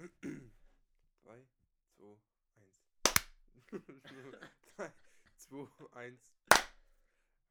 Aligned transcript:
3, 0.00 0.08
2, 1.22 1.30
1. 1.30 1.46
3, 4.76 4.90
2, 5.36 5.68
1. 5.92 6.32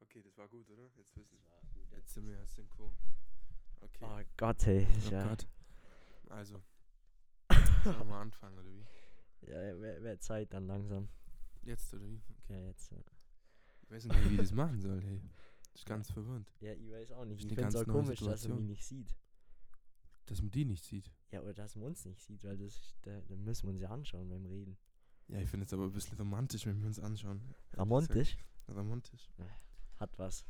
Okay, 0.00 0.22
das 0.22 0.36
war 0.36 0.48
gut, 0.48 0.68
oder? 0.70 0.90
Jetzt 0.96 1.16
wissen 1.16 1.38
wir. 1.38 1.96
Jetzt 1.96 2.14
sind 2.14 2.26
wir 2.26 2.34
ja 2.34 2.46
synchron. 2.46 2.96
Okay. 3.80 4.04
Oh 4.04 4.20
Gott, 4.36 4.66
ey. 4.66 4.84
Oh 4.84 5.10
ja, 5.10 5.28
Gott. 5.28 5.46
Also. 6.28 6.60
Sollen 7.84 7.98
wir 7.98 8.04
mal 8.04 8.22
anfangen, 8.22 8.58
oder 8.58 8.68
wie? 8.68 8.84
ja 9.42 9.80
wäre 9.80 10.02
wär 10.02 10.18
Zeit 10.18 10.52
dann 10.52 10.66
langsam. 10.66 11.08
Jetzt, 11.62 11.94
oder 11.94 12.08
wie? 12.08 12.20
Okay. 12.30 12.54
Ja, 12.54 12.66
jetzt. 12.66 12.90
ja. 12.90 12.98
Ich 13.82 13.90
weiß 13.92 14.04
nicht, 14.06 14.24
wie 14.24 14.34
ich 14.34 14.40
das 14.40 14.52
machen 14.52 14.80
soll, 14.80 15.00
hey. 15.02 15.22
Das 15.72 15.82
ist 15.82 15.86
ganz 15.86 16.10
verwirrend. 16.10 16.52
Ja, 16.58 16.72
ich 16.72 16.90
weiß 16.90 17.12
auch 17.12 17.24
nicht. 17.26 17.38
Ist 17.38 17.44
Ich 17.44 17.54
finde 17.54 17.68
es 17.68 17.74
ganz 17.74 17.88
auch 17.88 17.92
komisch, 17.92 18.18
dass 18.18 18.28
er 18.28 18.36
Situation. 18.38 18.56
mich 18.56 18.66
nicht 18.70 18.84
sieht. 18.84 19.14
Dass 20.30 20.40
man 20.42 20.50
die 20.52 20.64
nicht 20.64 20.84
sieht. 20.84 21.10
Ja, 21.32 21.40
oder 21.42 21.52
dass 21.54 21.74
man 21.74 21.86
uns 21.86 22.04
nicht 22.04 22.22
sieht, 22.22 22.44
weil 22.44 22.56
das 22.56 22.76
ist- 22.76 22.96
da, 23.02 23.20
da 23.22 23.34
müssen 23.34 23.64
wir 23.66 23.70
uns 23.72 23.80
ja 23.80 23.90
anschauen 23.90 24.28
beim 24.28 24.46
Reden. 24.46 24.78
Ja, 25.26 25.40
ich 25.40 25.50
finde 25.50 25.66
es 25.66 25.72
aber 25.72 25.84
ein 25.84 25.92
bisschen 25.92 26.16
romantisch, 26.16 26.66
wenn 26.66 26.78
wir 26.80 26.86
uns 26.86 27.00
anschauen. 27.00 27.40
Ramontisch 27.72 28.36
Romantisch. 28.68 29.28
hat 29.98 30.16
was. 30.18 30.44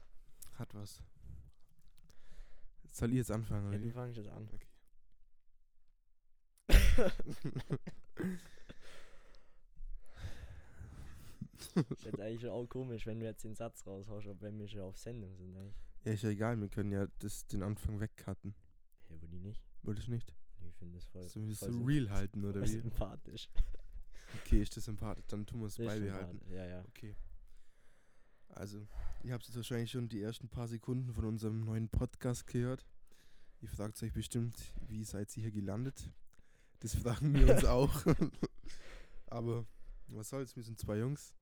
Hat 0.58 0.74
was. 0.74 1.02
Soll 2.90 3.08
ich 3.10 3.16
jetzt 3.16 3.30
anfangen, 3.30 3.72
Ja, 3.72 3.78
du 3.78 3.84
wie? 3.84 3.90
fangst 3.90 4.18
jetzt 4.18 4.28
an. 4.28 4.50
ist 11.90 12.04
jetzt 12.04 12.20
eigentlich 12.20 12.50
auch 12.50 12.66
komisch, 12.66 13.06
wenn 13.06 13.20
du 13.20 13.26
jetzt 13.26 13.44
den 13.44 13.54
Satz 13.54 13.86
raushaust, 13.86 14.26
ob 14.26 14.40
wenn 14.40 14.58
wir 14.58 14.68
schon 14.68 14.80
auf 14.80 14.96
Sendung 14.98 15.34
sind. 15.36 15.56
Eigentlich. 15.56 15.74
Ja, 16.04 16.12
ist 16.12 16.22
ja 16.22 16.30
egal, 16.30 16.60
wir 16.60 16.68
können 16.68 16.92
ja 16.92 17.06
das, 17.18 17.46
den 17.46 17.62
Anfang 17.62 18.00
wegcutten. 18.00 18.54
Ja, 19.08 19.16
wo 19.20 19.26
die 19.26 19.38
nicht. 19.40 19.62
Wollte 19.82 20.00
ich 20.00 20.08
nicht? 20.08 20.34
Ich 20.68 20.74
finde 20.76 20.94
das 20.94 21.04
voll, 21.04 21.22
wir 21.22 21.48
das 21.48 21.58
voll 21.58 21.72
so 21.72 21.78
symp- 21.78 21.86
real 21.88 22.10
halten, 22.10 22.44
oder 22.44 22.62
wie? 22.62 22.66
sympathisch. 22.68 23.48
Okay, 24.44 24.62
ist 24.62 24.76
das 24.76 24.84
sympathisch. 24.84 25.26
Dann 25.28 25.46
tun 25.46 25.60
wir 25.60 25.66
es 25.66 25.76
beibehalten. 25.76 26.40
Ja, 26.50 26.64
ja. 26.66 26.84
Okay. 26.88 27.16
Also, 28.48 28.86
ihr 29.22 29.32
habt 29.32 29.44
jetzt 29.46 29.56
wahrscheinlich 29.56 29.90
schon 29.90 30.08
die 30.08 30.22
ersten 30.22 30.48
paar 30.48 30.68
Sekunden 30.68 31.12
von 31.14 31.24
unserem 31.24 31.60
neuen 31.60 31.88
Podcast 31.88 32.46
gehört. 32.46 32.84
Ihr 33.60 33.68
fragt 33.68 34.02
euch 34.02 34.12
bestimmt, 34.12 34.56
wie 34.86 35.04
seid 35.04 35.36
ihr 35.36 35.42
hier 35.44 35.52
gelandet? 35.52 36.10
Das 36.80 36.94
fragen 36.94 37.34
wir 37.34 37.54
uns 37.54 37.64
auch. 37.66 38.04
Aber 39.26 39.66
was 40.08 40.28
soll's, 40.30 40.56
wir 40.56 40.62
sind 40.62 40.78
zwei 40.78 40.98
Jungs. 40.98 41.34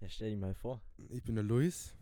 Ja, 0.00 0.08
stell 0.08 0.30
dich 0.30 0.38
mal 0.40 0.54
vor. 0.54 0.82
Ich 1.10 1.22
bin 1.22 1.36
der 1.36 1.44
Luis, 1.44 1.94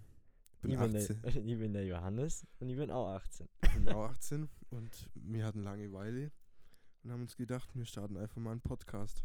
ich 0.54 0.58
bin 0.62 0.70
ich, 0.72 0.78
18, 0.78 0.92
Bin 0.92 1.22
der, 1.22 1.36
ich 1.44 1.58
bin 1.58 1.72
der 1.72 1.86
Johannes 1.86 2.46
und 2.58 2.68
ich 2.70 2.76
bin 2.76 2.90
auch 2.90 3.08
18. 3.14 3.48
ich 3.62 3.70
bin 3.74 3.88
auch 3.90 4.08
18 4.08 4.48
und 4.70 5.08
wir 5.14 5.44
hatten 5.44 5.62
Langeweile 5.62 6.30
und 7.02 7.12
haben 7.12 7.22
uns 7.22 7.36
gedacht, 7.36 7.68
wir 7.74 7.84
starten 7.84 8.16
einfach 8.16 8.36
mal 8.40 8.52
einen 8.52 8.60
Podcast. 8.60 9.24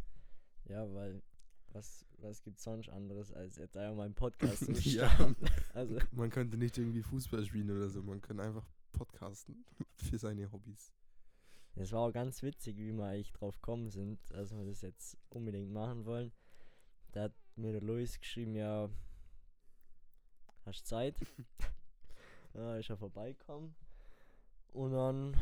Ja, 0.66 0.92
weil 0.94 1.22
was, 1.70 2.06
was 2.20 2.42
gibt 2.42 2.60
sonst 2.60 2.90
anderes, 2.90 3.32
als 3.34 3.58
jetzt 3.58 3.76
einfach 3.76 3.96
mal 3.96 4.06
einen 4.06 4.16
Podcast 4.16 4.66
zu 4.66 4.72
Ja. 4.90 5.10
starten? 5.10 5.36
Also, 5.74 5.98
Man 6.12 6.30
könnte 6.30 6.58
nicht 6.58 6.78
irgendwie 6.78 7.02
Fußball 7.04 7.44
spielen 7.46 7.70
oder 7.72 7.90
so, 7.90 8.02
man 8.02 8.22
könnte 8.22 8.44
einfach 8.44 8.66
podcasten 8.94 9.66
für 9.98 10.18
seine 10.18 10.50
Hobbys. 10.52 10.94
es 11.76 11.92
war 11.92 12.02
auch 12.02 12.12
ganz 12.14 12.42
witzig, 12.44 12.78
wie 12.78 12.94
wir 12.94 13.04
eigentlich 13.06 13.34
drauf 13.34 13.56
gekommen 13.62 13.90
sind, 13.90 14.20
dass 14.32 14.56
wir 14.56 14.64
das 14.66 14.82
jetzt 14.82 15.18
unbedingt 15.30 15.72
machen 15.72 16.06
wollen. 16.06 16.32
Da 17.12 17.24
hat 17.24 17.34
mir 17.58 17.74
der 17.74 17.82
Luis 17.82 18.18
geschrieben, 18.20 18.56
ja, 18.56 18.90
hast 20.66 20.86
Zeit? 20.88 21.16
ja, 22.54 22.78
ist 22.78 22.90
er 22.90 22.98
vorbeikommen. 22.98 23.76
Und 24.76 24.92
dann 24.92 25.38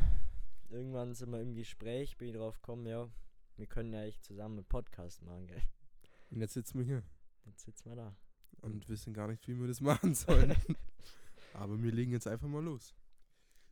irgendwann 0.70 1.12
sind 1.12 1.32
wir 1.32 1.40
im 1.40 1.56
Gespräch, 1.56 2.16
bin 2.16 2.28
ich 2.28 2.36
drauf 2.36 2.54
gekommen, 2.62 2.86
ja, 2.86 3.08
wir 3.56 3.66
können 3.66 3.92
ja 3.92 4.04
echt 4.04 4.22
zusammen 4.22 4.58
einen 4.58 4.64
Podcast 4.64 5.22
machen, 5.22 5.48
gell? 5.48 5.60
Und 6.30 6.40
jetzt 6.40 6.54
sitzen 6.54 6.78
wir 6.78 6.84
hier 6.84 7.02
Jetzt 7.44 7.64
sitzen 7.64 7.90
wir 7.90 7.96
da. 7.96 8.16
und 8.60 8.88
wissen 8.88 9.12
gar 9.12 9.26
nicht, 9.26 9.48
wie 9.48 9.58
wir 9.58 9.66
das 9.66 9.80
machen 9.80 10.14
sollen. 10.14 10.54
Aber 11.52 11.82
wir 11.82 11.90
legen 11.90 12.12
jetzt 12.12 12.28
einfach 12.28 12.46
mal 12.46 12.62
los. 12.62 12.94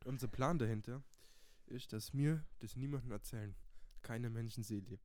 Unser 0.03 0.27
Plan 0.27 0.59
dahinter 0.59 1.01
ist, 1.67 1.93
dass 1.93 2.13
wir 2.13 2.45
das 2.59 2.75
niemandem 2.75 3.11
erzählen. 3.11 3.55
Keine 4.01 4.29
Menschenseele. 4.29 4.99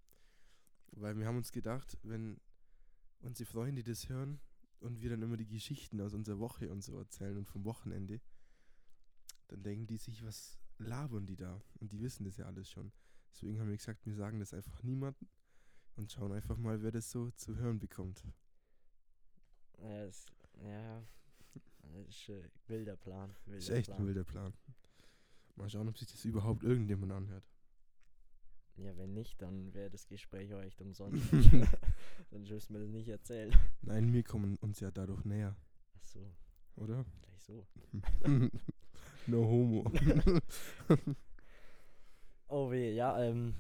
Weil 0.90 1.16
wir 1.16 1.26
haben 1.26 1.36
uns 1.36 1.52
gedacht, 1.52 1.96
wenn 2.02 2.40
unsere 3.20 3.48
Freunde 3.48 3.84
das 3.84 4.08
hören 4.08 4.40
und 4.80 5.02
wir 5.02 5.10
dann 5.10 5.22
immer 5.22 5.36
die 5.36 5.46
Geschichten 5.46 6.00
aus 6.00 6.14
unserer 6.14 6.40
Woche 6.40 6.68
und 6.68 6.82
so 6.82 6.98
erzählen 6.98 7.36
und 7.36 7.46
vom 7.46 7.64
Wochenende, 7.64 8.20
dann 9.48 9.62
denken 9.62 9.86
die 9.86 9.96
sich, 9.96 10.24
was 10.24 10.58
labern 10.78 11.26
die 11.26 11.36
da? 11.36 11.60
Und 11.80 11.92
die 11.92 12.00
wissen 12.00 12.24
das 12.24 12.36
ja 12.36 12.46
alles 12.46 12.70
schon. 12.70 12.92
Deswegen 13.32 13.60
haben 13.60 13.68
wir 13.68 13.76
gesagt, 13.76 14.04
wir 14.06 14.14
sagen 14.14 14.38
das 14.38 14.54
einfach 14.54 14.82
niemandem 14.82 15.28
und 15.96 16.12
schauen 16.12 16.32
einfach 16.32 16.56
mal, 16.56 16.82
wer 16.82 16.92
das 16.92 17.10
so 17.10 17.30
zu 17.32 17.56
hören 17.56 17.78
bekommt. 17.78 18.22
Ja, 19.78 20.06
das, 20.06 20.26
ja, 20.62 21.02
das 21.82 22.08
ist 22.08 22.30
ein 22.30 22.50
wilder 22.66 22.96
Plan. 22.96 23.34
Wilder 23.46 23.58
ist 23.58 23.70
echt 23.70 23.86
Plan. 23.86 23.98
ein 23.98 24.06
wilder 24.06 24.24
Plan. 24.24 24.54
Mal 25.56 25.68
schauen, 25.68 25.88
ob 25.88 25.98
sich 25.98 26.08
das 26.08 26.24
überhaupt 26.24 26.62
irgendjemand 26.62 27.12
anhört. 27.12 27.44
Ja, 28.76 28.96
wenn 28.96 29.12
nicht, 29.12 29.42
dann 29.42 29.74
wäre 29.74 29.90
das 29.90 30.06
Gespräch 30.06 30.54
auch 30.54 30.60
echt 30.60 30.80
umsonst. 30.80 31.20
dann 32.30 32.42
müssen 32.42 32.74
wir 32.74 32.80
das 32.80 32.90
nicht 32.90 33.08
erzählen. 33.08 33.54
Nein, 33.82 34.12
wir 34.12 34.22
kommen 34.22 34.56
uns 34.56 34.78
ja 34.80 34.90
dadurch 34.90 35.24
näher, 35.24 35.56
Ach 35.96 36.04
so, 36.04 36.32
oder? 36.76 37.04
gleich 37.22 37.42
so. 37.42 37.66
no 39.28 39.44
homo. 39.44 39.84
Oh 42.50 42.70
weh, 42.70 42.94
ja, 42.94 43.22
ähm. 43.22 43.54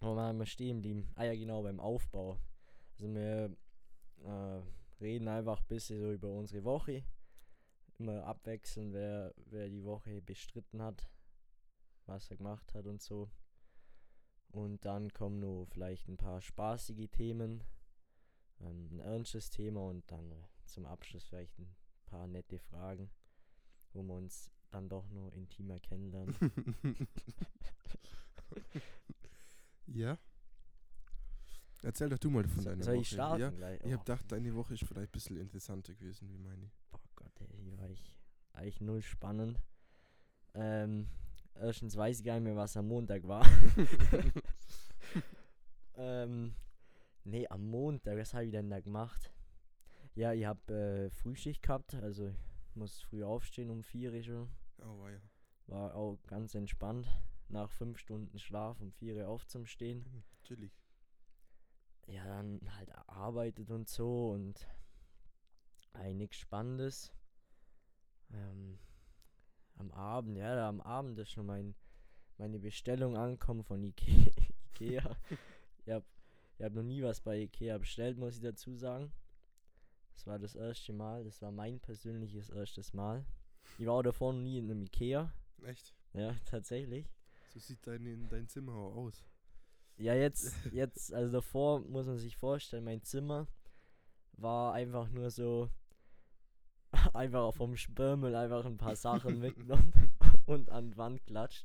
Wo 0.00 0.14
waren 0.14 0.38
wir 0.38 0.46
stehen 0.46 0.76
geblieben? 0.76 1.10
Ah 1.16 1.24
ja, 1.24 1.34
genau, 1.34 1.62
beim 1.62 1.80
Aufbau. 1.80 2.38
Also 2.92 3.12
wir 3.12 3.56
äh, 4.24 4.62
reden 5.00 5.26
einfach 5.26 5.60
ein 5.60 5.66
bisschen 5.66 6.00
so 6.00 6.12
über 6.12 6.30
unsere 6.30 6.62
Woche. 6.62 7.04
Immer 7.98 8.24
abwechseln, 8.24 8.92
wer, 8.92 9.34
wer 9.46 9.68
die 9.68 9.84
Woche 9.84 10.22
bestritten 10.22 10.80
hat, 10.80 11.10
was 12.06 12.30
er 12.30 12.36
gemacht 12.36 12.72
hat 12.72 12.86
und 12.86 13.02
so. 13.02 13.28
Und 14.52 14.84
dann 14.84 15.12
kommen 15.12 15.40
noch 15.40 15.66
vielleicht 15.70 16.08
ein 16.08 16.16
paar 16.16 16.40
spaßige 16.40 17.10
Themen, 17.10 17.64
ähm, 18.60 18.88
ein 18.92 19.00
ernstes 19.00 19.50
Thema 19.50 19.80
und 19.80 20.08
dann 20.10 20.32
zum 20.64 20.86
Abschluss 20.86 21.24
vielleicht 21.24 21.58
ein 21.58 21.74
paar 22.06 22.26
nette 22.26 22.58
Fragen, 22.58 23.10
wo 23.92 24.02
wir 24.02 24.14
uns 24.14 24.50
dann 24.70 24.88
doch 24.88 25.08
noch 25.10 25.30
intimer 25.32 25.78
kennenlernen. 25.80 26.34
ja? 29.86 30.18
Erzähl 31.82 32.08
doch 32.10 32.18
du 32.18 32.30
mal 32.30 32.46
von 32.46 32.64
deiner 32.64 32.82
Soll 32.84 32.94
Woche. 32.94 33.02
ich 33.02 33.08
starten 33.10 33.40
Ja, 33.40 33.50
gleich? 33.50 33.80
ich 33.80 33.86
Oh, 33.86 33.92
hab 33.92 34.04
gedacht, 34.04 34.30
deine 34.32 34.54
Woche 34.54 34.74
ist 34.74 34.84
vielleicht 34.84 35.08
ein 35.08 35.12
bisschen 35.12 35.36
interessanter 35.38 35.94
gewesen 35.94 36.28
wie 36.30 36.38
meine. 36.38 36.70
oh 36.92 36.98
Gott, 37.16 37.32
ey, 37.40 37.48
die 37.62 37.76
war 37.78 37.88
ich 37.88 38.16
eigentlich 38.52 38.80
null 38.80 39.02
spannend. 39.02 39.58
Ähm, 40.54 41.08
erstens 41.54 41.96
weiß 41.96 42.18
ich 42.18 42.24
gar 42.24 42.34
nicht 42.34 42.44
mehr, 42.44 42.56
was 42.56 42.76
am 42.76 42.88
Montag 42.88 43.26
war. 43.26 43.46
ähm, 45.96 46.54
nee, 47.24 47.46
am 47.48 47.66
Montag, 47.70 48.18
was 48.18 48.34
habe 48.34 48.44
ich 48.44 48.50
denn 48.50 48.68
da 48.70 48.80
gemacht? 48.80 49.32
Ja, 50.14 50.32
ich 50.32 50.44
habe 50.44 50.72
äh, 50.74 51.10
Frühschicht 51.10 51.62
gehabt, 51.62 51.94
also 51.94 52.28
ich 52.28 52.49
muss 52.76 53.02
früh 53.02 53.24
aufstehen 53.24 53.70
um 53.70 53.82
4 53.82 54.12
Uhr 54.12 54.22
schon. 54.22 54.48
Oh, 54.78 55.02
weia. 55.02 55.20
War 55.66 55.94
auch 55.94 56.18
ganz 56.26 56.54
entspannt. 56.54 57.08
Nach 57.48 57.70
fünf 57.70 57.98
Stunden 57.98 58.38
Schlaf 58.38 58.80
um 58.80 58.92
4 58.92 59.16
Uhr 59.16 59.28
aufzustehen. 59.28 60.24
Chillig. 60.44 60.72
ja, 62.06 62.24
dann 62.24 62.60
halt 62.76 62.90
arbeitet 63.08 63.70
und 63.70 63.88
so 63.88 64.30
und 64.30 64.66
nichts 66.14 66.36
Spannendes. 66.38 67.12
Ähm, 68.32 68.78
am 69.76 69.90
Abend, 69.92 70.36
ja, 70.36 70.68
am 70.68 70.80
Abend 70.80 71.18
ist 71.18 71.30
schon 71.30 71.46
mein, 71.46 71.74
meine 72.38 72.58
Bestellung 72.58 73.16
angekommen 73.16 73.64
von 73.64 73.82
Ike 73.82 74.06
Ikea. 74.74 75.16
ich 75.84 75.92
habe 75.92 76.04
ich 76.56 76.64
hab 76.64 76.72
noch 76.74 76.82
nie 76.82 77.02
was 77.02 77.20
bei 77.20 77.38
Ikea 77.38 77.78
bestellt, 77.78 78.18
muss 78.18 78.36
ich 78.36 78.42
dazu 78.42 78.76
sagen. 78.76 79.12
Das 80.20 80.26
war 80.26 80.38
das 80.38 80.54
erste 80.54 80.92
Mal, 80.92 81.24
das 81.24 81.40
war 81.40 81.50
mein 81.50 81.80
persönliches 81.80 82.50
erstes 82.50 82.92
Mal. 82.92 83.24
Ich 83.78 83.86
war 83.86 83.94
auch 83.94 84.02
davor 84.02 84.34
noch 84.34 84.42
nie 84.42 84.58
in 84.58 84.70
einem 84.70 84.82
Ikea. 84.82 85.32
Echt? 85.64 85.94
Ja, 86.12 86.34
tatsächlich. 86.44 87.08
So 87.54 87.58
sieht 87.58 87.86
dein, 87.86 88.28
dein 88.28 88.46
Zimmer 88.46 88.74
auch 88.74 88.96
aus. 88.96 89.24
Ja, 89.96 90.12
jetzt, 90.12 90.52
jetzt, 90.72 91.14
also 91.14 91.32
davor 91.32 91.80
muss 91.80 92.04
man 92.04 92.18
sich 92.18 92.36
vorstellen, 92.36 92.84
mein 92.84 93.02
Zimmer 93.02 93.46
war 94.32 94.74
einfach 94.74 95.08
nur 95.08 95.30
so, 95.30 95.70
einfach 97.14 97.54
vom 97.54 97.74
Sperrmüll 97.74 98.34
einfach 98.34 98.66
ein 98.66 98.76
paar 98.76 98.96
Sachen 98.96 99.40
mitgenommen 99.40 99.90
und 100.44 100.68
an 100.68 100.90
die 100.90 100.98
Wand 100.98 101.24
klatscht. 101.24 101.64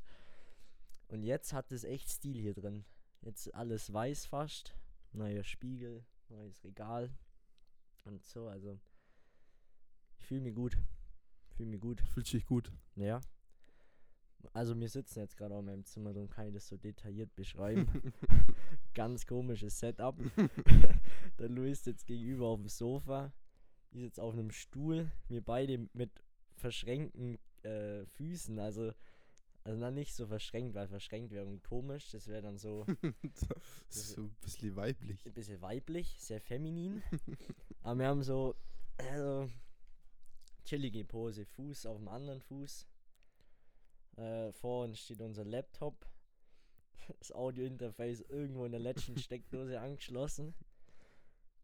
Und 1.09 1.23
jetzt 1.23 1.51
hat 1.51 1.73
es 1.73 1.83
echt 1.83 2.07
Stil 2.07 2.39
hier 2.39 2.53
drin. 2.53 2.85
Jetzt 3.21 3.53
alles 3.53 3.91
weiß 3.91 4.27
fast, 4.27 4.73
neuer 5.11 5.43
Spiegel, 5.43 6.05
neues 6.29 6.63
Regal 6.63 7.11
und 8.05 8.23
so, 8.25 8.47
also 8.47 8.79
ich 10.19 10.25
fühle 10.25 10.41
mich 10.41 10.55
gut. 10.55 10.77
Fühle 11.55 11.69
mich 11.69 11.81
gut. 11.81 12.01
Fühlt 12.13 12.27
sich 12.27 12.45
gut. 12.45 12.71
Ja. 12.95 13.21
Also 14.53 14.79
wir 14.79 14.89
sitzen 14.89 15.19
jetzt 15.19 15.37
gerade 15.37 15.55
auch 15.55 15.59
in 15.59 15.65
meinem 15.65 15.85
Zimmer, 15.85 16.13
darum 16.13 16.29
kann 16.29 16.47
ich 16.47 16.53
das 16.53 16.67
so 16.67 16.77
detailliert 16.77 17.35
beschreiben. 17.35 17.87
Ganz 18.93 19.25
komisches 19.25 19.79
Setup. 19.79 20.15
der 21.39 21.49
Luis 21.49 21.83
sitzt 21.83 22.05
gegenüber 22.05 22.47
auf 22.47 22.59
dem 22.59 22.69
Sofa. 22.69 23.33
Ich 23.91 24.01
sitze 24.01 24.21
auf 24.21 24.33
einem 24.33 24.51
Stuhl. 24.51 25.11
Wir 25.27 25.41
beide 25.41 25.87
mit 25.93 26.11
verschränkten 26.55 27.37
äh, 27.63 28.05
Füßen. 28.05 28.59
Also, 28.59 28.93
also 29.65 29.81
dann 29.81 29.95
nicht 29.95 30.13
so 30.13 30.27
verschränkt, 30.27 30.75
weil 30.75 30.88
verschränkt 30.88 31.31
wäre 31.31 31.44
irgendwie 31.44 31.59
komisch. 31.59 32.12
Das 32.12 32.27
wäre 32.27 32.44
dann 32.44 32.59
so 32.59 32.85
so 33.89 34.21
ein 34.21 34.35
bisschen 34.39 34.75
weiblich. 34.75 35.25
ein 35.25 35.33
bisschen 35.33 35.59
weiblich, 35.59 36.15
sehr 36.19 36.39
feminin. 36.39 37.01
Aber 37.81 38.00
wir 38.00 38.07
haben 38.07 38.21
so 38.21 38.56
also, 38.97 39.50
chillige 40.65 41.03
Pose. 41.03 41.45
Fuß 41.45 41.88
auf 41.88 41.97
dem 41.97 42.07
anderen 42.07 42.41
Fuß. 42.41 42.85
Äh, 44.17 44.51
vor 44.51 44.85
uns 44.85 45.00
steht 45.00 45.21
unser 45.21 45.44
Laptop. 45.44 46.07
Das 47.19 47.31
Audiointerface 47.31 48.21
irgendwo 48.29 48.65
in 48.65 48.71
der 48.71 48.81
letzten 48.81 49.17
Steckdose 49.17 49.81
angeschlossen. 49.81 50.53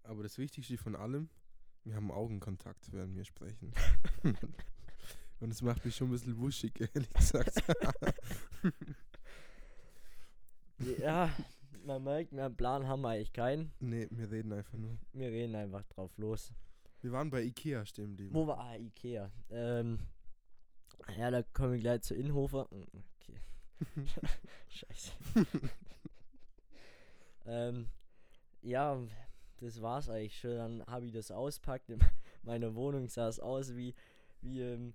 Aber 0.01 0.24
das 0.24 0.39
Wichtigste 0.39 0.75
von 0.80 0.95
allem, 0.95 1.30
wir 1.83 1.95
haben 1.95 2.12
Augenkontakt, 2.12 2.92
während 2.92 3.15
wir 3.15 3.25
sprechen. 3.25 3.71
Und 5.41 5.51
es 5.51 5.61
macht 5.61 5.83
mich 5.83 5.95
schon 5.95 6.07
ein 6.07 6.11
bisschen 6.11 6.38
wuschig, 6.38 6.79
ehrlich 6.93 7.11
gesagt. 7.13 7.63
Ja, 10.99 11.29
man 11.83 12.03
merkt, 12.03 12.31
mehr 12.31 12.45
einen 12.45 12.55
Plan 12.55 12.88
haben 12.88 13.01
wir 13.01 13.09
eigentlich 13.09 13.33
keinen. 13.33 13.71
nee, 13.79 14.07
wir 14.11 14.31
reden 14.31 14.53
einfach 14.53 14.77
nur. 14.77 14.97
Wir 15.13 15.29
reden 15.29 15.55
einfach 15.55 15.83
drauf 15.85 16.15
los. 16.17 16.53
Wir 17.01 17.11
waren 17.11 17.31
bei 17.31 17.41
Ikea 17.41 17.85
stehen 17.85 18.11
geblieben. 18.11 18.35
Wo 18.35 18.45
war 18.45 18.59
ah, 18.59 18.75
Ikea? 18.77 19.31
Ähm, 19.49 19.99
ja, 21.17 21.31
da 21.31 21.41
kommen 21.41 21.73
wir 21.73 21.79
gleich 21.79 22.01
zu 22.03 22.15
Inhofer. 22.15 22.67
Mm, 22.71 22.97
Okay. 23.21 23.39
Scheiße. 24.69 25.11
ähm, 27.47 27.88
ja, 28.61 28.99
das 29.57 29.81
war's 29.81 30.09
eigentlich 30.09 30.39
schon. 30.39 30.55
Dann 30.55 30.85
habe 30.85 31.07
ich 31.07 31.11
das 31.11 31.31
auspackt. 31.31 31.89
In 31.89 31.99
meiner 32.43 32.75
Wohnung 32.75 33.07
sah 33.07 33.27
es 33.27 33.39
aus 33.39 33.75
wie, 33.75 33.95
wie, 34.41 34.61
ähm, 34.61 34.89
äh, 34.89 34.93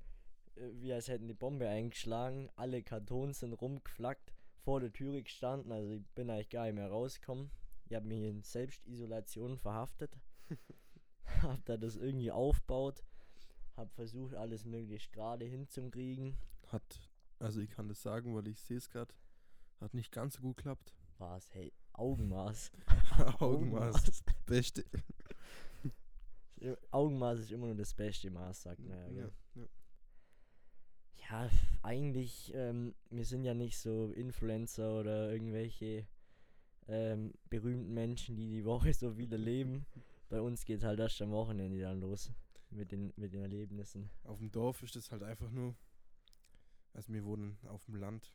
wie 0.56 0.92
als 0.92 1.08
hätten 1.08 1.28
die 1.28 1.34
Bombe 1.34 1.68
eingeschlagen. 1.68 2.50
Alle 2.56 2.82
Kartons 2.82 3.40
sind 3.40 3.52
rumgeflackt, 3.52 4.32
vor 4.58 4.80
der 4.80 4.92
Türe 4.92 5.22
gestanden. 5.22 5.72
Also 5.72 5.90
ich 5.90 6.06
bin 6.14 6.30
eigentlich 6.30 6.50
gar 6.50 6.64
nicht 6.64 6.74
mehr 6.74 6.88
rausgekommen. 6.88 7.50
Ich 7.88 7.94
habe 7.94 8.06
mich 8.06 8.22
in 8.22 8.42
Selbstisolation 8.42 9.58
verhaftet. 9.58 10.18
hab 11.42 11.64
da 11.66 11.76
das 11.76 11.96
irgendwie 11.96 12.30
aufgebaut. 12.30 13.04
Hab 13.76 13.92
versucht, 13.94 14.34
alles 14.34 14.64
möglichst 14.64 15.12
gerade 15.12 15.44
hinzukriegen. 15.44 16.36
Hat, 16.68 17.10
also 17.38 17.60
ich 17.60 17.70
kann 17.70 17.88
das 17.88 18.02
sagen, 18.02 18.34
weil 18.34 18.48
ich 18.48 18.60
sehe 18.60 18.78
es 18.78 18.88
gerade, 18.88 19.14
hat 19.80 19.94
nicht 19.94 20.10
ganz 20.10 20.34
so 20.34 20.40
gut 20.40 20.56
geklappt. 20.56 20.94
Was? 21.18 21.52
Hey, 21.54 21.72
Augenmaß. 21.92 22.72
Augenmaß, 23.38 24.22
beste. 24.46 24.84
Äh, 26.60 26.76
Augenmaß 26.90 27.40
ist 27.40 27.52
immer 27.52 27.66
nur 27.66 27.76
das 27.76 27.94
beste 27.94 28.30
Maß, 28.30 28.62
sagt 28.62 28.80
man 28.80 29.14
ja. 29.14 29.24
ja, 29.24 29.30
ja. 29.54 29.66
Ja, 31.30 31.50
eigentlich, 31.82 32.52
ähm, 32.54 32.94
wir 33.10 33.24
sind 33.24 33.44
ja 33.44 33.54
nicht 33.54 33.78
so 33.78 34.12
Influencer 34.12 35.00
oder 35.00 35.32
irgendwelche 35.32 36.06
ähm, 36.86 37.34
berühmten 37.50 37.92
Menschen, 37.94 38.36
die 38.36 38.48
die 38.48 38.64
Woche 38.64 38.92
so 38.94 39.12
viel 39.12 39.32
erleben. 39.32 39.86
Bei 40.28 40.40
uns 40.40 40.64
geht 40.64 40.84
halt 40.84 41.00
erst 41.00 41.20
am 41.22 41.30
Wochenende 41.30 41.80
dann 41.80 42.00
los 42.00 42.30
mit 42.70 42.92
den, 42.92 43.12
mit 43.16 43.32
den 43.32 43.42
Erlebnissen. 43.42 44.10
Auf 44.24 44.38
dem 44.38 44.50
Dorf 44.50 44.82
ist 44.82 44.96
das 44.96 45.10
halt 45.10 45.22
einfach 45.22 45.50
nur, 45.50 45.74
also 46.94 47.12
wir 47.12 47.24
wohnen 47.24 47.58
auf 47.66 47.84
dem 47.86 47.96
Land. 47.96 48.32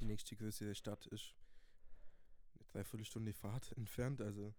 Die 0.00 0.04
nächste 0.04 0.36
größere 0.36 0.74
Stadt 0.74 1.06
ist 1.06 1.34
eine 2.56 2.64
Dreiviertelstunde 2.72 3.32
Fahrt 3.32 3.72
entfernt, 3.76 4.20
also 4.20 4.54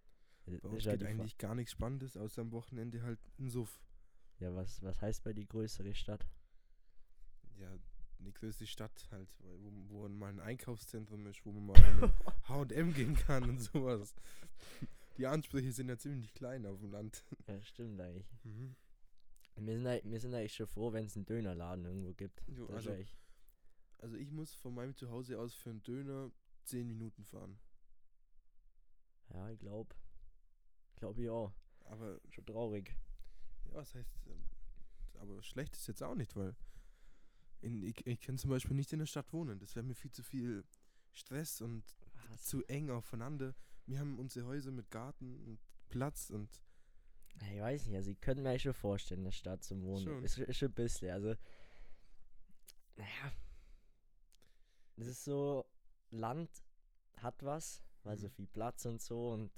Äh, 0.45 0.57
bei 0.57 0.69
uns 0.69 0.83
geht 0.83 1.03
eigentlich 1.03 1.37
gar 1.37 1.55
nichts 1.55 1.73
Spannendes, 1.73 2.15
außer 2.15 2.41
am 2.41 2.51
Wochenende 2.51 3.01
halt 3.03 3.19
ein 3.37 3.49
Suff. 3.49 3.81
Ja, 4.39 4.55
was, 4.55 4.81
was 4.81 5.01
heißt 5.01 5.23
bei 5.23 5.33
die 5.33 5.47
größere 5.47 5.93
Stadt? 5.93 6.25
Ja, 7.59 7.77
eine 8.19 8.31
größere 8.31 8.67
Stadt 8.67 9.07
halt, 9.11 9.29
wo, 9.39 9.71
wo 10.03 10.09
mal 10.09 10.29
ein 10.29 10.39
Einkaufszentrum 10.39 11.25
ist, 11.27 11.45
wo 11.45 11.51
man 11.51 11.67
mal 11.67 12.13
H&M 12.47 12.93
gehen 12.93 13.15
kann 13.15 13.49
und 13.49 13.59
sowas. 13.59 14.13
Die 15.17 15.27
Ansprüche 15.27 15.71
sind 15.71 15.89
ja 15.89 15.97
ziemlich 15.97 16.33
klein 16.33 16.65
auf 16.65 16.79
dem 16.79 16.91
Land. 16.91 17.23
Ja, 17.47 17.61
stimmt 17.63 17.99
eigentlich. 17.99 18.27
Mhm. 18.43 18.75
Wir 19.57 19.75
sind, 19.77 19.87
eigentlich- 19.87 20.11
wir 20.11 20.19
sind 20.21 20.33
eigentlich 20.33 20.53
schon 20.55 20.67
froh, 20.67 20.93
wenn 20.93 21.05
es 21.05 21.15
einen 21.17 21.25
Dönerladen 21.25 21.85
irgendwo 21.85 22.13
gibt. 22.13 22.41
Jo, 22.47 22.67
also, 22.67 22.95
also 23.97 24.15
ich 24.15 24.31
muss 24.31 24.53
von 24.53 24.73
meinem 24.73 24.95
Zuhause 24.95 25.37
aus 25.39 25.53
für 25.53 25.69
einen 25.71 25.83
Döner 25.83 26.31
10 26.63 26.87
Minuten 26.87 27.25
fahren. 27.25 27.59
ja, 29.33 29.49
ich 29.49 29.59
glaube. 29.59 29.93
Glaube 30.95 31.21
ich 31.23 31.29
auch. 31.29 31.51
Aber 31.85 32.19
Schon 32.29 32.45
traurig. 32.45 32.95
ja, 33.65 33.75
das 33.79 33.95
heißt, 33.95 34.27
ähm, 34.27 34.43
aber 35.19 35.41
schlecht 35.41 35.75
ist 35.75 35.87
jetzt 35.87 36.03
auch 36.03 36.15
nicht, 36.15 36.35
weil 36.35 36.55
in, 37.61 37.83
ich, 37.83 38.05
ich 38.05 38.19
kann 38.21 38.37
zum 38.37 38.49
Beispiel 38.49 38.75
nicht 38.75 38.91
in 38.93 38.99
der 38.99 39.05
Stadt 39.05 39.31
wohnen. 39.33 39.59
Das 39.59 39.75
wäre 39.75 39.85
mir 39.85 39.95
viel 39.95 40.11
zu 40.11 40.23
viel 40.23 40.63
Stress 41.11 41.61
und 41.61 41.83
Was? 42.29 42.43
zu 42.45 42.63
eng 42.65 42.89
aufeinander. 42.89 43.55
Wir 43.85 43.99
haben 43.99 44.19
unsere 44.19 44.45
Häuser 44.45 44.71
mit 44.71 44.89
Garten 44.91 45.39
und 45.45 45.59
Platz 45.89 46.29
und 46.29 46.49
Ich 47.41 47.59
weiß 47.59 47.87
nicht, 47.87 47.95
also 47.95 48.11
ich 48.11 48.19
könnte 48.21 48.43
mir 48.43 48.49
eigentlich 48.49 48.63
schon 48.63 48.73
vorstellen, 48.73 49.21
in 49.21 49.25
der 49.25 49.31
Stadt 49.31 49.63
zu 49.63 49.81
wohnen. 49.81 50.03
Schon. 50.05 50.23
Ist, 50.23 50.37
ist 50.37 50.57
schon 50.57 50.69
ein 50.69 50.73
bisschen, 50.75 51.11
also. 51.11 51.33
Naja. 52.95 53.31
Es 54.97 55.07
ist 55.07 55.23
so, 55.23 55.65
Land 56.11 56.49
hat 57.17 57.43
was, 57.43 57.81
weil 58.03 58.17
so 58.17 58.27
Mhm. 58.27 58.31
viel 58.31 58.47
Platz 58.47 58.85
und 58.85 59.01
so 59.01 59.31
und 59.31 59.51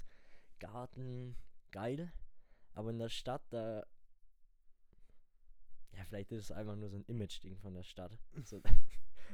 Garten, 0.59 1.35
geil. 1.71 2.13
Aber 2.73 2.91
in 2.91 2.99
der 2.99 3.09
Stadt, 3.09 3.43
da. 3.49 3.85
Ja, 5.97 6.03
vielleicht 6.05 6.31
ist 6.31 6.45
es 6.45 6.51
einfach 6.51 6.75
nur 6.75 6.89
so 6.89 6.97
ein 6.97 7.05
Image-Ding 7.05 7.57
von 7.57 7.73
der 7.73 7.83
Stadt. 7.83 8.17
So, 8.43 8.61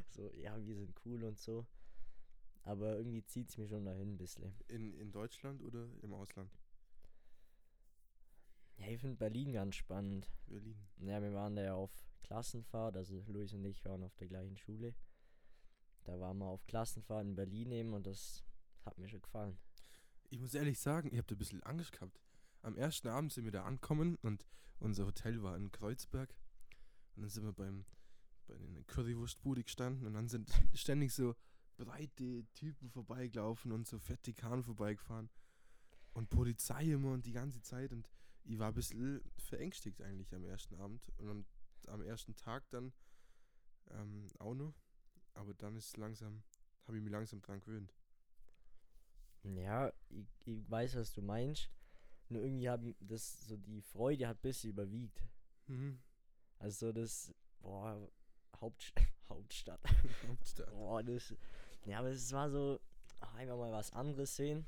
so, 0.09 0.29
ja, 0.33 0.55
wir 0.65 0.75
sind 0.75 0.93
cool 1.05 1.23
und 1.23 1.39
so. 1.39 1.65
Aber 2.63 2.97
irgendwie 2.97 3.23
zieht 3.23 3.49
es 3.49 3.57
mir 3.57 3.67
schon 3.67 3.85
dahin 3.85 4.13
ein 4.13 4.17
bisschen. 4.17 4.53
in, 4.67 4.93
in 4.99 5.11
Deutschland 5.11 5.61
oder 5.61 5.87
im 6.01 6.13
Ausland? 6.13 6.51
Ja, 8.77 8.87
ich 8.87 8.99
finde 8.99 9.15
Berlin 9.15 9.53
ganz 9.53 9.75
spannend. 9.75 10.29
Berlin. 10.45 10.77
Ja, 10.99 11.21
wir 11.21 11.33
waren 11.33 11.55
da 11.55 11.63
ja 11.63 11.73
auf 11.73 11.91
Klassenfahrt, 12.23 12.95
also 12.95 13.23
Luis 13.27 13.53
und 13.53 13.65
ich 13.65 13.83
waren 13.85 14.03
auf 14.03 14.15
der 14.15 14.27
gleichen 14.27 14.57
Schule. 14.57 14.93
Da 16.03 16.19
waren 16.19 16.37
wir 16.37 16.45
auf 16.45 16.65
Klassenfahrt 16.67 17.25
in 17.25 17.35
Berlin 17.35 17.71
eben 17.71 17.93
und 17.93 18.05
das 18.05 18.43
hat 18.85 18.97
mir 18.97 19.09
schon 19.09 19.21
gefallen. 19.21 19.57
Ich 20.29 20.39
muss 20.39 20.53
ehrlich 20.53 20.79
sagen, 20.79 21.09
ich 21.11 21.17
habe 21.17 21.27
da 21.27 21.35
ein 21.35 21.39
bisschen 21.39 21.63
Angst 21.63 21.93
gehabt. 21.93 22.19
Am 22.61 22.77
ersten 22.77 23.07
Abend 23.07 23.31
sind 23.31 23.45
wir 23.45 23.51
da 23.51 23.63
angekommen 23.63 24.17
und 24.21 24.45
unser 24.79 25.05
Hotel 25.05 25.41
war 25.41 25.55
in 25.55 25.71
Kreuzberg. 25.71 26.35
Und 27.17 27.23
dann 27.23 27.29
sind 27.29 27.45
wir 27.45 27.51
beim, 27.51 27.83
bei 28.45 28.55
einer 28.55 28.83
Currywurstbude 28.83 29.63
gestanden 29.63 30.05
und 30.05 30.13
dann 30.13 30.27
sind 30.27 30.49
ständig 30.75 31.13
so 31.13 31.35
breite 31.77 32.45
Typen 32.53 32.89
vorbeigelaufen 32.91 33.71
und 33.71 33.87
so 33.87 33.97
fette 33.97 34.33
Kahn 34.33 34.63
vorbeigefahren. 34.63 35.29
Und 36.13 36.29
Polizei 36.29 36.85
immer 36.85 37.11
und 37.11 37.25
die 37.25 37.31
ganze 37.31 37.61
Zeit. 37.61 37.91
Und 37.91 38.07
ich 38.43 38.59
war 38.59 38.69
ein 38.69 38.75
bisschen 38.75 39.21
verängstigt 39.37 40.01
eigentlich 40.01 40.33
am 40.33 40.43
ersten 40.43 40.75
Abend. 40.75 41.11
Und 41.17 41.29
am, 41.29 41.45
am 41.87 42.01
ersten 42.03 42.35
Tag 42.35 42.69
dann 42.69 42.93
ähm, 43.89 44.27
auch 44.37 44.53
noch. 44.53 44.75
Aber 45.33 45.55
dann 45.55 45.75
ist 45.75 45.97
langsam, 45.97 46.43
habe 46.85 46.97
ich 46.97 47.03
mich 47.03 47.11
langsam 47.11 47.41
dran 47.41 47.59
gewöhnt. 47.61 47.95
Ja, 49.43 49.91
ich, 50.09 50.27
ich 50.45 50.69
weiß, 50.69 50.95
was 50.95 51.13
du 51.13 51.21
meinst. 51.21 51.69
Nur 52.29 52.43
irgendwie 52.43 52.69
haben 52.69 52.95
das 52.99 53.47
so 53.47 53.57
die 53.57 53.81
Freude 53.81 54.27
hat 54.27 54.37
ein 54.37 54.41
bisschen 54.41 54.71
überwiegt. 54.71 55.23
Mhm. 55.67 55.99
Also 56.59 56.87
so 56.87 56.91
das, 56.91 57.33
boah, 57.61 58.07
Haupt, 58.61 58.93
Hauptstadt. 59.29 59.81
Hauptstadt. 60.27 60.71
Boah, 60.71 61.03
das. 61.03 61.33
Ja, 61.85 61.99
aber 61.99 62.09
es 62.09 62.31
war 62.31 62.49
so, 62.49 62.79
ach, 63.19 63.35
einfach 63.35 63.57
mal 63.57 63.71
was 63.71 63.93
anderes 63.93 64.35
sehen. 64.35 64.65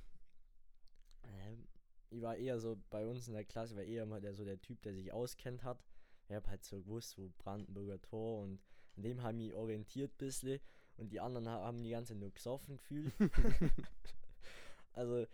Ähm, 1.23 1.67
ich 2.09 2.21
war 2.21 2.35
eher 2.35 2.59
so 2.59 2.77
bei 2.89 3.05
uns 3.05 3.27
in 3.27 3.33
der 3.33 3.45
Klasse, 3.45 3.75
war 3.75 3.83
eher 3.83 4.05
mal 4.05 4.21
der 4.21 4.33
so 4.33 4.43
der 4.45 4.61
Typ, 4.61 4.81
der 4.81 4.93
sich 4.93 5.11
auskennt 5.13 5.63
hat. 5.63 5.83
Ich 6.27 6.35
hab 6.35 6.47
halt 6.47 6.63
so 6.63 6.77
gewusst, 6.81 7.17
wo 7.17 7.31
Brandenburger 7.39 8.01
Tor 8.01 8.41
und 8.43 8.59
an 8.97 9.03
dem 9.03 9.23
haben 9.23 9.37
mich 9.37 9.53
orientiert 9.53 10.11
ein 10.13 10.17
bisschen 10.17 10.59
und 10.97 11.11
die 11.11 11.19
anderen 11.19 11.47
ha- 11.47 11.63
haben 11.63 11.81
die 11.83 11.89
ganze 11.91 12.13
Zeit 12.13 12.19
nur 12.21 12.31
gesoffen 12.31 12.75
gefühlt. 12.77 13.13
also, 14.93 15.25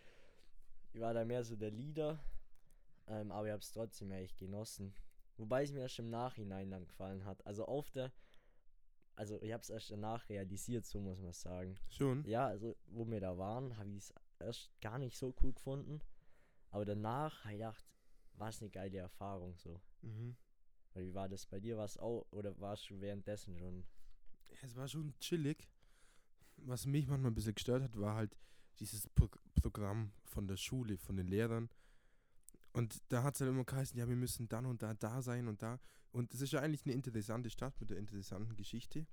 ich 0.93 1.01
war 1.01 1.13
da 1.13 1.25
mehr 1.25 1.43
so 1.43 1.55
der 1.55 1.71
Leader, 1.71 2.19
ähm, 3.07 3.31
aber 3.31 3.47
ich 3.47 3.53
hab's 3.53 3.71
trotzdem 3.71 4.11
echt 4.11 4.37
genossen. 4.37 4.93
Wobei 5.37 5.63
es 5.63 5.71
mir 5.71 5.81
erst 5.81 5.99
im 5.99 6.09
Nachhinein 6.09 6.71
dann 6.71 6.85
gefallen 6.85 7.25
hat. 7.25 7.45
Also 7.45 7.65
auf 7.65 7.91
der, 7.91 8.11
also 9.15 9.41
ich 9.41 9.51
hab's 9.51 9.69
erst 9.69 9.91
danach 9.91 10.27
realisiert, 10.29 10.85
so 10.85 10.99
muss 10.99 11.19
man 11.19 11.33
sagen. 11.33 11.75
Schon? 11.89 12.23
Ja, 12.25 12.47
also 12.47 12.77
wo 12.87 13.05
wir 13.05 13.19
da 13.19 13.37
waren, 13.37 13.77
habe 13.77 13.89
ich 13.89 13.97
es 13.97 14.13
erst 14.39 14.71
gar 14.81 14.97
nicht 14.97 15.17
so 15.17 15.33
cool 15.41 15.53
gefunden. 15.53 16.01
Aber 16.69 16.85
danach 16.85 17.43
habe 17.43 17.53
ich 17.53 17.59
gedacht, 17.59 17.85
was 18.33 18.61
eine 18.61 18.69
geile 18.69 18.97
Erfahrung 18.97 19.57
so. 19.57 19.81
Mhm. 20.01 20.35
Weil 20.93 21.07
wie 21.07 21.13
war 21.13 21.29
das 21.29 21.45
bei 21.45 21.59
dir? 21.59 21.77
Was 21.77 21.97
auch 21.97 22.25
oder 22.31 22.57
warst 22.59 22.89
du 22.89 22.99
währenddessen 23.01 23.57
schon? 23.57 23.85
Es 24.61 24.75
war 24.75 24.87
schon 24.87 25.13
chillig. 25.19 25.69
Was 26.57 26.85
mich 26.85 27.07
manchmal 27.07 27.31
ein 27.31 27.35
bisschen 27.35 27.55
gestört 27.55 27.83
hat, 27.83 27.99
war 27.99 28.15
halt 28.15 28.37
dieses 28.79 29.07
Pro 29.09 29.29
Programm 29.61 30.11
von 30.23 30.47
der 30.47 30.57
Schule, 30.57 30.97
von 30.97 31.17
den 31.17 31.27
Lehrern. 31.27 31.69
Und 32.75 33.01
da 33.09 33.23
hat 33.23 33.35
es 33.35 33.41
halt 33.41 33.49
immer 33.49 33.63
geheißen, 33.63 33.97
ja, 33.97 34.07
wir 34.07 34.15
müssen 34.15 34.47
dann 34.49 34.65
und 34.65 34.81
da 34.81 34.93
da 34.93 35.21
sein 35.21 35.47
und 35.47 35.61
da. 35.61 35.79
Und 36.11 36.33
es 36.33 36.41
ist 36.41 36.51
ja 36.51 36.61
eigentlich 36.61 36.85
eine 36.85 36.93
interessante 36.93 37.49
Stadt 37.49 37.79
mit 37.79 37.89
der 37.89 37.97
interessanten 37.97 38.55
Geschichte. 38.55 39.07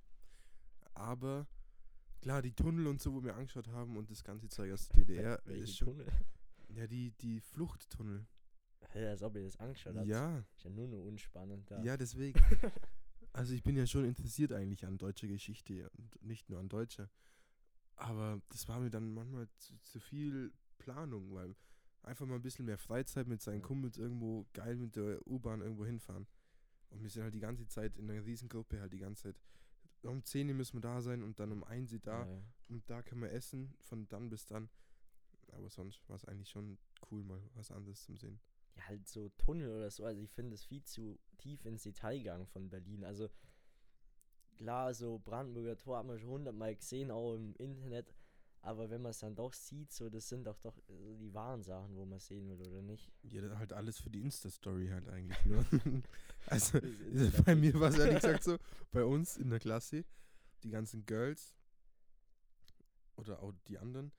Aber 0.95 1.47
klar, 2.21 2.43
die 2.43 2.53
Tunnel 2.53 2.87
und 2.87 3.01
so, 3.01 3.15
wo 3.15 3.23
wir 3.23 3.35
angeschaut 3.35 3.69
haben 3.69 3.97
und 3.97 4.11
das 4.11 4.25
ganze 4.25 4.49
Zeug 4.49 4.73
aus 4.73 4.89
der 4.89 5.05
DDR, 5.05 5.41
Welche 5.45 5.63
ist 5.63 5.77
schon, 5.77 5.89
Tunnel? 5.89 6.07
ja, 6.69 6.87
die, 6.87 7.13
die 7.13 7.41
Fluchttunnel. 7.41 8.27
Hä, 8.91 9.07
als 9.07 9.23
ob 9.23 9.37
ihr 9.37 9.45
das 9.45 9.57
angeschaut 9.59 9.97
habt. 9.97 10.07
Ja, 10.07 10.39
Ist 10.57 10.65
ja 10.65 10.71
nur 10.71 10.89
noch 10.89 11.05
unspannend 11.05 11.71
da. 11.71 11.83
ja, 11.83 11.97
deswegen. 11.97 12.41
Also 13.35 13.55
ich 13.55 13.63
bin 13.63 13.77
ja 13.77 13.87
schon 13.87 14.05
interessiert 14.05 14.53
eigentlich 14.53 14.85
an 14.85 14.99
deutscher 14.99 15.27
Geschichte 15.27 15.89
und 15.97 16.23
nicht 16.23 16.51
nur 16.51 16.61
an 16.61 16.69
deutscher. 16.69 17.09
Aber 17.97 18.43
das 18.51 18.69
war 18.69 18.79
mir 18.79 18.91
dann 18.91 19.15
manchmal 19.15 19.49
zu, 19.57 19.75
zu 19.85 20.01
viel 20.01 20.53
Planung, 20.77 21.33
weil 21.33 21.57
einfach 22.03 22.27
mal 22.27 22.37
ein 22.37 22.43
bisschen 22.43 22.67
mehr 22.67 22.79
Freizeit 22.79 23.27
mit 23.27 23.43
seinen. 23.43 23.63
Kumpels 23.63 23.99
irgendwo 23.99 24.47
geil 24.53 24.77
mit 24.77 24.97
der 24.97 25.27
U-Bahn 25.27 25.61
irgendwo 25.61 25.85
hinfahren. 25.85 26.27
Und 26.91 27.03
wir 27.03 27.11
sind 27.11 27.23
halt 27.23 27.35
die 27.35 27.41
ganze 27.41 27.67
Zeit 27.67 27.97
in 27.97 28.11
einer 28.11 28.25
Riesengruppe 28.25 28.81
halt 28.81 28.93
die 28.93 28.99
ganze 28.99 29.25
Zeit. 29.25 29.41
Um 30.03 30.25
10 30.25 30.49
Uhr 30.49 30.55
müssen 30.55 30.77
wir 30.77 30.81
da 30.81 31.01
sein 31.01 31.23
und 31.23 31.39
dann 31.39 31.53
um 31.53 31.65
1 31.65 31.93
Uhr 31.93 32.01
da. 32.01 32.25
Ja, 32.25 32.33
ja. 32.33 32.43
Und 32.69 32.91
da 32.91 33.03
können 33.03 33.23
wir 33.23 33.31
essen, 33.31 33.75
von 33.81 34.09
dann 34.09 34.29
bis 34.29 34.47
dann. 34.47 34.69
Aber 35.53 35.71
sonst 35.71 36.09
war 36.09 36.17
es 36.17 36.25
eigentlich 36.25 36.51
schon 36.51 36.79
cool, 37.11 37.23
mal 37.23 37.41
was 37.55 37.71
anderes 37.71 38.03
zum 38.03 38.17
Sehen. 38.17 38.41
ja, 38.77 38.89
halt 38.89 39.07
so 39.07 39.29
Tunnel 39.37 39.71
oder 39.71 39.91
so. 39.91 40.05
Also 40.05 40.21
ich 40.21 40.31
finde 40.31 40.55
es 40.55 40.65
viel 40.65 40.83
zu 40.83 41.19
tief 41.39 41.65
ins 41.65 41.83
Detail 41.83 42.19
gegangen 42.19 42.47
von 42.47 42.69
Berlin. 42.69 43.05
Also 43.05 43.29
klar, 44.57 44.95
so 44.95 45.19
Brandenburger 45.19 45.77
Tor 45.77 45.99
hat 45.99 46.07
man 46.07 46.19
schon 46.19 46.31
hundertmal 46.31 46.75
gesehen, 46.75 47.11
auch 47.11 47.35
im 47.35 47.55
Internet. 47.57 48.15
Aber 48.65 48.89
wenn 48.91 49.03
man 49.03 49.11
es 49.11 49.19
dann 49.19 49.35
doch 49.35 49.53
sieht, 49.53 49.93
so 49.93 50.09
das 50.09 50.29
sind 50.29 50.45
doch 50.45 50.57
doch 50.61 50.79
so 50.87 51.17
die 51.17 51.35
wahren 51.35 51.65
Sachen, 51.65 51.97
wo 51.97 52.05
man 52.05 52.21
sehen 52.21 52.49
will, 52.49 52.65
oder 52.69 52.81
nicht? 52.81 53.11
Ja, 53.23 53.43
das 53.43 53.59
halt 53.59 53.73
alles 53.73 53.99
für 53.99 54.09
die 54.09 54.21
Insta-Story 54.21 54.89
halt 54.89 55.09
eigentlich 55.09 55.45
nur. 55.45 55.67
also, 56.47 56.79
bei 57.45 57.57
mir 57.57 57.75
war 57.75 57.89
es 57.91 57.99
ehrlich 57.99 58.21
gesagt 58.21 58.45
so, 58.45 58.59
bei 58.93 59.05
uns 59.05 59.37
in 59.37 59.51
der 59.51 59.59
Klasse, 59.59 60.05
die 60.63 60.71
ganzen 60.71 61.05
Girls 61.07 61.57
oder 63.17 63.43
auch 63.43 63.53
die 63.67 63.79
anderen, 63.79 64.13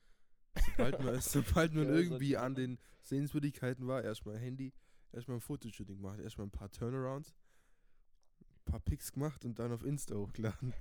sobald 0.65 1.01
man, 1.01 1.21
sobald 1.21 1.73
man 1.73 1.87
irgendwie 1.87 2.35
an 2.35 2.53
den 2.53 2.79
Sehenswürdigkeiten 3.01 3.87
war, 3.87 4.03
erstmal 4.03 4.37
Handy, 4.37 4.73
erstmal 5.13 5.37
ein 5.37 5.41
Fotoshooting 5.41 5.95
gemacht, 5.95 6.19
erstmal 6.19 6.47
ein 6.47 6.51
paar 6.51 6.69
Turnarounds, 6.69 7.33
ein 8.41 8.65
paar 8.65 8.81
Pics 8.81 9.13
gemacht 9.13 9.45
und 9.45 9.57
dann 9.57 9.71
auf 9.71 9.85
Insta 9.85 10.15
hochgeladen. 10.15 10.73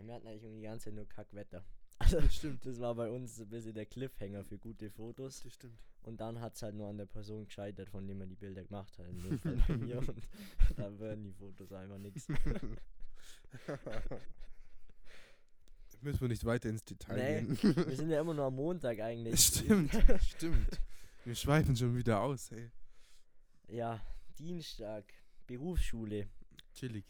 Ja, 0.00 0.06
wir 0.06 0.14
hatten 0.14 0.26
eigentlich 0.26 0.42
irgendwie 0.42 0.60
die 0.60 0.66
ganze 0.66 0.84
Zeit 0.86 0.94
nur 0.94 1.06
Kackwetter. 1.08 1.64
Also, 2.02 2.18
Das 2.18 2.34
stimmt. 2.34 2.64
das 2.64 2.80
war 2.80 2.94
bei 2.94 3.10
uns 3.10 3.38
ein 3.38 3.48
bisschen 3.50 3.74
der 3.74 3.84
Cliffhanger 3.84 4.42
für 4.42 4.56
gute 4.58 4.88
Fotos. 4.90 5.42
Das 5.42 5.52
stimmt. 5.52 5.76
Und 6.02 6.18
dann 6.18 6.40
hat 6.40 6.54
es 6.56 6.62
halt 6.62 6.74
nur 6.74 6.88
an 6.88 6.96
der 6.96 7.04
Person 7.04 7.44
gescheitert, 7.44 7.90
von 7.90 8.06
der 8.06 8.16
man 8.16 8.26
die 8.26 8.36
Bilder 8.36 8.64
gemacht 8.64 8.96
hat. 8.98 9.06
In 9.06 9.22
dem 9.22 9.38
Fall 9.38 9.56
bei 9.68 9.76
mir. 9.76 9.98
Und 9.98 10.14
da 10.78 10.98
werden 10.98 11.24
die 11.24 11.32
Fotos 11.34 11.70
einfach 11.72 11.98
nichts. 11.98 12.26
Müssen 16.00 16.20
wir 16.22 16.28
nicht 16.28 16.44
weiter 16.46 16.70
ins 16.70 16.82
Detail 16.84 17.42
Nee, 17.42 17.54
gehen. 17.54 17.76
Wir 17.86 17.96
sind 17.96 18.08
ja 18.08 18.20
immer 18.22 18.32
nur 18.32 18.46
am 18.46 18.54
Montag 18.56 18.98
eigentlich. 19.00 19.38
stimmt, 19.38 19.92
stimmt. 20.22 20.80
Wir 21.26 21.34
schweifen 21.34 21.76
schon 21.76 21.94
wieder 21.94 22.22
aus, 22.22 22.50
ey. 22.52 22.70
Ja, 23.68 24.00
Dienstag, 24.38 25.04
Berufsschule. 25.46 26.28
Chillig. 26.72 27.04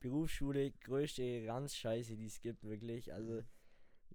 Berufsschule, 0.00 0.72
größte 0.72 1.44
Ranzscheiße, 1.46 2.16
die 2.16 2.26
es 2.26 2.40
gibt, 2.40 2.64
wirklich. 2.64 3.12
Also, 3.12 3.42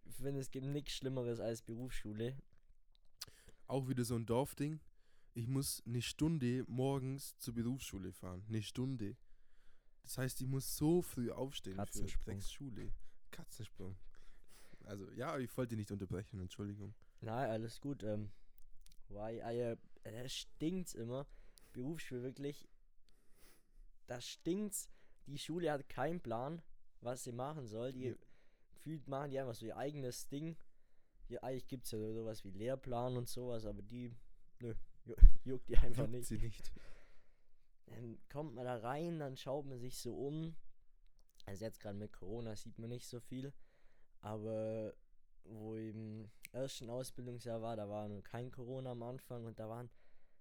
ich 0.04 0.16
finde, 0.16 0.40
es 0.42 0.52
gibt 0.52 0.66
nichts 0.66 0.94
Schlimmeres 0.94 1.40
als 1.40 1.62
Berufsschule. 1.62 2.38
Auch 3.68 3.88
wieder 3.88 4.04
so 4.04 4.16
ein 4.16 4.26
Dorfding. 4.26 4.80
Ich 5.34 5.48
muss 5.48 5.84
eine 5.86 6.02
Stunde 6.02 6.64
morgens 6.68 7.38
zur 7.38 7.54
Berufsschule 7.54 8.12
fahren. 8.14 8.44
Eine 8.48 8.62
Stunde. 8.62 9.16
Das 10.04 10.18
heißt, 10.18 10.42
ich 10.42 10.48
muss 10.48 10.78
so 10.78 11.02
früh 11.02 11.32
aufstehen 11.32 11.74
für 11.74 11.78
Katzensprung. 11.78 12.36
sechs 12.36 12.52
Schule. 12.52 12.92
Katzensprung. 13.32 13.96
Also, 14.84 15.12
ja, 15.12 15.38
ich 15.40 15.56
wollte 15.58 15.76
nicht 15.76 15.92
unterbrechen, 15.92 16.40
Entschuldigung. 16.40 16.94
Nein, 17.22 17.50
alles 17.50 17.80
gut. 17.82 18.04
Ähm, 18.04 18.32
weil, 19.10 19.40
äh, 19.40 19.78
es 20.04 20.34
stinkt's 20.34 20.94
immer. 20.94 21.28
Berufsschule 21.74 22.24
wirklich. 22.24 22.68
Da 24.08 24.22
stinkt's. 24.22 24.90
Die 25.28 25.38
Schule 25.38 25.72
hat 25.72 25.88
keinen 25.90 26.22
Plan, 26.22 26.62
was 27.02 27.24
sie 27.24 27.32
machen 27.32 27.66
soll. 27.68 27.92
Die 27.94 28.06
Ja. 28.10 28.16
gefühlt 28.72 29.08
machen 29.08 29.32
die 29.32 29.40
einfach 29.40 29.56
so 29.56 29.66
ihr 29.66 29.78
eigenes 29.78 30.28
Ding. 30.28 30.56
Ja, 31.28 31.42
eigentlich 31.42 31.68
gibt's 31.68 31.92
ja 31.92 31.98
sowas 32.00 32.44
wie 32.44 32.52
Lehrplan 32.52 33.18
und 33.18 33.28
sowas, 33.28 33.66
aber 33.66 33.82
die, 33.82 34.14
nö, 34.60 34.74
ju- 35.06 35.16
juckt 35.44 35.68
die 35.70 35.78
einfach 35.78 36.04
Juckt 36.04 36.12
nicht. 36.12 36.28
sie 36.28 36.38
nicht. 36.38 36.72
Dann 37.88 38.20
kommt 38.30 38.54
man 38.56 38.66
da 38.66 38.78
rein, 38.78 39.20
dann 39.20 39.36
schaut 39.38 39.66
man 39.66 39.80
sich 39.80 39.98
so 39.98 40.16
um. 40.16 40.56
Also 41.46 41.66
jetzt 41.66 41.80
gerade 41.80 41.98
mit 41.98 42.12
Corona 42.14 42.56
sieht 42.56 42.78
man 42.80 42.90
nicht 42.90 43.08
so 43.08 43.20
viel. 43.20 43.54
Aber 44.22 44.94
wo 45.44 45.76
im 45.76 46.30
ersten 46.52 46.90
Ausbildungsjahr 46.90 47.62
war, 47.62 47.76
da 47.76 47.88
war 47.88 48.08
nur 48.08 48.24
kein 48.24 48.50
Corona 48.52 48.92
am 48.92 49.04
Anfang 49.04 49.46
und 49.46 49.60
da 49.60 49.70
waren, 49.70 49.90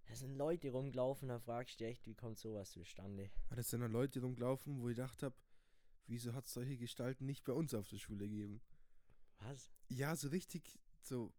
da 0.06 0.14
sind 0.14 0.34
Leute 0.36 0.70
rumgelaufen, 0.70 1.28
da 1.28 1.38
fragst 1.38 1.80
du 1.80 1.84
dich 1.84 1.92
echt, 1.92 2.06
wie 2.06 2.14
kommt 2.14 2.38
sowas 2.38 2.70
zustande? 2.70 3.30
Hat 3.50 3.58
es 3.58 3.68
dann 3.70 3.80
noch 3.80 3.88
Leute 3.88 4.20
rumgelaufen, 4.20 4.80
wo 4.80 4.88
ich 4.88 4.96
gedacht 4.96 5.22
habe, 5.22 5.34
wieso 6.06 6.34
hat 6.34 6.46
es 6.46 6.52
solche 6.52 6.76
Gestalten 6.76 7.24
nicht 7.26 7.44
bei 7.44 7.52
uns 7.52 7.74
auf 7.74 7.88
der 7.88 7.98
Schule 7.98 8.28
gegeben? 8.28 8.60
Was? 9.40 9.70
Ja, 9.88 10.14
so 10.16 10.28
richtig, 10.28 10.78
so, 11.02 11.32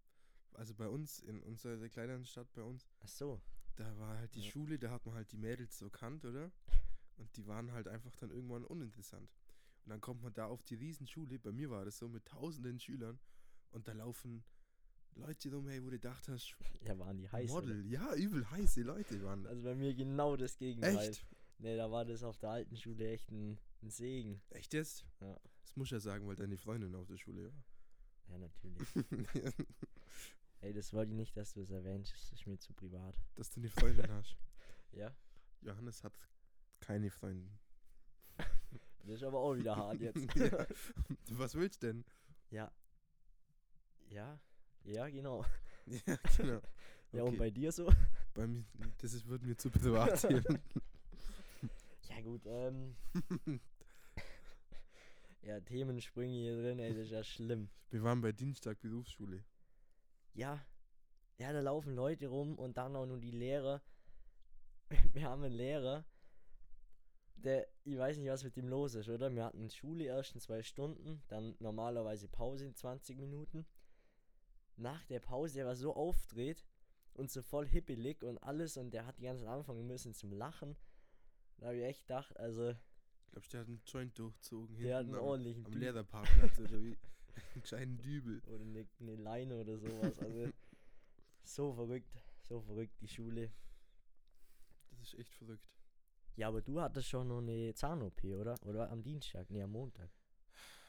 also 0.53 0.73
bei 0.73 0.87
uns, 0.87 1.19
in 1.19 1.41
unserer 1.43 1.87
kleinen 1.89 2.25
Stadt 2.25 2.51
bei 2.53 2.63
uns, 2.63 2.87
Ach 3.01 3.07
so. 3.07 3.41
da 3.75 3.97
war 3.99 4.17
halt 4.17 4.33
die 4.35 4.41
Ja. 4.41 4.51
Schule, 4.51 4.79
da 4.79 4.89
hat 4.91 5.05
man 5.05 5.15
halt 5.15 5.31
die 5.31 5.37
Mädels 5.37 5.77
so 5.77 5.89
kannt, 5.89 6.25
oder? 6.25 6.51
Und 7.17 7.35
die 7.37 7.45
waren 7.47 7.71
halt 7.71 7.87
einfach 7.87 8.15
dann 8.17 8.29
irgendwann 8.31 8.65
uninteressant. 8.65 9.29
Und 9.85 9.89
dann 9.91 10.01
kommt 10.01 10.21
man 10.23 10.33
da 10.33 10.47
auf 10.47 10.63
die 10.63 10.75
Riesenschule, 10.75 11.39
bei 11.39 11.51
mir 11.51 11.69
war 11.69 11.85
das 11.85 11.97
so 11.99 12.09
mit 12.09 12.25
tausenden 12.25 12.79
Schülern 12.79 13.19
und 13.71 13.87
da 13.87 13.93
laufen 13.93 14.43
Leute 15.15 15.49
hey, 15.69 15.81
wo 15.81 15.85
du 15.89 15.91
gedacht 15.91 16.27
hast, 16.27 16.55
Ja, 16.83 16.97
waren 16.99 17.17
die 17.17 17.29
heiß. 17.29 17.49
oder? 17.51 17.67
Model, 17.67 17.85
ja, 17.91 18.13
übel 18.15 18.49
heiße 18.51 18.81
Leute 18.81 19.23
waren 19.23 19.43
das. 19.43 19.51
Also 19.51 19.63
bei 19.63 19.75
mir 19.75 19.93
genau 19.93 20.35
das 20.35 20.57
Gegenteil. 20.57 20.97
Echt? 21.09 21.25
Nee, 21.57 21.77
da 21.77 21.89
war 21.89 22.03
das 22.03 22.23
auf 22.23 22.37
der 22.37 22.49
alten 22.49 22.75
Schule 22.75 23.09
echt 23.09 23.31
ein, 23.31 23.57
ein 23.81 23.89
Segen. 23.89 24.41
Echt 24.49 24.73
jetzt? 24.73 25.05
Ja. 25.21 25.39
Das 25.61 25.75
muss 25.77 25.87
ich 25.87 25.91
ja 25.91 25.99
sagen, 25.99 26.27
weil 26.27 26.35
deine 26.35 26.57
Freundin 26.57 26.93
auf 26.95 27.07
der 27.07 27.17
Schule 27.17 27.53
Ja, 28.27 28.37
natürlich. 28.37 28.95
war. 28.95 29.65
Ey, 30.61 30.73
das 30.73 30.91
wollte 30.93 31.11
ich 31.11 31.17
nicht, 31.17 31.37
dass 31.37 31.53
du 31.53 31.61
es 31.61 31.69
erwähnst. 31.71 32.13
Das 32.13 32.33
ist 32.33 32.45
mir 32.45 32.57
zu 32.57 32.73
privat. 32.73 33.15
Dass 33.35 33.51
du 33.51 33.59
eine 33.61 33.69
Freundin 33.69 34.11
hast. 34.11 34.35
Ja. 34.91 35.13
Johannes 35.59 36.05
hat 36.05 36.17
keine 36.79 37.09
Freundin. 37.09 37.59
Das 38.37 39.15
ist 39.17 39.23
aber 39.23 39.39
auch 39.39 39.53
wieder 39.53 39.75
hart 39.75 39.99
jetzt. 39.99 40.33
Ja. 40.35 40.65
Was 41.31 41.53
willst 41.55 41.83
du 41.83 41.87
denn? 41.87 42.05
Ja. 42.49 42.71
Ja. 44.07 44.39
Ja, 44.85 45.09
genau. 45.09 45.45
Ja, 45.87 46.17
genau. 46.37 46.61
Ja, 47.11 47.23
und 47.23 47.37
bei 47.37 47.51
dir 47.51 47.71
so? 47.71 47.87
Bei 48.33 48.47
mir, 48.47 48.65
das 48.97 49.13
ist, 49.13 49.27
wird 49.27 49.43
mir 49.43 49.55
zu 49.55 49.69
privat 49.69 50.19
hier. 50.27 50.43
Ja, 52.09 52.21
gut, 52.21 52.41
ähm. 52.47 52.95
ja, 55.43 55.59
Themensprünge 55.61 56.33
hier 56.33 56.59
drin, 56.59 56.79
ey, 56.79 56.89
das 56.89 57.05
ist 57.05 57.11
ja 57.11 57.23
schlimm. 57.23 57.69
Wir 57.91 58.01
waren 58.01 58.19
bei 58.19 58.31
Dienstag 58.31 58.79
Berufsschule. 58.81 59.43
Ja. 60.33 60.65
Ja, 61.37 61.53
da 61.53 61.59
laufen 61.59 61.93
Leute 61.93 62.27
rum 62.27 62.57
und 62.57 62.77
dann 62.77 62.95
auch 62.95 63.05
nur 63.05 63.19
die 63.19 63.31
Lehrer. 63.31 63.83
Wir 65.13 65.29
haben 65.29 65.43
einen 65.43 65.53
Lehrer, 65.53 66.03
der, 67.35 67.67
ich 67.83 67.97
weiß 67.97 68.17
nicht, 68.17 68.29
was 68.29 68.43
mit 68.43 68.57
ihm 68.57 68.67
los 68.67 68.95
ist, 68.95 69.09
oder? 69.09 69.33
Wir 69.33 69.45
hatten 69.45 69.69
Schule 69.69 70.05
erst 70.05 70.33
in 70.33 70.41
zwei 70.41 70.63
Stunden, 70.63 71.21
dann 71.27 71.55
normalerweise 71.59 72.27
Pause 72.27 72.65
in 72.65 72.75
20 72.75 73.17
Minuten. 73.17 73.65
Nach 74.77 75.03
der 75.05 75.19
Pause, 75.19 75.55
der 75.55 75.65
war 75.65 75.75
so 75.75 75.95
aufgedreht 75.95 76.65
und 77.13 77.31
so 77.31 77.41
voll 77.41 77.67
hippelig 77.67 78.23
und 78.23 78.37
alles 78.39 78.77
und 78.77 78.91
der 78.91 79.05
hat 79.05 79.17
die 79.19 79.23
ganze 79.23 79.43
Zeit 79.43 79.53
anfangen 79.53 79.87
müssen 79.87 80.13
zum 80.13 80.33
Lachen. 80.33 80.75
Da 81.57 81.67
habe 81.67 81.77
ich 81.77 81.83
echt 81.83 82.01
gedacht, 82.07 82.37
also, 82.37 82.75
Glaubst 83.31 83.53
du, 83.53 83.57
der 83.57 83.61
hat 83.61 83.67
einen 83.67 83.81
Joint 83.85 84.19
durchzogen? 84.19 84.77
der 84.77 84.97
hat 84.97 85.05
einen 85.05 85.15
am, 85.15 85.21
ordentlichen 85.21 85.65
am 85.65 85.73
Leatherparkplatz 85.73 86.59
oder 86.59 86.81
wie? 86.81 86.97
Einen 87.53 87.63
kleinen 87.63 87.97
Dübel. 87.97 88.41
oder 88.47 88.63
eine, 88.63 88.87
eine 89.01 89.15
Leine 89.17 89.59
oder 89.59 89.77
sowas. 89.77 90.17
Also, 90.19 90.47
so 91.43 91.73
verrückt, 91.73 92.15
so 92.41 92.61
verrückt 92.61 93.01
die 93.01 93.09
Schule. 93.09 93.51
Das 94.91 95.01
ist 95.13 95.19
echt 95.19 95.33
verrückt. 95.33 95.67
Ja, 96.37 96.47
aber 96.47 96.61
du 96.61 96.79
hattest 96.79 97.09
schon 97.09 97.27
noch 97.27 97.39
eine 97.39 97.73
Zahn-OP, 97.73 98.23
oder? 98.23 98.55
Oder 98.63 98.89
am 98.89 99.03
Dienstag? 99.03 99.49
Nee, 99.49 99.63
am 99.63 99.71
Montag. 99.71 100.09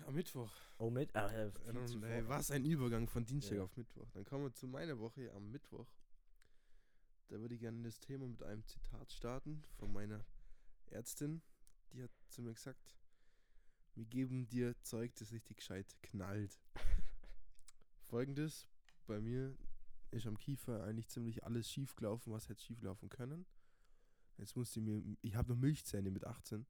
Am 0.07 0.15
Mittwoch. 0.15 0.53
Oh, 0.79 0.91
mit? 0.91 1.15
Äh, 1.15 1.49
Äh, 1.49 1.53
zuvor. 1.87 2.09
ey, 2.09 2.29
was 2.29 2.51
ein 2.51 2.65
Übergang 2.65 3.09
von 3.09 3.25
Dienstag 3.25 3.57
Ja. 3.57 3.63
auf 3.65 3.77
Mittwoch. 3.77 4.11
Dann 4.13 4.25
kommen 4.25 4.45
wir 4.45 4.53
zu 4.53 4.67
meiner 4.67 4.99
Woche 4.99 5.33
am 5.33 5.51
Mittwoch. 5.51 5.89
Da 7.29 7.41
würde 7.41 7.55
ich 7.55 7.61
gerne 7.61 7.83
das 7.83 7.99
Thema 7.99 8.27
mit 8.29 8.43
einem 8.43 8.65
Zitat 8.67 9.11
starten 9.13 9.63
von 9.79 9.93
meiner 9.93 10.25
Ärztin. 10.87 11.43
Die 11.93 12.03
hat 12.03 12.11
zu 12.29 12.43
mir 12.43 12.53
gesagt, 12.55 12.95
wir 13.95 14.05
geben 14.05 14.47
dir 14.49 14.79
Zeug, 14.83 15.15
das 15.17 15.33
richtig 15.33 15.57
gescheit 15.57 15.97
knallt. 16.03 16.61
Folgendes, 18.05 18.67
bei 19.07 19.21
mir 19.21 19.57
ist 20.11 20.27
am 20.27 20.39
Kiefer 20.39 20.85
eigentlich 20.85 21.09
ziemlich 21.09 21.43
alles 21.45 21.69
schief 21.71 21.97
gelaufen, 21.97 22.33
was 22.33 22.49
hätte 22.49 22.63
schief 22.63 22.81
laufen 22.83 23.09
können. 23.09 23.47
Jetzt 24.39 24.55
musste 24.55 24.81
ich 24.81 24.85
mir, 24.87 25.17
ich 25.23 25.35
habe 25.35 25.49
noch 25.49 25.57
Milchzähne 25.59 26.11
mit 26.11 26.25
18 26.25 26.67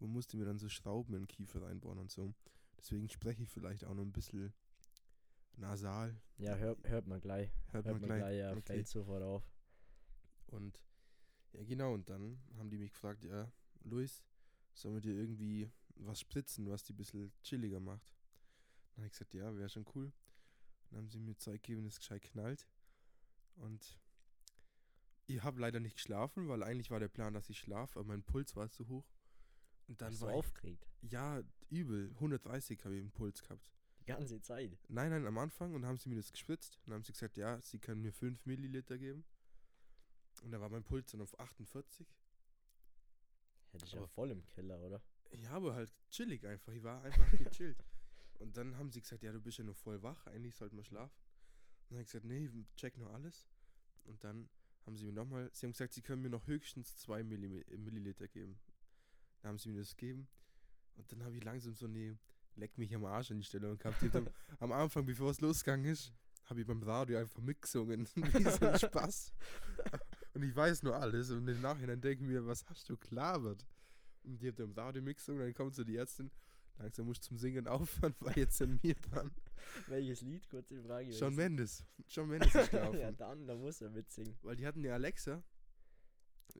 und 0.00 0.10
musste 0.10 0.36
mir 0.36 0.44
dann 0.44 0.58
so 0.58 0.68
Schrauben 0.68 1.14
in 1.14 1.22
den 1.22 1.28
Kiefer 1.28 1.62
reinbauen 1.62 1.98
und 1.98 2.10
so. 2.10 2.34
Deswegen 2.78 3.08
spreche 3.08 3.42
ich 3.42 3.50
vielleicht 3.50 3.84
auch 3.84 3.94
noch 3.94 4.02
ein 4.02 4.12
bisschen 4.12 4.52
nasal. 5.56 6.18
Ja, 6.38 6.56
hört, 6.56 6.82
hört 6.88 7.06
man 7.06 7.20
gleich. 7.20 7.50
Hört, 7.68 7.86
Hört 7.86 8.00
man 8.00 8.08
gleich. 8.18 8.38
ja, 8.38 8.52
okay. 8.52 8.62
fällt 8.62 8.88
sofort 8.88 9.22
auf. 9.22 9.48
Und 10.46 10.82
ja, 11.52 11.62
genau, 11.64 11.94
und 11.94 12.08
dann 12.08 12.40
haben 12.56 12.70
die 12.70 12.78
mich 12.78 12.92
gefragt, 12.92 13.24
ja, 13.24 13.52
Luis, 13.82 14.24
sollen 14.72 14.94
wir 14.94 15.00
dir 15.00 15.14
irgendwie 15.14 15.70
was 15.96 16.20
spritzen, 16.20 16.68
was 16.68 16.82
die 16.82 16.94
ein 16.94 16.96
bisschen 16.96 17.32
chilliger 17.42 17.80
macht? 17.80 18.14
Dann 18.92 19.02
habe 19.02 19.06
ich 19.06 19.12
gesagt, 19.12 19.34
ja, 19.34 19.54
wäre 19.56 19.68
schon 19.68 19.86
cool. 19.94 20.12
Dann 20.88 20.98
haben 21.00 21.08
sie 21.10 21.18
mir 21.18 21.36
Zeug 21.36 21.62
gegeben, 21.62 21.84
das 21.84 21.98
gescheit 21.98 22.22
knallt. 22.22 22.66
Und 23.56 23.98
ich 25.26 25.42
habe 25.42 25.60
leider 25.60 25.78
nicht 25.78 25.96
geschlafen, 25.96 26.48
weil 26.48 26.62
eigentlich 26.62 26.90
war 26.90 27.00
der 27.00 27.08
Plan, 27.08 27.34
dass 27.34 27.50
ich 27.50 27.58
schlafe, 27.58 27.98
aber 27.98 28.08
mein 28.08 28.22
Puls 28.22 28.56
war 28.56 28.70
zu 28.70 28.88
hoch. 28.88 29.06
Und 29.90 30.00
dann 30.00 30.10
Bist 30.10 30.22
du 30.22 30.26
war 30.26 30.32
ich, 30.32 30.38
aufgeregt. 30.38 30.86
ja, 31.02 31.42
übel, 31.68 32.10
130 32.14 32.84
habe 32.84 32.94
ich 32.94 33.00
im 33.00 33.10
Puls 33.10 33.42
gehabt. 33.42 33.72
Die 33.98 34.04
ganze 34.04 34.40
Zeit. 34.40 34.78
Nein, 34.88 35.10
nein, 35.10 35.26
am 35.26 35.36
Anfang 35.36 35.74
und 35.74 35.82
dann 35.82 35.88
haben 35.90 35.98
sie 35.98 36.08
mir 36.08 36.14
das 36.14 36.30
gespritzt. 36.30 36.76
Und 36.78 36.90
dann 36.90 36.94
haben 36.94 37.02
sie 37.04 37.10
gesagt, 37.12 37.36
ja, 37.36 37.60
sie 37.60 37.80
können 37.80 38.00
mir 38.00 38.12
5 38.12 38.46
Milliliter 38.46 38.96
geben. 38.98 39.24
Und 40.44 40.52
da 40.52 40.60
war 40.60 40.68
mein 40.68 40.84
Puls 40.84 41.10
dann 41.10 41.20
auf 41.22 41.36
48. 41.40 42.06
Hätte 43.72 43.84
ich 43.84 43.92
ja 43.92 43.98
Aber- 43.98 44.08
voll 44.08 44.30
im 44.30 44.46
Keller, 44.46 44.80
oder? 44.80 45.02
Ja, 45.32 45.50
aber 45.50 45.74
halt 45.74 45.92
chillig 46.10 46.46
einfach. 46.46 46.72
Ich 46.72 46.84
war 46.84 47.02
einfach 47.02 47.28
gechillt. 47.32 47.84
Und 48.38 48.56
dann 48.56 48.76
haben 48.78 48.90
sie 48.92 49.00
gesagt, 49.00 49.22
ja, 49.24 49.32
du 49.32 49.40
bist 49.40 49.58
ja 49.58 49.64
noch 49.64 49.76
voll 49.76 50.02
wach, 50.04 50.24
eigentlich 50.28 50.54
sollten 50.54 50.76
wir 50.76 50.84
schlafen. 50.84 51.14
Und 51.88 51.90
dann 51.90 51.96
habe 51.98 52.02
ich 52.02 52.08
gesagt, 52.08 52.24
nee, 52.24 52.48
check 52.76 52.96
nur 52.96 53.10
alles. 53.12 53.48
Und 54.04 54.22
dann 54.24 54.48
haben 54.86 54.96
sie 54.96 55.04
mir 55.04 55.12
nochmal, 55.12 55.50
sie 55.52 55.66
haben 55.66 55.72
gesagt, 55.72 55.92
sie 55.92 56.00
können 56.02 56.22
mir 56.22 56.30
noch 56.30 56.46
höchstens 56.46 56.96
2 56.96 57.22
Milliliter 57.24 58.28
geben. 58.28 58.58
Dann 59.40 59.50
haben 59.50 59.58
sie 59.58 59.68
mir 59.70 59.78
das 59.80 59.96
gegeben. 59.96 60.28
Und 60.96 61.10
dann 61.12 61.22
habe 61.24 61.36
ich 61.36 61.44
langsam 61.44 61.74
so 61.74 61.86
eine 61.86 62.18
Leck 62.56 62.76
mich 62.76 62.94
am 62.94 63.04
Arsch 63.04 63.30
Einstellung 63.30 63.78
gehabt. 63.78 64.02
Ich 64.02 64.12
hab 64.12 64.24
dann, 64.24 64.30
am 64.58 64.72
Anfang, 64.72 65.06
bevor 65.06 65.30
es 65.30 65.40
losgegangen 65.40 65.86
ist, 65.86 66.12
habe 66.44 66.60
ich 66.60 66.66
beim 66.66 66.82
Radio 66.82 67.18
einfach 67.18 67.40
mitgesungen. 67.40 68.06
Wie 68.14 68.42
so 68.50 68.66
ein 68.66 68.78
Spaß. 68.78 69.32
Und 70.34 70.42
ich 70.42 70.54
weiß 70.54 70.82
nur 70.82 70.96
alles. 70.96 71.30
Und 71.30 71.48
im 71.48 71.60
Nachhinein 71.60 72.00
denke 72.00 72.24
ich 72.24 72.28
mir, 72.28 72.46
was 72.46 72.68
hast 72.68 72.88
du 72.88 72.96
gelabert? 72.96 73.64
Und 74.24 74.42
die 74.42 74.48
hat 74.48 74.60
im 74.60 74.72
Radio 74.72 75.00
mitgesungen, 75.00 75.42
dann 75.42 75.54
kommt 75.54 75.74
so 75.74 75.84
die 75.84 75.96
Ärztin. 75.96 76.30
Langsam 76.78 77.06
musst 77.06 77.24
du 77.24 77.28
zum 77.28 77.36
Singen 77.38 77.66
aufhören, 77.68 78.14
weil 78.20 78.38
jetzt 78.38 78.56
sind 78.58 78.82
wir 78.82 78.94
dran. 78.94 79.30
Welches 79.86 80.22
Lied? 80.22 80.48
Kurze 80.48 80.82
Frage. 80.82 81.08
Welches- 81.08 81.36
Mendes. 81.36 81.84
Shawn 82.08 82.28
Mendes 82.28 82.54
ist 82.54 82.72
ja, 82.72 82.88
gelaufen. 82.90 83.16
dann, 83.16 83.46
da 83.46 83.54
muss 83.54 83.80
er 83.80 83.90
mitsingen. 83.90 84.36
Weil 84.42 84.56
die 84.56 84.66
hatten 84.66 84.82
ja 84.84 84.94
Alexa 84.94 85.42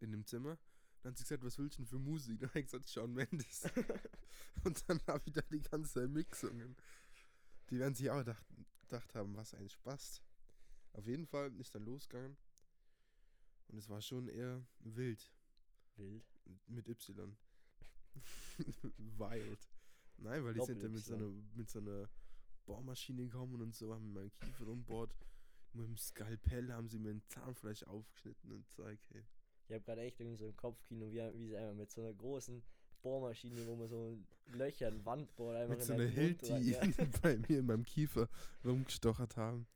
in 0.01 0.13
dem 0.13 0.25
Zimmer. 0.27 0.59
Dann 1.03 1.13
hat 1.13 1.19
sie 1.19 1.25
gesagt, 1.25 1.43
was 1.43 1.59
willst 1.59 1.79
du 1.79 1.83
denn 1.83 1.89
für 1.89 1.99
Musik? 1.99 2.41
Dann 2.41 2.51
habe 2.51 2.61
ich 2.61 2.67
gesagt, 2.67 2.89
Shawn 2.89 3.15
Mendes. 3.15 3.63
Und 4.65 4.89
dann 4.89 5.01
habe 5.07 5.23
ich 5.25 5.33
da 5.33 5.41
die 5.43 5.61
ganze 5.61 5.95
Zeit 5.95 6.11
mitgesungen. 6.11 6.77
Die 7.71 7.79
werden 7.79 7.95
sich 7.95 8.11
auch 8.11 8.19
gedacht, 8.19 8.45
gedacht 8.83 9.15
haben, 9.15 9.35
was 9.37 9.55
ein 9.55 9.69
Spaß. 9.69 10.23
Auf 10.93 11.07
jeden 11.07 11.27
Fall 11.27 11.55
ist 11.59 11.75
dann 11.75 11.85
losgegangen. 11.85 12.37
Und 13.69 13.79
es 13.79 13.89
war 13.89 14.03
schon 14.03 14.29
eher 14.29 14.67
wild. 14.81 15.33
Wild. 15.97 16.25
Mit 16.67 16.89
Y. 16.89 17.37
Wild. 18.97 19.71
Nein, 20.19 20.45
weil 20.45 20.55
die 20.55 20.65
sind 20.65 20.83
ja 20.83 20.89
mit 20.89 21.05
so, 21.05 21.15
einer, 21.15 21.31
mit 21.55 21.71
so 21.71 21.79
einer 21.79 22.11
Bohrmaschine 22.67 23.25
gekommen 23.25 23.63
und 23.63 23.75
so, 23.75 23.95
haben 23.95 24.13
meinen 24.13 24.33
Kiefer 24.33 24.67
umbohrt. 24.67 25.17
Mit 25.73 25.87
dem 25.87 25.97
Skalpell 25.97 26.73
haben 26.73 26.89
sie 26.89 26.99
mir 26.99 27.11
ein 27.11 27.23
Zahnfleisch 27.29 27.85
aufgeschnitten 27.85 28.53
und 28.53 28.69
Zeug, 28.71 28.99
hey. 29.13 29.25
Ich 29.71 29.75
habe 29.75 29.85
gerade 29.85 30.01
echt 30.01 30.19
irgendwie 30.19 30.37
so 30.37 30.47
im 30.47 30.57
Kopfkino, 30.57 31.13
wie, 31.13 31.23
wie 31.39 31.47
sie 31.47 31.57
einfach 31.57 31.77
mit 31.77 31.93
so 31.93 32.01
einer 32.01 32.13
großen 32.13 32.61
Bohrmaschine, 33.03 33.65
wo 33.69 33.77
man 33.77 33.87
so 33.87 34.19
Löcher 34.47 34.89
in 34.89 34.97
die 34.97 35.07
Wand 35.07 35.33
bohrt, 35.37 35.57
einfach 35.57 35.77
Mit 35.77 35.81
in 35.81 35.87
so 35.87 35.93
einer 35.93 36.07
Hilti 36.07 36.71
ja. 36.71 36.81
bei 37.23 37.37
mir 37.37 37.61
in 37.61 37.67
meinem 37.67 37.85
Kiefer 37.85 38.29
rumgestochert 38.65 39.37
haben. 39.37 39.69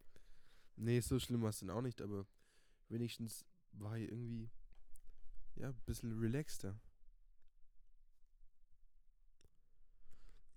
Nee, 0.74 0.98
so 0.98 1.20
schlimm 1.20 1.42
war 1.42 1.50
es 1.50 1.61
dann 1.61 1.70
auch 1.70 1.80
nicht, 1.80 2.02
aber 2.02 2.26
wenigstens 2.88 3.44
war 3.70 3.96
ich 3.96 4.11
irgendwie, 4.11 4.50
ja, 5.54 5.68
ein 5.68 5.80
bisschen 5.87 6.18
relaxter. 6.18 6.76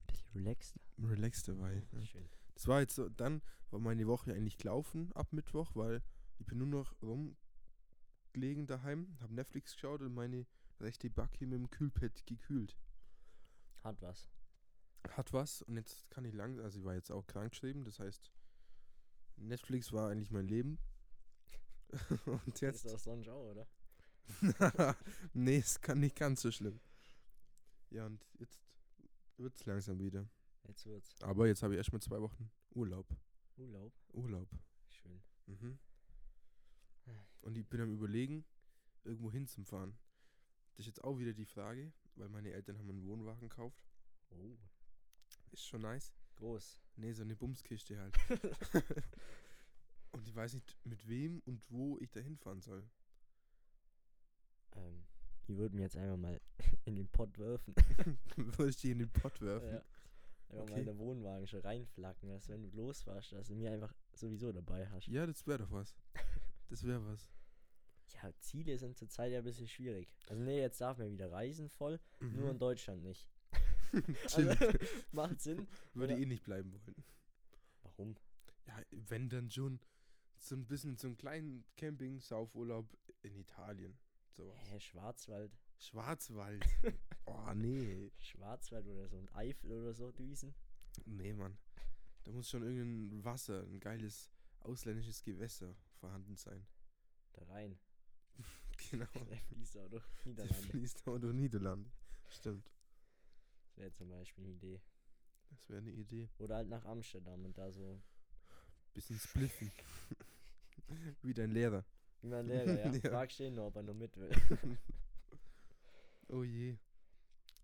Bisschen 0.08 0.32
relaxed. 0.34 0.80
Relaxter 0.98 1.60
war 1.60 1.74
ich. 1.74 1.84
Ja. 1.92 2.06
Schön. 2.06 2.30
Das 2.56 2.68
war 2.68 2.80
jetzt 2.80 2.96
so, 2.96 3.08
dann 3.08 3.44
war 3.70 3.80
meine 3.80 4.08
Woche 4.08 4.34
eigentlich 4.34 4.58
gelaufen 4.58 5.12
ab 5.14 5.32
Mittwoch, 5.32 5.76
weil 5.76 6.02
ich 6.40 6.48
bin 6.48 6.58
nur 6.58 6.68
noch 6.68 6.96
rumgelegen 8.28 8.68
daheim, 8.68 9.18
habe 9.22 9.34
Netflix 9.34 9.74
geschaut 9.74 10.02
und 10.02 10.14
meine 10.14 10.46
rechte 10.80 11.10
Backe 11.10 11.46
mit 11.46 11.60
dem 11.60 11.70
Kühlpad 11.70 12.26
gekühlt. 12.26 12.78
Hat 13.84 14.02
was. 14.02 14.30
Hat 15.10 15.34
was 15.34 15.62
und 15.62 15.78
jetzt 15.78 16.10
kann 16.10 16.26
ich 16.26 16.34
lang, 16.34 16.60
also 16.60 16.80
ich 16.80 16.86
war 16.86 16.94
jetzt 16.94 17.12
auch 17.12 17.26
krank 17.28 17.52
geschrieben, 17.52 17.86
das 17.86 18.00
heißt, 18.00 18.32
Netflix 19.38 19.92
war 19.94 20.10
eigentlich 20.10 20.32
mein 20.32 20.48
Leben. 20.48 20.80
und 22.26 22.48
Ist 22.48 22.62
jetzt, 22.62 22.86
das 22.86 23.04
sonst 23.04 23.30
auch, 23.30 23.52
oder? 23.52 23.68
nee, 25.34 25.58
es 25.58 25.80
kann 25.80 26.00
nicht 26.00 26.18
ganz 26.18 26.42
so 26.42 26.52
schlimm. 26.52 26.82
Ja, 27.90 28.06
und 28.06 28.26
jetzt 28.40 28.60
wird's 29.38 29.66
langsam 29.66 30.00
wieder. 30.00 30.28
Jetzt 30.68 30.86
wird's. 30.86 31.22
Aber 31.22 31.48
jetzt 31.48 31.64
habe 31.64 31.74
ich 31.74 31.78
erstmal 31.78 32.02
zwei 32.02 32.22
Wochen 32.22 32.52
Urlaub. 32.72 33.08
Urlaub. 33.56 33.94
Urlaub. 34.12 34.50
Schön. 34.90 35.24
Mhm. 35.46 35.80
Und 37.42 37.58
ich 37.58 37.68
bin 37.68 37.82
am 37.82 37.94
überlegen, 37.94 38.44
irgendwo 39.04 39.32
hinzufahren. 39.32 39.98
Das 40.76 40.80
ist 40.86 40.88
jetzt 40.88 41.04
auch 41.04 41.18
wieder 41.18 41.34
die 41.34 41.46
Frage, 41.46 41.92
weil 42.16 42.30
meine 42.30 42.52
Eltern 42.52 42.78
haben 42.78 42.90
einen 42.90 43.06
Wohnwagen 43.06 43.40
gekauft. 43.42 43.84
Oh. 44.32 44.58
Ist 45.52 45.66
schon 45.66 45.82
nice. 45.82 46.14
Groß. 46.36 46.80
Nee, 46.98 47.14
so 47.14 47.24
eine 47.24 47.36
Bumskiste 47.36 47.98
halt. 48.00 48.16
und 50.12 50.28
ich 50.28 50.36
weiß 50.36 50.54
nicht, 50.54 50.78
mit 50.84 51.08
wem 51.08 51.42
und 51.46 51.64
wo 51.72 51.98
ich 52.00 52.12
da 52.12 52.20
hinfahren 52.20 52.62
soll. 52.62 52.84
Ähm, 54.76 55.06
ich 55.48 55.56
würde 55.56 55.76
mir 55.76 55.84
jetzt 55.84 55.98
einfach 55.98 56.18
mal 56.18 56.40
in 56.86 56.96
den 56.96 57.08
Pott 57.08 57.38
werfen. 57.38 57.74
Soll 58.58 58.70
ich 58.70 58.78
die 58.78 58.92
in 58.92 59.00
den 59.00 59.12
Pott 59.12 59.40
werfen? 59.42 59.70
ja. 59.70 59.82
Einfach 60.50 60.56
mal 60.56 60.72
Okay. 60.72 60.80
in 60.80 60.86
den 60.86 60.98
Wohnwagen 60.98 61.48
schon 61.48 61.60
reinflacken, 61.62 62.30
dass 62.30 62.48
wenn 62.48 62.62
du 62.64 62.70
losfährst, 62.70 63.34
dass 63.34 63.48
du 63.48 63.56
mir 63.56 63.72
einfach 63.72 63.94
sowieso 64.14 64.52
dabei 64.52 64.88
hast. 64.90 65.08
Ja, 65.08 65.26
das 65.26 65.46
wäre 65.46 65.60
doch 65.60 65.72
was. 65.72 65.96
Das 66.70 66.84
wäre 66.84 67.06
was. 67.06 67.30
Ja, 68.14 68.32
Ziele 68.40 68.78
sind 68.78 68.98
zurzeit 68.98 69.32
ja 69.32 69.40
ein 69.40 69.44
bisschen 69.44 69.68
schwierig. 69.68 70.10
Also 70.28 70.42
nee, 70.42 70.60
jetzt 70.60 70.82
darf 70.82 70.98
man 70.98 71.12
wieder 71.12 71.32
reisen 71.32 71.70
voll, 71.70 72.00
nur 72.20 72.50
in 72.50 72.56
Mhm. 72.56 72.60
Deutschland 72.60 73.04
nicht. 73.04 73.28
Also, 74.36 74.42
macht 75.12 75.40
Sinn. 75.42 75.66
Würde 75.94 76.14
oder- 76.14 76.22
eh 76.22 76.26
nicht 76.26 76.44
bleiben 76.44 76.74
wollen. 76.74 77.04
Warum? 77.84 78.16
Ja, 78.66 78.82
wenn 78.92 79.30
dann 79.30 79.50
schon 79.50 79.80
so 80.40 80.56
ein 80.56 80.66
bisschen 80.68 80.98
so 80.98 81.08
einen 81.08 81.16
kleinen 81.18 81.64
Camping-Saufurlaub 81.78 82.86
in 83.22 83.36
Italien. 83.38 83.98
So. 84.32 84.54
Hä, 84.54 84.80
Schwarzwald. 84.80 85.58
Schwarzwald. 85.80 86.64
oh, 87.26 87.54
nee. 87.56 88.12
Schwarzwald 88.20 88.86
oder 88.88 89.08
so 89.08 89.18
und 89.18 89.34
Eifel 89.36 89.72
oder 89.72 89.94
so 89.94 90.12
Düsen. 90.12 90.54
Nee, 91.06 91.34
Mann. 91.34 91.58
Da 92.24 92.32
muss 92.32 92.50
schon 92.50 92.64
irgendein 92.64 93.24
Wasser, 93.24 93.64
ein 93.64 93.80
geiles 93.80 94.30
ausländisches 94.60 95.24
Gewässer 95.24 95.76
vorhanden 95.98 96.36
sein. 96.36 96.66
Da 97.34 97.44
rein. 97.46 97.78
Genau. 98.92 99.08
Der 99.30 99.40
fließt 99.42 99.78
auch 99.80 99.90
durch 99.90 100.06
Der 100.24 100.26
Niederlande. 100.32 100.68
fließt 100.70 101.08
auch 101.08 101.18
durch 101.18 101.34
Niederlande. 101.34 101.90
Stimmt. 102.30 102.72
Das 103.64 103.78
wäre 103.78 103.92
zum 103.94 104.10
Beispiel 104.10 104.44
eine 104.44 104.54
Idee. 104.54 104.82
Das 105.50 105.70
wäre 105.70 105.80
eine 105.82 105.92
Idee. 105.92 106.30
Oder 106.38 106.58
halt 106.58 106.70
nach 106.70 106.86
Amsterdam 106.86 107.44
und 107.44 107.58
da 107.58 107.72
so. 107.72 108.00
Bisschen 108.94 109.18
spliffen. 109.20 109.72
Wie 111.24 111.34
dein 111.34 111.52
Lehrer. 111.52 111.84
Wie 112.22 112.28
mein 112.28 112.46
Lehrer, 112.48 112.86
ja. 112.86 112.92
Ja. 112.94 113.10
Frag 113.10 113.36
den 113.38 113.56
nur, 113.56 113.66
ob 113.68 113.76
er 113.76 113.84
noch 113.84 113.94
mit 113.96 114.16
will. 114.18 114.32
Oh 116.30 116.44
je. 116.44 116.78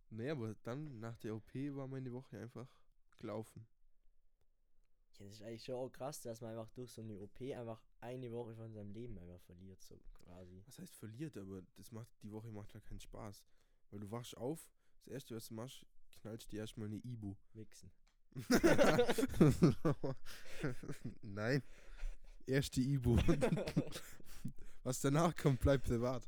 Nee, 0.10 0.30
aber 0.30 0.56
dann 0.64 1.00
nach 1.00 1.18
der 1.18 1.36
OP 1.36 1.54
war 1.54 1.88
meine 1.88 2.12
Woche 2.12 2.40
einfach 2.40 2.68
gelaufen. 3.20 3.66
Ja, 5.20 5.26
das 5.26 5.36
ist 5.36 5.44
eigentlich 5.44 5.64
schon 5.64 5.76
auch 5.76 5.90
krass, 5.90 6.22
dass 6.22 6.42
man 6.42 6.52
einfach 6.52 6.70
durch 6.72 6.92
so 6.92 7.02
eine 7.02 7.18
OP 7.18 7.40
einfach 7.42 7.82
eine 8.02 8.32
Woche 8.32 8.56
von 8.56 8.74
seinem 8.74 8.92
Leben 8.92 9.18
einfach 9.18 9.40
verliert, 9.42 9.82
so 9.82 10.00
quasi. 10.14 10.62
Was 10.66 10.80
heißt 10.80 10.96
verliert, 10.96 11.38
aber 11.38 11.62
das 11.76 11.92
macht, 11.92 12.10
die 12.24 12.32
Woche 12.32 12.52
macht 12.52 12.74
halt 12.74 12.86
keinen 12.86 13.00
Spaß. 13.00 13.44
Weil 13.92 14.00
du 14.00 14.12
wachst 14.12 14.36
auf, 14.38 14.68
das 15.04 15.08
erste, 15.08 15.36
was 15.36 15.48
du 15.48 15.54
machst, 15.54 15.86
knallst 16.22 16.52
dir 16.52 16.62
erstmal 16.62 16.88
eine 16.88 16.98
Ibu. 16.98 17.36
Wichsen. 17.54 17.92
Nein. 21.22 21.62
Erste 22.46 22.82
Ibu. 22.82 23.18
Was 24.84 25.00
danach 25.00 25.36
kommt, 25.36 25.62
bleibt 25.62 25.86
privat. 25.86 26.28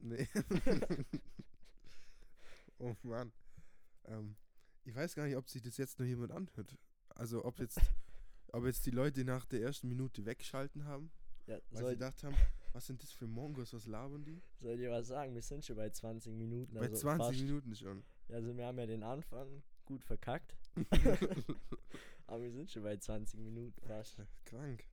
Nee. 0.00 0.28
oh 2.78 2.94
Mann. 3.02 3.32
Ähm, 4.04 4.36
ich 4.84 4.94
weiß 4.94 5.14
gar 5.14 5.24
nicht, 5.26 5.36
ob 5.36 5.48
sich 5.48 5.62
das 5.62 5.76
jetzt 5.76 5.98
noch 5.98 6.06
jemand 6.06 6.32
anhört. 6.32 6.76
Also 7.18 7.44
ob 7.44 7.58
jetzt, 7.58 7.78
ob 8.52 8.64
jetzt 8.64 8.86
die 8.86 8.90
Leute 8.90 9.24
nach 9.24 9.44
der 9.44 9.60
ersten 9.60 9.88
Minute 9.88 10.24
wegschalten 10.24 10.84
haben, 10.86 11.10
Ja, 11.46 11.58
weil 11.70 11.84
sie 11.84 11.90
gedacht 11.92 12.22
haben, 12.24 12.34
was 12.72 12.86
sind 12.86 13.02
das 13.02 13.12
für 13.12 13.26
Mongos, 13.26 13.72
was 13.74 13.86
labern 13.86 14.24
die? 14.24 14.40
soll 14.56 14.72
ich 14.74 14.78
dir 14.80 14.90
was 14.90 15.08
sagen? 15.08 15.34
Wir 15.34 15.42
sind 15.42 15.64
schon 15.64 15.76
bei 15.76 15.90
20 15.90 16.32
Minuten. 16.34 16.74
Bei 16.74 16.82
also 16.86 16.96
20 16.96 17.26
fast. 17.26 17.40
Minuten 17.44 17.74
schon. 17.74 18.04
Also 18.28 18.56
wir 18.56 18.66
haben 18.66 18.78
ja 18.78 18.86
den 18.86 19.02
Anfang 19.02 19.62
gut 19.84 20.02
verkackt. 20.04 20.56
Aber 22.26 22.42
wir 22.42 22.50
sind 22.52 22.70
schon 22.70 22.82
bei 22.82 22.96
20 22.96 23.40
Minuten 23.40 23.80
fast. 23.80 24.18
Krank. 24.44 24.84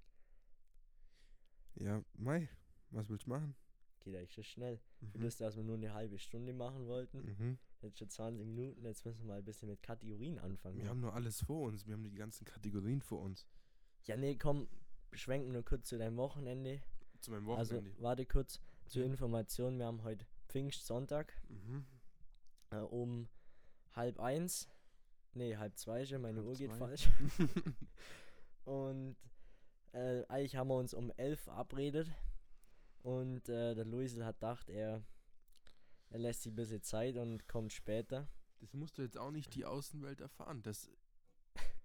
Ja, 1.75 2.01
Mai, 2.13 2.47
was 2.91 3.09
willst 3.09 3.25
du 3.25 3.31
machen? 3.31 3.55
Geht 3.99 4.15
eigentlich 4.15 4.33
schon 4.33 4.43
schnell. 4.45 4.79
Für 5.11 5.17
Mhm. 5.17 5.23
das, 5.23 5.37
dass 5.37 5.55
wir 5.57 5.63
nur 5.63 5.75
eine 5.75 5.93
halbe 5.93 6.17
Stunde 6.17 6.53
machen 6.53 6.85
wollten. 6.87 7.23
Mhm. 7.37 7.57
Jetzt 7.85 7.99
schon 7.99 8.09
20 8.09 8.45
Minuten. 8.45 8.83
Jetzt 8.85 9.05
müssen 9.05 9.19
wir 9.21 9.27
mal 9.27 9.37
ein 9.39 9.45
bisschen 9.45 9.69
mit 9.69 9.81
Kategorien 9.81 10.39
anfangen. 10.39 10.77
Wir 10.77 10.89
haben 10.89 10.99
nur 11.01 11.13
alles 11.13 11.41
vor 11.41 11.67
uns, 11.67 11.85
wir 11.85 11.93
haben 11.93 12.03
die 12.03 12.11
ganzen 12.13 12.45
Kategorien 12.45 13.01
vor 13.01 13.21
uns. 13.21 13.45
ja, 14.05 14.17
nee, 14.17 14.35
komm, 14.35 14.67
beschränken 15.09 15.51
nur 15.51 15.63
kurz 15.63 15.87
zu 15.89 15.97
deinem 15.97 16.17
Wochenende. 16.17 16.81
Zu 17.21 17.31
meinem 17.31 17.49
Also, 17.51 17.75
Wochenende. 17.77 18.01
warte 18.01 18.25
kurz 18.25 18.59
zur 18.87 19.03
Mhm. 19.05 19.11
Information. 19.11 19.77
Wir 19.79 19.85
haben 19.85 20.03
heute 20.03 20.25
Pfingstsonntag 20.49 21.33
mhm. 21.49 21.85
äh, 22.71 22.77
um 22.77 23.27
halb 23.93 24.19
eins. 24.19 24.67
Nee, 25.33 25.57
halb 25.57 25.77
zwei 25.77 26.05
schon, 26.05 26.21
meine 26.21 26.37
Halb 26.37 26.47
Uhr 26.47 26.55
geht 26.55 26.69
zwei. 26.71 26.77
falsch. 26.77 27.09
Und 28.65 29.15
äh, 29.91 30.23
eigentlich 30.27 30.55
haben 30.55 30.67
wir 30.69 30.75
uns 30.77 30.93
um 30.93 31.11
elf 31.17 31.39
verabredet. 31.41 32.09
Und 33.03 33.47
äh, 33.49 33.75
der 33.75 33.85
Luisel 33.85 34.25
hat 34.25 34.37
gedacht, 34.37 34.69
er, 34.69 35.03
er 36.09 36.19
lässt 36.19 36.43
sich 36.43 36.51
ein 36.51 36.55
bisschen 36.55 36.81
Zeit 36.81 37.17
und 37.17 37.47
kommt 37.47 37.73
später. 37.73 38.27
Das 38.61 38.73
musst 38.73 38.97
du 38.97 39.01
jetzt 39.01 39.17
auch 39.17 39.31
nicht 39.31 39.53
die 39.55 39.65
Außenwelt 39.65 40.21
erfahren, 40.21 40.61
dass 40.63 40.89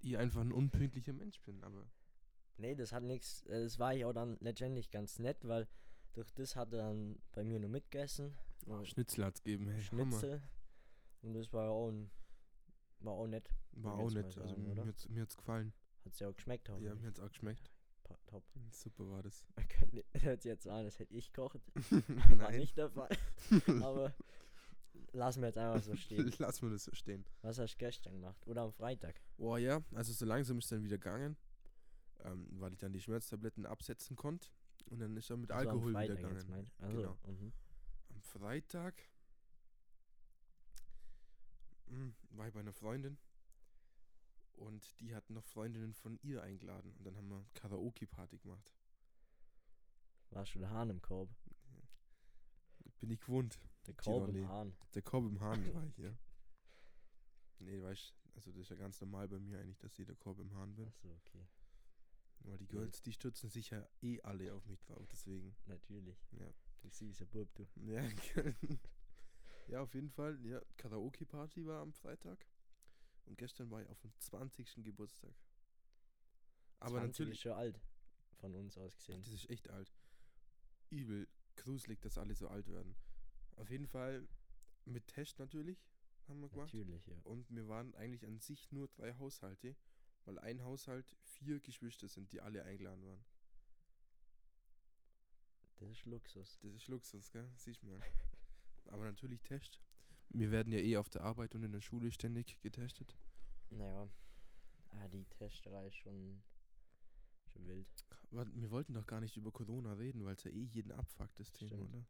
ich 0.00 0.16
einfach 0.16 0.40
ein 0.40 0.52
unpünktlicher 0.52 1.12
Mensch 1.12 1.40
bin, 1.42 1.62
aber 1.64 1.87
Nee, 2.56 2.74
das 2.74 2.92
hat 2.92 3.02
nichts. 3.02 3.42
Das 3.44 3.78
war 3.78 3.94
ich 3.94 4.04
auch 4.04 4.12
dann 4.12 4.37
letztendlich 4.40 4.90
ganz 4.90 5.18
nett, 5.18 5.38
weil 5.48 5.66
durch 6.12 6.30
das 6.35 6.56
hat 6.56 6.72
er 6.74 6.78
dann 6.90 7.18
bei 7.33 7.42
mir 7.42 7.59
nur 7.59 7.70
mitgegessen. 7.70 8.37
oh, 8.66 8.85
Schnitzel 8.85 9.24
hat's 9.24 9.42
gegeben, 9.42 9.68
hey, 9.68 9.83
Hammer. 9.85 10.11
Schnitzel. 10.11 10.42
Und 11.22 11.33
das 11.35 11.50
war 11.54 11.64
ja 11.64 11.70
auch, 11.70 11.88
ein, 11.88 12.11
war 13.00 13.14
auch 13.14 13.26
nett. 13.26 13.48
War 13.72 13.94
auch 13.94 14.11
nett, 14.11 14.26
also 14.26 14.42
sagen, 14.46 14.62
mir 14.74 14.85
hat's, 14.85 15.09
mir 15.09 15.22
hat's 15.22 15.37
gefallen. 15.38 15.72
Hat 16.04 16.18
ja 16.20 16.28
auch 16.28 16.35
geschmeckt, 16.35 16.68
Ja, 16.68 16.74
hoffentlich. 16.74 17.00
mir 17.00 17.06
hat's 17.09 17.20
auch 17.20 17.28
geschmeckt. 17.28 17.70
Top. 18.27 18.44
Super 18.70 19.09
war 19.11 19.23
das. 19.23 19.44
Könnte- 19.68 20.05
Hört 20.14 20.44
jetzt 20.44 20.66
an, 20.68 20.85
als 20.85 20.99
hätte 20.99 21.14
ich 21.14 21.33
gekocht. 21.33 21.61
War 22.38 22.51
nicht 22.53 22.77
der 22.77 22.90
Fall. 22.90 23.11
Aber 23.83 24.14
lassen 25.12 25.40
wir 25.42 25.49
jetzt 25.49 25.59
einfach 25.59 25.83
so 25.83 25.96
stehen. 25.96 26.33
lass 26.38 26.62
mir 26.62 26.70
das 26.70 26.85
so 26.85 26.92
stehen. 26.94 27.25
Was 27.42 27.59
hast 27.59 27.75
du 27.75 27.79
gestern 27.79 28.14
gemacht? 28.14 28.46
Oder 28.46 28.62
am 28.62 28.73
Freitag? 28.73 29.20
Oh 29.38 29.57
ja, 29.57 29.83
also 29.94 30.12
so 30.12 30.25
langsam 30.25 30.59
ist 30.59 30.70
dann 30.70 30.83
wieder 30.85 30.99
gegangen, 30.99 31.37
ähm, 32.25 32.46
weil 32.61 32.73
ich 32.73 32.79
dann 32.79 32.92
die 32.92 33.01
Schmerztabletten 33.01 33.66
absetzen 33.66 34.16
konnte. 34.16 34.49
Und 34.87 35.01
dann 35.01 35.16
ist 35.16 35.31
er 35.31 35.37
mit 35.37 35.51
Also 35.53 35.70
Alkohol 35.70 35.90
wieder 35.92 36.14
gegangen. 36.16 36.70
Also, 36.79 36.96
Genau. 36.96 37.18
mhm. 37.27 37.53
Am 38.11 38.20
Freitag 38.23 38.94
mm, 41.87 42.09
war 42.31 42.46
ich 42.49 42.55
bei 42.55 42.61
einer 42.61 42.73
Freundin 42.73 43.18
und 44.56 44.98
die 45.00 45.14
hat 45.14 45.28
noch 45.30 45.44
Freundinnen 45.44 45.94
von 45.94 46.18
ihr 46.22 46.42
eingeladen. 46.42 46.92
Und 46.96 47.04
dann 47.04 47.16
haben 47.16 47.28
wir 47.28 47.44
Karaoke-Party 47.54 48.38
gemacht. 48.38 48.72
Du 50.30 50.58
der 50.58 50.70
Hahn 50.70 50.90
im 50.90 51.02
Korb? 51.02 51.28
Bin 53.00 53.10
ich 53.10 53.20
gewohnt. 53.20 53.58
Der 53.86 53.94
Korb 53.94 54.28
im 54.28 54.48
Hahn. 54.48 54.76
Der 54.94 55.02
Korb 55.02 55.24
im 55.24 55.40
Hahn 55.40 55.74
war 55.74 55.84
ich, 55.86 55.96
ja. 55.98 56.14
Nee, 57.58 57.82
weißt 57.82 58.14
also 58.34 58.52
das 58.52 58.62
ist 58.62 58.70
ja 58.70 58.76
ganz 58.76 59.00
normal 59.00 59.28
bei 59.28 59.38
mir 59.38 59.58
eigentlich, 59.58 59.78
dass 59.78 59.98
ich 59.98 60.06
der 60.06 60.16
Korb 60.16 60.38
im 60.38 60.54
Hahn 60.54 60.74
bin. 60.74 60.86
Achso, 60.86 61.08
okay. 61.12 61.46
Weil 62.40 62.58
die 62.58 62.64
Ja. 62.64 62.70
Girls, 62.70 63.02
die 63.02 63.12
stürzen 63.12 63.50
sich 63.50 63.70
ja 63.70 63.86
eh 64.02 64.20
alle 64.22 64.54
auf 64.54 64.66
mich 64.66 64.80
drauf, 64.80 65.06
deswegen. 65.08 65.54
Natürlich. 65.66 66.16
Ja. 66.32 66.52
Du 66.80 66.88
süßer 66.88 67.26
Bub, 67.26 67.52
du. 67.54 67.66
Ja, 67.76 68.02
ja, 69.68 69.82
auf 69.82 69.94
jeden 69.94 70.10
Fall. 70.10 70.38
Ja, 70.46 70.62
Karaoke-Party 70.78 71.66
war 71.66 71.82
am 71.82 71.92
Freitag. 71.92 72.46
Und 73.30 73.38
gestern 73.38 73.70
war 73.70 73.80
ich 73.80 73.88
auf 73.88 74.00
dem 74.00 74.12
20. 74.18 74.82
Geburtstag. 74.82 75.32
Aber 76.80 76.98
20 76.98 77.06
natürlich, 77.06 77.34
ist 77.34 77.42
schon 77.42 77.52
alt. 77.52 77.80
Von 78.38 78.56
uns 78.56 78.76
aus 78.76 78.96
gesehen. 78.96 79.22
das 79.22 79.32
ist 79.32 79.48
echt 79.48 79.70
alt. 79.70 79.92
Übel 80.90 81.28
gruselig, 81.54 82.00
dass 82.00 82.18
alle 82.18 82.34
so 82.34 82.48
alt 82.48 82.66
werden. 82.66 82.96
Auf 83.54 83.70
jeden 83.70 83.86
Fall 83.86 84.26
mit 84.84 85.06
Test 85.06 85.38
natürlich 85.38 85.86
haben 86.26 86.40
wir 86.40 86.48
gemacht. 86.48 86.74
Natürlich, 86.74 87.06
ja. 87.06 87.20
Und 87.22 87.48
wir 87.54 87.68
waren 87.68 87.94
eigentlich 87.94 88.26
an 88.26 88.40
sich 88.40 88.72
nur 88.72 88.88
drei 88.88 89.14
Haushalte, 89.14 89.76
weil 90.24 90.40
ein 90.40 90.64
Haushalt 90.64 91.14
vier 91.22 91.60
Geschwister 91.60 92.08
sind, 92.08 92.32
die 92.32 92.40
alle 92.40 92.64
eingeladen 92.64 93.04
waren. 93.04 93.24
Das 95.76 95.88
ist 95.88 96.04
Luxus. 96.04 96.58
Das 96.62 96.74
ist 96.74 96.88
Luxus, 96.88 97.30
gell? 97.30 97.48
Siehst 97.54 97.84
mal. 97.84 98.00
Aber 98.86 99.04
natürlich 99.04 99.40
Test. 99.42 99.80
Wir 100.32 100.50
werden 100.50 100.72
ja 100.72 100.78
eh 100.78 100.96
auf 100.96 101.08
der 101.08 101.22
Arbeit 101.22 101.54
und 101.54 101.64
in 101.64 101.72
der 101.72 101.80
Schule 101.80 102.10
ständig 102.12 102.60
getestet. 102.60 103.16
Naja. 103.70 104.08
Ah, 104.90 105.08
die 105.08 105.24
Testerei 105.24 105.88
ist 105.88 105.96
schon, 105.96 106.42
schon 107.52 107.66
wild. 107.66 107.88
Warte, 108.30 108.50
wir 108.54 108.70
wollten 108.70 108.94
doch 108.94 109.06
gar 109.06 109.20
nicht 109.20 109.36
über 109.36 109.50
Corona 109.50 109.94
reden, 109.94 110.24
weil 110.24 110.34
es 110.34 110.44
ja 110.44 110.50
eh 110.50 110.64
jeden 110.64 110.92
abfuckt, 110.92 111.38
das 111.38 111.52
Thema, 111.52 111.74
Stimmt. 111.74 111.94
oder? 111.94 112.06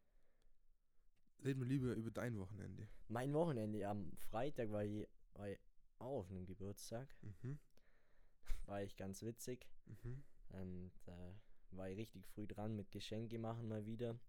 Reden 1.43 1.61
wir 1.61 1.67
lieber 1.67 1.93
über 1.93 2.11
dein 2.11 2.37
Wochenende. 2.37 2.87
Mein 3.07 3.33
Wochenende 3.33 3.87
am 3.87 4.11
Freitag 4.17 4.71
war 4.71 4.83
ich, 4.83 5.07
war 5.33 5.49
ich 5.49 5.57
auch 5.97 6.19
auf 6.19 6.29
einem 6.29 6.45
Geburtstag. 6.45 7.07
Mhm. 7.21 7.59
War 8.65 8.83
ich 8.83 8.95
ganz 8.95 9.23
witzig. 9.23 9.67
Mhm. 9.85 10.23
Ähm, 10.53 10.91
da 11.05 11.35
war 11.71 11.89
ich 11.89 11.97
richtig 11.97 12.27
früh 12.27 12.47
dran 12.47 12.75
mit 12.75 12.91
Geschenke 12.91 13.39
machen 13.39 13.67
mal 13.67 13.85
wieder. 13.85 14.19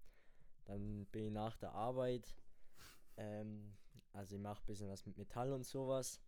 Dann 0.65 1.07
bin 1.07 1.27
ich 1.27 1.33
nach 1.33 1.57
der 1.57 1.73
Arbeit. 1.73 2.35
Ähm, 3.17 3.77
also 4.13 4.37
ich 4.37 4.43
mache 4.43 4.63
ein 4.63 4.67
bisschen 4.67 4.89
was 4.89 5.07
mit 5.07 5.17
Metall 5.17 5.53
und 5.53 5.65
sowas. 5.65 6.21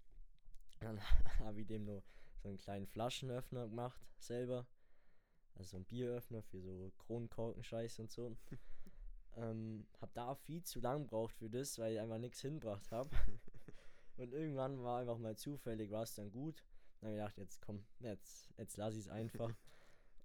Dann 0.80 1.00
habe 1.40 1.60
ich 1.60 1.66
dem 1.66 1.84
noch 1.84 2.02
so 2.42 2.48
einen 2.48 2.58
kleinen 2.58 2.86
Flaschenöffner 2.86 3.68
gemacht, 3.68 4.00
selber. 4.18 4.66
Also 5.54 5.70
so 5.70 5.76
ein 5.78 5.84
Bieröffner 5.84 6.42
für 6.42 6.60
so 6.60 6.92
Kronkorkenscheiß 6.98 8.00
und 8.00 8.10
so. 8.10 8.36
ähm, 9.36 9.86
hab 10.00 10.12
da 10.14 10.34
viel 10.34 10.62
zu 10.64 10.80
lang 10.80 11.02
gebraucht 11.02 11.34
für 11.36 11.48
das, 11.48 11.78
weil 11.78 11.94
ich 11.94 12.00
einfach 12.00 12.18
nichts 12.18 12.40
hinbracht 12.40 12.90
habe. 12.90 13.10
und 14.16 14.32
irgendwann 14.32 14.82
war 14.82 15.00
einfach 15.00 15.18
mal 15.18 15.36
zufällig, 15.36 15.90
war 15.90 16.02
es 16.02 16.14
dann 16.14 16.30
gut. 16.30 16.64
Dann 17.00 17.10
habe 17.10 17.16
ich 17.16 17.22
gedacht, 17.22 17.38
jetzt 17.38 17.60
komm, 17.60 17.84
jetzt, 18.00 18.50
jetzt 18.56 18.76
lass 18.76 18.94
ich 18.94 19.00
es 19.00 19.08
einfach. 19.08 19.54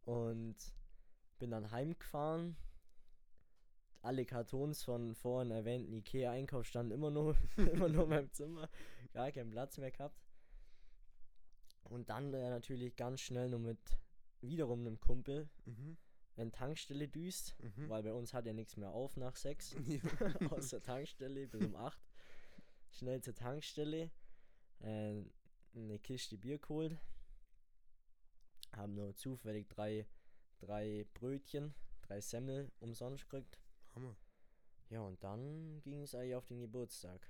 Und 0.06 0.56
bin 1.38 1.52
dann 1.52 1.72
heimgefahren. 1.72 2.56
Alle 4.02 4.26
Kartons 4.26 4.84
von 4.84 5.14
vorhin 5.14 5.52
erwähnten 5.52 5.92
Ikea-Einkauf 5.94 6.66
standen 6.66 6.94
immer 6.94 7.12
nur, 7.12 7.36
immer 7.58 7.90
nur 7.90 8.04
in 8.04 8.10
meinem 8.10 8.32
Zimmer. 8.32 8.70
Gar 9.14 9.32
keinen 9.32 9.52
Platz 9.52 9.78
mehr 9.78 9.92
gehabt. 9.92 10.18
Und 11.84 12.10
dann 12.10 12.34
äh, 12.34 12.50
natürlich 12.50 12.96
ganz 12.96 13.20
schnell 13.22 13.50
nur 13.50 13.60
mit 13.60 13.80
wiederum 14.42 14.82
einem 14.82 15.00
Kumpel 15.00 15.50
Mhm. 15.66 15.98
in 16.38 16.52
Tankstelle 16.52 17.08
düst, 17.10 17.56
Mhm. 17.60 17.90
weil 17.90 18.04
bei 18.04 18.14
uns 18.14 18.34
hat 18.34 18.46
ja 18.46 18.54
nichts 18.54 18.78
mehr 18.78 18.92
auf 18.92 19.18
nach 19.18 19.36
sechs. 19.36 19.76
Ja. 19.86 20.00
aus 20.52 20.70
der 20.70 20.82
Tankstelle 20.82 21.48
bis 21.48 21.66
um 21.66 21.76
8. 21.76 22.00
Schnell 22.92 23.22
zur 23.22 23.36
Tankstelle. 23.36 24.12
Äh, 24.80 25.24
eine 25.76 26.00
Kiste 26.00 26.38
Bier 26.38 26.58
geholt. 26.60 26.98
Haben 28.72 28.96
nur 28.96 29.14
zufällig 29.16 29.68
drei, 29.68 30.06
drei 30.60 31.06
Brötchen, 31.16 31.74
drei 32.02 32.22
Semmel 32.22 32.72
umsonst 32.80 33.24
gekriegt. 33.30 33.60
Hammer. 34.00 34.16
Ja, 34.90 35.02
und 35.02 35.24
dann 35.24 35.82
ging 35.82 36.02
es 36.02 36.16
eigentlich 36.16 36.36
auf 36.36 36.48
den 36.48 36.62
Geburtstag. 36.62 37.28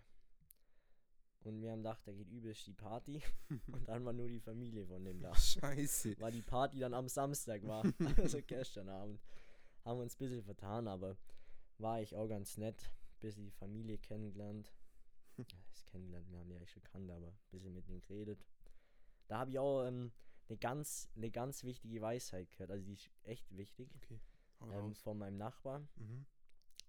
Und 1.41 1.62
wir 1.62 1.71
haben 1.71 1.79
gedacht, 1.79 2.01
da 2.05 2.12
geht 2.12 2.29
übelst 2.29 2.67
die 2.67 2.73
Party. 2.73 3.21
und 3.67 3.88
dann 3.88 4.05
war 4.05 4.13
nur 4.13 4.27
die 4.27 4.39
Familie 4.39 4.86
von 4.86 5.03
dem 5.03 5.21
da. 5.21 5.34
Scheiße. 5.36 6.19
Weil 6.19 6.34
die 6.34 6.41
Party 6.41 6.79
dann 6.79 6.93
am 6.93 7.08
Samstag 7.08 7.65
war. 7.65 7.84
also 8.17 8.39
gestern 8.45 8.89
Abend. 8.89 9.21
Haben 9.86 9.99
wir 9.99 10.03
uns 10.03 10.15
ein 10.15 10.19
bisschen 10.19 10.43
vertan, 10.43 10.88
aber 10.88 11.17
war 11.77 11.95
eigentlich 11.95 12.15
auch 12.15 12.27
ganz 12.27 12.58
nett. 12.58 12.91
Bisschen 13.19 13.45
die 13.45 13.51
Familie 13.51 13.97
kennengelernt. 13.97 14.73
Ja, 15.38 15.45
das 15.71 15.86
kennengelernt, 15.86 16.29
wir 16.29 16.39
haben 16.39 16.49
die 16.49 16.55
eigentlich 16.55 16.71
schon 16.71 16.84
kannt, 16.84 17.10
aber 17.10 17.27
ein 17.27 17.39
bisschen 17.51 17.73
mit 17.73 17.88
denen 17.88 18.01
geredet. 18.01 18.45
Da 19.27 19.39
habe 19.39 19.51
ich 19.51 19.60
auch 19.60 19.86
ähm, 19.86 20.12
eine 20.49 20.58
ganz, 20.58 21.10
eine 21.15 21.32
ganz 21.32 21.63
wichtige 21.63 22.01
Weisheit 22.01 22.49
gehört. 22.51 22.71
Also 22.71 22.86
die 22.86 22.93
ist 22.93 23.10
echt 23.23 23.55
wichtig. 23.55 23.89
Okay. 23.95 24.19
Ähm, 24.73 24.93
von 24.95 25.17
meinem 25.17 25.38
Nachbarn. 25.38 25.88
Mhm. 25.95 26.25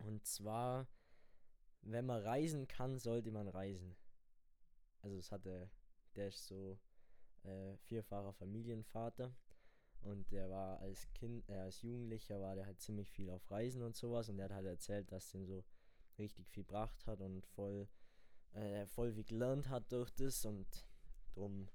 Und 0.04 0.26
zwar, 0.26 0.88
wenn 1.82 2.06
man 2.06 2.22
reisen 2.22 2.66
kann, 2.68 2.98
sollte 2.98 3.30
man 3.30 3.48
reisen. 3.48 3.96
Also 5.02 5.16
es 5.16 5.30
hatte, 5.30 5.70
der 6.16 6.28
ist 6.28 6.46
so 6.46 6.78
äh, 7.44 7.76
vierfacher 7.76 8.32
Familienvater 8.32 9.34
und 10.02 10.30
der 10.30 10.50
war 10.50 10.80
als 10.80 11.10
Kind, 11.14 11.48
äh, 11.48 11.54
als 11.54 11.82
Jugendlicher 11.82 12.40
war 12.40 12.54
der 12.54 12.66
halt 12.66 12.80
ziemlich 12.80 13.10
viel 13.10 13.30
auf 13.30 13.50
Reisen 13.50 13.82
und 13.82 13.96
sowas 13.96 14.28
und 14.28 14.36
der 14.36 14.46
hat 14.46 14.52
halt 14.52 14.66
erzählt, 14.66 15.10
dass 15.10 15.30
den 15.30 15.46
so 15.46 15.64
richtig 16.18 16.48
viel 16.48 16.64
gebracht 16.64 17.06
hat 17.06 17.20
und 17.20 17.46
voll 17.46 17.88
äh, 18.52 18.86
voll 18.86 19.12
viel 19.12 19.24
gelernt 19.24 19.68
hat 19.68 19.90
durch 19.92 20.10
das 20.10 20.44
und 20.44 20.66
drum 21.34 21.68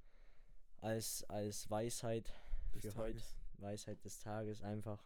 als, 0.82 1.24
als 1.26 1.70
Weisheit 1.70 2.34
Des 2.74 2.94
für 2.94 2.96
heute. 2.96 3.22
Weisheit 3.58 4.04
des 4.04 4.20
Tages 4.20 4.62
einfach 4.62 5.02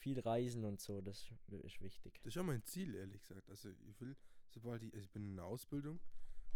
viel 0.00 0.18
reisen 0.18 0.64
und 0.64 0.80
so, 0.80 1.00
das 1.00 1.30
ist 1.48 1.80
wichtig. 1.80 2.18
Das 2.22 2.34
ist 2.34 2.40
auch 2.40 2.44
mein 2.44 2.64
Ziel, 2.64 2.94
ehrlich 2.94 3.22
gesagt. 3.22 3.48
Also 3.48 3.68
ich 3.68 4.00
will, 4.00 4.16
sobald 4.48 4.82
ich, 4.82 4.92
also 4.94 5.04
ich 5.04 5.10
bin 5.10 5.24
in 5.24 5.36
der 5.36 5.44
Ausbildung, 5.44 6.00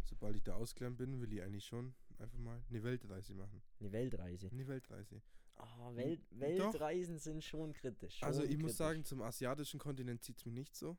sobald 0.04 0.36
ich 0.36 0.42
da 0.42 0.54
ausgelernt 0.54 0.96
bin, 0.96 1.20
will 1.20 1.32
ich 1.32 1.42
eigentlich 1.42 1.64
schon 1.64 1.94
einfach 2.18 2.38
mal 2.38 2.62
eine 2.68 2.82
Weltreise 2.82 3.34
machen. 3.34 3.62
Eine 3.80 3.92
Weltreise. 3.92 4.48
Eine 4.50 4.66
Weltreise. 4.66 5.22
Oh, 5.56 5.94
Welt, 5.94 6.20
Doch. 6.30 6.40
Weltreisen 6.40 7.18
sind 7.18 7.44
schon 7.44 7.72
kritisch. 7.74 8.22
also 8.22 8.40
schon 8.40 8.50
ich 8.50 8.56
muss 8.56 8.72
kritisch. 8.72 8.78
sagen, 8.78 9.04
zum 9.04 9.22
asiatischen 9.22 9.78
Kontinent 9.78 10.22
zieht 10.22 10.38
es 10.38 10.44
mich 10.44 10.54
nicht 10.54 10.74
so. 10.74 10.96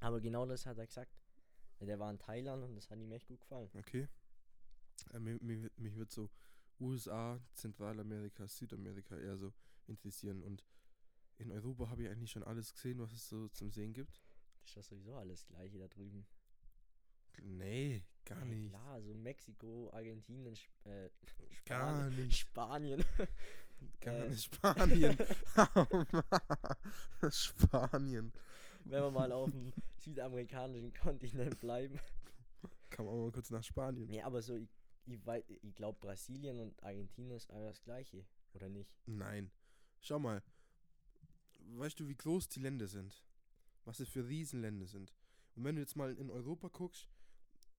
Aber 0.00 0.20
genau 0.20 0.46
das 0.46 0.66
hat 0.66 0.78
er 0.78 0.86
gesagt. 0.86 1.16
Der 1.80 1.98
war 1.98 2.10
in 2.10 2.18
Thailand 2.18 2.64
und 2.64 2.74
das 2.76 2.90
hat 2.90 2.98
ihm 2.98 3.12
echt 3.12 3.26
gut 3.26 3.40
gefallen. 3.40 3.70
Okay. 3.74 4.08
Äh, 5.12 5.18
mich, 5.18 5.40
mich, 5.40 5.70
mich 5.76 5.96
wird 5.96 6.10
so 6.10 6.30
USA, 6.80 7.40
Zentralamerika, 7.54 8.48
Südamerika 8.48 9.18
eher 9.18 9.36
so 9.36 9.52
interessieren. 9.86 10.42
Und 10.42 10.64
in 11.38 11.50
Europa 11.50 11.88
habe 11.88 12.02
ich 12.02 12.08
eigentlich 12.08 12.30
schon 12.30 12.44
alles 12.44 12.72
gesehen, 12.72 12.98
was 12.98 13.12
es 13.12 13.28
so 13.28 13.48
zum 13.48 13.70
Sehen 13.70 13.92
gibt. 13.92 14.22
Das 14.62 14.70
ist 14.70 14.76
doch 14.76 14.84
sowieso 14.84 15.14
alles 15.16 15.46
gleiche 15.46 15.78
da 15.78 15.88
drüben. 15.88 16.26
Nee, 17.42 18.04
gar 18.24 18.38
Ja, 18.38 18.44
nicht. 18.44 18.68
Klar, 18.70 19.02
so 19.02 19.14
Mexiko, 19.14 19.90
Argentinien, 19.92 20.54
Sp 20.54 20.70
äh, 20.84 21.10
Gar 21.64 22.10
Spanien, 22.10 22.16
nicht. 22.16 22.38
Spanien. 22.38 23.04
Gar 24.00 24.14
Äh. 24.14 24.28
nicht. 24.28 24.44
Spanien. 24.54 25.16
Spanien. 27.30 28.32
Wenn 28.84 29.02
wir 29.02 29.10
mal 29.10 29.32
auf 29.32 29.50
dem 29.50 29.72
südamerikanischen 29.98 30.92
Kontinent 30.94 31.58
bleiben. 31.58 31.98
Kann 32.90 33.06
man 33.06 33.18
mal 33.18 33.32
kurz 33.32 33.50
nach 33.50 33.64
Spanien. 33.64 34.08
Nee, 34.08 34.22
aber 34.22 34.40
so, 34.42 34.54
ich, 34.56 34.68
ich, 35.06 35.18
ich 35.62 35.74
glaube, 35.74 35.98
Brasilien 36.00 36.60
und 36.60 36.80
Argentinien 36.82 37.36
ist 37.36 37.50
alles 37.50 37.76
das 37.76 37.82
gleiche. 37.82 38.24
Oder 38.54 38.68
nicht? 38.68 38.94
Nein. 39.06 39.50
Schau 40.00 40.18
mal. 40.18 40.42
Weißt 41.66 41.98
du, 42.00 42.08
wie 42.08 42.16
groß 42.16 42.48
die 42.48 42.60
Länder 42.60 42.86
sind? 42.88 43.22
Was 43.84 44.00
es 44.00 44.08
für 44.08 44.26
Riesenländer 44.26 44.86
sind? 44.86 45.12
Und 45.54 45.64
wenn 45.64 45.76
du 45.76 45.82
jetzt 45.82 45.96
mal 45.96 46.14
in 46.16 46.30
Europa 46.30 46.68
guckst, 46.68 47.08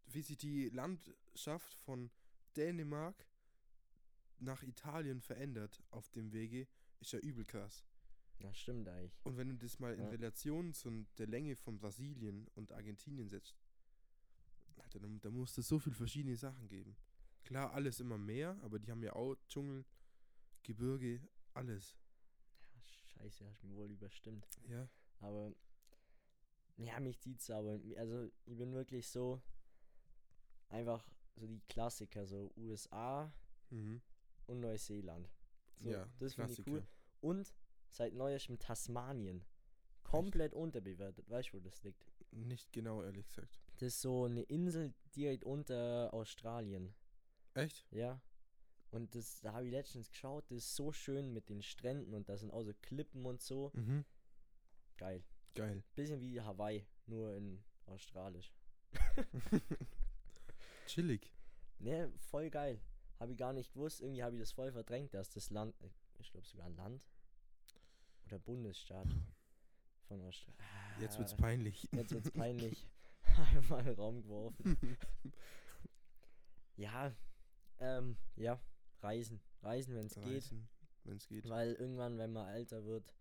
wie 0.08 0.22
sich 0.22 0.38
die 0.38 0.70
Landschaft 0.70 1.74
von 1.74 2.12
Dänemark 2.56 3.28
nach 4.40 4.64
Italien 4.64 5.22
verändert 5.22 5.84
auf 5.92 6.10
dem 6.10 6.32
Wege, 6.32 6.68
ist 7.00 7.14
ja 7.14 7.20
übel 7.20 7.46
krass. 7.46 7.86
Das 8.40 8.58
stimmt 8.58 8.88
eigentlich. 8.88 9.14
Und 9.24 9.38
wenn 9.38 9.50
du 9.50 9.58
das 9.58 9.80
mal 9.80 9.94
in 9.94 10.02
Ja. 10.02 10.10
Relation 10.10 10.74
zu 10.74 11.06
der 11.18 11.28
Länge 11.28 11.56
von 11.56 11.80
Brasilien 11.80 12.48
und 12.56 12.72
Argentinien 12.72 13.30
setzt, 13.30 13.56
Alter, 14.78 15.00
da, 15.00 15.08
da 15.22 15.32
muss 15.32 15.58
es 15.58 15.68
so 15.68 15.80
viele 15.80 15.96
verschiedene 15.96 16.36
Sachen 16.36 16.68
geben. 16.68 16.96
Klar, 17.44 17.74
alles 17.74 18.00
immer 18.00 18.18
mehr, 18.18 18.58
aber 18.62 18.78
die 18.80 18.92
haben 18.92 19.04
ja 19.04 19.14
auch 19.14 19.36
Dschungel, 19.48 19.86
Gebirge, 20.64 21.22
alles. 21.54 21.96
Ja, 23.16 23.24
scheiße, 23.24 23.46
hast 23.50 23.64
mich 23.64 23.76
wohl 23.76 23.90
überstimmt. 23.92 24.46
Ja. 24.70 24.88
Aber, 25.22 25.54
ja, 26.78 27.00
mich 27.00 27.20
zieht's 27.20 27.50
aber. 27.50 27.80
Also, 27.98 28.30
ich 28.46 28.58
bin 28.58 28.74
wirklich 28.74 29.08
so, 29.08 29.42
einfach 30.70 31.06
so 31.36 31.48
die 31.48 31.62
Klassiker, 31.68 32.26
so 32.26 32.52
USA 32.56 33.32
Mhm. 33.70 34.02
und 34.48 34.60
Neuseeland. 34.60 35.30
So, 35.80 35.92
ja, 35.92 36.08
das 36.20 36.36
finde 36.36 36.54
ich 36.54 36.68
cool. 36.68 36.86
Und 37.22 37.54
seit 37.90 38.14
neuestem 38.14 38.60
Tasmanien. 38.60 39.46
Komplett 40.04 40.54
unterbewertet. 40.54 41.30
Weißt 41.30 41.50
du, 41.50 41.58
wo 41.58 41.60
das 41.62 41.82
liegt? 41.84 42.06
Nicht 42.32 42.72
genau, 42.72 43.02
ehrlich 43.02 43.28
gesagt. 43.28 43.60
Das 43.78 43.82
ist 43.88 44.02
so 44.02 44.26
eine 44.26 44.44
Insel 44.44 44.94
direkt 45.16 45.44
unter 45.44 46.14
Australien. 46.14 46.94
Echt? 47.56 47.86
Ja. 47.92 48.22
Und 48.96 49.14
das, 49.14 49.42
da 49.42 49.52
habe 49.52 49.66
ich 49.66 49.72
letztens 49.72 50.10
geschaut, 50.10 50.50
das 50.50 50.60
ist 50.60 50.76
so 50.78 50.94
schön 50.94 51.34
mit 51.34 51.50
den 51.50 51.62
Stränden 51.62 52.14
und 52.14 52.30
da 52.30 52.38
sind 52.38 52.52
auch 52.52 52.64
so 52.64 52.74
Klippen 52.82 53.26
und 53.26 53.42
so. 53.42 53.72
Mhm. 53.74 54.06
Geil. 54.96 55.22
Geil. 55.54 55.84
Bisschen 55.96 56.22
wie 56.22 56.40
Hawaii, 56.40 56.88
nur 57.06 57.36
in 57.36 57.62
Australisch. 57.88 58.54
Chillig. 60.88 61.30
Ne, 61.80 62.10
voll 62.30 62.50
geil. 62.50 62.80
Habe 63.20 63.34
ich 63.34 63.38
gar 63.38 63.52
nicht 63.52 63.74
gewusst. 63.74 64.00
Irgendwie 64.02 64.24
habe 64.24 64.36
ich 64.36 64.42
das 64.42 64.54
voll 64.54 64.72
verdrängt, 64.72 65.14
dass 65.14 65.30
das 65.30 65.50
Land, 65.50 65.76
äh, 65.82 65.90
ich 66.20 66.32
glaube 66.32 66.48
sogar 66.48 66.68
ein 66.68 66.76
Land 66.76 67.04
oder 68.26 68.40
Bundesstaat 68.40 69.08
von 70.08 70.22
Australien. 70.22 70.64
Jetzt 71.02 71.18
wird's 71.20 71.34
Ah, 71.34 71.38
peinlich. 71.38 71.88
Jetzt 71.92 72.14
wird's 72.14 72.32
peinlich. 72.34 72.88
In 73.70 73.84
den 73.84 73.96
Raum 73.96 74.22
geworfen. 74.22 74.78
Ja, 76.78 77.14
ähm, 77.80 78.18
ja, 78.38 78.62
reisen. 79.06 79.40
Reisen, 79.62 79.96
wenn 79.96 80.08
es 80.08 80.16
geht. 80.16 80.52
Wenn 81.04 81.18
es 81.18 81.28
geht. 81.28 81.48
Weil 81.50 81.74
irgendwann, 81.74 82.18
wenn 82.18 82.32
man 82.34 82.48
älter 82.50 82.84
wird 82.86 83.14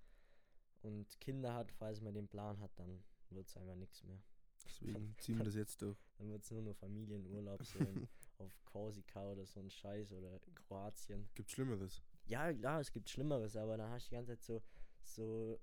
und 0.83 1.19
Kinder 1.21 1.55
hat, 1.55 1.71
falls 1.73 2.01
man 2.01 2.15
den 2.15 2.29
Plan 2.29 2.59
hat, 2.61 2.71
dann 2.79 3.03
wird 3.31 3.47
es 3.49 3.57
einfach 3.57 3.77
nichts 3.77 4.03
mehr. 4.05 4.21
Deswegen 4.65 5.15
ziehen 5.19 5.37
wir 5.39 5.45
das 5.45 5.55
jetzt 5.55 5.81
durch. 5.83 5.99
Dann 6.19 6.31
wird 6.31 6.43
es 6.43 6.51
nur 6.51 6.63
noch 6.63 6.75
Familienurlaub 6.77 7.63
so 7.65 7.79
in, 7.81 8.09
auf 8.39 8.53
Korsika 8.65 9.25
oder 9.31 9.45
so 9.47 9.61
ein 9.61 9.71
Scheiß 9.71 10.13
oder 10.13 10.41
Kroatien. 10.55 11.29
Gibt 11.35 11.51
Schlimmeres. 11.51 12.03
Ja, 12.27 12.53
klar, 12.53 12.81
es 12.81 12.91
gibt 12.91 13.09
Schlimmeres, 13.11 13.57
aber 13.57 13.77
dann 13.77 13.91
hast 13.91 14.07
du 14.07 14.11
die 14.11 14.15
ganze 14.17 14.33
Zeit 14.33 14.43
so, 14.43 14.63
so, 15.03 15.61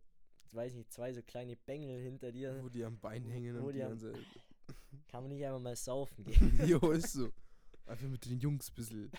weiß 0.51 0.75
nicht, 0.75 0.91
zwei 0.91 1.11
so 1.13 1.21
kleine 1.23 1.55
Bengel 1.55 1.99
hinter 1.99 2.31
dir. 2.31 2.61
Wo 2.63 2.69
die 2.69 2.83
am 2.85 2.99
Bein 2.99 3.25
hängen 3.25 3.59
Wo 3.59 3.67
und 3.67 3.73
die 3.73 3.79
die 3.79 3.83
am- 3.83 3.89
ganze. 3.91 4.13
Kann 5.07 5.23
man 5.23 5.31
nicht 5.31 5.43
einfach 5.45 5.59
mal 5.59 5.75
saufen 5.75 6.23
gehen. 6.23 6.61
jo, 6.67 6.91
ist 6.91 7.13
so. 7.13 7.31
Einfach 7.85 8.07
mit 8.07 8.23
den 8.25 8.39
Jungs 8.39 8.69
ein 8.69 8.75
bisschen. 8.75 9.11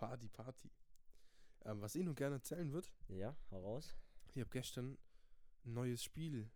Party, 0.00 0.28
Party. 0.28 0.70
Ähm, 1.66 1.80
was 1.82 1.94
ich 1.94 2.02
noch 2.02 2.14
gerne 2.14 2.36
erzählen 2.36 2.72
würde, 2.72 2.88
ja, 3.08 3.36
hau 3.50 3.60
raus. 3.60 3.94
ich 4.32 4.38
habe 4.40 4.48
gestern 4.50 4.96
ein 5.66 5.74
neues 5.74 6.02
Spiel 6.02 6.50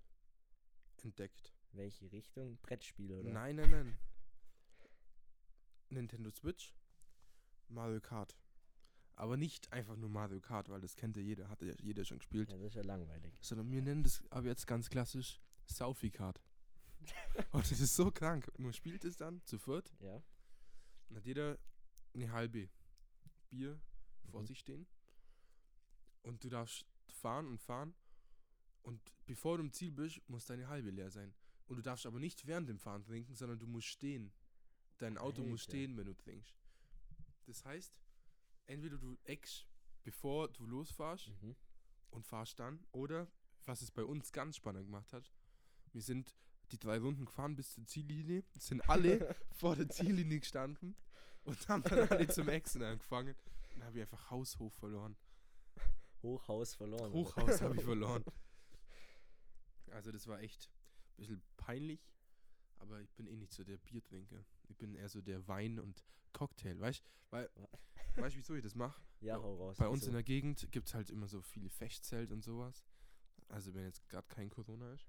entdeckt. 1.02 1.54
Welche 1.72 2.10
Richtung? 2.10 2.56
Brettspiel 2.62 3.12
oder? 3.12 3.30
Nein, 3.30 3.56
nein, 3.56 3.70
nein. 3.70 3.98
Nintendo 5.90 6.30
Switch, 6.30 6.74
Mario 7.68 8.00
Kart. 8.00 8.34
Aber 9.16 9.36
nicht 9.36 9.70
einfach 9.72 9.96
nur 9.96 10.08
Mario 10.08 10.40
Kart, 10.40 10.68
weil 10.70 10.80
das 10.80 10.96
kennt 10.96 11.16
ja 11.16 11.22
jeder, 11.22 11.48
hat 11.50 11.60
ja 11.62 11.74
jeder 11.82 12.04
schon 12.04 12.18
gespielt. 12.18 12.50
Ja, 12.50 12.56
das 12.56 12.68
ist 12.68 12.74
ja 12.76 12.82
langweilig. 12.82 13.36
Sondern 13.42 13.70
wir 13.70 13.82
nennen 13.82 14.02
das 14.02 14.22
aber 14.30 14.46
jetzt 14.46 14.66
ganz 14.66 14.88
klassisch 14.88 15.40
Saufi 15.66 16.10
Kart. 16.10 16.40
Und 17.52 17.70
das 17.70 17.78
ist 17.78 17.94
so 17.94 18.10
krank. 18.10 18.50
Man 18.58 18.72
spielt 18.72 19.04
es 19.04 19.16
dann 19.16 19.44
zu 19.44 19.58
viert, 19.58 19.92
Ja. 20.00 20.22
dann 21.08 21.18
hat 21.18 21.26
jeder 21.26 21.58
eine 22.14 22.32
halbe 22.32 22.70
Bier 23.54 23.80
vor 24.30 24.42
Mhm. 24.42 24.46
sich 24.46 24.58
stehen. 24.58 24.86
Und 26.22 26.42
du 26.42 26.48
darfst 26.48 26.86
fahren 27.08 27.46
und 27.46 27.60
fahren. 27.60 27.94
Und 28.82 29.00
bevor 29.26 29.56
du 29.58 29.64
im 29.64 29.72
Ziel 29.72 29.92
bist, 29.92 30.20
muss 30.28 30.46
deine 30.46 30.68
halbe 30.68 30.90
leer 30.90 31.10
sein. 31.10 31.34
Und 31.66 31.76
du 31.76 31.82
darfst 31.82 32.04
aber 32.06 32.18
nicht 32.18 32.46
während 32.46 32.68
dem 32.68 32.78
Fahren 32.78 33.04
trinken, 33.04 33.34
sondern 33.34 33.58
du 33.58 33.66
musst 33.66 33.86
stehen. 33.88 34.32
Dein 34.98 35.18
Auto 35.18 35.42
muss 35.42 35.62
Alter. 35.62 35.70
stehen, 35.72 35.96
wenn 35.96 36.06
du 36.06 36.14
trinkst. 36.14 36.54
Das 37.46 37.64
heißt, 37.64 37.92
entweder 38.66 38.98
du 38.98 39.16
eckst, 39.24 39.66
bevor 40.02 40.48
du 40.48 40.66
losfahrst 40.66 41.28
Mhm. 41.42 41.56
und 42.10 42.26
fahrst 42.26 42.58
dann, 42.58 42.84
oder, 42.92 43.30
was 43.64 43.82
es 43.82 43.90
bei 43.90 44.04
uns 44.04 44.32
ganz 44.32 44.56
spannend 44.56 44.86
gemacht 44.86 45.12
hat, 45.12 45.30
wir 45.92 46.02
sind 46.02 46.34
die 46.70 46.78
drei 46.78 46.98
Runden 46.98 47.24
gefahren 47.26 47.56
bis 47.56 47.72
zur 47.74 47.86
Ziellinie, 47.86 48.44
sind 48.58 48.88
alle 48.88 49.34
vor 49.52 49.76
der 49.76 49.88
Ziellinie 49.88 50.40
gestanden 50.40 50.96
und 51.44 51.68
haben 51.68 51.82
dann 51.82 52.08
alle 52.08 52.28
zum 52.28 52.48
Exen 52.48 52.82
angefangen. 52.82 53.34
Dann 53.72 53.84
habe 53.84 53.96
ich 53.96 54.02
einfach 54.02 54.30
haushoch 54.30 54.72
verloren. 54.72 55.16
Hochhaus 56.22 56.74
verloren. 56.74 57.12
Hochhaus 57.12 57.60
habe 57.60 57.76
ich 57.76 57.82
verloren. 57.84 58.24
Also 59.90 60.10
das 60.10 60.26
war 60.26 60.40
echt 60.40 60.68
ein 60.68 61.16
bisschen 61.16 61.42
peinlich, 61.56 62.00
aber 62.78 63.00
ich 63.00 63.12
bin 63.14 63.26
eh 63.26 63.36
nicht 63.36 63.52
so 63.52 63.62
der 63.64 63.76
Biertrinker. 63.76 64.44
Ich 64.68 64.76
bin 64.76 64.94
eher 64.94 65.08
so 65.08 65.20
der 65.20 65.46
Wein- 65.46 65.78
und 65.78 66.02
Cocktail, 66.32 66.78
weißt 66.80 67.00
du? 67.00 67.04
Weil, 67.30 67.50
weißt 68.16 68.34
du, 68.34 68.38
wieso 68.38 68.54
ich 68.54 68.62
das 68.62 68.74
mache? 68.74 69.02
Ja, 69.20 69.36
Bei- 69.38 69.44
hau 69.44 69.54
raus. 69.56 69.76
Bei 69.78 69.88
uns 69.88 70.00
wieso? 70.02 70.08
in 70.10 70.14
der 70.14 70.22
Gegend 70.22 70.70
gibt 70.72 70.88
es 70.88 70.94
halt 70.94 71.10
immer 71.10 71.28
so 71.28 71.42
viele 71.42 71.68
Fechtzelt 71.68 72.32
und 72.32 72.42
sowas. 72.42 72.86
Also 73.48 73.74
wenn 73.74 73.84
jetzt 73.84 74.08
gerade 74.08 74.26
kein 74.28 74.48
Corona 74.50 74.92
ist. 74.92 75.06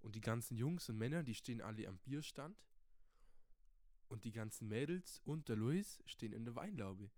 Und 0.00 0.14
die 0.16 0.20
ganzen 0.20 0.56
Jungs 0.56 0.88
und 0.88 0.98
Männer, 0.98 1.22
die 1.22 1.34
stehen 1.34 1.60
alle 1.60 1.86
am 1.88 1.98
Bierstand. 1.98 2.58
Und 4.08 4.24
die 4.24 4.32
ganzen 4.32 4.68
Mädels 4.68 5.20
und 5.24 5.48
der 5.48 5.56
Luis 5.56 6.02
stehen 6.06 6.32
in 6.32 6.44
der 6.44 6.54
Weinlaube. 6.54 7.10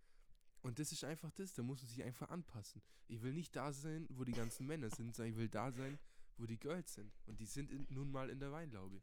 Und 0.63 0.79
das 0.79 0.93
ist 0.93 1.05
einfach 1.05 1.31
das, 1.33 1.53
da 1.55 1.63
muss 1.63 1.83
man 1.83 1.89
sich 1.89 2.03
einfach 2.03 2.29
anpassen. 2.31 2.83
Ich 3.09 3.23
will 3.23 3.33
nicht 3.33 3.55
da 3.55 3.73
sein, 3.73 4.07
wo 4.11 4.25
die 4.25 4.33
ganzen 4.33 4.67
Männer 4.67 4.91
sind, 4.91 5.15
sondern 5.15 5.33
ich 5.33 5.39
will 5.39 5.49
da 5.49 5.71
sein, 5.71 5.99
wo 6.39 6.47
die 6.47 6.59
Girls 6.59 6.95
sind. 6.95 7.13
Und 7.27 7.41
die 7.41 7.47
sind 7.47 7.71
in, 7.71 7.87
nun 7.91 8.11
mal 8.11 8.31
in 8.31 8.41
der 8.41 8.53
Weinlaube. 8.53 9.01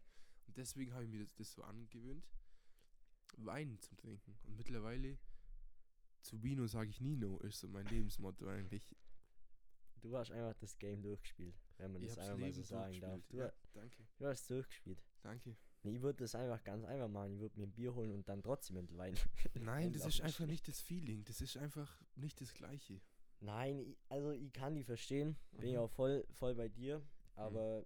Und 0.47 0.57
deswegen 0.57 0.93
habe 0.93 1.05
ich 1.05 1.09
mir 1.09 1.23
das, 1.23 1.33
das 1.35 1.53
so 1.53 1.63
angewöhnt, 1.63 2.27
Wein 3.37 3.79
zu 3.79 3.95
trinken. 3.95 4.37
Und 4.43 4.57
mittlerweile, 4.57 5.17
zu 6.21 6.41
Vino 6.43 6.67
sage 6.67 6.89
ich 6.89 7.01
Nino, 7.01 7.39
ist 7.39 7.59
so 7.59 7.67
mein 7.67 7.85
Lebensmotto 7.87 8.47
eigentlich. 8.47 8.95
Du 10.01 10.15
hast 10.17 10.31
einfach 10.31 10.59
das 10.59 10.77
Game 10.79 11.01
durchgespielt, 11.01 11.55
wenn 11.77 11.93
man 11.93 12.01
Ich 12.01 12.09
das 12.09 12.17
hab's 12.17 12.27
einfach 12.29 12.39
mal 12.41 12.53
so 12.53 12.61
sagen 12.63 12.99
darf. 12.99 13.21
Du, 13.29 13.37
Ja, 13.37 13.53
danke, 13.73 14.05
du 14.17 14.25
hast 14.25 14.49
durchgespielt. 14.49 15.01
danke. 15.21 15.55
Nee, 15.83 15.95
ich 15.95 16.01
würde 16.01 16.19
das 16.23 16.33
einfach 16.35 16.63
ganz 16.63 16.85
einfach 16.85 17.09
machen. 17.09 17.33
Ich 17.33 17.39
würde 17.39 17.59
mir 17.59 17.67
ein 17.67 17.71
Bier 17.73 17.93
holen 17.93 18.11
und 18.11 18.27
dann 18.29 18.41
trotzdem 18.41 18.77
mit 18.77 18.95
Wein. 18.97 19.15
Nein, 19.55 19.91
das 19.91 20.05
ist 20.05 20.21
einfach 20.21 20.45
nicht 20.45 20.67
das 20.67 20.79
Feeling. 20.81 21.23
Das 21.25 21.41
ist 21.41 21.57
einfach 21.57 21.99
nicht 22.15 22.39
das 22.41 22.53
Gleiche. 22.53 23.01
Nein, 23.41 23.79
ich, 23.79 23.97
also 24.07 24.31
ich 24.31 24.53
kann 24.53 24.75
die 24.75 24.83
verstehen. 24.83 25.35
Bin 25.51 25.71
Mhm. 25.73 25.77
auch 25.79 25.89
voll, 25.91 26.25
voll 26.31 26.55
bei 26.55 26.69
dir. 26.69 27.01
Aber 27.35 27.85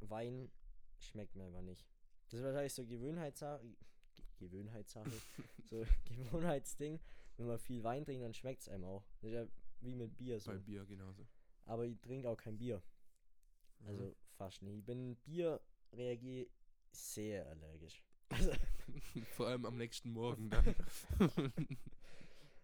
Wein 0.00 0.50
schmeckt 0.98 1.34
mir 1.36 1.44
einfach 1.44 1.60
nicht. 1.62 1.84
Das 2.30 2.40
ist 2.40 2.44
wahrscheinlich 2.46 2.72
so 2.72 2.86
Gewöhnheitssache. 2.86 3.60
Ge- 3.62 3.76
Gewöhnheitssache. 4.38 5.10
so 5.64 5.84
Gewohnheitsding. 6.06 6.98
Wenn 7.36 7.46
man 7.46 7.58
viel 7.58 7.82
Wein 7.84 8.04
trinkt, 8.06 8.24
dann 8.24 8.32
schmeckt 8.32 8.62
es 8.62 8.68
einem 8.70 8.84
auch. 8.84 9.04
Das 9.20 9.30
ist 9.30 9.34
ja 9.34 9.46
wie 9.82 9.94
mit 9.94 10.16
Bier 10.16 10.40
so. 10.40 10.52
Bei 10.52 10.56
Bier 10.58 10.86
genauso. 10.86 11.26
Aber 11.66 11.84
ich 11.84 12.00
trinke 12.00 12.30
auch 12.30 12.36
kein 12.38 12.56
Bier. 12.56 12.82
Mhm. 13.80 13.86
Also 13.88 14.16
fast 14.38 14.62
nie. 14.62 14.78
Ich 14.78 14.84
bin 14.84 15.16
Bier 15.16 15.60
reagiere 15.92 16.46
sehr 16.92 17.46
allergisch. 17.48 18.02
Also, 18.28 18.52
Vor 19.36 19.46
allem 19.48 19.64
am 19.66 19.76
nächsten 19.76 20.10
Morgen 20.10 20.50
dann. 20.50 20.74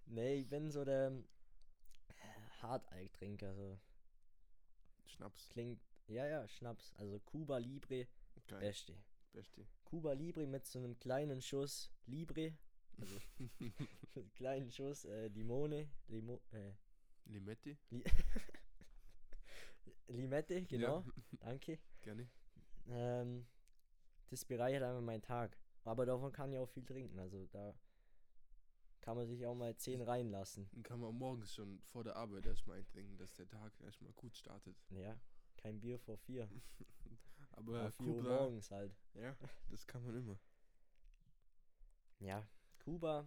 nee, 0.06 0.34
ich 0.40 0.48
bin 0.48 0.70
so 0.70 0.84
der 0.84 1.12
Hartalk-Trinker. 2.60 3.54
So. 3.54 3.78
Schnaps. 5.06 5.48
Klingt, 5.48 5.80
ja, 6.08 6.26
ja, 6.26 6.46
Schnaps. 6.48 6.92
Also 6.96 7.18
Cuba 7.20 7.58
Libre, 7.58 8.06
Geil. 8.46 8.60
beste. 8.60 8.94
Beste. 9.32 9.66
Cuba 9.84 10.12
Libre 10.12 10.46
mit 10.46 10.66
so 10.66 10.78
einem 10.78 10.98
kleinen 10.98 11.40
Schuss 11.42 11.90
Libre, 12.06 12.52
also 12.98 13.18
mit 13.58 14.34
kleinen 14.34 14.70
Schuss 14.70 15.04
äh, 15.04 15.28
Limone, 15.28 15.88
Limo, 16.08 16.40
äh, 16.52 16.72
Limette? 17.26 17.76
Li 17.90 18.02
Limette, 20.08 20.62
genau, 20.64 21.04
Ja, 21.06 21.12
danke. 21.40 21.78
gerne. 22.02 22.28
Ähm, 22.88 23.46
das 24.32 24.44
bereichert 24.46 24.82
einfach 24.82 25.02
meinen 25.02 25.22
Tag. 25.22 25.56
Aber 25.84 26.06
davon 26.06 26.32
kann 26.32 26.52
ich 26.52 26.58
auch 26.58 26.68
viel 26.68 26.84
trinken, 26.84 27.18
also 27.18 27.46
da 27.52 27.74
kann 29.02 29.16
man 29.16 29.26
sich 29.26 29.44
auch 29.44 29.54
mal 29.54 29.76
10 29.76 30.00
reinlassen. 30.00 30.68
Dann 30.72 30.82
kann 30.84 31.00
man 31.00 31.14
morgens 31.14 31.52
schon 31.52 31.80
vor 31.90 32.04
der 32.04 32.16
Arbeit 32.16 32.46
erstmal 32.46 32.78
eintrinken, 32.78 33.18
dass 33.18 33.34
der 33.34 33.48
Tag 33.48 33.72
erstmal 33.80 34.12
gut 34.12 34.36
startet. 34.36 34.76
Ja, 34.90 35.20
kein 35.56 35.80
Bier 35.80 35.98
vor 35.98 36.16
4. 36.18 36.48
Aber 37.50 37.90
Vor 37.90 37.90
4 37.90 38.06
Uhr 38.06 38.22
Kuba, 38.22 38.28
morgens 38.40 38.70
halt. 38.70 38.96
ja, 39.14 39.36
das 39.70 39.86
kann 39.86 40.02
man 40.04 40.16
immer. 40.16 40.38
Ja, 42.20 42.46
Kuba. 42.84 43.26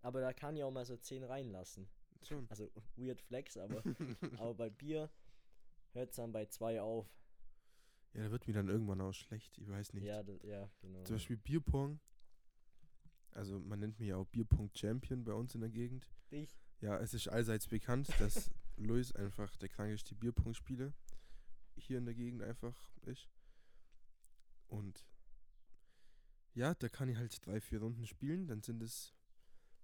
Aber 0.00 0.20
da 0.20 0.32
kann 0.32 0.56
ich 0.56 0.64
auch 0.64 0.70
mal 0.72 0.84
so 0.84 0.96
10 0.96 1.22
reinlassen. 1.22 1.88
Schon. 2.22 2.46
Also 2.50 2.72
weird 2.96 3.20
flex, 3.20 3.56
aber, 3.56 3.82
aber 4.38 4.54
bei 4.54 4.70
Bier 4.70 5.10
hört 5.92 6.10
es 6.10 6.16
dann 6.16 6.32
bei 6.32 6.46
2 6.46 6.80
auf. 6.80 7.06
Ja, 8.14 8.22
da 8.22 8.30
wird 8.30 8.46
mir 8.46 8.54
dann 8.54 8.68
irgendwann 8.68 9.00
auch 9.00 9.12
schlecht. 9.12 9.58
Ich 9.58 9.68
weiß 9.68 9.92
nicht. 9.92 10.04
Ja, 10.04 10.22
das, 10.22 10.40
ja, 10.42 10.70
genau. 10.80 11.02
Zum 11.02 11.16
Beispiel 11.16 11.36
Bierpong. 11.36 12.00
Also 13.32 13.58
man 13.58 13.80
nennt 13.80 13.98
mich 13.98 14.08
ja 14.08 14.16
auch 14.16 14.26
Bierpong-Champion 14.26 15.24
bei 15.24 15.32
uns 15.32 15.54
in 15.56 15.60
der 15.60 15.70
Gegend. 15.70 16.08
Dich? 16.30 16.56
Ja, 16.80 16.98
es 16.98 17.12
ist 17.12 17.28
allseits 17.28 17.66
bekannt, 17.66 18.08
dass 18.20 18.52
Luis 18.76 19.12
einfach 19.12 19.56
der 19.56 19.68
krankeste 19.68 20.14
Bierpong-Spieler 20.14 20.92
hier 21.76 21.98
in 21.98 22.04
der 22.04 22.14
Gegend 22.14 22.42
einfach 22.42 22.88
ist. 23.02 23.28
Und 24.68 25.04
ja, 26.54 26.74
da 26.74 26.88
kann 26.88 27.08
ich 27.08 27.16
halt 27.16 27.44
drei, 27.44 27.60
vier 27.60 27.80
Runden 27.80 28.06
spielen, 28.06 28.46
dann 28.46 28.62
sind 28.62 28.80
es 28.80 29.12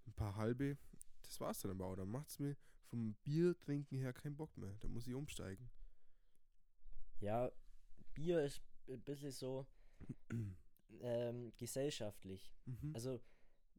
ein 0.07 0.13
paar 0.13 0.37
halbe. 0.37 0.79
Das 1.23 1.41
war's 1.41 1.61
dann 1.61 1.73
aber 1.73 1.87
auch. 1.87 1.97
Dann 1.97 2.09
macht's 2.09 2.39
mir 2.39 2.57
vom 2.85 3.15
Bier 3.25 3.59
trinken 3.59 3.97
her 3.97 4.13
keinen 4.13 4.37
Bock 4.37 4.57
mehr. 4.57 4.77
Da 4.81 4.89
muss 4.89 5.09
ich 5.09 5.15
umsteigen. 5.15 5.69
Ja, 7.21 7.51
Bier 8.15 8.43
ist 8.43 8.61
ein 8.89 9.01
bisschen 9.01 9.31
so 9.33 9.67
ähm, 11.03 11.53
gesellschaftlich. 11.57 12.53
Mhm. 12.67 12.93
Also, 12.95 13.21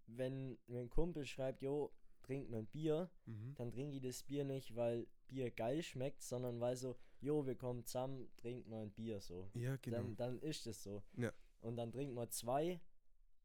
wenn 0.07 0.57
ein 0.69 0.89
Kumpel 0.89 1.25
schreibt, 1.25 1.61
jo, 1.61 1.91
trink 2.23 2.49
mal 2.49 2.59
ein 2.59 2.67
Bier, 2.67 3.09
Mhm. 3.25 3.55
dann 3.55 3.71
trinke 3.71 3.95
ich 3.97 4.01
das 4.01 4.23
Bier 4.23 4.43
nicht, 4.45 4.75
weil 4.75 5.07
Bier 5.27 5.49
geil 5.51 5.81
schmeckt, 5.81 6.21
sondern 6.21 6.59
weil 6.59 6.75
so, 6.75 6.97
jo, 7.21 7.45
wir 7.45 7.55
kommen 7.55 7.85
zusammen, 7.85 8.29
trink 8.37 8.67
mal 8.67 8.83
ein 8.83 8.91
Bier 8.91 9.19
so. 9.21 9.49
Ja, 9.53 9.77
genau. 9.77 9.97
Dann, 9.97 10.15
dann 10.15 10.39
ist 10.39 10.67
es 10.67 10.83
so. 10.83 11.03
Ja. 11.17 11.31
Und 11.61 11.77
dann 11.77 11.91
trinkt 11.91 12.13
man 12.13 12.29
zwei, 12.31 12.81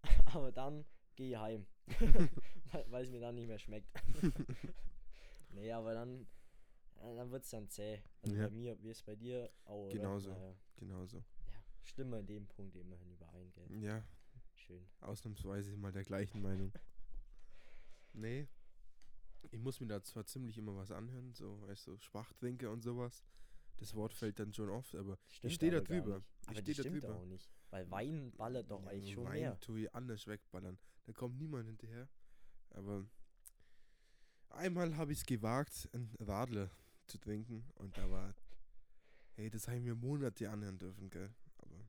aber 0.35 0.51
dann 0.53 0.85
gehe 1.15 1.31
ich 1.31 1.37
heim. 1.37 1.67
weil 2.89 3.05
es 3.05 3.11
mir 3.11 3.21
dann 3.21 3.37
nicht 3.37 3.47
mehr 3.47 3.59
schmeckt. 3.59 3.89
nee, 5.51 5.71
aber 5.73 5.95
dann, 5.95 6.27
dann 6.97 7.31
wird 7.31 7.45
es 7.45 7.51
dann 7.51 7.69
zäh. 7.69 8.01
Also 8.23 8.37
Ja. 8.37 8.49
bei 8.49 8.51
mir, 8.51 8.83
wie 8.83 8.91
es 8.91 9.03
bei 9.03 9.15
dir 9.15 9.51
auch. 9.65 9.89
Genauso. 9.91 10.31
Naja, 10.31 10.55
Genauso. 10.77 11.19
ja, 11.19 11.65
stimmen 11.85 12.11
wir 12.13 12.19
in 12.21 12.27
dem 12.27 12.47
Punkt 12.47 12.77
immerhin 12.77 13.11
überein, 13.11 13.51
gell? 13.53 13.83
Ja, 13.83 14.05
Schön. 14.55 14.87
ausnahmsweise 15.01 15.77
mal 15.77 15.93
der 15.93 16.05
gleichen 16.05 16.41
Meinung. 16.43 16.73
Nee. 18.19 18.49
Ich 19.51 19.59
muss 19.61 19.79
mir 19.79 19.87
da 19.89 20.03
zwar 20.03 20.25
ziemlich 20.25 20.57
immer 20.57 20.75
was 20.75 20.91
anhören, 20.91 21.35
so, 21.35 21.61
weißt 21.69 21.87
du, 21.89 21.99
Schwachtrinker 21.99 22.71
und 22.71 22.81
sowas. 22.83 23.25
Das 23.77 23.95
Wort 23.95 24.15
fällt 24.15 24.39
dann 24.39 24.55
schon 24.55 24.71
oft, 24.71 24.95
aber 24.95 25.19
Stimmt 25.29 25.53
steh 25.53 25.69
da 25.71 25.77
aber 25.79 25.87
gar 25.87 26.01
drüber. 26.01 26.23
Ich 26.45 26.49
Aber 26.49 26.57
steh 26.61 26.73
das 26.73 26.85
da 26.87 26.91
drüber. 26.91 27.15
auch 27.15 27.27
nicht. 27.27 27.51
Weil 27.69 27.91
Wein 27.91 28.33
ballert 28.37 28.71
doch 28.71 28.83
Ja, 28.85 28.89
eigentlich 28.89 29.13
schon 29.13 29.25
Wein 29.27 29.41
mehr. 29.43 29.61
tue 29.61 29.81
ich 29.83 29.95
anders 29.95 30.27
wegballern. 30.27 30.79
Da 31.05 31.13
kommt 31.13 31.37
niemand 31.37 31.67
hinterher. 31.67 32.09
Aber 32.71 33.05
einmal 34.49 34.97
habe 34.97 35.13
ich 35.13 35.19
es 35.19 35.27
gewagt, 35.27 35.89
ein 35.93 36.11
Radler 36.21 36.71
zu 37.07 37.19
trinken 37.19 37.69
und 37.75 37.97
da 37.99 38.11
war, 38.11 38.35
hey, 39.37 39.51
das 39.51 39.69
habe 39.69 39.79
ich 39.79 39.85
mir 39.85 39.95
Monate 39.95 40.51
anhören 40.51 40.79
dürfen, 40.79 41.09
gell. 41.11 41.31
Aber 41.59 41.89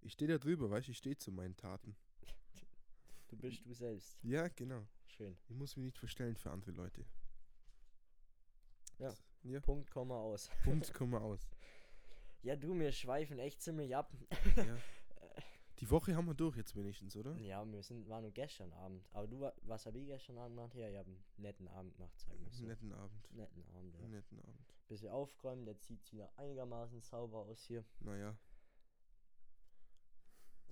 ich 0.00 0.12
stehe 0.12 0.30
da 0.30 0.38
drüber, 0.38 0.70
weißt 0.70 0.88
du, 0.88 0.92
ich 0.92 0.98
stehe 0.98 1.16
zu 1.16 1.30
meinen 1.30 1.56
Taten. 1.56 1.96
Du 3.28 3.36
bist 3.36 3.64
du 3.66 3.74
selbst. 3.74 4.18
Ja, 4.22 4.48
genau. 4.48 4.86
Schön. 5.06 5.36
Ich 5.48 5.54
muss 5.54 5.76
mich 5.76 5.84
nicht 5.84 5.98
verstellen 5.98 6.36
für 6.36 6.50
andere 6.50 6.70
Leute. 6.72 7.04
Ja. 8.98 9.14
Ja. 9.44 9.60
Punkt, 9.60 9.90
Komma 9.90 10.16
aus. 10.16 10.50
Punkt, 10.64 10.92
Komma 10.92 11.18
aus. 11.18 11.40
Ja, 12.40 12.54
du, 12.54 12.78
wir 12.78 12.92
schweifen 12.92 13.40
echt 13.40 13.60
ziemlich 13.60 13.96
ab. 13.96 14.16
Ja. 14.56 14.78
Die 15.80 15.88
Woche 15.90 16.16
haben 16.16 16.26
wir 16.26 16.34
durch 16.34 16.56
jetzt 16.56 16.74
wenigstens, 16.74 17.14
oder? 17.16 17.36
Ja, 17.36 17.64
wir 17.70 17.82
sind, 17.82 18.08
waren 18.08 18.22
nur 18.22 18.32
gestern 18.32 18.72
Abend. 18.72 19.06
Aber 19.12 19.28
du, 19.28 19.40
wa- 19.40 19.54
was 19.62 19.86
habe 19.86 19.98
ich 19.98 20.06
gestern 20.06 20.36
Abend 20.38 20.56
gemacht? 20.56 20.74
Ja, 20.74 20.88
ich 20.88 20.96
habe 20.96 21.08
einen 21.08 21.24
netten 21.36 21.68
Abend 21.68 21.94
gemacht, 21.94 22.18
sagen 22.18 22.40
wir 22.44 22.50
so. 22.50 22.64
Netten 22.64 22.92
Abend. 22.92 23.32
Netten 23.32 23.64
Abend, 23.76 23.94
ja. 23.94 24.08
Netten 24.08 24.40
Abend. 24.40 24.74
Bisschen 24.88 25.10
aufgeräumt, 25.10 25.66
jetzt 25.68 25.86
sieht 25.86 26.02
es 26.02 26.12
wieder 26.12 26.30
einigermaßen 26.36 27.00
sauber 27.02 27.38
aus 27.38 27.62
hier. 27.64 27.84
Naja, 28.00 28.36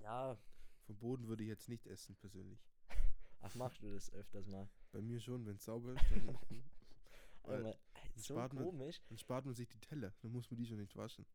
Ja, 0.01 0.37
vom 0.85 0.97
Boden 0.97 1.27
würde 1.27 1.43
ich 1.43 1.49
jetzt 1.49 1.69
nicht 1.69 1.85
essen, 1.87 2.15
persönlich. 2.15 2.59
ach, 3.41 3.55
machst 3.55 3.81
du 3.81 3.93
das 3.93 4.11
öfters 4.13 4.47
mal? 4.47 4.67
Bei 4.91 5.01
mir 5.01 5.19
schon, 5.19 5.45
wenn 5.45 5.55
es 5.55 5.65
sauber 5.65 5.93
ist, 5.93 6.03
dann, 6.11 6.35
ey, 7.65 7.73
so 8.15 8.33
spart 8.33 8.53
man- 8.53 8.63
komisch. 8.65 9.01
dann 9.09 9.17
spart 9.17 9.45
man 9.45 9.53
sich 9.53 9.67
die 9.69 9.79
Teller. 9.79 10.13
Dann 10.21 10.31
muss 10.31 10.49
man 10.49 10.57
die 10.57 10.65
schon 10.65 10.77
nicht 10.79 10.95
waschen. 10.95 11.25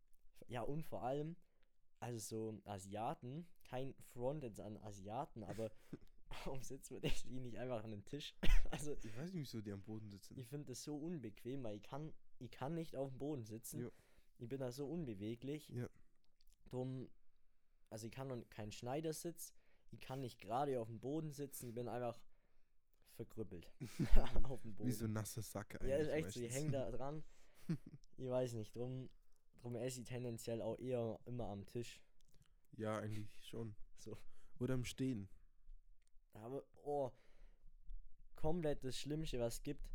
Ja, 0.49 0.63
und 0.63 0.83
vor 0.85 1.03
allem, 1.05 1.37
also 2.03 2.19
so 2.19 2.61
Asiaten, 2.65 3.47
kein 3.65 3.95
Front 4.13 4.43
jetzt 4.43 4.61
an 4.61 4.77
Asiaten, 4.79 5.45
aber 5.45 5.71
warum 6.45 6.61
wir 6.69 7.01
denn 7.01 7.13
die 7.27 7.41
nicht 7.41 7.57
einfach 7.57 7.85
an 7.85 7.93
den 7.93 8.05
Tisch? 8.05 8.35
also, 8.71 8.97
Ich 9.03 9.17
weiß 9.17 9.33
nicht, 9.33 9.53
wieso 9.53 9.61
die 9.61 9.73
am 9.73 9.83
Boden 9.83 10.09
sitzen. 10.11 10.37
ich 10.37 10.49
finde 10.49 10.67
das 10.67 10.83
so 10.83 10.97
unbequem, 10.97 11.63
weil 11.63 11.77
ich 11.77 11.83
kann, 11.83 12.13
ich 12.41 12.51
kann 12.51 12.75
nicht 12.75 12.97
auf 12.97 13.11
dem 13.11 13.19
Boden 13.19 13.45
sitzen. 13.45 13.83
Ja. 13.83 13.91
Ich 14.39 14.49
bin 14.49 14.59
da 14.59 14.73
so 14.73 14.87
unbeweglich. 14.87 15.69
Ja. 15.69 15.89
Drum, 16.71 17.09
also 17.89 18.07
ich 18.07 18.13
kann 18.13 18.27
noch 18.27 18.43
keinen 18.51 18.73
Schneidersitz, 18.73 19.55
ich 19.93 20.01
kann 20.01 20.21
nicht 20.21 20.41
gerade 20.41 20.81
auf 20.81 20.89
dem 20.89 20.99
Boden 20.99 21.31
sitzen, 21.31 21.69
ich 21.69 21.75
bin 21.75 21.87
einfach 21.87 22.19
verkrüppelt 23.13 23.71
auf 24.43 24.63
dem 24.63 24.75
Boden. 24.75 24.89
Wie 24.89 24.93
so 24.93 25.05
ein 25.05 25.13
nasser 25.13 25.43
Sack 25.43 25.77
eigentlich. 25.77 25.91
Ja, 25.91 25.99
ist 25.99 26.09
echt 26.09 26.31
so, 26.33 26.41
ich 26.41 26.53
hänge 26.53 26.73
da 26.73 26.91
dran. 26.91 27.23
ich 28.17 28.29
weiß 28.29 28.55
nicht, 28.55 28.75
drum, 28.75 29.09
drum 29.63 29.77
esse 29.77 30.01
ich 30.01 30.07
tendenziell 30.09 30.61
auch 30.61 30.79
eher 30.79 31.19
immer 31.25 31.47
am 31.49 31.65
Tisch. 31.67 32.01
Ja, 32.77 32.99
eigentlich 32.99 33.29
schon. 33.47 33.75
So. 33.99 34.19
Oder 34.59 34.75
im 34.75 34.85
Stehen. 34.85 35.29
Aber, 36.35 36.65
oh, 36.85 37.11
komplett 38.35 38.83
das 38.85 38.99
Schlimmste, 38.99 39.39
was 39.39 39.55
es 39.55 39.63
gibt, 39.63 39.89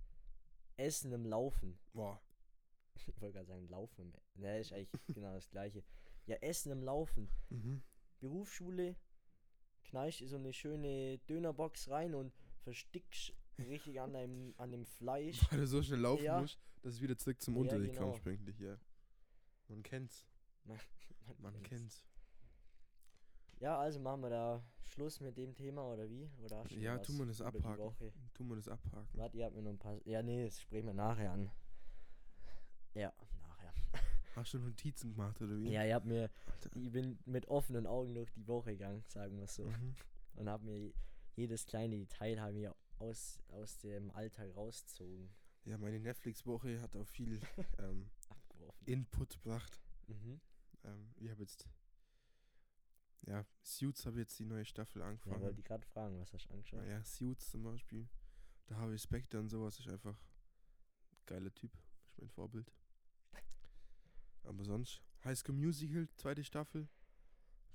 Essen 0.77 1.11
im 1.11 1.25
Laufen. 1.25 1.77
Boah. 1.93 2.21
Ich 2.95 3.07
wollte 3.21 3.33
gerade 3.33 3.45
sagen, 3.47 3.67
Laufen 3.69 4.13
Ne, 4.35 4.59
ist 4.59 4.73
eigentlich 4.73 4.89
genau 5.15 5.33
das 5.33 5.49
Gleiche. 5.49 5.83
Ja, 6.25 6.35
Essen 6.37 6.71
im 6.71 6.83
Laufen. 6.83 7.29
Mhm. 7.49 7.81
Berufsschule, 8.19 8.95
knallst 9.83 10.19
so 10.27 10.35
eine 10.37 10.51
schöne 10.53 11.19
Dönerbox 11.29 11.89
rein 11.89 12.15
und 12.15 12.33
verstickst 12.63 13.33
richtig 13.59 14.01
an 14.01 14.13
deinem, 14.13 14.53
an 14.57 14.71
dem 14.71 14.85
Fleisch. 14.85 15.39
Weil 15.51 15.59
du 15.61 15.67
so 15.67 15.83
schnell 15.83 15.99
laufen 15.99 16.23
Ja. 16.23 16.41
musst, 16.41 16.59
dass 16.81 16.95
es 16.95 17.01
wieder 17.01 17.17
zurück 17.17 17.41
zum 17.41 17.55
Ja, 17.55 17.61
Unterricht 17.61 17.93
genau. 17.93 18.07
kommst, 18.11 18.23
pünktlich, 18.23 18.59
ja. 18.59 18.77
Man 19.67 19.83
kennt's. 19.83 20.25
Man, 20.65 20.77
Man 21.39 21.53
kennt's. 21.63 21.69
kennt's. 21.69 22.03
Ja, 23.59 23.77
also 23.79 23.99
machen 23.99 24.21
wir 24.21 24.29
da 24.29 24.63
Schluss 24.83 25.19
mit 25.19 25.37
dem 25.37 25.55
Thema 25.55 25.83
oder 25.91 26.09
wie? 26.09 26.29
Oder 26.43 26.65
Ja, 26.71 26.97
tun 26.99 27.17
wir 27.17 27.25
das 27.25 27.41
abhaken. 27.41 27.91
Tun 28.33 28.47
wir 28.49 28.55
das 28.55 28.67
abhaken. 28.67 29.07
Warte, 29.13 29.37
ihr 29.37 29.45
habt 29.45 29.55
mir 29.55 29.63
noch 29.63 29.71
ein 29.71 29.79
paar. 29.79 29.99
Ja, 30.05 30.21
nee, 30.21 30.45
das 30.45 30.61
sprechen 30.61 30.87
wir 30.87 30.93
nachher 30.93 31.31
an. 31.31 31.49
Ja, 32.93 33.11
nachher. 33.41 33.73
Hast 34.35 34.53
du 34.53 34.59
Notizen 34.59 35.11
gemacht 35.11 35.41
oder 35.41 35.57
wie? 35.57 35.71
Ja, 35.71 35.83
ich 35.85 35.93
hab 35.93 36.05
mir, 36.05 36.29
Alter. 36.45 36.69
ich 36.75 36.91
bin 36.91 37.17
mit 37.25 37.47
offenen 37.47 37.87
Augen 37.87 38.13
durch 38.13 38.31
die 38.31 38.47
Woche 38.47 38.71
gegangen, 38.71 39.03
sagen 39.07 39.39
wir 39.39 39.47
so. 39.47 39.65
Mhm. 39.65 39.95
Und 40.35 40.49
hab 40.49 40.61
mir 40.61 40.93
jedes 41.35 41.65
kleine 41.65 41.97
Detail 41.97 42.39
haben 42.39 42.55
mir 42.55 42.75
aus, 42.99 43.39
aus 43.49 43.77
dem 43.79 44.11
Alltag 44.11 44.55
rausgezogen. 44.55 45.29
Ja, 45.65 45.77
meine 45.77 45.99
Netflix-Woche 45.99 46.79
hat 46.81 46.95
auch 46.95 47.07
viel 47.07 47.39
ähm, 47.79 48.09
Abgeworfen. 48.67 48.93
Input 48.93 49.33
gebracht. 49.41 49.79
Mhm. 50.07 50.39
Ähm, 50.83 51.13
ich 51.17 51.29
habe 51.29 51.41
jetzt, 51.41 51.67
ja, 53.25 53.45
Suits 53.63 54.05
habe 54.05 54.19
jetzt 54.19 54.37
die 54.39 54.45
neue 54.45 54.65
Staffel 54.65 55.01
Ja, 55.01 55.07
angefangen. 55.07 55.41
wollte 55.41 55.59
ich 55.59 55.65
gerade 55.65 55.85
fragen, 55.85 56.19
was 56.19 56.31
hast 56.33 56.45
du 56.47 56.53
angeschaut? 56.53 56.85
Ja, 56.87 57.03
Suits 57.03 57.49
zum 57.51 57.63
Beispiel. 57.63 58.07
Da 58.67 58.75
habe 58.77 58.95
ich 58.95 59.01
Spectre 59.01 59.39
und 59.39 59.49
sowas 59.49 59.79
ist 59.79 59.87
einfach 59.89 60.15
ein 60.15 61.17
geiler 61.25 61.53
Typ. 61.53 61.71
Ist 62.09 62.17
mein 62.19 62.29
Vorbild. 62.29 62.71
Aber 64.43 64.63
sonst, 64.63 65.01
High 65.25 65.37
School 65.37 65.55
Musical, 65.55 66.07
zweite 66.15 66.43
Staffel. 66.43 66.87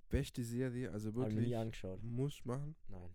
Beste 0.08 0.42
Serie, 0.44 0.90
also 0.90 1.08
Hab 1.14 1.28
ich 1.28 1.34
nie 1.34 1.40
wirklich. 1.40 1.56
angeschaut. 1.56 2.02
Muss 2.02 2.44
machen. 2.44 2.74
Nein. 2.88 3.14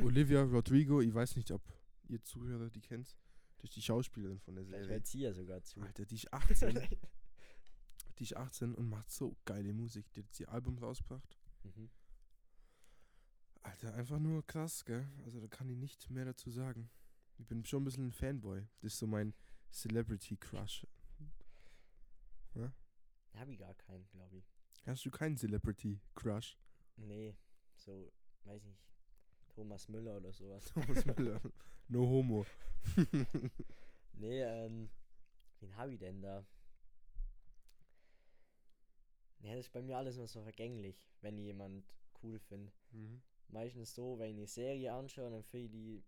Olivia 0.00 0.42
Rodrigo, 0.42 1.00
ich 1.00 1.12
weiß 1.12 1.36
nicht, 1.36 1.50
ob 1.50 1.62
ihr 2.08 2.22
Zuhörer 2.22 2.70
die 2.70 2.80
kennt. 2.80 3.16
Das 3.64 3.70
ist 3.70 3.76
die 3.76 3.82
Schauspielerin 3.82 4.38
von 4.40 4.56
der 4.56 4.66
Serie. 4.66 4.88
hört 4.88 5.06
sie 5.06 5.20
ja 5.20 5.32
sogar 5.32 5.62
zu. 5.62 5.80
Alter, 5.80 6.04
die 6.04 6.16
ist 6.16 6.30
18. 6.30 6.74
die 8.18 8.22
ist 8.22 8.36
18 8.36 8.74
und 8.74 8.90
macht 8.90 9.10
so 9.10 9.38
geile 9.46 9.72
Musik. 9.72 10.12
Die 10.12 10.22
hat 10.22 10.38
ihr 10.38 10.50
Album 10.50 10.76
rausgebracht. 10.76 11.38
mhm. 11.62 11.88
Alter, 13.62 13.94
einfach 13.94 14.18
nur 14.18 14.46
krass, 14.46 14.84
gell? 14.84 15.08
Also 15.24 15.40
da 15.40 15.46
kann 15.48 15.70
ich 15.70 15.78
nicht 15.78 16.10
mehr 16.10 16.26
dazu 16.26 16.50
sagen. 16.50 16.90
Ich 17.38 17.46
bin 17.46 17.64
schon 17.64 17.80
ein 17.80 17.84
bisschen 17.86 18.08
ein 18.08 18.12
Fanboy. 18.12 18.68
Das 18.82 18.92
ist 18.92 18.98
so 18.98 19.06
mein 19.06 19.32
Celebrity 19.72 20.36
Crush. 20.36 20.86
Hab 23.32 23.48
ich 23.48 23.58
gar 23.58 23.72
keinen, 23.72 24.06
glaube 24.10 24.36
ich. 24.36 24.44
Hast 24.84 25.06
du 25.06 25.10
keinen 25.10 25.38
Celebrity 25.38 26.02
Crush? 26.14 26.58
Nee, 26.96 27.34
so, 27.76 28.12
weiß 28.44 28.62
nicht. 28.62 28.84
Thomas 29.54 29.88
Müller 29.88 30.16
oder 30.16 30.32
sowas. 30.32 30.64
Thomas 30.74 31.04
Müller. 31.06 31.40
No 31.88 32.00
homo. 32.08 32.46
Nee, 34.16 34.42
ähm, 34.42 34.88
wen 35.60 35.76
hab 35.76 35.90
ich 35.90 35.98
denn 35.98 36.22
da? 36.22 36.46
Ja, 39.40 39.50
das 39.54 39.66
ist 39.66 39.72
bei 39.72 39.82
mir 39.82 39.98
alles 39.98 40.16
nur 40.16 40.26
so 40.28 40.42
vergänglich, 40.42 41.04
wenn 41.20 41.36
ich 41.36 41.44
jemand 41.46 41.84
cool 42.22 42.38
finde. 42.38 42.72
mhm. 42.92 43.20
Meistens 43.48 43.94
so, 43.94 44.18
wenn 44.18 44.30
ich 44.30 44.36
eine 44.36 44.46
Serie 44.46 44.92
anschaue, 44.92 45.30
dann 45.30 45.42
finde 45.44 45.66
ich 45.66 45.72
die, 45.72 46.04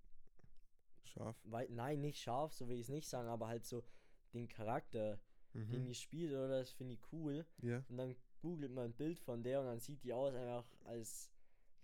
Scharf. 1.05 1.37
wei- 1.45 1.69
nein, 1.71 2.01
nicht 2.01 2.19
scharf, 2.21 2.53
so 2.55 2.67
will 2.69 2.77
ich 2.77 2.83
es 2.83 2.89
nicht 2.89 3.07
sagen, 3.09 3.29
aber 3.29 3.47
halt 3.49 3.65
so 3.67 3.85
den 4.33 4.49
Charakter, 4.49 5.21
den 5.53 5.83
Mhm. 5.83 5.85
die 5.87 5.95
spielt 5.95 6.33
oder 6.33 6.49
das 6.49 6.71
finde 6.71 6.95
ich 6.95 7.01
cool. 7.13 7.45
Ja. 7.63 7.85
Und 7.89 7.97
dann 7.99 8.17
googelt 8.41 8.73
man 8.73 8.87
ein 8.87 8.95
Bild 8.95 9.19
von 9.19 9.43
der 9.43 9.61
und 9.61 9.67
dann 9.67 9.81
sieht 9.81 10.03
die 10.03 10.13
aus 10.13 10.35
einfach 10.35 10.67
als, 10.85 11.31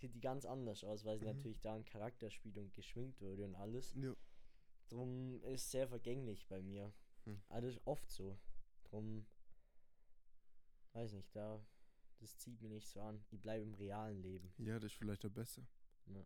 sieht 0.03 0.15
die 0.15 0.21
ganz 0.21 0.45
anders 0.45 0.85
aus, 0.85 1.05
weil 1.05 1.19
sie 1.19 1.25
Mhm. 1.27 1.33
natürlich 1.37 1.61
da 1.61 1.75
einen 1.75 1.85
Charakter 1.85 2.31
spielt 2.31 2.59
und 2.59 2.73
geschminkt 2.75 3.21
wurde 3.21 3.45
und 3.45 3.55
alles. 3.55 3.95
ja. 3.95 4.15
Drum 4.89 5.43
ist 5.45 5.71
sehr 5.71 5.89
vergänglich 5.89 6.47
bei 6.49 6.61
mir. 6.61 6.93
Hm. 7.25 7.41
Ist 7.65 7.81
oft 7.87 8.11
so. 8.11 8.39
Drum, 8.85 9.25
weiß 10.93 11.15
nicht, 11.15 11.35
da, 11.35 11.65
das 12.21 12.37
zieht 12.37 12.61
mich 12.61 12.71
nicht 12.71 12.89
so 12.89 13.01
an. 13.01 13.25
Ich 13.31 13.41
bleibe 13.41 13.63
im 13.63 13.73
realen 13.75 14.21
Leben. 14.21 14.53
Ja, 14.59 14.79
das 14.79 14.93
ist 14.93 14.99
vielleicht 14.99 15.25
auch 15.25 15.31
besser. 15.31 15.63
Ja. 16.07 16.23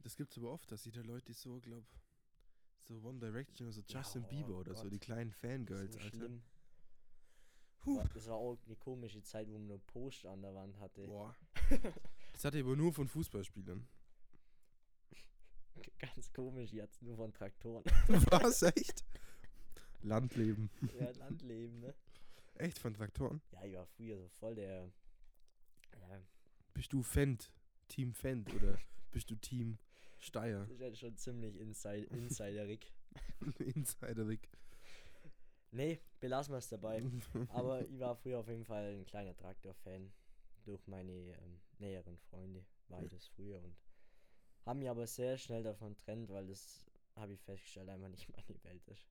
Das 0.00 0.16
gibt's 0.16 0.36
aber 0.36 0.50
oft, 0.52 0.70
dass 0.70 0.82
die 0.82 0.90
da 0.90 1.00
Leute 1.00 1.32
so, 1.32 1.60
glaub, 1.60 1.84
so 2.80 2.98
One 3.02 3.18
Direction 3.20 3.68
oder 3.68 3.72
so 3.74 3.80
Ja, 3.88 4.00
Justin 4.00 4.24
oh 4.24 4.28
Bieber 4.28 4.58
oder 4.58 4.74
so, 4.74 4.82
Gott. 4.82 4.92
die 4.92 4.98
kleinen 4.98 5.30
Fangirls, 5.32 5.92
so 5.94 5.98
Alter. 6.00 6.08
schlimm. 6.10 6.42
Huh. 7.86 8.02
Das 8.12 8.26
war 8.28 8.36
auch 8.36 8.58
eine 8.66 8.76
komische 8.76 9.22
Zeit, 9.22 9.48
wo 9.48 9.52
man 9.52 9.66
nur 9.66 9.78
Poster 9.86 10.30
an 10.30 10.42
der 10.42 10.54
Wand 10.54 10.78
hatte. 10.78 11.06
Boah. 11.06 11.34
Das 12.34 12.44
hatte 12.44 12.58
ich 12.58 12.64
aber 12.64 12.76
nur 12.76 12.92
von 12.92 13.08
Fußballspielern. 13.08 13.86
Ganz 15.98 16.32
komisch, 16.32 16.72
jetzt 16.72 17.00
nur 17.02 17.16
von 17.16 17.32
Traktoren. 17.32 17.84
Was? 18.30 18.62
Echt? 18.62 19.04
Landleben. 20.02 20.70
ja, 20.98 21.10
Landleben, 21.12 21.80
ne? 21.80 21.94
Echt 22.56 22.78
von 22.78 22.92
Traktoren? 22.92 23.40
Ja, 23.52 23.64
ich 23.64 23.74
war 23.74 23.86
früher 23.86 24.18
so 24.18 24.28
voll 24.28 24.54
der. 24.54 24.90
Ja, 25.92 26.20
Bist 26.74 26.92
du 26.92 27.02
Fendt? 27.02 27.50
Team 27.88 28.12
Fendt 28.12 28.52
oder 28.54 28.78
bist 29.10 29.30
du 29.30 29.36
Team 29.36 29.78
Steyr? 30.18 30.60
das 30.60 30.70
ist 30.70 30.80
ja 30.80 30.94
schon 30.94 31.16
ziemlich 31.16 31.56
inside 31.56 32.06
insiderig. 32.06 32.92
Insiderig. 33.58 34.48
Nee, 35.70 36.00
belassen 36.20 36.52
wir 36.54 36.58
es 36.58 36.68
dabei. 36.68 37.02
Aber 37.48 37.82
ich 37.86 37.98
war 37.98 38.16
früher 38.16 38.38
auf 38.38 38.48
jeden 38.48 38.64
Fall 38.64 38.94
ein 38.94 39.04
kleiner 39.06 39.36
Traktor-Fan. 39.36 40.12
Durch 40.64 40.86
meine 40.86 41.12
ähm, 41.12 41.60
näheren 41.78 42.18
Freunde 42.18 42.64
das 42.88 43.26
früher 43.28 43.62
und 43.62 43.76
haben 44.64 44.78
mich 44.78 44.88
aber 44.88 45.06
sehr 45.06 45.36
schnell 45.36 45.62
davon 45.62 45.96
trennt, 45.96 46.30
weil 46.30 46.46
das 46.46 46.84
habe 47.16 47.34
ich 47.34 47.40
festgestellt, 47.40 47.88
einfach 47.88 48.08
nicht 48.08 48.28
meine 48.28 48.64
Welt 48.64 48.86
ist. 48.88 49.08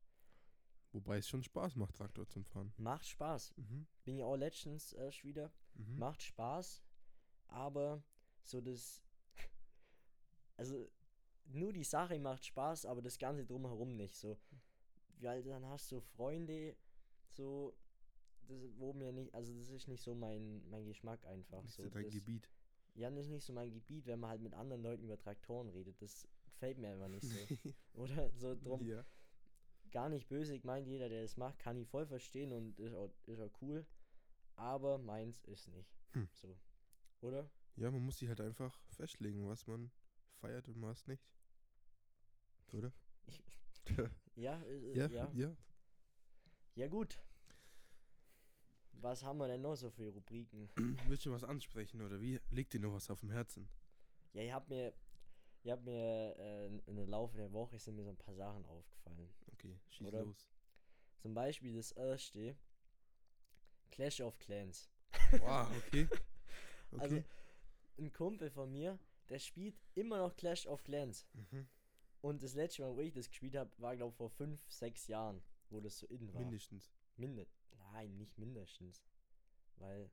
Wobei 0.91 1.17
es 1.17 1.27
schon 1.27 1.43
Spaß 1.43 1.75
macht, 1.75 1.95
Traktor 1.95 2.27
zum 2.27 2.45
Fahren. 2.45 2.71
Macht 2.77 3.07
Spaß. 3.07 3.53
Mhm. 3.57 3.87
Bin 4.03 4.17
ich 4.17 4.23
auch 4.23 4.35
letztens 4.35 4.93
erst 4.93 5.23
wieder. 5.23 5.51
Mhm. 5.73 5.97
Macht 5.97 6.21
Spaß, 6.21 6.83
aber 7.47 8.03
so 8.43 8.61
das. 8.61 9.03
Also, 10.55 10.87
nur 11.45 11.73
die 11.73 11.83
Sache 11.83 12.19
macht 12.19 12.45
Spaß, 12.45 12.85
aber 12.85 13.01
das 13.01 13.17
Ganze 13.17 13.43
drumherum 13.43 13.95
nicht. 13.95 14.15
So, 14.15 14.37
weil 15.17 15.41
dann 15.41 15.65
hast 15.65 15.91
du 15.91 15.99
Freunde, 15.99 16.77
so, 17.27 17.75
das, 18.47 18.57
wo 18.77 18.93
mir 18.93 19.11
nicht, 19.11 19.33
also 19.33 19.53
das 19.53 19.69
ist 19.69 19.87
nicht 19.87 20.01
so 20.01 20.15
mein, 20.15 20.67
mein 20.69 20.85
Geschmack 20.85 21.23
einfach. 21.25 21.61
Nicht 21.61 21.73
So, 21.75 21.89
dein 21.89 22.03
das, 22.03 22.13
Gebiet. 22.13 22.49
ja, 22.95 23.09
das 23.09 23.25
ist 23.25 23.31
nicht 23.31 23.45
so 23.45 23.53
mein 23.53 23.71
Gebiet, 23.71 24.05
wenn 24.05 24.19
man 24.19 24.29
halt 24.31 24.41
mit 24.41 24.53
anderen 24.53 24.81
Leuten 24.83 25.03
über 25.03 25.17
Traktoren 25.17 25.69
redet. 25.69 26.01
Das 26.01 26.27
gefällt 26.45 26.77
mir 26.77 26.89
einfach 26.91 27.07
nicht 27.07 27.25
so. 27.25 27.35
Oder 27.93 28.31
so 28.35 28.55
drum, 28.55 28.81
ja. 28.85 29.05
gar 29.91 30.09
nicht 30.09 30.27
böse 30.27 30.59
gemeint, 30.59 30.87
jeder, 30.87 31.09
der 31.09 31.21
das 31.21 31.37
macht, 31.37 31.59
kann 31.59 31.77
ich 31.77 31.87
voll 31.87 32.05
verstehen 32.05 32.51
und 32.51 32.79
ist 32.79 32.93
auch, 32.93 33.11
ist 33.25 33.39
auch 33.39 33.51
cool. 33.61 33.85
Aber 34.55 34.97
meins 34.97 35.43
ist 35.45 35.67
nicht. 35.69 35.89
Hm. 36.13 36.27
So. 36.33 36.55
Oder? 37.21 37.49
ja, 37.75 37.89
man 37.89 38.03
muss 38.05 38.17
sich 38.19 38.29
halt 38.29 38.41
einfach 38.41 38.79
festlegen, 38.89 39.47
was 39.47 39.65
man 39.65 39.91
feiert 40.41 40.67
und 40.67 40.81
was 40.81 41.07
nicht. 41.07 41.23
Oder? 42.71 42.91
Ja, 44.35 44.59
äh, 44.63 44.97
ja, 44.97 45.07
ja, 45.07 45.09
ja. 45.09 45.31
ja. 45.33 45.57
Ja, 46.75 46.87
gut. 46.87 47.19
Was 49.01 49.23
haben 49.23 49.37
wir 49.37 49.47
denn 49.47 49.61
noch 49.61 49.75
so 49.75 49.89
für 49.89 50.11
Rubriken? 50.13 50.69
Willst 51.07 51.25
du 51.25 51.31
was 51.31 51.43
ansprechen 51.43 52.01
oder 52.01 52.21
wie? 52.21 52.39
Liegt 52.51 52.73
dir 52.73 52.79
noch 52.79 52.93
was 52.93 53.09
auf 53.09 53.19
dem 53.19 53.31
Herzen? 53.31 53.67
Ja, 54.33 54.41
ich 54.41 54.51
hab 54.51 54.69
mir, 54.69 54.93
ich 55.63 55.71
hab 55.71 55.83
mir 55.83 56.35
äh, 56.37 56.67
in 56.85 56.95
der 56.95 57.07
Laufe 57.07 57.37
der 57.37 57.51
Woche 57.51 57.77
sind 57.79 57.95
mir 57.95 58.03
so 58.03 58.09
ein 58.09 58.17
paar 58.17 58.35
Sachen 58.35 58.65
aufgefallen. 58.65 59.29
Okay, 59.53 59.77
schieß 59.89 60.07
Oder? 60.07 60.23
los. 60.23 60.47
Zum 61.19 61.33
Beispiel 61.33 61.75
das 61.75 61.91
erste 61.91 62.55
Clash 63.91 64.21
of 64.21 64.37
Clans. 64.39 64.89
Wow, 65.39 65.67
okay. 65.87 66.07
Okay. 66.91 67.01
Also, 67.01 67.23
ein 67.97 68.13
Kumpel 68.13 68.51
von 68.51 68.71
mir, 68.71 68.99
der 69.27 69.39
spielt 69.39 69.75
immer 69.95 70.19
noch 70.19 70.35
Clash 70.35 70.67
of 70.67 70.83
Clans. 70.83 71.25
mhm. 71.33 71.65
Und 72.21 72.43
das 72.43 72.53
letzte 72.53 72.83
Mal, 72.83 72.95
wo 72.95 73.01
ich 73.01 73.11
das 73.11 73.27
gespielt 73.27 73.55
habe, 73.55 73.71
war 73.79 73.95
glaube 73.95 74.11
ich 74.11 74.17
vor 74.17 74.29
fünf, 74.29 74.61
sechs 74.71 75.07
Jahren, 75.07 75.41
wo 75.71 75.79
das 75.79 75.97
so 75.97 76.05
in 76.05 76.31
war. 76.33 76.41
Mindestens. 76.41 76.93
Minde 77.17 77.47
Nein, 77.93 78.17
nicht 78.17 78.37
mindestens. 78.37 79.03
Weil, 79.77 80.11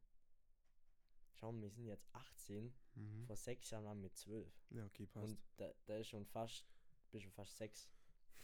schau 1.34 1.52
mal, 1.52 1.62
wir 1.62 1.70
sind 1.70 1.86
jetzt 1.86 2.06
18, 2.12 2.72
Mhm. 2.94 3.24
vor 3.26 3.36
sechs 3.36 3.70
Jahren 3.70 3.84
waren 3.84 4.02
wir 4.02 4.12
12. 4.12 4.52
Ja, 4.70 4.84
okay, 4.84 5.06
passt. 5.06 5.24
Und 5.32 5.38
da, 5.56 5.70
da 5.86 5.96
ist 5.96 6.08
schon 6.08 6.26
fast, 6.26 6.66
bist 7.10 7.24
schon 7.24 7.32
fast 7.32 7.56
sechs. 7.56 7.88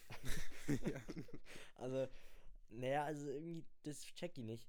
ja. 0.69 1.01
Also, 1.77 2.09
naja, 2.71 3.05
also 3.05 3.29
irgendwie, 3.29 3.65
das 3.83 4.01
check 4.03 4.39
ich 4.39 4.45
nicht. 4.45 4.67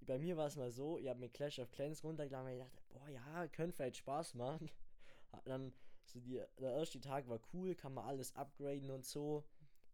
Bei 0.00 0.18
mir 0.18 0.36
war 0.36 0.46
es 0.46 0.56
mal 0.56 0.70
so, 0.70 0.98
ich 0.98 1.08
habe 1.08 1.20
mir 1.20 1.28
Clash 1.28 1.58
of 1.58 1.70
Clans 1.70 2.02
runtergeladen, 2.02 2.46
weil 2.46 2.56
ich 2.56 2.62
dachte, 2.64 2.82
boah, 2.88 3.08
ja, 3.08 3.48
könnte 3.48 3.76
vielleicht 3.76 3.98
Spaß 3.98 4.34
machen. 4.34 4.70
Dann, 5.44 5.72
so 6.06 6.18
die, 6.20 6.42
der 6.58 6.72
erste 6.72 7.00
Tag 7.00 7.28
war 7.28 7.40
cool, 7.52 7.74
kann 7.74 7.92
man 7.94 8.06
alles 8.06 8.34
upgraden 8.34 8.90
und 8.90 9.04
so. 9.04 9.44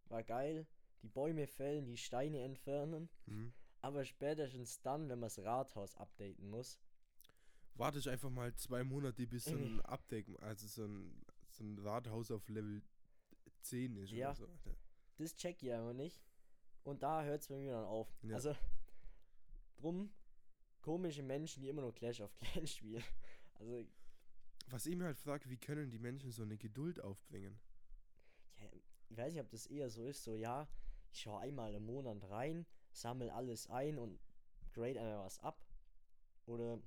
War 0.05 0.23
geil. 0.23 0.65
Die 1.01 1.09
Bäume 1.09 1.47
fällen, 1.47 1.85
die 1.85 1.97
Steine 1.97 2.41
entfernen. 2.43 3.09
Mhm. 3.25 3.53
Aber 3.81 4.03
spätestens 4.05 4.81
dann, 4.81 5.03
wenn 5.09 5.19
man 5.19 5.27
das 5.29 5.39
Rathaus 5.39 5.95
updaten 5.95 6.49
muss. 6.49 6.79
Warte 7.75 7.99
ich 7.99 8.09
einfach 8.09 8.29
mal 8.31 8.53
zwei 8.55 8.83
Monate, 8.83 9.27
bis 9.27 9.45
so 9.45 9.55
ein 9.55 9.75
Mhm. 9.75 9.79
Update, 9.81 10.39
also 10.41 10.67
so 10.67 10.85
ein, 10.85 11.23
so 11.49 11.63
ein 11.63 11.77
Rathaus 11.79 12.31
auf 12.31 12.47
Level 12.49 12.81
10 13.61 13.95
ist 13.97 14.11
Ja. 14.11 14.31
oder 14.31 14.57
so. 14.57 14.75
Das 15.17 15.35
check 15.35 15.61
ich 15.61 15.71
einfach 15.71 15.93
nicht. 15.93 16.19
Und 16.83 17.03
da 17.03 17.23
hört 17.23 17.41
es 17.41 17.47
bei 17.47 17.57
mir 17.57 17.73
dann 17.73 17.85
auf. 17.85 18.07
Ja. 18.23 18.35
Also, 18.35 18.55
drum, 19.77 20.11
komische 20.81 21.21
Menschen, 21.23 21.61
die 21.61 21.69
immer 21.69 21.81
nur 21.81 21.93
Clash 21.93 22.21
of 22.21 22.33
Clans 22.35 22.71
spielen. 22.75 23.03
Also, 23.55 23.85
Was 24.69 24.85
ich 24.85 24.95
mir 24.95 25.05
halt 25.05 25.19
frage, 25.19 25.49
wie 25.49 25.57
können 25.57 25.89
die 25.91 25.99
Menschen 25.99 26.31
so 26.31 26.43
eine 26.43 26.57
Geduld 26.57 26.99
aufbringen? 26.99 27.59
ja, 28.57 28.69
ich 29.09 29.17
weiß 29.17 29.33
nicht, 29.33 29.41
ob 29.41 29.49
das 29.49 29.67
eher 29.67 29.89
so 29.89 30.03
ist, 30.03 30.23
so, 30.23 30.35
ja, 30.35 30.67
ich 31.11 31.21
schaue 31.21 31.41
einmal 31.41 31.73
im 31.75 31.85
Monat 31.85 32.23
rein, 32.29 32.65
sammel 32.97 33.29
alles 33.29 33.67
ein 33.69 33.97
und 33.97 34.19
grade 34.73 34.99
einmal 34.99 35.25
was 35.25 35.39
ab. 35.39 35.61
Oder 36.45 36.79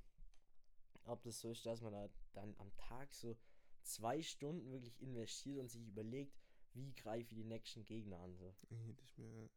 ob 1.05 1.23
das 1.23 1.41
so 1.41 1.51
ist, 1.51 1.65
dass 1.67 1.81
man 1.81 1.93
da 1.93 2.09
dann 2.33 2.55
am 2.59 2.75
Tag 2.77 3.13
so 3.15 3.37
zwei 3.83 4.23
Stunden 4.23 4.71
wirklich 4.71 5.01
investiert 5.01 5.61
und 5.61 5.69
sich 5.69 5.87
überlegt, 5.87 6.37
wie 6.75 6.93
greife 6.95 7.31
ich 7.31 7.37
die 7.37 7.45
nächsten 7.45 7.85
Gegner 7.85 8.19
an. 8.21 8.37
So. 8.37 8.55
Das 8.71 9.05
ist 9.05 9.19
mir, 9.19 9.51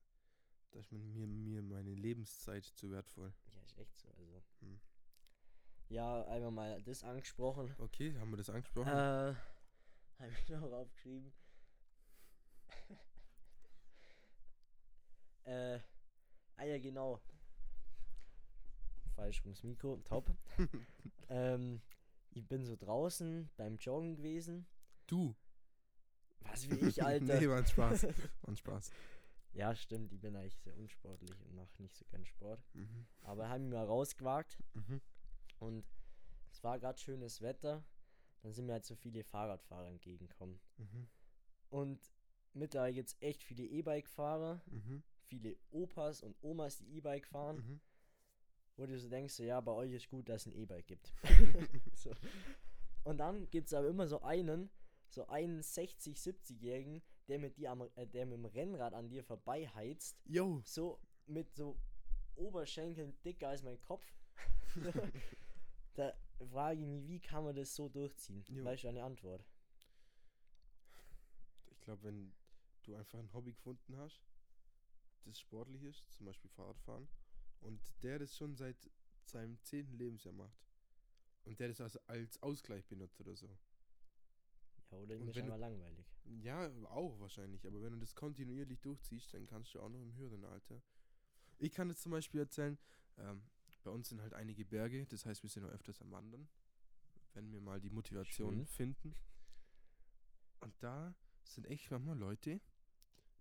das 0.71 0.85
ist 0.85 0.91
mir, 0.91 1.27
mir 1.27 1.61
meine 1.61 1.93
Lebenszeit 1.93 2.65
zu 2.65 2.91
wertvoll. 2.91 3.33
Ja, 3.53 3.61
ist 3.63 3.77
echt 3.77 3.97
so. 3.99 4.09
Also. 4.09 4.43
Hm. 4.61 4.79
Ja, 5.89 6.25
einmal 6.25 6.51
mal 6.51 6.81
das 6.83 7.03
angesprochen. 7.03 7.75
Okay, 7.77 8.17
haben 8.17 8.31
wir 8.31 8.37
das 8.37 8.49
angesprochen? 8.49 8.89
Äh, 8.89 9.35
habe 10.19 10.31
ich 10.31 10.49
noch 10.49 10.71
aufgeschrieben. 10.71 11.31
äh, 15.43 15.79
ah 16.57 16.63
ja, 16.65 16.77
genau. 16.79 17.19
Falsch 19.15 19.41
ums 19.45 19.63
Mikro, 19.63 19.97
top. 20.03 20.31
ähm, 21.29 21.81
ich 22.31 22.47
bin 22.47 22.65
so 22.65 22.75
draußen 22.75 23.49
beim 23.57 23.77
Joggen 23.77 24.15
gewesen. 24.15 24.65
du? 25.07 25.35
Was 26.41 26.69
wie 26.69 26.75
ich, 26.87 27.03
Alter. 27.03 27.39
nee, 27.39 27.47
war 27.47 27.57
ein 27.57 27.65
Spaß. 27.65 28.03
War 28.03 28.13
ein 28.49 28.57
Spaß. 28.57 28.91
ja, 29.53 29.75
stimmt, 29.75 30.11
ich 30.11 30.19
bin 30.19 30.35
eigentlich 30.35 30.57
sehr 30.57 30.75
unsportlich 30.77 31.39
und 31.45 31.55
mache 31.55 31.69
nicht 31.81 31.95
so 31.95 32.03
gern 32.05 32.25
Sport. 32.25 32.61
Mhm. 32.73 33.05
Aber 33.21 33.49
haben 33.49 33.71
wir 33.71 33.77
mal 33.79 33.85
rausgewagt 33.85 34.57
Mhm. 34.73 34.99
und 35.59 35.85
es 36.51 36.63
war 36.63 36.79
gerade 36.79 36.99
schönes 36.99 37.41
Wetter. 37.41 37.83
Dann 38.41 38.51
sind 38.53 38.65
mir 38.65 38.73
halt 38.73 38.85
so 38.85 38.95
viele 38.95 39.23
Fahrradfahrer 39.23 39.87
entgegengekommen. 39.87 40.59
Mhm. 40.77 41.07
Und 41.69 42.11
mittlerweile 42.53 42.93
gibt 42.93 43.09
es 43.09 43.15
echt 43.21 43.41
viele 43.43 43.63
E-Bike-Fahrer, 43.63 44.61
Mhm. 44.65 45.03
Viele 45.28 45.55
Opas 45.71 46.21
und 46.21 46.36
Omas, 46.43 46.78
die 46.78 46.97
E-Bike 46.97 47.26
fahren, 47.28 47.57
Mhm. 47.57 47.80
wo 48.78 48.86
du 48.86 48.97
so 48.99 49.09
denkst, 49.09 49.34
so, 49.34 49.43
ja, 49.43 49.59
bei 49.61 49.71
euch 49.71 49.91
ist 49.91 50.09
gut, 50.09 50.30
dass 50.30 50.45
es 50.45 50.53
ein 50.53 50.57
E-Bike 50.57 50.88
gibt. 50.88 51.13
so. 51.93 52.13
Und 53.03 53.17
dann 53.17 53.49
gibt 53.49 53.67
es 53.67 53.74
aber 53.74 53.88
immer 53.88 54.07
so 54.07 54.21
einen, 54.21 54.69
so 55.09 55.28
einen 55.28 55.61
60-, 55.61 56.15
70-Jährigen, 56.17 57.01
der 57.28 57.39
mit 57.39 57.57
dir 57.57 57.71
am, 57.71 57.82
äh, 57.95 58.07
der 58.07 58.26
mit 58.26 58.36
dem 58.38 58.45
Rennrad 58.45 58.93
an 58.93 59.09
dir 59.09 59.24
vorbeiheizt, 59.24 60.17
Yo. 60.26 60.61
so 60.65 60.99
mit 61.28 61.53
so 61.55 61.78
Oberschenkeln 62.36 63.13
dicker 63.24 63.49
als 63.49 63.61
mein 63.63 63.80
Kopf. 63.82 64.05
da 65.93 66.13
frage 66.51 66.82
ich 66.82 66.88
mich, 66.88 67.07
wie 67.07 67.19
kann 67.19 67.43
man 67.43 67.55
das 67.55 67.76
so 67.76 67.88
durchziehen? 67.89 68.43
Jo. 68.47 68.65
Weißt 68.65 68.84
du 68.84 68.88
eine 68.89 69.03
Antwort? 69.03 69.45
Ich 71.71 71.80
glaube, 71.82 72.03
wenn 72.03 72.34
du 72.84 72.95
einfach 72.95 73.19
ein 73.19 73.32
Hobby 73.34 73.53
gefunden 73.53 73.97
hast, 73.97 74.21
das 75.26 75.39
sportlich 75.39 75.84
ist, 75.84 76.11
zum 76.11 76.26
Beispiel 76.26 76.49
Fahrradfahren, 76.51 77.07
und 77.61 77.82
der 78.01 78.19
das 78.19 78.36
schon 78.36 78.55
seit 78.55 78.89
seinem 79.26 79.57
zehnten 79.63 79.97
Lebensjahr 79.97 80.34
macht, 80.34 80.63
und 81.45 81.59
der 81.59 81.69
das 81.69 81.82
also 81.82 81.99
als 82.07 82.41
Ausgleich 82.41 82.86
benutzt 82.88 83.19
oder 83.19 83.36
so. 83.36 83.49
Ja, 84.91 84.97
oder 84.97 85.15
ist 85.15 85.38
einfach 85.38 85.57
langweilig. 85.57 86.05
Ja, 86.26 86.69
auch 86.86 87.19
wahrscheinlich, 87.19 87.65
aber 87.67 87.82
wenn 87.82 87.93
du 87.93 87.99
das 87.99 88.15
kontinuierlich 88.15 88.80
durchziehst, 88.80 89.34
dann 89.34 89.45
kannst 89.47 89.74
du 89.74 89.82
auch 89.82 89.89
noch 89.89 90.01
im 90.01 90.15
höheren 90.15 90.45
Alter. 90.45 90.82
Ich 91.57 91.71
kann 91.71 91.89
jetzt 91.89 92.01
zum 92.01 92.11
Beispiel 92.11 92.41
erzählen, 92.41 92.78
ähm, 93.17 93.43
bei 93.84 93.91
uns 93.91 94.09
sind 94.09 94.21
halt 94.21 94.34
einige 94.34 94.65
Berge, 94.65 95.05
das 95.07 95.26
heißt, 95.26 95.43
wir 95.43 95.49
sind 95.49 95.65
auch 95.65 95.69
öfters 95.69 96.01
am 96.01 96.11
Wandern, 96.11 96.47
wenn 97.34 97.51
wir 97.51 97.59
mal 97.59 97.82
die 97.82 97.89
Motivation 97.89 98.55
Schön. 98.55 98.65
finden. 98.65 99.15
Und 100.61 100.74
da 100.82 101.13
sind 101.43 101.67
echt 101.67 101.91
manchmal 101.91 102.17
Leute, 102.17 102.61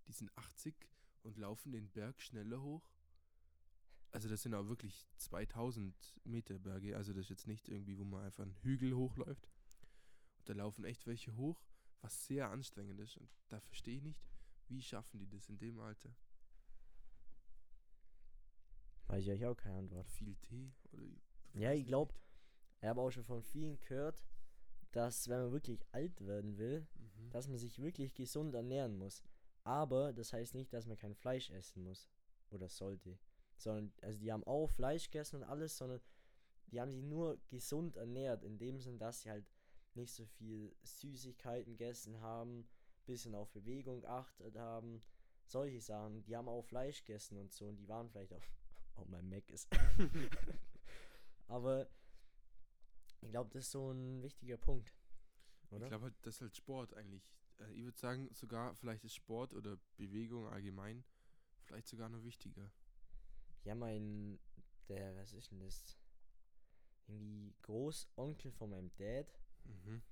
die 0.07 0.13
sind 0.13 0.37
80 0.37 0.75
und 1.23 1.39
laufen 1.39 1.73
den 1.73 1.89
Berg 1.91 2.21
schneller 2.21 2.61
hoch. 2.63 2.83
Also 4.11 4.29
das 4.29 4.43
sind 4.43 4.55
auch 4.55 4.69
wirklich 4.69 5.07
2000 5.17 6.21
Meter 6.25 6.59
Berge, 6.59 6.97
also 6.97 7.13
das 7.13 7.23
ist 7.23 7.31
jetzt 7.31 7.47
nicht 7.47 7.69
irgendwie, 7.69 7.97
wo 7.99 8.05
man 8.05 8.25
einfach 8.25 8.43
einen 8.43 8.57
Hügel 8.63 8.95
hochläuft. 8.95 9.49
Und 10.39 10.49
da 10.49 10.53
laufen 10.53 10.85
echt 10.85 11.07
welche 11.07 11.35
hoch, 11.37 11.63
was 12.03 12.27
sehr 12.27 12.51
anstrengend 12.51 13.01
ist. 13.01 13.17
Und 13.17 13.31
da 13.49 13.61
verstehe 13.61 13.97
ich 13.97 14.03
nicht, 14.03 14.21
wie 14.69 14.83
schaffen 14.83 15.19
die 15.19 15.29
das 15.29 15.49
in 15.49 15.59
dem 15.59 15.79
Alter? 15.81 16.15
Weiß 19.07 19.27
ich 19.27 19.47
auch 19.47 19.55
keine 19.57 19.79
Antwort. 19.79 20.09
Viel 20.11 20.37
Tee? 20.37 20.73
Oder 20.93 21.03
Ja, 21.55 21.73
ich 21.73 21.87
glaube, 21.87 22.15
ich 22.81 22.89
habe 22.89 23.01
auch 23.01 23.11
schon 23.11 23.25
von 23.25 23.43
vielen 23.43 23.79
gehört, 23.81 24.23
dass 24.93 25.29
wenn 25.29 25.41
man 25.41 25.53
wirklich 25.53 25.85
alt 25.93 26.21
werden 26.27 26.59
will, 26.59 26.87
Mhm. 26.95 27.31
dass 27.31 27.49
man 27.49 27.59
sich 27.59 27.79
wirklich 27.79 28.15
gesund 28.15 28.55
ernähren 28.55 28.97
muss. 28.97 29.23
Aber 29.65 30.13
das 30.13 30.33
heißt 30.33 30.55
nicht, 30.55 30.73
dass 30.73 30.87
man 30.87 30.97
kein 30.97 31.15
Fleisch 31.15 31.51
essen 31.51 31.83
muss 31.85 32.09
oder 32.51 32.69
sollte. 32.69 33.19
Sondern, 33.57 33.93
also 34.03 34.19
die 34.19 34.33
haben 34.33 34.45
auch 34.45 34.69
Fleisch 34.69 35.11
gegessen 35.11 35.37
und 35.37 35.45
alles, 35.45 35.77
sondern 35.77 36.01
die 36.67 36.81
haben 36.81 36.91
sich 36.91 37.03
nur 37.03 37.39
gesund 37.49 37.97
ernährt, 37.97 38.43
in 38.43 38.59
dem 38.59 38.81
Sinn, 38.81 38.99
dass 38.99 39.23
sie 39.23 39.31
halt 39.31 39.47
nicht 39.95 40.13
so 40.13 40.25
viel 40.25 40.75
Süßigkeiten 40.83 41.77
gegessen 41.77 42.21
haben, 42.21 42.67
bisschen 43.05 43.35
auf 43.35 43.51
Bewegung 43.51 44.01
geachtet 44.01 44.57
haben, 44.57 45.03
solche 45.45 45.81
Sachen. 45.81 46.25
Die 46.25 46.37
haben 46.37 46.49
auch 46.49 46.63
Fleisch 46.63 47.05
gegessen 47.05 47.37
und 47.39 47.53
so 47.53 47.67
und 47.69 47.77
die 47.77 47.89
waren 47.89 48.09
vielleicht 48.09 48.33
auch, 48.33 48.43
auch 48.97 49.07
mal 49.07 49.23
Mac 49.23 49.49
ist. 49.51 49.69
Aber 51.49 51.89
ich 53.21 53.31
glaube, 53.31 53.51
das 53.53 53.65
ist 53.67 53.73
so 53.73 53.91
ein 53.91 54.23
wichtiger 54.23 54.57
Punkt. 54.57 54.93
Oder? 55.71 55.85
Ich 55.85 55.89
glaube 55.91 56.05
halt, 56.05 56.15
das 56.23 56.37
ist 56.37 56.41
halt 56.41 56.57
Sport 56.57 56.95
eigentlich. 56.95 57.23
Äh, 57.63 57.73
ich 57.73 57.85
würde 57.85 57.99
sagen, 57.99 58.29
sogar 58.35 58.75
vielleicht 58.75 59.05
ist 59.05 59.15
Sport 59.15 59.55
oder 59.55 59.79
Bewegung 59.97 60.47
allgemein 60.49 61.05
vielleicht 61.65 61.89
sogar 61.89 62.09
noch 62.09 62.23
wichtiger. 62.23 62.71
Ja, 63.65 63.75
mein, 63.75 64.39
der, 64.89 65.17
was 65.17 65.33
ist 65.33 65.51
denn 65.51 65.61
das? 65.61 65.97
Irgendwie 67.07 67.55
Großonkel 67.63 68.53
von 68.53 68.71
meinem 68.71 68.91
Dad, 68.97 69.27
Mhm. 69.65 70.03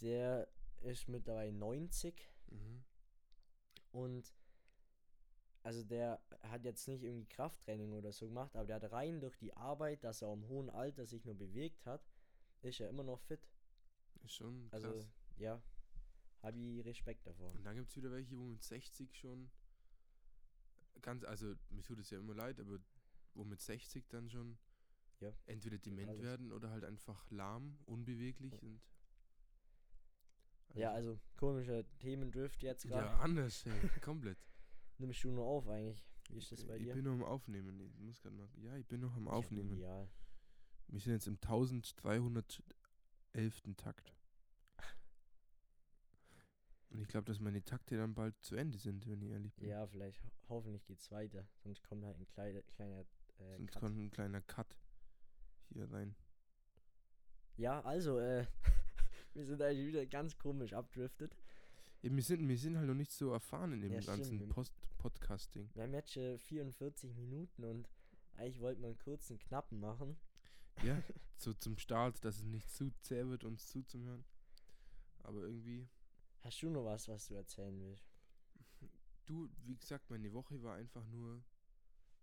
der 0.00 0.48
ist 0.80 1.08
mittlerweile 1.08 1.52
90 1.52 2.28
Mhm. 2.48 2.84
und 3.92 4.32
also 5.64 5.84
der 5.84 6.20
hat 6.42 6.64
jetzt 6.64 6.88
nicht 6.88 7.02
irgendwie 7.04 7.26
Krafttraining 7.26 7.92
oder 7.92 8.12
so 8.12 8.26
gemacht, 8.26 8.54
aber 8.56 8.66
der 8.66 8.76
hat 8.76 8.90
rein 8.90 9.20
durch 9.20 9.36
die 9.38 9.56
Arbeit, 9.56 10.02
dass 10.02 10.22
er 10.22 10.32
im 10.32 10.48
hohen 10.48 10.70
Alter 10.70 11.06
sich 11.06 11.24
nur 11.24 11.36
bewegt 11.36 11.86
hat, 11.86 12.02
ist 12.62 12.80
er 12.80 12.88
immer 12.88 13.04
noch 13.04 13.20
fit. 13.20 13.48
Ist 14.24 14.34
schon 14.34 14.68
krass. 14.70 14.84
Also, 14.84 15.06
ja, 15.36 15.62
habe 16.42 16.58
ich 16.58 16.84
Respekt 16.84 17.26
davor. 17.26 17.52
Und 17.54 17.64
dann 17.64 17.76
gibt 17.76 17.88
es 17.90 17.96
wieder 17.96 18.10
welche, 18.10 18.36
wo 18.36 18.44
mit 18.44 18.62
60 18.62 19.16
schon 19.16 19.50
ganz, 21.00 21.24
also 21.24 21.54
mir 21.70 21.82
tut 21.82 21.98
es 21.98 22.10
ja 22.10 22.18
immer 22.18 22.34
leid, 22.34 22.60
aber 22.60 22.78
wo 23.34 23.44
mit 23.44 23.60
60 23.60 24.08
dann 24.08 24.28
schon 24.28 24.58
Ja. 25.20 25.32
entweder 25.46 25.78
dement 25.78 26.08
alles. 26.10 26.22
werden 26.22 26.52
oder 26.52 26.70
halt 26.70 26.84
einfach 26.84 27.30
lahm, 27.30 27.78
unbeweglich 27.86 28.60
und 28.62 28.80
Ja, 30.74 30.92
also 30.92 31.18
komischer 31.36 31.84
Themendrift 31.98 32.62
jetzt 32.62 32.86
gerade. 32.88 33.06
ja, 33.06 33.18
anders, 33.18 33.64
ey, 33.66 33.72
komplett. 34.00 34.38
Nimmst 34.98 35.22
du 35.24 35.30
nur 35.32 35.44
auf 35.44 35.68
eigentlich? 35.68 36.04
Wie 36.30 36.38
ist 36.38 36.50
das 36.52 36.64
bei 36.64 36.76
ich 36.76 36.84
dir? 36.84 36.94
bin 36.94 37.04
noch 37.04 37.12
am 37.12 37.24
Aufnehmen. 37.24 37.78
Ich 37.80 37.98
muss 37.98 38.20
gerade 38.22 38.34
mal. 38.36 38.48
Ja, 38.56 38.76
ich 38.76 38.86
bin 38.86 39.00
noch 39.00 39.14
am 39.16 39.28
Aufnehmen. 39.28 39.78
Ja, 39.78 40.08
Wir 40.88 41.00
sind 41.00 41.12
jetzt 41.12 41.26
im 41.26 41.34
1311. 41.34 42.72
Takt. 43.76 44.14
Und 46.92 47.00
ich 47.00 47.08
glaube, 47.08 47.24
dass 47.24 47.40
meine 47.40 47.64
Takte 47.64 47.96
dann 47.96 48.14
bald 48.14 48.34
zu 48.42 48.54
Ende 48.54 48.78
sind, 48.78 49.06
wenn 49.08 49.22
ich 49.22 49.30
ehrlich 49.30 49.54
bin. 49.54 49.68
ja, 49.68 49.86
vielleicht 49.86 50.22
ho 50.22 50.28
hoffentlich 50.48 50.84
geht's 50.84 51.10
weiter, 51.10 51.46
sonst 51.62 51.82
kommt 51.82 52.04
halt 52.04 52.18
ein 52.18 52.26
kleiner, 52.26 52.60
kleiner 52.62 53.00
äh, 53.38 53.56
Sonst 53.56 53.72
Cut. 53.72 53.80
kommt 53.80 53.98
ein 53.98 54.10
kleiner 54.10 54.42
Cut 54.42 54.76
hier 55.72 55.90
rein. 55.90 56.14
Ja, 57.56 57.80
also, 57.82 58.18
äh, 58.18 58.46
wir 59.34 59.46
sind 59.46 59.62
eigentlich 59.62 59.86
wieder 59.86 60.04
ganz 60.06 60.36
komisch 60.38 60.74
abdriftet. 60.74 61.34
Ja, 62.02 62.14
wir, 62.14 62.22
sind, 62.22 62.46
wir 62.46 62.58
sind 62.58 62.76
halt 62.76 62.88
noch 62.88 62.94
nicht 62.94 63.12
so 63.12 63.32
erfahren 63.32 63.72
in 63.72 63.80
dem 63.80 63.92
Ja, 63.92 64.00
ganzen 64.00 64.48
Post 64.48 64.74
Podcasting. 64.98 65.70
Wir 65.74 65.84
haben 65.84 65.94
jetzt 65.94 66.12
schon 66.12 66.38
44 66.38 67.14
Minuten 67.14 67.64
und 67.64 67.88
eigentlich 68.36 68.60
wollten 68.60 68.82
wir 68.82 68.88
einen 68.88 68.98
kurzen 68.98 69.38
Knappen 69.38 69.80
machen. 69.80 70.16
Ja, 70.82 71.00
so 71.36 71.52
zum 71.54 71.78
Start, 71.78 72.24
dass 72.24 72.38
es 72.38 72.44
nicht 72.44 72.70
zu 72.70 72.90
zäh 73.00 73.26
wird, 73.26 73.44
uns 73.44 73.68
zuzuhören. 73.68 74.24
Aber 75.22 75.42
irgendwie, 75.44 75.88
Hast 76.42 76.60
du 76.62 76.70
noch 76.70 76.84
was, 76.84 77.08
was 77.08 77.26
du 77.26 77.34
erzählen 77.34 77.78
willst? 77.80 78.12
du, 79.26 79.48
wie 79.64 79.76
gesagt, 79.76 80.10
meine 80.10 80.32
Woche 80.32 80.62
war 80.62 80.74
einfach 80.74 81.06
nur. 81.06 81.42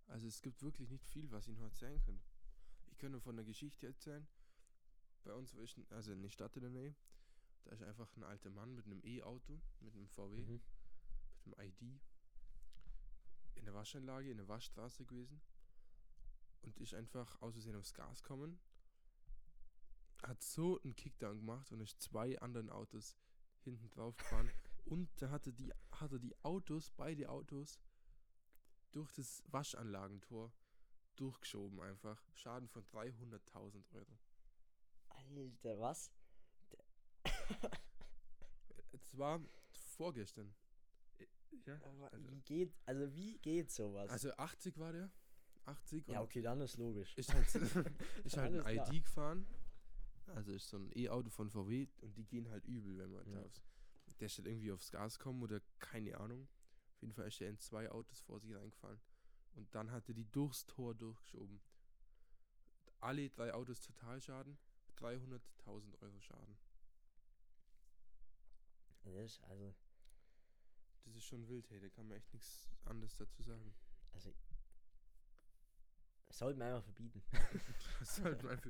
Also 0.08 0.28
es 0.28 0.42
gibt 0.42 0.62
wirklich 0.62 0.90
nicht 0.90 1.06
viel, 1.08 1.32
was 1.32 1.48
ich 1.48 1.56
noch 1.58 1.66
erzählen 1.66 2.02
kann. 2.02 2.20
Ich 2.92 2.98
kann 2.98 3.12
nur 3.12 3.22
von 3.22 3.36
der 3.36 3.46
Geschichte 3.46 3.88
erzählen. 3.88 4.28
Bei 5.24 5.34
uns 5.34 5.56
war 5.56 5.64
ich, 5.64 5.76
also 5.92 6.12
in 6.12 6.22
der 6.22 6.30
Stadt 6.30 6.56
in 6.56 6.62
der 6.62 6.72
Nähe, 6.72 6.96
da 7.64 7.72
ist 7.72 7.84
einfach 7.84 8.14
ein 8.18 8.24
alter 8.24 8.50
Mann 8.50 8.76
mit 8.76 8.86
einem 8.86 9.02
E-Auto, 9.04 9.62
mit 9.80 9.94
einem 9.96 10.08
VW, 10.08 10.42
Mhm. 10.42 10.62
mit 11.46 11.58
einem 11.60 11.70
ID, 11.70 12.00
in 13.56 13.66
der 13.66 13.74
Waschanlage, 13.74 14.30
in 14.32 14.38
der 14.38 14.48
Waschstraße 14.48 15.06
gewesen 15.06 15.42
und 16.62 16.78
ist 16.80 16.94
einfach 16.94 17.42
aus 17.42 17.54
Versehen 17.54 17.76
aufs 17.76 17.94
Gas 17.94 18.22
gekommen, 18.24 18.60
hat 20.24 20.42
so 20.42 20.82
einen 20.82 20.96
Kickdown 20.96 21.38
gemacht 21.40 21.72
und 21.72 21.80
ist 21.82 22.02
zwei 22.02 22.40
anderen 22.40 22.70
Autos 22.70 23.18
hinten 23.70 23.90
drauf 23.90 24.16
gefahren 24.18 24.50
und 24.86 25.10
da 25.22 25.30
hatte 25.30 25.54
die, 25.54 25.72
hatte 25.92 26.20
die 26.20 26.36
Autos, 26.44 26.92
beide 26.92 27.30
Autos, 27.30 27.80
durch 28.92 29.12
das 29.14 29.44
Waschanlagentor 29.48 30.52
durchgeschoben 31.16 31.80
einfach. 31.82 32.22
Schaden 32.34 32.68
von 32.68 32.86
300.000 32.88 33.84
Euro. 33.94 34.20
Alter, 35.10 35.80
was? 35.80 36.12
Es 38.92 39.18
war 39.18 39.40
vorgestern. 39.72 40.54
Ja, 41.66 41.80
also, 42.12 42.30
wie 42.30 42.42
geht, 42.42 42.74
also 42.86 43.14
wie 43.14 43.38
geht 43.40 43.72
sowas? 43.72 44.10
also 44.10 44.32
80 44.34 44.78
war 44.78 44.94
der. 44.94 45.12
80 45.66 46.08
ja, 46.08 46.22
okay, 46.22 46.42
dann 46.42 46.62
ist 46.62 46.78
logisch. 46.78 47.16
ist 47.16 47.34
halt, 47.34 47.46
ist 48.24 48.38
halt 48.38 48.56
ein 48.56 48.62
klar. 48.62 48.94
ID 48.94 49.04
gefahren. 49.04 49.46
Also 50.36 50.52
ist 50.54 50.70
so 50.70 50.78
ein 50.78 50.92
E-Auto 50.96 51.30
von 51.30 51.50
VW 51.50 51.88
und 52.02 52.16
die 52.18 52.26
gehen 52.26 52.50
halt 52.50 52.66
übel, 52.66 52.98
wenn 52.98 53.12
man 53.12 53.28
Ja. 53.30 53.40
da 53.42 53.46
aufs, 53.46 53.62
der 54.20 54.28
halt 54.30 54.48
irgendwie 54.48 54.72
aufs 54.72 54.92
Gas 54.92 55.20
kommen 55.20 55.42
oder 55.44 55.62
keine 55.80 56.18
Ahnung. 56.18 56.48
Auf 56.96 57.02
jeden 57.02 57.14
Fall 57.14 57.28
ist 57.28 57.42
er 57.42 57.50
in 57.50 57.60
zwei 57.60 57.90
Autos 57.92 58.20
vor 58.22 58.40
sich 58.40 58.54
reingefahren. 58.56 59.00
Und 59.54 59.74
dann 59.74 59.92
hat 59.92 60.08
er 60.08 60.14
die 60.14 60.26
durchs 60.32 60.66
Tor 60.66 60.94
durchgeschoben. 60.96 61.62
Alle 63.00 63.30
drei 63.30 63.54
Autos 63.54 63.82
Totalschaden, 63.82 64.58
300.000 64.98 66.02
Euro 66.02 66.20
Schaden. 66.20 66.58
Das 69.04 69.14
ist 69.16 69.42
also, 69.46 69.74
Das 71.06 71.16
ist 71.16 71.26
schon 71.26 71.48
wild, 71.48 71.70
hey, 71.70 71.80
da 71.80 71.90
kann 71.90 72.08
man 72.08 72.18
echt 72.18 72.32
nichts 72.34 72.70
anderes 72.86 73.16
dazu 73.16 73.42
sagen. 73.42 73.74
also. 74.12 74.34
Das 76.28 76.38
sollte 76.38 76.60
man 76.60 76.68
einfach 76.68 76.84
verbieten. 76.84 77.24
Sollte 78.04 78.46
man 78.46 78.60
für, 78.60 78.70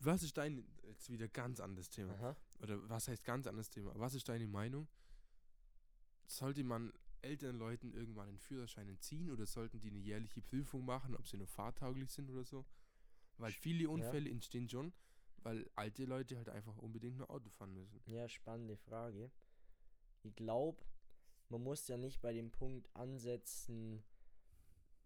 was 0.00 0.22
ist 0.22 0.36
dein, 0.36 0.64
jetzt 0.82 1.10
wieder 1.10 1.28
ganz 1.28 1.60
anderes 1.60 1.88
Thema. 1.90 2.12
Aha. 2.14 2.36
Oder 2.60 2.88
was 2.88 3.08
heißt 3.08 3.24
ganz 3.24 3.46
anderes 3.46 3.70
Thema? 3.70 3.92
Was 3.96 4.14
ist 4.14 4.28
deine 4.28 4.46
Meinung? 4.46 4.88
Sollte 6.26 6.62
man 6.64 6.92
älteren 7.22 7.58
Leuten 7.58 7.92
irgendwann 7.92 8.28
einen 8.28 8.38
Führerschein 8.38 8.88
entziehen 8.88 9.30
oder 9.30 9.46
sollten 9.46 9.80
die 9.80 9.88
eine 9.90 9.98
jährliche 9.98 10.40
Prüfung 10.40 10.84
machen, 10.84 11.16
ob 11.16 11.26
sie 11.26 11.36
nur 11.36 11.46
fahrtauglich 11.46 12.10
sind 12.10 12.30
oder 12.30 12.44
so? 12.44 12.64
Weil 13.38 13.52
viele 13.52 13.88
Unfälle 13.88 14.30
entstehen 14.30 14.68
schon, 14.68 14.92
weil 15.38 15.68
alte 15.74 16.04
Leute 16.04 16.36
halt 16.36 16.48
einfach 16.48 16.76
unbedingt 16.76 17.16
nur 17.16 17.30
Auto 17.30 17.48
fahren 17.48 17.72
müssen. 17.72 18.00
Ja, 18.06 18.28
spannende 18.28 18.76
Frage. 18.76 19.30
Ich 20.22 20.34
glaube, 20.34 20.84
man 21.48 21.62
muss 21.62 21.88
ja 21.88 21.96
nicht 21.96 22.20
bei 22.20 22.32
dem 22.32 22.50
Punkt 22.50 22.88
ansetzen, 22.94 24.02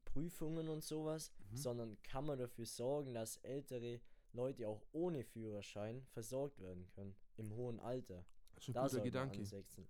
Prüfungen 0.04 0.68
und 0.68 0.82
sowas, 0.82 1.32
Mhm. 1.50 1.56
sondern 1.56 2.02
kann 2.02 2.26
man 2.26 2.38
dafür 2.38 2.66
sorgen, 2.66 3.14
dass 3.14 3.36
ältere 3.38 4.00
Leute 4.32 4.68
auch 4.68 4.82
ohne 4.92 5.24
Führerschein 5.24 6.04
versorgt 6.12 6.58
werden 6.60 6.88
können. 6.90 7.14
Im 7.36 7.54
hohen 7.54 7.80
Alter. 7.80 8.24
Das 8.54 8.64
ist 8.64 8.68
ein 8.70 8.74
Da 8.74 8.82
guter 8.88 9.00
Gedanke. 9.02 9.38
ansetzen. 9.38 9.88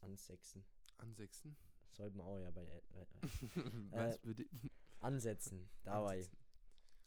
Ansetzen. 0.00 0.64
Ansechsten? 0.98 1.56
Sollte 1.92 2.16
man 2.16 2.26
auch 2.26 2.38
ja 2.38 2.50
bei. 2.50 2.66
Äh, 3.92 4.14
äh, 4.14 4.46
ansetzen. 5.00 5.68
Dabei. 5.82 6.16
Ansetzen. 6.18 6.36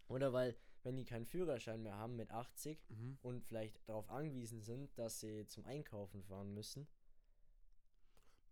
Oder 0.07 0.31
weil, 0.33 0.55
wenn 0.83 0.95
die 0.95 1.03
keinen 1.05 1.25
Führerschein 1.25 1.81
mehr 1.83 1.95
haben 1.97 2.15
mit 2.15 2.31
80 2.31 2.89
Mhm. 2.89 3.17
und 3.21 3.43
vielleicht 3.45 3.87
darauf 3.89 4.09
angewiesen 4.09 4.61
sind, 4.61 4.97
dass 4.97 5.19
sie 5.19 5.45
zum 5.47 5.65
Einkaufen 5.65 6.23
fahren 6.23 6.53
müssen. 6.53 6.87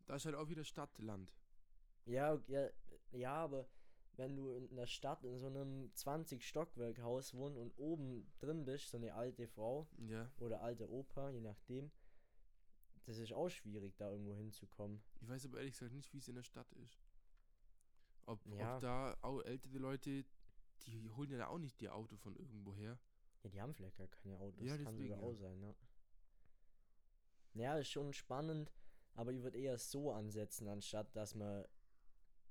Da 0.07 0.15
ist 0.17 0.26
halt 0.26 0.36
auch 0.36 0.49
wieder 0.49 0.63
Stadt, 0.63 0.97
Land. 0.99 1.34
Ja, 2.05 2.39
ja, 2.47 2.69
ja, 3.11 3.34
aber 3.34 3.67
wenn 4.18 4.36
du 4.36 4.51
in 4.51 4.76
der 4.76 4.88
Stadt 4.88 5.24
in 5.24 5.38
so 5.39 5.47
einem 5.47 5.91
20-Stockwerk-Haus 5.93 7.34
wohnst 7.34 7.57
und 7.57 7.72
oben 7.78 8.32
drin 8.39 8.66
bist, 8.66 8.89
so 8.89 8.97
eine 8.97 9.13
alte 9.13 9.47
Frau 9.47 9.88
Ja. 9.97 10.32
oder 10.39 10.61
alte 10.61 10.89
Opa, 10.89 11.30
je 11.32 11.41
nachdem, 11.41 11.91
das 13.05 13.18
ist 13.18 13.34
auch 13.34 13.49
schwierig, 13.49 13.95
da 13.97 14.09
irgendwo 14.11 14.36
hinzukommen. 14.36 15.01
Ich 15.22 15.30
weiß 15.30 15.45
aber 15.45 15.57
ehrlich 15.59 15.74
gesagt 15.74 15.93
nicht, 15.93 16.11
wie 16.13 16.18
es 16.18 16.28
in 16.28 16.36
der 16.36 16.43
Stadt 16.43 16.72
ist. 16.74 16.99
Ob, 18.26 18.43
Ja. 18.47 18.76
ob 18.76 18.82
da 18.82 19.18
auch 19.22 19.41
ältere 19.41 19.78
Leute, 19.78 20.26
die 20.88 21.11
holen 21.11 21.30
ja 21.32 21.38
da 21.38 21.47
auch 21.47 21.59
nicht 21.59 21.82
ihr 21.82 21.93
Auto 21.93 22.16
von 22.18 22.36
irgendwo 22.36 22.74
her. 22.74 22.97
Ja, 23.43 23.49
die 23.49 23.61
haben 23.61 23.74
vielleicht 23.74 23.97
gar 23.97 24.07
keine 24.07 24.38
Autos. 24.39 24.66
Ja, 24.66 24.76
kann 24.78 24.86
deswegen, 24.95 25.09
sogar 25.09 25.20
ja. 25.20 25.24
auch 25.24 25.36
sein, 25.36 25.61
ja. 25.61 25.76
Ja, 27.53 27.78
ist 27.78 27.89
schon 27.89 28.11
spannend, 28.13 28.72
aber 29.13 29.32
ich 29.32 29.41
würde 29.43 29.57
eher 29.59 29.78
so 29.78 30.11
ansetzen, 30.11 30.68
anstatt 30.68 31.16
dass 31.16 31.36
man 31.36 31.66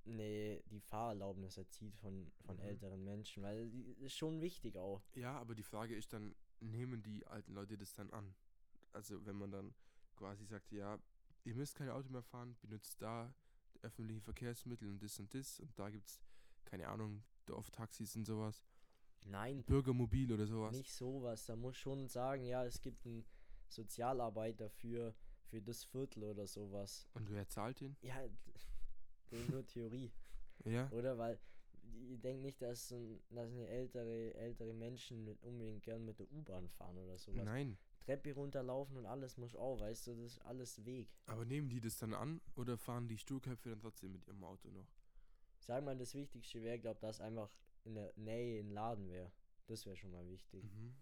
ne, 0.04 0.62
die 0.70 0.80
Fahrerlaubnis 0.80 1.56
erzieht 1.56 1.96
von, 1.96 2.30
von 2.44 2.56
Mhm. 2.56 2.62
älteren 2.62 3.04
Menschen, 3.04 3.42
weil 3.42 3.70
die 3.70 3.92
ist 4.00 4.14
schon 4.16 4.40
wichtig 4.40 4.76
auch. 4.76 5.02
Ja, 5.14 5.38
aber 5.38 5.54
die 5.54 5.62
Frage 5.62 5.94
ist 5.94 6.12
dann, 6.12 6.34
nehmen 6.60 7.02
die 7.02 7.26
alten 7.26 7.52
Leute 7.54 7.76
das 7.78 7.92
dann 7.94 8.10
an? 8.10 8.34
Also 8.92 9.24
wenn 9.26 9.36
man 9.36 9.50
dann 9.50 9.74
quasi 10.16 10.44
sagt, 10.44 10.70
ja, 10.72 10.98
ihr 11.44 11.54
müsst 11.54 11.74
kein 11.74 11.88
Auto 11.90 12.08
mehr 12.10 12.22
fahren, 12.22 12.56
benutzt 12.60 13.00
da 13.02 13.34
öffentliche 13.82 14.20
Verkehrsmittel 14.20 14.88
und 14.88 15.02
das 15.02 15.18
und 15.18 15.34
das 15.34 15.60
und 15.60 15.78
da 15.78 15.90
gibt 15.90 16.08
es, 16.08 16.20
keine 16.64 16.88
Ahnung, 16.88 17.22
Dorftaxis 17.46 18.16
und 18.16 18.24
sowas, 18.24 18.64
Nein, 19.26 19.64
Bürgermobil 19.64 20.32
oder 20.32 20.46
sowas. 20.46 20.76
nicht 20.76 20.92
sowas. 20.92 21.44
Da 21.46 21.56
muss 21.56 21.76
schon 21.76 22.08
sagen, 22.08 22.44
ja, 22.44 22.64
es 22.64 22.80
gibt 22.80 23.04
einen 23.06 23.24
Sozialarbeiter 23.68 24.68
für, 24.70 25.14
für 25.46 25.60
das 25.60 25.84
Viertel 25.84 26.24
oder 26.24 26.46
sowas. 26.46 27.08
Und 27.14 27.30
wer 27.30 27.48
zahlt 27.48 27.80
den? 27.80 27.96
Ja, 28.02 28.22
nur 29.50 29.66
Theorie. 29.66 30.10
Ja, 30.64 30.88
Oder? 30.92 31.18
Weil 31.18 31.38
ich 32.08 32.20
denke 32.20 32.40
nicht, 32.42 32.62
dass, 32.62 32.88
dass 32.88 33.50
eine 33.52 33.66
ältere, 33.66 34.32
ältere 34.34 34.72
Menschen 34.72 35.24
mit 35.24 35.42
unbedingt 35.42 35.82
gern 35.82 36.04
mit 36.04 36.18
der 36.18 36.30
U-Bahn 36.32 36.68
fahren 36.68 36.96
oder 36.96 37.18
sowas. 37.18 37.44
nein. 37.44 37.76
Treppe 38.00 38.32
runterlaufen 38.34 38.96
und 38.96 39.06
alles 39.06 39.36
muss 39.36 39.54
auch, 39.54 39.80
weißt 39.80 40.06
du, 40.06 40.14
das 40.14 40.32
ist 40.32 40.38
alles 40.40 40.84
Weg. 40.84 41.08
Aber 41.26 41.44
nehmen 41.44 41.68
die 41.68 41.80
das 41.80 41.98
dann 41.98 42.14
an 42.14 42.40
oder 42.54 42.78
fahren 42.78 43.08
die 43.08 43.18
Sturköpfe 43.18 43.70
dann 43.70 43.80
trotzdem 43.80 44.12
mit 44.12 44.26
ihrem 44.26 44.44
Auto 44.44 44.70
noch? 44.70 44.86
Sag 45.58 45.84
mal, 45.84 45.96
das 45.96 46.14
Wichtigste 46.14 46.62
wäre, 46.62 46.78
glaube 46.78 47.00
dass 47.00 47.20
einfach 47.20 47.50
in 47.84 47.94
der 47.94 48.12
Nähe 48.16 48.60
ein 48.60 48.70
Laden 48.70 49.10
wäre. 49.10 49.32
Das 49.66 49.86
wäre 49.86 49.96
schon 49.96 50.12
mal 50.12 50.26
wichtig. 50.28 50.62
Mhm. 50.64 50.94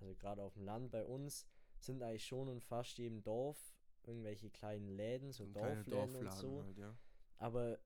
Also 0.00 0.14
gerade 0.14 0.42
auf 0.42 0.54
dem 0.54 0.64
Land 0.64 0.90
bei 0.90 1.04
uns 1.04 1.46
sind 1.78 2.02
eigentlich 2.02 2.26
schon 2.26 2.48
und 2.48 2.62
fast 2.62 2.98
jedem 2.98 3.22
Dorf 3.22 3.74
irgendwelche 4.04 4.50
kleinen 4.50 4.88
Läden, 4.88 5.32
so 5.32 5.46
Dorfläden 5.46 5.78
und 5.78 5.90
Dorfladen 5.92 6.40
so. 6.40 6.62
halt, 6.64 6.78
ja. 6.78 6.96
Aber 7.40 7.78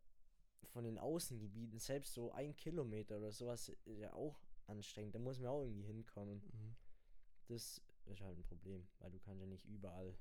von 0.65 0.85
den 0.85 0.99
Außengebieten, 0.99 1.79
selbst 1.79 2.13
so 2.13 2.33
ein 2.33 2.55
Kilometer 2.57 3.17
oder 3.19 3.33
sowas, 3.33 3.69
ist 3.69 3.99
ja 4.01 4.13
auch 4.13 4.39
anstrengend. 4.67 5.15
Da 5.15 5.19
muss 5.19 5.39
man 5.39 5.49
auch 5.49 5.63
irgendwie 5.63 5.85
hinkommen. 5.87 6.43
Mhm. 6.53 6.77
Das 7.49 7.81
ist 8.07 8.21
halt 8.21 8.37
ein 8.37 8.43
Problem, 8.45 8.87
weil 8.99 9.11
du 9.11 9.19
kannst 9.21 9.41
ja 9.41 9.47
nicht 9.47 9.65
überall. 9.65 10.17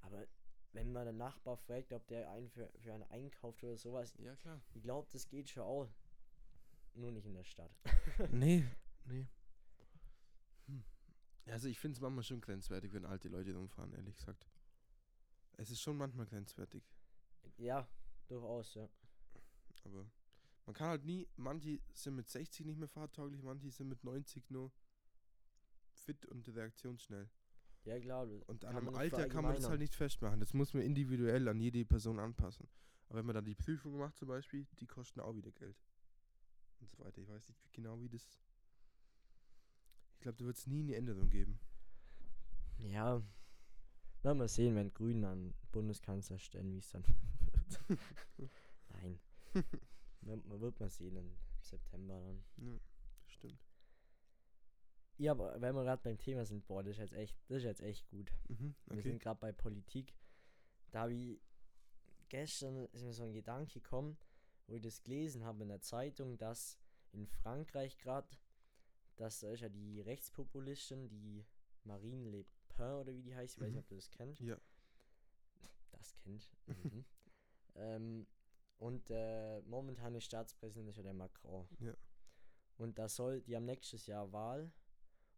Aber 0.00 0.26
wenn 0.72 0.90
man 0.92 1.06
den 1.06 1.16
Nachbar 1.18 1.56
fragt, 1.56 1.92
ob 1.92 2.06
der 2.08 2.30
einen 2.30 2.48
für, 2.48 2.68
für 2.78 2.92
einen 2.94 3.04
einkauft 3.04 3.62
oder 3.62 3.76
sowas, 3.76 4.14
Ja, 4.18 4.34
klar. 4.36 4.60
ich 4.72 4.82
glaube, 4.82 5.08
das 5.12 5.28
geht 5.28 5.48
schon 5.48 5.62
auch. 5.62 5.88
Nur 6.94 7.10
nicht 7.10 7.26
in 7.26 7.34
der 7.34 7.44
Stadt. 7.44 7.72
nee, 8.30 8.64
nee. 9.04 9.26
Hm. 10.66 10.84
Also 11.46 11.68
ich 11.68 11.78
finde 11.78 11.96
es 11.96 12.00
manchmal 12.00 12.22
schon 12.24 12.40
grenzwertig, 12.40 12.92
wenn 12.92 13.04
alte 13.04 13.28
Leute 13.28 13.54
rumfahren, 13.54 13.92
ehrlich 13.92 14.16
gesagt. 14.16 14.48
Es 15.56 15.70
ist 15.70 15.80
schon 15.82 15.96
manchmal 15.96 16.26
grenzwertig. 16.26 16.82
ja, 17.58 17.86
durchaus, 18.26 18.74
ja. 18.74 18.88
Aber 19.84 20.06
man 20.66 20.74
kann 20.74 20.88
halt 20.88 21.04
nie, 21.04 21.28
manche 21.36 21.80
sind 21.92 22.16
mit 22.16 22.28
60 22.28 22.66
nicht 22.66 22.78
mehr 22.78 22.88
fahrtauglich, 22.88 23.42
manche 23.42 23.70
sind 23.70 23.88
mit 23.88 24.02
90 24.02 24.50
nur 24.50 24.72
fit 25.92 26.24
und 26.26 26.48
reaktionsschnell. 26.48 27.28
Ja, 27.84 28.00
klar. 28.00 28.26
Und 28.46 28.64
an 28.64 28.76
einem 28.76 28.94
Alter 28.94 29.28
kann 29.28 29.44
man 29.44 29.54
das 29.54 29.68
halt 29.68 29.80
nicht 29.80 29.94
festmachen. 29.94 30.40
Das 30.40 30.54
muss 30.54 30.72
man 30.72 30.82
individuell 30.82 31.48
an 31.48 31.60
jede 31.60 31.84
Person 31.84 32.18
anpassen. 32.18 32.66
Aber 33.08 33.18
wenn 33.18 33.26
man 33.26 33.34
dann 33.34 33.44
die 33.44 33.54
Prüfung 33.54 33.98
macht 33.98 34.16
zum 34.16 34.28
Beispiel, 34.28 34.66
die 34.80 34.86
kosten 34.86 35.20
auch 35.20 35.36
wieder 35.36 35.52
Geld. 35.52 35.76
Und 36.80 36.90
so 36.90 36.98
weiter. 36.98 37.20
Ich 37.20 37.28
weiß 37.28 37.46
nicht 37.48 37.72
genau, 37.72 38.00
wie 38.00 38.08
das... 38.08 38.40
Ich 40.14 40.20
glaube, 40.20 40.38
da 40.38 40.46
wird 40.46 40.56
es 40.56 40.66
nie 40.66 40.80
eine 40.80 40.94
Änderung 40.94 41.28
geben. 41.28 41.60
Ja. 42.78 43.22
Werden 44.22 44.38
wir 44.38 44.48
sehen, 44.48 44.74
wenn 44.74 44.94
Grünen 44.94 45.24
an 45.24 45.54
Bundeskanzler 45.70 46.38
stellen, 46.38 46.72
wie 46.72 46.78
es 46.78 46.88
dann. 46.88 47.04
Nein. 48.90 49.20
Man 50.22 50.60
wird 50.60 50.80
mal 50.80 50.88
sehen 50.90 51.16
im 51.16 51.36
September 51.60 52.20
dann. 52.20 52.44
Ja, 52.56 52.78
stimmt. 53.26 53.60
Ja, 55.16 55.32
aber 55.32 55.60
wenn 55.60 55.74
wir 55.74 55.84
gerade 55.84 56.02
beim 56.02 56.18
Thema 56.18 56.44
sind, 56.44 56.66
boah, 56.66 56.82
das 56.82 56.92
ist 56.92 56.98
jetzt 56.98 57.12
echt, 57.14 57.36
das 57.48 57.58
ist 57.58 57.64
jetzt 57.64 57.82
echt 57.82 58.08
gut. 58.08 58.32
Mhm, 58.48 58.74
Wir 58.86 58.92
okay. 58.98 59.02
sind 59.02 59.22
gerade 59.22 59.38
bei 59.40 59.52
Politik. 59.52 60.14
Da 60.90 61.02
habe 61.02 61.14
ich 61.14 61.40
gestern 62.28 62.86
ist 62.92 63.04
mir 63.04 63.12
so 63.12 63.22
ein 63.24 63.32
Gedanke 63.32 63.74
gekommen, 63.80 64.16
wo 64.66 64.74
ich 64.74 64.82
das 64.82 65.02
gelesen 65.02 65.44
habe 65.44 65.62
in 65.62 65.68
der 65.68 65.80
Zeitung, 65.80 66.36
dass 66.38 66.78
in 67.12 67.26
Frankreich 67.28 67.96
gerade, 67.98 68.28
dass 69.16 69.40
da 69.40 69.50
ist 69.50 69.60
ja 69.60 69.68
die 69.68 70.00
Rechtspopulistin, 70.00 71.08
die 71.08 71.44
Marine 71.84 72.30
Le 72.30 72.44
Pen 72.70 72.94
oder 72.94 73.14
wie 73.14 73.22
die 73.22 73.36
heißt, 73.36 73.54
ich 73.56 73.60
weiß 73.60 73.68
Mhm. 73.68 73.74
nicht, 73.76 73.84
ob 73.84 73.88
du 73.88 73.94
das 73.94 74.10
kennst. 74.10 74.40
Ja. 74.40 74.58
Das 75.92 76.16
kennt. 76.16 76.50
Mhm. 76.66 77.04
ähm, 77.76 78.26
und 78.78 79.08
der 79.08 79.62
momentane 79.66 80.20
Staatspräsident 80.20 80.88
ist 80.88 80.96
ja 80.96 81.02
der 81.02 81.14
Macron. 81.14 81.66
Ja. 81.80 81.94
Und 82.76 82.98
da 82.98 83.08
soll, 83.08 83.40
die 83.42 83.54
haben 83.56 83.64
nächstes 83.66 84.06
Jahr 84.06 84.32
Wahl 84.32 84.72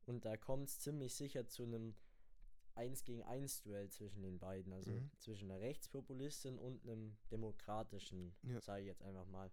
und 0.07 0.24
da 0.24 0.37
kommt 0.37 0.68
es 0.68 0.80
ziemlich 0.80 1.14
sicher 1.14 1.47
zu 1.47 1.64
einem 1.64 1.95
1 2.74 3.05
gegen 3.05 3.22
1 3.22 3.62
Duell 3.62 3.89
zwischen 3.91 4.22
den 4.22 4.39
beiden, 4.39 4.72
also 4.72 4.91
Mhm. 4.91 5.11
zwischen 5.18 5.51
einer 5.51 5.61
Rechtspopulistin 5.61 6.59
und 6.59 6.82
einem 6.82 7.16
demokratischen, 7.30 8.34
Ja. 8.43 8.61
sage 8.61 8.82
ich 8.82 8.87
jetzt 8.89 9.03
einfach 9.03 9.26
mal. 9.26 9.51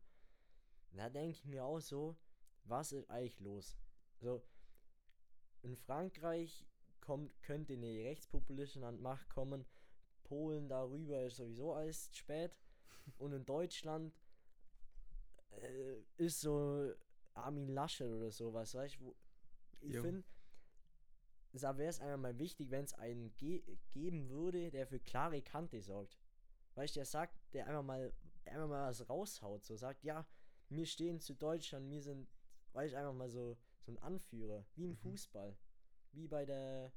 Da 0.92 1.10
denke 1.10 1.32
ich 1.32 1.46
mir 1.46 1.64
auch 1.66 1.80
so, 1.80 2.16
was 2.66 2.92
ist 2.92 3.10
eigentlich 3.10 3.40
los? 3.40 3.76
So, 4.20 4.44
in 5.62 5.76
Frankreich 5.76 6.66
kommt, 7.02 7.42
könnte 7.42 7.74
eine 7.74 7.88
rechtspopulistische 8.04 8.86
an 8.86 9.02
Macht 9.02 9.30
kommen, 9.30 9.66
Polen 10.24 10.70
darüber 10.70 11.22
ist 11.24 11.38
sowieso 11.38 11.74
alles 11.74 12.10
spät 12.16 12.56
und 13.18 13.34
in 13.34 13.46
Deutschland 13.46 14.14
äh, 15.52 16.02
ist 16.18 16.42
so 16.42 16.92
Armin 17.34 17.68
Laschet 17.68 18.10
oder 18.12 18.32
sowas, 18.32 18.74
weißt 18.76 19.00
du, 19.00 19.16
ich 19.82 19.98
finde, 20.00 20.24
da 21.54 21.78
wäre 21.78 21.90
es 21.90 22.00
einmal 22.00 22.18
mal 22.34 22.40
wichtig, 22.40 22.72
wenn 22.72 22.86
es 22.86 22.94
einen 22.94 23.36
ge 23.38 23.62
geben 23.92 24.30
würde, 24.30 24.72
der 24.72 24.88
für 24.88 25.00
klare 25.00 25.42
Kante 25.42 25.82
sorgt. 25.82 26.18
Weißt 26.76 26.96
du, 26.96 27.00
der 27.00 27.06
sagt, 27.06 27.36
der 27.54 27.68
einfach 27.68 27.84
mal, 27.84 28.14
einfach 28.46 28.68
mal 28.68 28.88
was 28.90 29.08
raushaut, 29.10 29.64
so 29.64 29.76
sagt, 29.76 30.04
ja, 30.04 30.26
wir 30.70 30.86
stehen 30.86 31.20
zu 31.20 31.36
Deutschland, 31.36 31.90
wir 31.92 32.02
sind, 32.02 32.28
weißt 32.74 32.94
du, 32.94 32.98
einfach 32.98 33.14
mal 33.14 33.30
so, 33.30 33.58
so 33.82 33.92
ein 33.92 33.98
Anführer, 34.00 34.66
wie 34.76 34.86
im 34.86 34.92
Mhm. 34.92 34.96
Fußball, 34.96 35.58
wie 36.14 36.28
bei 36.28 36.46
der, 36.46 36.92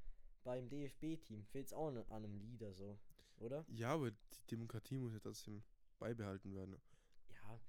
beim 0.44 0.68
DFB-Team, 0.68 1.44
fehlt 1.44 1.66
es 1.66 1.72
auch 1.72 1.88
an 1.88 1.98
an 1.98 2.24
einem 2.24 2.38
Leader 2.38 2.72
so, 2.72 2.98
oder? 3.38 3.64
Ja, 3.68 3.92
aber 3.94 4.10
die 4.12 4.46
Demokratie 4.50 4.96
muss 4.98 5.12
ja 5.12 5.18
trotzdem 5.20 5.62
beibehalten 5.98 6.54
werden. 6.54 6.80
Ja, 7.28 7.60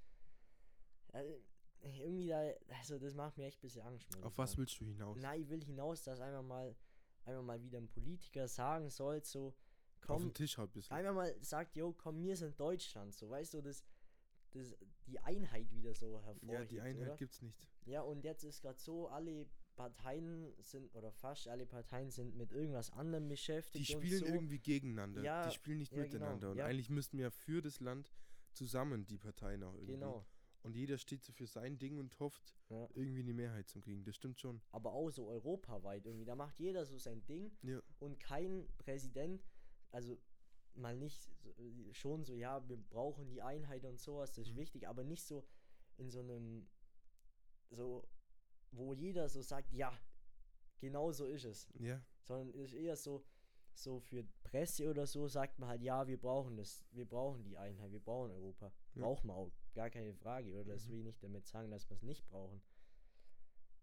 also, 1.14 1.42
irgendwie 1.82 2.28
da, 2.28 2.52
also 2.80 3.00
das 3.00 3.14
macht 3.14 3.38
mir 3.38 3.46
echt 3.46 3.60
ein 3.60 3.62
bisschen 3.62 3.82
Angst. 3.84 4.08
Auf 4.24 4.38
was 4.38 4.52
sagen. 4.52 4.60
willst 4.62 4.80
du 4.80 4.86
hinaus? 4.86 5.20
Nein, 5.22 5.42
ich 5.42 5.50
will 5.50 5.64
hinaus, 5.64 6.04
dass 6.04 6.20
einfach 6.20 6.44
mal, 6.44 6.76
einfach 7.26 7.44
mal 7.44 7.62
wieder 7.62 7.78
ein 7.78 7.88
Politiker 7.88 8.48
sagen 8.48 8.90
soll, 8.90 9.24
so, 9.24 9.48
Auf 9.48 9.56
komm, 10.02 10.22
den 10.24 10.34
Tisch 10.34 10.58
halt 10.58 10.70
ein 10.72 10.74
bisschen. 10.74 10.96
einfach 10.96 11.14
mal 11.14 11.36
sagt, 11.44 11.76
jo, 11.76 11.94
komm, 11.94 12.22
wir 12.22 12.36
sind 12.36 12.60
Deutschland, 12.60 13.14
so, 13.14 13.30
weißt 13.30 13.54
du, 13.56 13.62
das, 13.62 13.84
das, 14.52 14.76
die 15.06 15.20
Einheit 15.20 15.72
wieder 15.72 15.94
so 15.94 16.20
hervorhebt, 16.22 16.52
Ja, 16.52 16.66
die 16.66 16.82
Einheit 16.82 17.08
oder? 17.10 17.18
gibt's 17.18 17.42
nicht. 17.42 17.68
Ja, 17.86 18.02
und 18.02 18.24
jetzt 18.24 18.44
ist 18.44 18.62
gerade 18.62 18.80
so, 18.80 19.08
alle 19.08 19.48
Parteien 19.78 20.54
sind, 20.60 20.94
oder 20.94 21.12
fast 21.14 21.48
alle 21.48 21.66
Parteien 21.66 22.12
sind 22.12 22.36
mit 22.36 22.52
irgendwas 22.52 22.92
anderem 22.92 23.30
beschäftigt 23.30 23.88
Die 23.88 23.94
spielen 23.94 24.20
so. 24.20 24.26
irgendwie 24.26 24.60
gegeneinander. 24.60 25.22
Ja, 25.24 25.48
die 25.48 25.54
spielen 25.56 25.78
nicht 25.78 25.94
ja, 25.94 26.04
genau, 26.04 26.14
miteinander. 26.14 26.52
Und 26.52 26.58
ja. 26.58 26.66
eigentlich 26.66 26.90
müssten 26.90 27.18
wir 27.18 27.32
für 27.32 27.62
das 27.62 27.80
Land 27.80 28.12
zusammen 28.52 29.06
die 29.08 29.18
Parteien 29.20 29.64
auch 29.64 29.74
irgendwie. 29.76 29.94
Genau, 29.94 30.26
Und 30.64 30.76
jeder 30.76 30.98
steht 30.98 31.24
so 31.24 31.32
für 31.32 31.48
sein 31.48 31.78
Ding 31.78 31.98
und 32.00 32.20
hofft, 32.20 32.56
ja. 32.70 32.90
irgendwie 32.96 33.22
eine 33.22 33.34
Mehrheit 33.34 33.70
zu 33.70 33.80
kriegen. 33.80 34.04
Das 34.04 34.16
stimmt 34.16 34.40
schon. 34.40 34.60
aber 34.72 34.92
auch 34.92 35.10
so 35.12 35.28
europaweit 35.28 36.06
irgendwie, 36.06 36.26
da 36.26 36.36
macht 36.36 36.60
jeder 36.60 36.86
so 36.86 36.98
sein 36.98 37.24
Ding 37.26 37.52
und 38.00 38.20
kein 38.20 38.68
Präsident, 38.78 39.46
also 39.92 40.18
mal 40.74 40.98
nicht 40.98 41.30
schon 41.94 42.26
so, 42.26 42.36
ja, 42.36 42.68
wir 42.68 42.78
brauchen 42.78 43.30
die 43.30 43.42
Einheit 43.42 43.86
und 43.86 44.00
sowas, 44.00 44.32
das 44.32 44.48
ist 44.48 44.54
Mhm. 44.54 44.58
wichtig, 44.60 44.88
aber 44.88 45.04
nicht 45.04 45.24
so 45.26 45.46
in 45.98 46.10
so 46.10 46.20
einem, 46.20 46.68
so, 47.70 48.04
wo 48.72 48.94
jeder 48.94 49.30
so 49.30 49.42
sagt, 49.42 49.72
ja, 49.74 49.92
genau 50.80 51.12
so 51.12 51.26
ist 51.26 51.46
es, 51.46 51.68
Ja. 51.80 52.02
sondern 52.24 52.50
es 52.50 52.72
ist 52.72 52.74
eher 52.74 52.96
so, 52.96 53.26
so 53.74 54.00
für 54.00 54.24
Presse 54.44 54.90
oder 54.90 55.06
so 55.06 55.28
sagt 55.28 55.60
man 55.60 55.70
halt, 55.70 55.82
ja, 55.82 56.08
wir 56.08 56.20
brauchen 56.20 56.58
das, 56.58 56.86
wir 56.92 57.06
brauchen 57.06 57.44
die 57.44 57.58
Einheit, 57.58 57.92
wir 57.92 58.00
brauchen 58.00 58.32
Europa, 58.32 58.72
Ja. 58.94 59.02
brauchen 59.04 59.28
wir 59.28 59.36
auch, 59.36 59.52
gar 59.74 59.90
keine 59.90 60.14
Frage, 60.14 60.54
oder 60.54 60.66
das 60.74 60.86
Mhm. 60.88 60.92
will 60.92 60.98
ich 61.00 61.06
nicht 61.06 61.24
damit 61.24 61.46
sagen, 61.46 61.70
dass 61.72 61.88
wir 61.90 61.96
es 61.96 62.04
nicht 62.04 62.28
brauchen. 62.28 62.62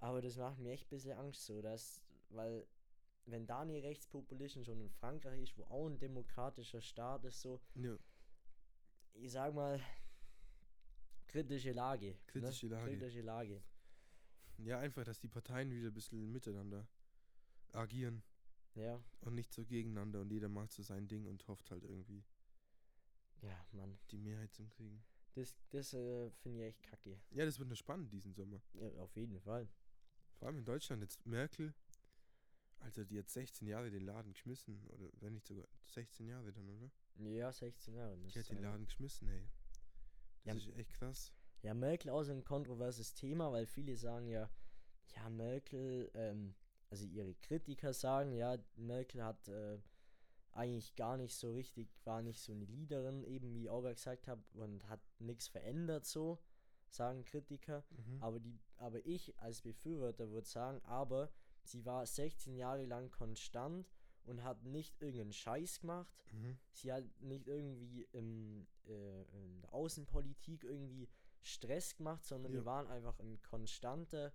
Aber 0.00 0.20
das 0.20 0.36
macht 0.36 0.58
mir 0.58 0.72
echt 0.72 0.86
ein 0.86 0.90
bisschen 0.90 1.16
Angst 1.18 1.44
so, 1.46 1.62
dass, 1.62 2.00
weil 2.28 2.66
wenn 3.26 3.46
da 3.46 3.60
eine 3.60 3.82
Rechtspopulisten 3.82 4.64
schon 4.64 4.80
in 4.80 4.90
Frankreich 4.90 5.40
ist, 5.40 5.56
wo 5.56 5.64
auch 5.64 5.86
ein 5.86 5.98
demokratischer 5.98 6.80
Staat 6.82 7.24
ist, 7.24 7.40
so, 7.40 7.60
ja. 7.74 7.96
ich 9.14 9.32
sag 9.32 9.54
mal, 9.54 9.80
kritische 11.26 11.72
Lage. 11.72 12.18
Kritische 12.26 12.66
ne? 12.66 12.74
Lage. 12.74 12.90
Kritische 12.90 13.20
Lage. 13.22 13.62
Ja, 14.58 14.78
einfach, 14.78 15.04
dass 15.04 15.18
die 15.20 15.28
Parteien 15.28 15.70
wieder 15.70 15.88
ein 15.88 15.94
bisschen 15.94 16.30
miteinander 16.32 16.86
agieren 17.72 18.22
Ja, 18.74 19.02
und 19.20 19.34
nicht 19.34 19.52
so 19.52 19.64
gegeneinander 19.64 20.20
und 20.20 20.30
jeder 20.30 20.48
macht 20.48 20.72
so 20.72 20.82
sein 20.82 21.06
Ding 21.08 21.26
und 21.26 21.46
hofft 21.48 21.70
halt 21.70 21.84
irgendwie 21.84 22.24
ja, 23.42 23.66
Mann. 23.72 23.98
die 24.10 24.18
Mehrheit 24.18 24.52
zu 24.54 24.66
kriegen. 24.68 25.04
Das, 25.34 25.54
das 25.70 25.92
äh, 25.94 26.30
finde 26.30 26.60
ich 26.60 26.64
echt 26.68 26.82
kacke. 26.82 27.18
Ja, 27.30 27.44
das 27.44 27.58
wird 27.58 27.68
nur 27.68 27.76
spannend 27.76 28.12
diesen 28.12 28.32
Sommer. 28.32 28.62
Ja, 28.74 28.88
auf 29.02 29.14
jeden 29.16 29.40
Fall. 29.40 29.68
Vor 30.38 30.48
allem 30.48 30.58
in 30.58 30.64
Deutschland 30.64 31.02
jetzt 31.02 31.26
Merkel, 31.26 31.74
also 32.80 33.04
die 33.04 33.18
hat 33.18 33.28
16 33.28 33.66
Jahre 33.66 33.90
den 33.90 34.04
Laden 34.04 34.32
geschmissen 34.32 34.84
oder 34.88 35.08
wenn 35.20 35.32
nicht 35.34 35.46
sogar 35.46 35.66
16 35.86 36.26
Jahre 36.28 36.52
dann, 36.52 36.68
oder? 36.68 36.90
Ja, 37.16 37.52
16 37.52 37.94
Jahre. 37.94 38.16
Die 38.16 38.38
hat 38.38 38.48
den. 38.48 38.62
Laden 38.62 38.84
geschmissen, 38.86 39.28
ey. 39.28 39.48
Das 40.44 40.64
Ja, 40.64 40.70
ist 40.70 40.78
echt 40.78 40.90
krass. 40.94 41.32
Ja, 41.64 41.72
Merkel 41.72 42.10
auch 42.10 42.22
so 42.22 42.32
ein 42.32 42.44
kontroverses 42.44 43.14
Thema, 43.14 43.50
weil 43.50 43.64
viele 43.64 43.96
sagen 43.96 44.28
ja, 44.28 44.50
ja, 45.16 45.30
Merkel, 45.30 46.10
ähm, 46.12 46.54
also 46.90 47.06
ihre 47.06 47.34
Kritiker 47.36 47.94
sagen, 47.94 48.32
ja, 48.32 48.58
Merkel 48.76 49.24
hat 49.24 49.48
äh, 49.48 49.78
eigentlich 50.52 50.94
gar 50.94 51.16
nicht 51.16 51.34
so 51.34 51.52
richtig, 51.52 51.88
war 52.04 52.20
nicht 52.20 52.42
so 52.42 52.52
eine 52.52 52.66
Leaderin, 52.66 53.24
eben 53.24 53.54
wie 53.54 53.62
ich 53.62 53.70
auch 53.70 53.82
gesagt 53.82 54.28
habe, 54.28 54.42
und 54.52 54.86
hat 54.90 55.00
nichts 55.20 55.48
verändert 55.48 56.04
so, 56.04 56.38
sagen 56.90 57.24
Kritiker. 57.24 57.82
Mhm. 57.90 58.22
Aber, 58.22 58.40
die, 58.40 58.60
aber 58.76 59.04
ich 59.06 59.38
als 59.40 59.62
Befürworter 59.62 60.30
würde 60.30 60.46
sagen, 60.46 60.82
aber 60.84 61.32
sie 61.62 61.86
war 61.86 62.04
16 62.04 62.56
Jahre 62.56 62.84
lang 62.84 63.10
konstant 63.10 63.90
und 64.24 64.44
hat 64.44 64.62
nicht 64.64 65.00
irgendeinen 65.00 65.32
Scheiß 65.32 65.80
gemacht. 65.80 66.14
Mhm. 66.30 66.58
Sie 66.72 66.92
hat 66.92 67.04
nicht 67.20 67.48
irgendwie 67.48 68.06
im, 68.12 68.66
äh, 68.86 69.22
in 69.32 69.62
der 69.62 69.72
Außenpolitik 69.72 70.64
irgendwie 70.64 71.08
Stress 71.46 71.94
gemacht, 71.96 72.24
sondern 72.24 72.52
Ja. 72.52 72.58
wir 72.60 72.64
waren 72.64 72.86
einfach 72.88 73.18
ein 73.20 73.40
konstanter 73.42 74.32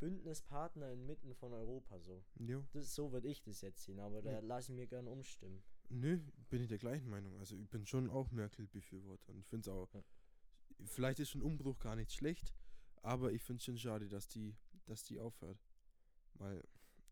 Bündnispartner 0.00 0.90
inmitten 0.92 1.34
von 1.34 1.52
Europa 1.52 1.98
so. 2.00 2.24
Jo. 2.38 2.64
Das, 2.72 2.94
so 2.94 3.12
würde 3.12 3.28
ich 3.28 3.42
das 3.42 3.60
jetzt 3.60 3.84
sehen, 3.84 4.00
aber 4.00 4.22
da 4.22 4.32
Ja. 4.32 4.40
lasse 4.40 4.72
ich 4.72 4.76
mir 4.76 4.86
gern 4.86 5.06
umstimmen. 5.06 5.62
Nö, 5.90 6.18
bin 6.48 6.62
ich 6.62 6.68
der 6.68 6.78
gleichen 6.78 7.08
Meinung. 7.08 7.36
Also 7.38 7.54
ich 7.56 7.68
bin 7.68 7.84
schon 7.86 8.08
auch 8.10 8.30
Merkel-Befürworter 8.30 9.32
und 9.32 9.38
ich 9.40 9.46
finde 9.46 9.68
es 9.70 9.76
auch, 9.76 9.92
Ja. 9.94 10.02
vielleicht 10.86 11.20
ist 11.20 11.30
schon 11.30 11.42
Umbruch 11.42 11.78
gar 11.78 11.96
nicht 11.96 12.12
schlecht, 12.12 12.54
aber 13.02 13.32
ich 13.32 13.42
finde 13.42 13.58
es 13.58 13.64
schon 13.64 13.78
schade, 13.78 14.08
dass 14.08 14.26
die, 14.28 14.56
dass 14.86 15.04
die 15.04 15.18
aufhört. 15.18 15.58
Weil 16.34 16.62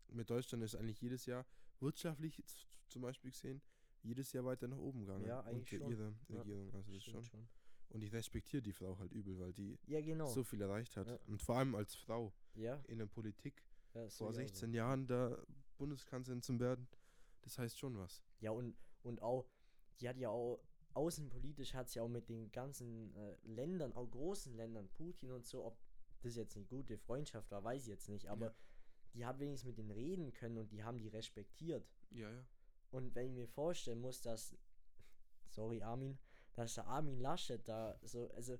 mit 0.07 0.29
Deutschland 0.29 0.63
ist 0.63 0.75
eigentlich 0.75 0.99
jedes 1.01 1.25
Jahr 1.27 1.45
wirtschaftlich 1.79 2.43
zum 2.87 3.01
Beispiel 3.03 3.31
gesehen, 3.31 3.61
jedes 4.01 4.31
Jahr 4.33 4.45
weiter 4.45 4.67
nach 4.67 4.77
oben 4.77 5.01
gegangen. 5.01 5.25
Ja, 5.25 5.41
eigentlich 5.41 5.73
unter 5.73 5.85
schon. 5.85 5.91
ihrer 5.91 6.13
Ja, 6.29 6.37
Regierung. 6.41 6.73
Also 6.73 6.91
das 6.93 7.03
Stimmt 7.03 7.25
schon. 7.25 7.47
Und 7.89 8.03
ich 8.03 8.13
respektiere 8.13 8.61
die 8.61 8.71
Frau 8.71 8.97
halt 8.99 9.11
übel, 9.11 9.39
weil 9.39 9.53
die 9.53 9.79
Ja, 9.87 9.99
genau. 10.01 10.27
so 10.27 10.43
viel 10.43 10.61
erreicht 10.61 10.95
hat. 10.95 11.07
Ja. 11.07 11.19
Und 11.27 11.41
vor 11.41 11.57
allem 11.57 11.75
als 11.75 11.95
Frau 11.95 12.31
ja, 12.53 12.75
in 12.87 12.99
der 12.99 13.07
Politik 13.07 13.63
vor 13.91 14.09
sehe 14.09 14.17
ich 14.17 14.21
auch 14.21 14.33
16 14.33 14.73
Jahren 14.73 15.07
da 15.07 15.37
Bundeskanzlerin 15.77 16.41
zu 16.41 16.59
werden, 16.59 16.87
das 17.41 17.57
heißt 17.57 17.79
schon 17.79 17.97
was. 17.97 18.17
So. 18.17 18.23
Ja, 18.41 18.51
und, 18.51 18.75
und 19.01 19.21
auch, 19.21 19.49
die 19.99 20.07
hat 20.07 20.17
ja 20.17 20.29
auch, 20.29 20.61
außenpolitisch 20.93 21.73
hat 21.73 21.89
sie 21.89 21.99
auch 21.99 22.07
mit 22.07 22.29
den 22.29 22.51
ganzen 22.51 23.15
äh, 23.15 23.35
Ländern, 23.43 23.93
auch 23.93 24.09
großen 24.09 24.53
Ländern, 24.55 24.89
Putin 24.89 25.31
und 25.31 25.45
so, 25.45 25.65
ob 25.65 25.79
das 26.21 26.35
jetzt 26.35 26.55
eine 26.57 26.65
gute 26.65 26.97
Freundschaft 26.97 27.49
war, 27.51 27.63
weiß 27.63 27.83
ich 27.83 27.87
jetzt 27.87 28.09
nicht, 28.09 28.27
aber 28.27 28.53
die 29.13 29.25
hat 29.25 29.39
wenigstens 29.39 29.69
mit 29.69 29.77
denen 29.77 29.91
reden 29.91 30.33
können 30.33 30.57
und 30.57 30.71
die 30.71 30.83
haben 30.83 30.97
die 30.97 31.07
respektiert. 31.07 31.89
Ja, 32.11 32.29
ja. 32.29 32.45
Und 32.91 33.15
wenn 33.15 33.27
ich 33.27 33.33
mir 33.33 33.47
vorstellen 33.47 34.01
muss, 34.01 34.21
dass, 34.21 34.55
sorry 35.47 35.81
Armin, 35.81 36.19
dass 36.59 36.75
der 36.75 36.87
Armin 36.87 37.19
Laschet 37.19 37.67
da 37.67 37.97
so, 38.03 38.29
also, 38.31 38.57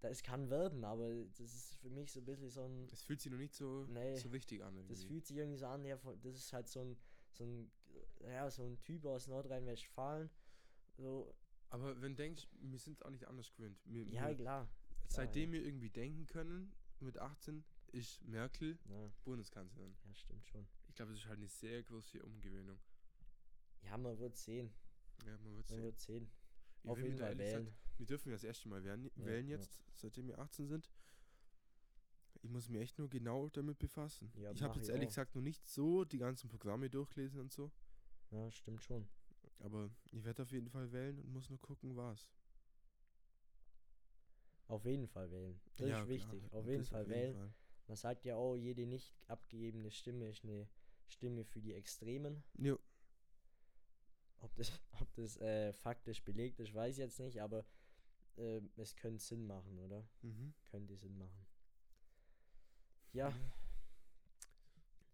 das 0.00 0.22
kann 0.22 0.50
werden, 0.50 0.84
aber 0.84 1.08
das 1.38 1.40
ist 1.54 1.74
für 1.76 1.88
mich 1.88 2.12
so 2.12 2.20
ein 2.20 2.24
bisschen 2.26 2.50
so 2.50 2.64
ein, 2.64 2.88
Es 2.92 3.02
fühlt 3.02 3.20
sich 3.20 3.30
noch 3.32 3.38
nicht 3.38 3.54
so, 3.54 3.84
Nee, 3.86 4.16
so 4.16 4.28
richtig 4.28 4.62
an. 4.62 4.74
das 4.74 4.82
irgendwie. 4.98 5.06
fühlt 5.06 5.26
sich 5.26 5.36
irgendwie 5.36 5.58
so 5.58 5.66
an, 5.66 5.82
der, 5.82 5.98
von- 5.98 6.20
das 6.20 6.34
ist 6.36 6.52
halt 6.52 6.68
so 6.68 6.80
ein, 6.80 6.96
so 7.30 7.44
ein, 7.44 7.70
ja, 8.20 8.50
so 8.50 8.64
ein 8.64 8.80
Typ 8.82 9.04
aus 9.06 9.26
Nordrhein-Westfalen, 9.28 10.28
so, 10.96 11.34
Aber 11.70 12.00
wenn 12.02 12.12
du 12.12 12.16
denkst, 12.22 12.46
wir 12.60 12.78
sind 12.78 13.04
auch 13.04 13.10
nicht 13.10 13.26
anders 13.26 13.50
gewöhnt. 13.52 13.78
Wir, 13.84 14.04
ja, 14.04 14.28
wir, 14.28 14.34
klar. 14.36 14.68
seitdem 15.08 15.52
wir 15.52 15.64
irgendwie 15.64 15.90
denken 15.90 16.26
können, 16.26 16.72
mit 17.00 17.18
18, 17.18 17.64
ist 17.92 18.22
Merkel 18.24 18.78
Ja, 18.88 19.10
Bundeskanzlerin. 19.24 19.96
ja, 20.04 20.14
stimmt 20.14 20.46
schon. 20.48 20.66
Ich 20.88 20.94
glaube, 20.94 21.12
das 21.12 21.20
ist 21.22 21.26
halt 21.28 21.38
eine 21.38 21.48
sehr 21.48 21.82
große 21.82 22.22
Umgewöhnung. 22.22 22.78
Ja, 23.82 23.96
man 23.96 24.18
wird 24.18 24.36
sehen. 24.36 24.72
Ja, 25.26 25.36
man 25.38 25.56
wird 25.56 25.68
Man 25.70 25.78
sehen. 25.78 25.82
wird 25.82 25.98
sehen. 25.98 26.30
Ich 26.84 26.90
Auf 26.90 26.98
jeden 26.98 27.16
Fall 27.16 27.36
wählen. 27.38 27.64
gesagt- 27.64 27.78
wir 27.98 28.06
dürfen 28.06 28.28
ja 28.28 28.34
das 28.34 28.44
erste 28.44 28.68
Mal 28.68 28.84
wählen, 28.84 29.10
Ja, 29.16 29.24
wählen 29.26 29.48
ja. 29.48 29.56
jetzt, 29.56 29.82
seitdem 29.94 30.26
wir 30.28 30.38
18 30.38 30.66
sind. 30.68 30.90
Ich 32.42 32.50
muss 32.50 32.68
mich 32.68 32.80
echt 32.82 32.98
nur 32.98 33.08
genau 33.08 33.48
damit 33.48 33.78
befassen. 33.78 34.30
Ja, 34.36 34.50
ich 34.52 34.62
habe 34.62 34.74
jetzt 34.74 34.84
ich 34.88 34.90
ehrlich 34.90 35.06
auch. 35.06 35.10
gesagt 35.10 35.34
noch 35.34 35.42
nicht 35.42 35.66
so 35.66 36.04
die 36.04 36.18
ganzen 36.18 36.48
Programme 36.50 36.90
durchgelesen 36.90 37.40
und 37.40 37.52
so. 37.52 37.70
Ja, 38.30 38.50
stimmt 38.50 38.82
schon. 38.82 39.08
Aber 39.60 39.88
ich 40.10 40.24
werde 40.24 40.42
auf 40.42 40.50
jeden 40.50 40.68
Fall 40.68 40.92
wählen 40.92 41.18
und 41.20 41.32
muss 41.32 41.48
nur 41.48 41.60
gucken, 41.60 41.96
was. 41.96 42.28
Auf 44.66 44.84
jeden 44.84 45.06
Fall 45.06 45.30
wählen. 45.30 45.60
Das 45.76 45.88
Ja, 45.88 45.98
ist 46.00 46.04
klar, 46.04 46.08
wichtig. 46.08 46.44
Auf 46.52 46.64
das 46.64 46.66
jeden 46.70 46.84
Fall 46.84 47.08
wählen. 47.08 47.34
Fall. 47.36 47.54
Man 47.86 47.96
sagt 47.96 48.24
ja 48.24 48.36
auch, 48.36 48.56
jede 48.56 48.86
nicht 48.86 49.14
abgegebene 49.28 49.90
Stimme 49.90 50.28
ist 50.28 50.42
eine 50.44 50.68
Stimme 51.06 51.44
für 51.44 51.60
die 51.60 51.74
Extremen. 51.74 52.42
Jo. 52.58 52.78
Ob 54.44 54.54
das, 54.56 54.70
ob 55.00 55.12
das 55.14 55.36
äh, 55.38 55.72
faktisch 55.72 56.22
belegt 56.22 56.60
ist, 56.60 56.74
weiß 56.74 56.94
ich 56.96 56.98
jetzt 56.98 57.18
nicht, 57.18 57.40
aber 57.40 57.64
äh, 58.36 58.60
es 58.76 58.94
könnte 58.94 59.22
Sinn 59.22 59.46
machen, 59.46 59.78
oder? 59.78 60.06
Mhm. 60.22 60.52
Könnte 60.70 60.96
Sinn 60.96 61.16
machen. 61.16 61.46
Ja, 63.12 63.32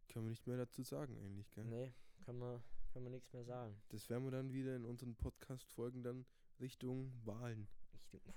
Können 0.08 0.24
wir 0.26 0.30
nicht 0.30 0.46
mehr 0.46 0.56
dazu 0.56 0.82
sagen 0.82 1.16
eigentlich, 1.18 1.50
gell? 1.50 1.64
nee, 1.64 1.92
kann 2.24 2.38
man, 2.38 2.62
kann 2.92 3.02
man 3.02 3.12
nichts 3.12 3.32
mehr 3.32 3.44
sagen. 3.44 3.80
Das 3.90 4.08
werden 4.08 4.24
wir 4.24 4.30
dann 4.30 4.52
wieder 4.52 4.74
in 4.74 4.84
unseren 4.86 5.14
Podcast-Folgen 5.14 6.02
dann 6.02 6.24
Richtung 6.60 7.12
Wahlen. 7.24 7.68
Richtung, 7.92 8.20
boah, 8.24 8.34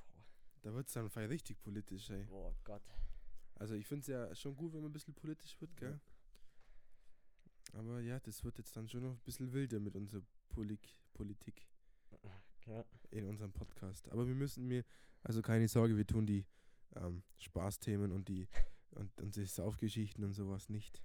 Da 0.62 0.74
wird 0.74 0.88
es 0.88 0.94
dann 0.94 1.10
vielleicht 1.10 1.32
richtig 1.32 1.62
politisch, 1.62 2.10
ey. 2.10 2.26
boah 2.26 2.54
Gott. 2.66 2.84
Also 3.56 3.74
ich 3.76 3.88
finde 3.88 4.02
es 4.02 4.08
ja 4.08 4.36
schon 4.36 4.56
gut, 4.56 4.74
wenn 4.74 4.82
man 4.82 4.90
ein 4.90 4.94
bisschen 4.94 5.14
politisch 5.14 5.60
wird, 5.62 5.76
gell? 5.78 6.00
Aber 7.72 8.02
ja, 8.02 8.20
das 8.20 8.44
wird 8.44 8.58
jetzt 8.58 8.76
dann 8.76 8.88
schon 8.90 9.02
noch 9.04 9.14
ein 9.14 9.22
bisschen 9.24 9.52
wilder 9.54 9.80
mit 9.80 9.96
unserer 9.96 10.22
Polik 10.54 10.88
Politik 11.14 11.68
Ja, 12.66 12.86
in 13.10 13.26
unserem 13.26 13.52
Podcast. 13.52 14.10
Aber 14.12 14.26
wir 14.28 14.36
müssen 14.36 14.68
mir, 14.68 14.86
also 15.22 15.42
keine 15.42 15.68
Sorge, 15.68 15.98
wir 15.98 16.08
tun 16.08 16.26
die 16.26 16.46
ähm, 16.96 17.24
Spaßthemen 17.40 18.12
und 18.12 18.30
die 18.30 18.48
und, 18.92 19.22
und 19.22 19.36
die 19.36 19.46
Saufgeschichten 19.46 20.24
und 20.24 20.34
sowas 20.34 20.70
nicht 20.70 21.02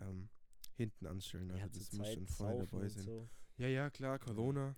ähm, 0.00 0.28
hinten 0.76 1.06
anstellen. 1.06 1.50
Also 1.50 1.62
ja, 1.62 1.68
das 1.68 1.92
muss 1.92 2.06
Zeit 2.06 2.14
schon 2.14 2.26
saufen 2.26 2.58
dabei 2.70 2.88
sein. 2.88 3.02
So. 3.02 3.28
Ja, 3.56 3.66
ja, 3.68 3.90
klar, 3.90 4.18
Corona. 4.18 4.76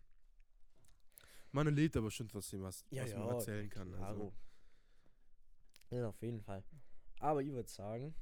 Man 1.52 1.66
erlebt 1.66 1.96
aber 1.96 2.10
schon 2.10 2.28
trotzdem 2.28 2.62
was, 2.62 2.84
Ja, 2.90 3.02
was 3.02 3.10
ja, 3.10 3.18
man 3.18 3.28
erzählen 3.28 3.68
kann. 3.68 3.94
Also. 3.94 4.32
Ja, 5.90 6.08
auf 6.08 6.22
jeden 6.22 6.40
Fall. 6.40 6.64
Aber 7.20 7.42
ich 7.42 7.52
würde 7.52 7.68
sagen, 7.68 8.14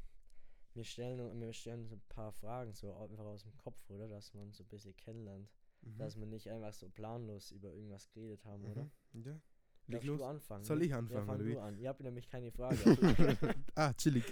wir 0.75 0.85
stellen, 0.85 1.41
wir 1.41 1.53
stellen 1.53 1.87
so 1.87 1.95
ein 1.95 2.03
paar 2.09 2.33
Fragen 2.33 2.73
so 2.75 2.93
einfach 2.97 3.25
aus 3.25 3.43
dem 3.43 3.57
Kopf, 3.57 3.89
oder? 3.89 4.09
Dass 4.09 4.35
man 4.35 4.53
so 4.53 4.65
ein 4.65 4.69
bisschen 4.69 4.97
kennenlernt. 4.97 5.49
Mhm. 5.83 5.99
Dass 5.99 6.19
wir 6.19 6.27
nicht 6.27 6.49
einfach 6.49 6.73
so 6.73 6.89
planlos 6.91 7.53
über 7.53 7.73
irgendwas 7.73 8.09
geredet 8.11 8.45
haben, 8.45 8.65
oder? 8.65 8.91
Mhm. 9.13 9.25
Ja. 9.25 9.41
Leg 9.87 10.05
los. 10.05 10.19
du 10.19 10.25
anfangen? 10.25 10.65
Soll 10.65 10.79
ne? 10.79 10.85
ich 10.85 10.95
anfangen, 10.95 11.21
Ja, 11.21 11.25
fang 11.27 11.41
oder 11.41 11.45
du 11.51 11.61
an. 11.61 11.79
Ich 11.79 11.87
habe 11.87 12.03
nämlich 12.03 12.29
keine 12.29 12.51
Frage. 12.53 12.77
ah, 13.75 13.93
chillig. 13.95 14.25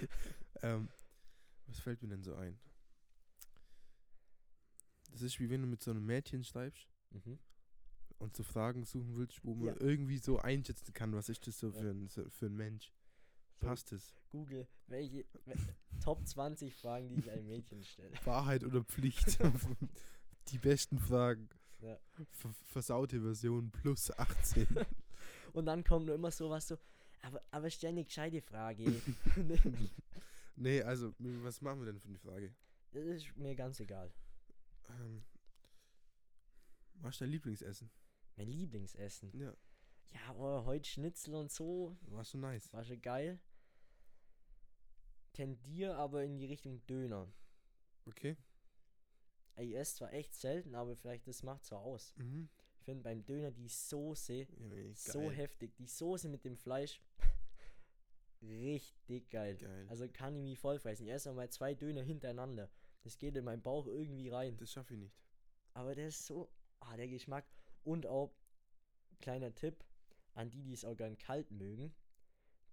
ähm, 0.63 0.89
was 1.67 1.81
fällt 1.81 2.03
mir 2.03 2.09
denn 2.09 2.23
so 2.23 2.35
ein? 2.35 2.59
Das 5.11 5.23
ist 5.23 5.41
wie 5.41 5.51
wenn 5.51 5.63
du 5.63 5.67
mit 5.67 5.83
so 5.83 5.91
einem 5.91 6.05
Mädchen 6.07 6.45
schreibst 6.45 6.87
mhm. 7.11 7.39
und 8.19 8.37
so 8.37 8.43
Fragen 8.43 8.85
suchen 8.85 9.17
willst, 9.17 9.45
wo 9.45 9.55
man 9.55 9.69
Ja. 9.69 9.81
irgendwie 9.81 10.19
so 10.19 10.39
einschätzen 10.39 10.93
kann, 10.93 11.13
was 11.13 11.29
ist 11.29 11.47
das 11.47 11.59
so 11.59 11.69
Ja. 11.69 11.81
für 11.81 11.91
ein, 11.91 12.09
so 12.09 12.29
für 12.31 12.47
ein 12.47 12.57
Mensch. 12.57 12.93
So, 13.61 13.67
Passt 13.67 13.91
es? 13.93 14.15
Google, 14.31 14.69
welche 14.87 15.25
we 15.45 15.55
Top 16.05 16.25
20 16.25 16.75
Fragen, 16.77 17.09
die 17.09 17.17
ich 17.17 17.31
einem 17.31 17.47
Mädchen 17.49 17.83
stelle. 17.83 18.13
Wahrheit 18.25 18.63
oder 18.63 18.85
Pflicht? 18.85 19.39
Die 20.51 20.59
besten 20.59 20.99
Fragen. 20.99 21.49
Ja. 21.81 21.99
Ver 22.33 22.53
versaute 22.65 23.21
Version 23.21 23.71
plus 23.71 24.11
18. 24.19 24.67
Und 25.53 25.67
dann 25.67 25.85
kommt 25.85 26.07
nur 26.07 26.15
immer 26.15 26.31
sowas 26.31 26.69
so, 26.69 26.79
aber, 27.23 27.43
aber 27.51 27.71
stell 27.71 27.91
eine 27.91 28.05
gescheite 28.05 28.41
Frage. 28.43 29.01
nee, 30.57 30.83
also, 30.83 31.15
was 31.19 31.61
machen 31.61 31.81
wir 31.81 31.87
denn 31.87 32.01
für 32.01 32.09
eine 32.09 32.19
Frage? 32.19 32.55
das 32.93 33.05
ist 33.05 33.37
mir 33.37 33.55
ganz 33.55 33.81
egal. 33.81 34.13
Ähm, 34.89 35.25
was 36.95 37.15
ist 37.15 37.21
dein 37.21 37.31
Lieblingsessen? 37.31 37.91
Mein 38.37 38.49
Lieblingsessen. 38.49 39.31
Ja, 39.39 39.55
Ja, 40.13 40.21
aber 40.29 40.65
heute 40.65 40.89
Schnitzel 40.89 41.35
und 41.35 41.51
so, 41.53 41.97
war 42.03 42.25
schon 42.25 42.41
nice. 42.41 42.73
war 42.73 42.85
schon 42.85 43.01
geil. 43.01 43.41
Tendier 45.33 45.97
aber 45.97 46.25
in 46.25 46.39
die 46.39 46.47
Richtung 46.47 46.85
Döner. 46.87 47.29
Okay. 48.07 48.37
Ich 49.59 49.75
esse 49.77 49.97
zwar 49.97 50.13
echt 50.13 50.35
selten, 50.35 50.75
aber 50.75 50.97
vielleicht 50.97 51.27
das 51.27 51.43
macht 51.43 51.65
so 51.65 51.77
aus. 51.77 52.15
Mhm. 52.17 52.49
Ich 52.79 52.85
finde 52.85 53.03
beim 53.03 53.25
Döner 53.25 53.51
die 53.51 53.69
Soße 53.69 54.35
Ja, 54.35 54.95
so 54.95 55.31
heftig. 55.31 55.75
Die 55.77 55.87
Soße 55.87 56.29
mit 56.29 56.45
dem 56.45 56.57
Fleisch 56.57 57.03
richtig 58.43 59.31
geil. 59.31 59.57
Geil. 59.57 59.87
Also 59.89 60.09
kann 60.09 60.37
ich 60.37 60.43
mich 60.43 60.59
voll 60.59 60.79
fressen. 60.79 61.07
Ich 61.07 61.13
esse 61.13 61.33
mal 61.33 61.51
zwei 61.51 61.75
Döner 61.75 62.03
hintereinander. 62.03 62.71
Das 63.03 63.19
geht 63.19 63.37
in 63.37 63.45
meinen 63.45 63.63
Bauch 63.63 63.87
irgendwie 63.87 64.29
rein. 64.29 64.57
Das 64.57 64.73
schaffe 64.73 64.95
ich 64.95 65.01
nicht. 65.01 65.17
Aber 65.75 65.95
der 65.95 66.09
ist 66.09 66.27
so, 66.27 66.49
ah, 66.81 66.97
der 66.97 67.09
Geschmack. 67.09 67.47
Und 67.85 68.07
auch, 68.07 68.33
kleiner 69.21 69.55
Tipp 69.55 69.85
an 70.35 70.51
die, 70.51 70.63
die 70.63 70.73
es 70.73 70.85
auch 70.85 70.97
gern 70.97 71.19
kalt 71.19 71.51
mögen. 71.51 71.95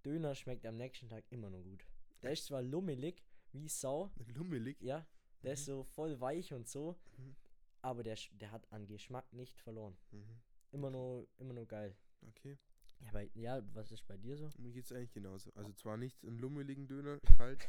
Döner 0.04 0.34
schmeckt 0.34 0.64
am 0.66 0.76
nächsten 0.76 1.08
Tag 1.08 1.24
immer 1.30 1.50
noch 1.50 1.62
gut. 1.62 1.84
Der 2.22 2.32
ist 2.32 2.46
zwar 2.46 2.62
lummelig, 2.62 3.22
wie 3.52 3.68
Sau, 3.68 4.12
Lummelig. 4.34 4.80
ja, 4.80 5.06
der 5.42 5.52
ist 5.52 5.60
Mhm. 5.62 5.72
so 5.72 5.84
voll 5.84 6.20
weich 6.20 6.52
und 6.52 6.68
so, 6.68 6.96
Mhm. 7.18 7.36
aber 7.82 8.02
der, 8.02 8.16
der 8.32 8.50
hat 8.50 8.70
an 8.72 8.86
Geschmack 8.86 9.32
nicht 9.32 9.58
verloren. 9.60 9.96
Mhm. 10.12 10.40
Immer 10.72 10.90
nur, 10.90 11.28
immer 11.38 11.54
nur 11.54 11.66
geil. 11.66 11.96
Okay. 12.28 12.58
Ja, 13.00 13.10
bei, 13.12 13.30
ja, 13.34 13.62
was 13.74 13.92
ist 13.92 14.06
bei 14.06 14.16
dir 14.16 14.36
so? 14.36 14.48
Mir 14.58 14.72
geht 14.72 14.84
es 14.86 14.92
eigentlich 14.92 15.12
genauso. 15.12 15.50
Also 15.54 15.72
zwar 15.74 15.96
nicht 15.96 16.22
einen 16.24 16.38
lummeligen 16.38 16.86
Döner, 16.88 17.18
kalt, 17.40 17.68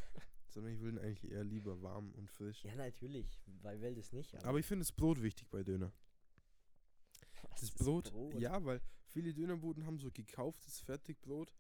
sondern 0.50 0.74
ich 0.74 0.80
will 0.82 0.94
ihn 0.94 1.00
eigentlich 1.00 1.30
eher 1.30 1.44
lieber 1.44 1.82
warm 1.82 2.12
und 2.14 2.30
frisch. 2.32 2.64
Ja, 2.64 2.74
natürlich, 2.76 3.28
weil 3.62 3.80
will 3.82 3.96
das 3.96 4.12
nicht. 4.14 4.34
Aber 4.46 4.58
ich 4.60 4.66
finde 4.66 4.84
das 4.84 4.92
Brot 4.94 5.22
wichtig 5.22 5.50
bei 5.50 5.64
Döner. 5.64 5.92
was 7.44 7.50
Das 7.62 7.64
ist 7.64 7.78
Brot, 7.78 8.14
ja, 8.40 8.64
weil 8.64 8.82
viele 9.08 9.34
Dönerbuden 9.34 9.86
haben 9.86 10.00
so 10.00 10.10
gekauftes 10.12 10.80
Fertigbrot, 10.80 11.54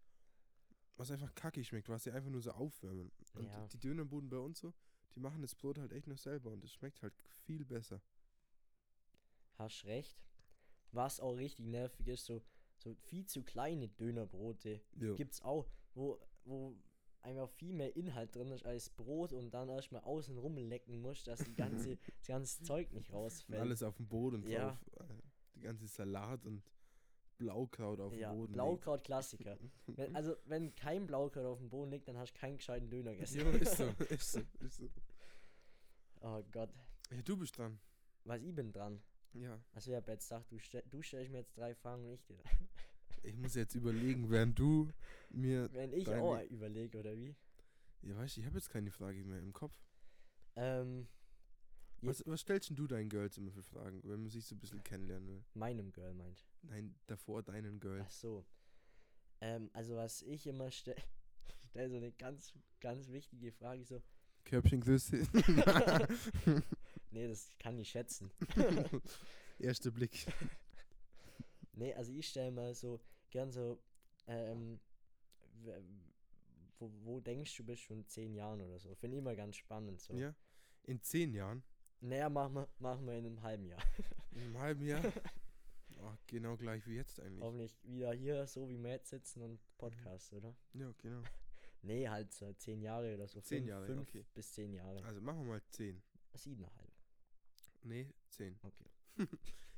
was 0.96 1.12
einfach 1.12 1.34
kackig 1.36 1.68
schmeckt, 1.68 1.90
was 1.90 2.04
sie 2.06 2.12
einfach 2.12 2.30
nur 2.30 2.42
so 2.42 2.52
aufwärmen. 2.52 3.12
Und 3.36 3.46
Ja. 3.46 3.68
die 3.68 3.80
Dönerbuden 3.80 4.30
bei 4.30 4.38
uns 4.38 4.60
so, 4.60 4.74
die 5.18 5.22
machen 5.24 5.42
das 5.42 5.56
Brot 5.56 5.80
halt 5.80 5.92
echt 5.94 6.06
noch 6.06 6.20
selber 6.20 6.52
und 6.52 6.64
es 6.64 6.72
schmeckt 6.72 7.02
halt 7.02 7.14
viel 7.46 7.66
besser. 7.66 8.00
Hast 9.56 9.84
recht. 9.86 10.16
Was 10.92 11.20
auch 11.20 11.34
richtig 11.38 11.66
nervig 11.66 12.08
ist, 12.08 12.26
so, 12.26 12.44
so 12.78 12.94
viel 12.94 13.26
zu 13.26 13.44
kleine 13.44 13.88
Dönerbrote 13.88 14.80
Ja. 15.00 15.16
gibt's 15.16 15.42
auch, 15.42 15.68
wo, 15.96 16.20
wo 16.46 16.76
einfach 17.22 17.50
viel 17.50 17.74
mehr 17.74 17.96
Inhalt 17.96 18.36
drin 18.36 18.52
ist 18.52 18.64
als 18.64 18.90
Brot 18.92 19.34
und 19.34 19.52
dann 19.56 19.70
erstmal 19.70 20.02
außen 20.04 20.38
rumlecken 20.38 21.02
musst, 21.02 21.26
dass 21.28 21.40
die 21.44 21.56
ganze, 21.56 21.98
das 22.20 22.28
ganze 22.28 22.62
Zeug 22.64 22.94
nicht 22.94 23.10
Und 23.10 23.16
rausfällt. 23.16 23.60
alles 23.60 23.82
auf 23.82 23.98
dem 23.98 24.08
Boden 24.08 24.48
Ja. 24.48 24.70
drauf. 24.94 25.10
Äh, 25.10 25.14
die 25.56 25.62
ganze 25.62 25.88
Salat 25.88 26.46
und 26.46 26.62
Blaukraut 27.38 28.00
auf 28.00 28.14
ja, 28.14 28.32
dem 28.32 28.38
Boden. 28.38 28.54
Blaukraut 28.54 29.04
Klassiker. 29.04 29.58
wenn, 29.88 30.16
also 30.16 30.36
wenn 30.46 30.76
kein 30.76 31.06
Blaukraut 31.06 31.46
auf 31.46 31.60
dem 31.60 31.70
Boden 31.70 31.92
liegt, 31.92 32.08
dann 32.08 32.18
hast 32.18 32.34
du 32.34 32.40
keinen 32.40 32.58
gescheiten 32.58 32.90
Döner 32.90 33.12
gegessen. 33.14 33.40
Ja, 33.40 33.50
ist 33.52 33.78
so, 33.78 33.84
ist 34.10 34.32
so, 34.32 34.40
ist 34.60 34.78
so. 34.78 34.90
oh 36.22 36.44
Gott. 36.52 36.70
Ja, 37.12 37.22
du 37.22 37.38
bist 37.38 37.58
dran. 37.58 37.80
Was 38.24 38.42
ich 38.42 38.54
bin 38.54 38.72
dran. 38.72 39.02
Ja. 39.34 39.62
Also 39.74 39.94
hab 39.96 40.08
jetzt 40.08 40.30
gedacht, 40.30 40.46
du, 40.52 40.58
stell, 40.60 40.84
du 40.90 41.02
stellst 41.02 41.32
mir 41.32 41.40
jetzt 41.40 41.58
drei 41.58 41.74
Fragen 41.76 42.04
und 42.06 42.12
ich 42.14 42.24
dir. 42.26 42.40
Ich 43.24 43.36
muss 43.36 43.56
jetzt 43.56 43.76
überlegen, 43.76 44.30
während 44.30 44.58
du 44.58 44.90
mir. 45.30 45.70
Wenn 45.74 45.94
ich 45.94 46.06
Deine- 46.06 46.22
auch 46.22 46.42
überlege, 46.44 46.98
oder 47.00 47.16
wie? 47.18 47.36
Ja, 48.02 48.16
weißt 48.16 48.38
du, 48.38 48.42
ich 48.42 48.46
habe 48.48 48.58
jetzt 48.58 48.70
keine 48.70 48.92
Frage 48.92 49.24
mehr 49.24 49.40
im 49.40 49.54
Kopf. 49.54 49.74
Ähm, 50.56 51.08
Was, 52.02 52.24
was 52.26 52.42
stellst 52.42 52.70
denn 52.70 52.76
du 52.76 52.88
deinen 52.88 53.10
Girls 53.10 53.38
immer 53.38 53.52
für 53.52 53.64
Fragen, 53.64 54.02
wenn 54.04 54.22
man 54.22 54.30
sich 54.30 54.46
so 54.46 54.56
ein 54.56 54.60
bisschen 54.60 54.84
kennenlernen 54.84 55.28
will? 55.28 55.44
meinem 55.56 55.92
Girl 55.92 56.14
meint. 56.14 56.46
Nein, 56.70 56.96
davor 57.08 57.44
deinen 57.44 57.80
Girl. 57.80 58.02
Ach 58.06 58.12
so. 58.12 58.46
Ähm, 59.42 59.70
also 59.74 59.96
was 59.96 60.22
ich 60.24 60.48
immer 60.48 60.72
stelle, 60.72 60.98
stell 61.70 61.90
so 61.90 61.98
eine 61.98 62.12
ganz, 62.12 62.54
ganz 62.80 63.10
wichtige 63.10 63.52
Frage, 63.52 63.84
so, 63.86 64.02
Körbchengröße. 64.46 65.28
nee, 67.12 67.28
das 67.28 67.50
kann 67.60 67.78
ich 67.78 67.90
schätzen. 67.90 68.32
Erster 69.60 69.92
Blick. 69.92 70.26
Nee, 71.74 71.94
also 71.94 72.14
ich 72.14 72.30
stelle 72.30 72.52
mal 72.52 72.74
so 72.74 73.00
gern 73.30 73.52
so, 73.52 73.78
ähm, 74.28 74.80
wo, 76.80 76.92
wo 77.04 77.20
denkst 77.20 77.58
du 77.58 77.64
bist 77.66 77.84
schon 77.84 77.98
in 77.98 78.08
zehn 78.08 78.34
Jahren 78.34 78.62
oder 78.62 78.80
so? 78.80 78.96
Finde 78.96 79.18
ich 79.18 79.22
immer 79.22 79.36
ganz 79.36 79.58
spannend 79.58 80.00
so. 80.00 80.16
Ja. 80.16 80.34
In 80.84 81.02
zehn 81.02 81.34
Jahren, 81.34 81.62
Naja, 82.00 82.30
machen 82.30 82.56
wir, 82.56 82.70
machen 82.80 83.06
wir 83.06 83.14
in 83.16 83.26
einem 83.26 83.42
halben 83.42 83.66
Jahr. 83.66 83.82
in 84.32 84.42
einem 84.44 84.58
halben 84.60 84.86
Jahr. 84.86 85.04
Oh, 86.00 86.14
genau 86.28 86.58
gleich 86.58 86.86
wie 86.88 86.96
jetzt 86.96 87.20
eigentlich. 87.20 87.44
Hoffentlich 87.44 87.78
wieder 87.84 88.14
hier, 88.14 88.46
so 88.48 88.70
wie 88.70 88.78
jetzt 88.88 89.10
sitzen 89.10 89.42
und 89.42 89.60
Podcast, 89.78 90.34
oder? 90.34 90.56
Ja, 90.74 90.94
genau. 91.00 91.22
Nee, 91.84 92.10
halt 92.10 92.34
so 92.34 92.52
zehn 92.54 92.82
Jahre 92.82 93.14
oder 93.14 93.28
so. 93.28 93.40
Zehn 93.40 93.60
fünf, 93.60 93.70
Jahre, 93.70 93.86
fünf 93.86 94.10
okay. 94.10 94.26
bis 94.34 94.52
zehn 94.52 94.74
Jahre. 94.74 95.02
Also 95.06 95.22
machen 95.22 95.40
wir 95.42 95.46
mal 95.46 95.62
zehn. 95.70 96.02
Siebeneinhalb. 96.34 96.92
Nee, 97.84 98.14
zehn. 98.30 98.60
Okay. 98.64 98.90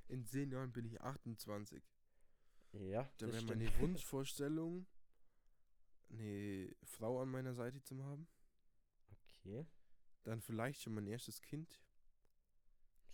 In 0.07 0.25
zehn 0.25 0.49
Jahren 0.49 0.71
bin 0.71 0.85
ich 0.85 0.99
28. 1.01 1.83
Ja, 2.73 3.03
Da 3.17 3.27
das 3.27 3.35
wäre 3.35 3.45
meine 3.45 3.69
Wunschvorstellung, 3.79 4.87
eine 6.09 6.75
Frau 6.83 7.21
an 7.21 7.29
meiner 7.29 7.53
Seite 7.53 7.81
zu 7.83 8.03
haben. 8.03 8.27
Okay. 9.11 9.65
Dann 10.23 10.41
vielleicht 10.41 10.81
schon 10.81 10.93
mein 10.93 11.07
erstes 11.07 11.41
Kind. 11.41 11.79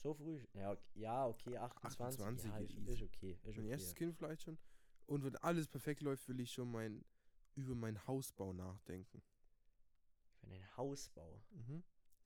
So 0.06 0.14
früh? 0.14 0.40
Ja, 0.54 0.72
ok- 0.72 0.96
ja 0.96 1.26
okay, 1.26 1.58
28. 1.58 2.22
28 2.22 2.46
ja, 2.46 2.58
ist 2.60 3.02
ist, 3.02 3.02
okay. 3.02 3.32
Ist 3.32 3.44
Mein 3.44 3.66
okay. 3.66 3.70
erstes 3.70 3.96
Kind 3.96 4.16
vielleicht 4.16 4.44
schon. 4.44 4.60
Und 5.08 5.24
wenn 5.24 5.36
alles 5.38 5.68
perfekt 5.68 6.04
läuft, 6.04 6.28
will 6.28 6.40
ich 6.42 6.52
schon 6.52 6.70
mein, 6.70 7.04
über 7.56 7.74
meinen 7.74 8.06
Hausbau 8.06 8.54
nachdenken. 8.54 9.24
Für 10.36 10.46
einen 10.46 10.78
Hausbau. 10.78 11.42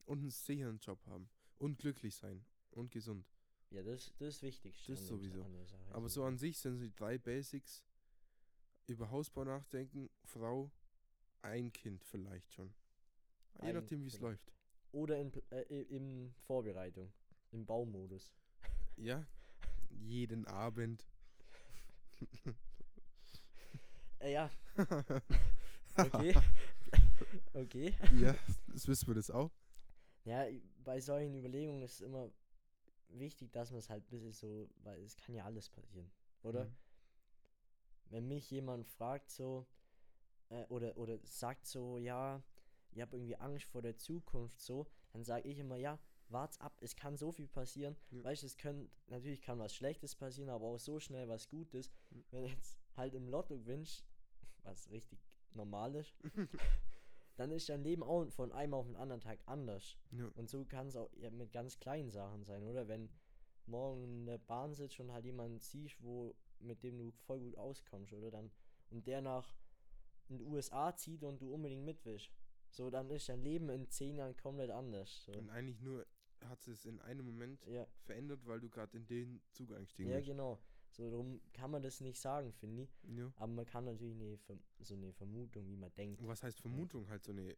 Und 0.06 0.20
einen 0.20 0.30
sicheren 0.30 0.78
Job 0.80 1.00
haben. 1.08 1.30
Und 1.58 1.78
glücklich 1.78 2.18
sein. 2.18 2.46
Und 2.72 2.92
gesund. 2.92 3.26
Ja, 3.70 3.82
das, 3.82 4.14
das 4.18 4.36
ist 4.36 4.42
wichtig. 4.42 4.84
Das 4.86 5.08
sowieso. 5.08 5.46
Aber 5.92 6.10
so 6.10 6.26
an 6.26 6.38
sich 6.38 6.58
sind 6.60 6.80
die 6.80 6.94
drei 6.94 7.18
Basics. 7.18 7.86
über 8.88 9.10
Hausbau 9.10 9.46
nachdenken, 9.46 10.10
Frau, 10.26 10.70
ein 11.44 11.72
Kind 11.72 12.04
vielleicht 12.04 12.52
schon. 12.52 12.74
Je 13.62 13.70
Ein 13.70 13.76
nachdem, 13.76 14.04
wie 14.04 14.08
es 14.08 14.20
läuft. 14.20 14.52
Oder 14.92 15.18
in, 15.18 15.32
äh, 15.52 15.62
in 15.84 16.34
Vorbereitung, 16.40 17.14
im 17.52 17.66
Baumodus. 17.66 18.34
Ja, 18.96 19.26
jeden 19.90 20.46
Abend. 20.48 21.06
Äh, 24.20 24.34
ja, 24.34 24.50
okay. 25.98 26.36
okay. 27.54 27.96
ja, 28.20 28.36
das 28.68 28.88
wissen 28.88 29.08
wir 29.08 29.16
das 29.16 29.32
auch. 29.32 29.52
Ja, 30.26 30.46
bei 30.84 31.00
solchen 31.00 31.34
Überlegungen 31.36 31.82
ist 31.82 31.96
es 31.96 32.02
immer 32.02 32.30
wichtig, 33.08 33.52
dass 33.54 33.72
man 33.72 33.80
es 33.80 33.90
halt 33.90 34.04
ein 34.04 34.10
bisschen 34.10 34.34
so, 34.34 34.70
weil 34.84 35.02
es 35.02 35.16
kann 35.16 35.36
ja 35.36 35.46
alles 35.46 35.70
passieren, 35.70 36.12
oder? 36.44 36.66
Mhm. 36.66 36.76
Wenn 38.10 38.28
mich 38.28 38.52
jemand 38.52 38.88
fragt 38.88 39.32
so, 39.32 39.66
äh, 40.50 40.66
oder, 40.66 40.98
oder 40.98 41.18
sagt 41.24 41.66
so, 41.66 41.98
ja, 41.98 42.44
ich 42.92 43.02
habe 43.02 43.16
irgendwie 43.16 43.36
Angst 43.36 43.66
vor 43.66 43.82
der 43.82 43.98
Zukunft 43.98 44.60
so, 44.60 44.88
dann 45.14 45.24
sage 45.24 45.48
ich 45.48 45.60
immer, 45.60 45.76
ja, 45.76 46.00
wart's 46.32 46.60
ab, 46.60 46.78
es 46.82 46.96
kann 46.96 47.18
so 47.18 47.32
viel 47.32 47.48
passieren. 47.48 47.96
Ja. 48.12 48.24
Weißt 48.24 48.44
du, 48.44 48.48
es 48.48 48.58
können, 48.58 48.90
natürlich 49.08 49.42
kann 49.42 49.60
was 49.60 49.76
Schlechtes 49.76 50.16
passieren, 50.16 50.50
aber 50.50 50.66
auch 50.66 50.80
so 50.80 51.00
schnell 51.00 51.28
was 51.28 51.50
Gutes. 51.50 51.90
Mhm. 52.12 52.24
Wenn 52.32 52.44
du 52.44 52.50
jetzt 52.50 52.80
halt 52.96 53.14
im 53.14 53.28
Lotto 53.28 53.58
gewinnst, 53.58 54.06
was 54.64 54.90
richtig 54.92 55.20
normal 55.54 55.96
ist, 55.96 56.14
dann 57.38 57.52
ist 57.52 57.70
dein 57.70 57.84
Leben 57.84 58.04
auch 58.04 58.30
von 58.32 58.52
einem 58.52 58.74
auf 58.74 58.86
den 58.86 58.96
anderen 58.96 59.22
Tag 59.22 59.40
anders. 59.46 59.98
Ja. 60.12 60.26
Und 60.36 60.50
so 60.50 60.66
kann 60.66 60.88
es 60.88 60.96
auch 60.96 61.10
mit 61.32 61.52
ganz 61.52 61.80
kleinen 61.80 62.12
Sachen 62.12 62.44
sein, 62.44 62.64
oder? 62.64 62.88
Wenn 62.88 63.10
morgen 63.66 64.04
in 64.04 64.26
der 64.26 64.38
Bahn 64.38 64.74
sitzt 64.74 65.00
und 65.00 65.12
halt 65.12 65.26
jemanden 65.26 65.60
siehst, 65.60 66.02
wo, 66.02 66.36
mit 66.60 66.84
dem 66.84 66.98
du 66.98 67.12
voll 67.12 67.40
gut 67.40 67.58
auskommst, 67.58 68.14
oder? 68.14 68.32
Dann, 68.32 68.52
und 68.90 69.08
der 69.08 69.22
nach 69.22 69.56
in 70.28 70.38
die 70.38 70.46
USA 70.46 70.96
zieht 70.96 71.24
und 71.24 71.42
du 71.42 71.54
unbedingt 71.54 71.84
mit 71.84 72.06
willst. 72.06 72.30
So, 72.72 72.90
dann 72.90 73.10
ist 73.10 73.30
dein 73.30 73.42
Leben 73.42 73.70
in 73.70 73.90
zehn 73.90 74.16
Jahren 74.16 74.38
komplett 74.38 74.70
anders. 74.70 75.24
So. 75.26 75.32
Und 75.32 75.50
eigentlich 75.50 75.80
nur 75.82 76.06
hat 76.46 76.66
es 76.68 76.86
in 76.86 77.00
einem 77.02 77.26
Moment 77.26 77.66
Ja, 77.68 77.86
verändert, 78.04 78.46
weil 78.46 78.60
du 78.60 78.70
gerade 78.70 78.96
in 78.98 79.06
den 79.06 79.42
Zug 79.52 79.72
eingestiegen 79.74 80.10
ja, 80.10 80.18
bist. 80.18 80.28
genau. 80.28 80.60
So, 80.92 81.10
darum 81.10 81.40
kann 81.54 81.70
man 81.72 81.82
das 81.84 82.02
nicht 82.02 82.20
sagen, 82.20 82.52
finde 82.54 82.84
ich. 82.84 82.98
Ja. 83.04 83.32
Aber 83.36 83.52
man 83.52 83.66
kann 83.66 83.86
natürlich 83.86 84.16
eine, 84.16 84.36
Verm- 84.38 84.62
so 84.80 84.96
eine 84.96 85.14
Vermutung, 85.14 85.68
wie 85.70 85.76
man 85.78 85.94
denkt. 85.96 86.20
Und 86.22 86.28
was 86.28 86.42
heißt 86.42 86.60
Vermutung? 86.62 87.08
Halt 87.10 87.24
so 87.24 87.32
eine 87.32 87.56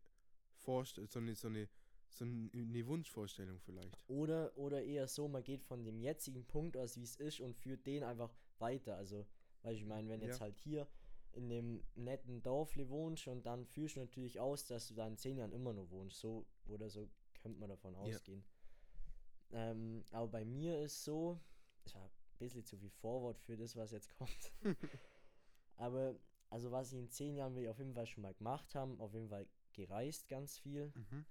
Vorst 0.54 1.00
so 1.08 1.20
eine, 1.20 1.34
so 1.36 1.48
eine, 1.48 1.68
so 2.10 2.26
eine 2.26 2.86
Wunschvorstellung 2.88 3.60
vielleicht. 3.62 3.98
Oder, 4.10 4.56
oder 4.58 4.84
eher 4.84 5.08
so, 5.08 5.28
man 5.28 5.44
geht 5.44 5.64
von 5.64 5.84
dem 5.86 6.00
jetzigen 6.02 6.46
Punkt 6.46 6.76
aus, 6.78 6.98
wie 6.98 7.04
es 7.04 7.16
ist, 7.16 7.40
und 7.40 7.56
führt 7.56 7.86
den 7.88 8.04
einfach 8.04 8.34
weiter. 8.60 8.98
Also, 8.98 9.26
weil 9.64 9.76
ich 9.76 9.86
meine, 9.86 10.10
wenn 10.10 10.22
jetzt 10.22 10.40
Ja. 10.40 10.46
halt 10.46 10.58
hier 10.58 10.88
in 11.32 11.48
dem 11.48 11.82
netten 11.96 12.42
Dorfli 12.44 12.90
wohnst 12.90 13.28
und 13.28 13.46
dann 13.46 13.66
fühlst 13.66 13.96
du 13.96 14.02
natürlich 14.02 14.40
aus, 14.42 14.66
dass 14.66 14.90
du 14.90 14.94
da 14.96 15.08
in 15.08 15.16
zehn 15.16 15.38
Jahren 15.38 15.54
immer 15.54 15.72
noch 15.72 15.90
wohnst. 15.90 16.20
So 16.20 16.46
oder 16.68 16.90
so 16.90 17.10
könnte 17.42 17.58
man 17.60 17.70
davon 17.70 17.94
Ja. 17.94 18.00
ausgehen. 18.02 18.44
Ähm, 19.54 20.04
aber 20.12 20.28
bei 20.28 20.46
mir 20.46 20.80
ist 20.80 21.04
so, 21.04 21.40
es 21.86 21.94
war 21.96 22.06
ein 22.06 22.38
bisschen 22.40 22.64
zu 22.66 22.78
viel 22.78 22.90
Vorwort 22.90 23.40
für 23.40 23.58
das, 23.58 23.76
was 23.76 23.92
jetzt 23.92 24.10
kommt. 24.18 24.54
aber, 25.76 26.16
also 26.50 26.72
was 26.72 26.92
ich 26.94 27.00
in 27.00 27.10
zehn 27.10 27.36
Jahren 27.36 27.56
will 27.56 27.64
ich 27.64 27.70
auf 27.70 27.80
jeden 27.80 27.94
Fall 27.94 28.06
schon 28.08 28.24
mal 28.24 28.34
gemacht 28.34 28.76
haben, 28.76 29.00
auf 29.00 29.14
jeden 29.14 29.30
Fall 29.30 29.48
gereist 29.74 30.28
ganz 30.28 30.58
viel 30.58 30.92
Mhm. 30.96 31.26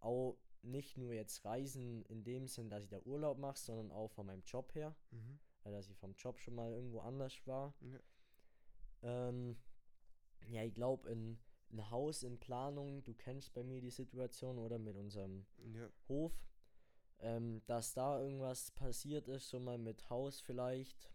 auch 0.00 0.36
nicht 0.62 0.96
nur 0.96 1.12
jetzt 1.12 1.44
Reisen 1.44 2.04
in 2.06 2.22
dem 2.24 2.46
Sinn, 2.46 2.70
dass 2.70 2.84
ich 2.84 2.88
da 2.90 3.00
Urlaub 3.00 3.38
mache, 3.38 3.58
sondern 3.58 3.90
auch 3.90 4.10
von 4.10 4.26
meinem 4.26 4.42
Job 4.44 4.74
her, 4.74 4.94
Mhm. 5.10 5.38
weil 5.62 5.72
dass 5.72 5.88
ich 5.88 5.96
vom 5.96 6.14
Job 6.14 6.38
schon 6.38 6.54
mal 6.54 6.72
irgendwo 6.72 7.00
anders 7.00 7.46
war. 7.46 7.74
Ja. 7.80 8.00
Ähm, 9.02 9.56
ja, 10.48 10.62
ich 10.64 10.74
glaube, 10.74 11.10
in 11.10 11.38
ein 11.72 11.90
Haus 11.90 12.22
in 12.22 12.38
Planung, 12.38 13.02
du 13.02 13.14
kennst 13.14 13.54
bei 13.54 13.62
mir 13.62 13.80
die 13.80 13.90
Situation 13.90 14.58
oder 14.58 14.78
mit 14.78 14.96
unserem 14.96 15.46
Ja. 15.72 15.88
Hof, 16.08 16.32
ähm, 17.22 17.62
dass 17.66 17.94
da 17.94 18.20
irgendwas 18.20 18.70
passiert 18.72 19.28
ist, 19.28 19.48
so 19.48 19.58
mal 19.58 19.78
mit 19.78 20.10
Haus 20.10 20.40
vielleicht. 20.40 21.10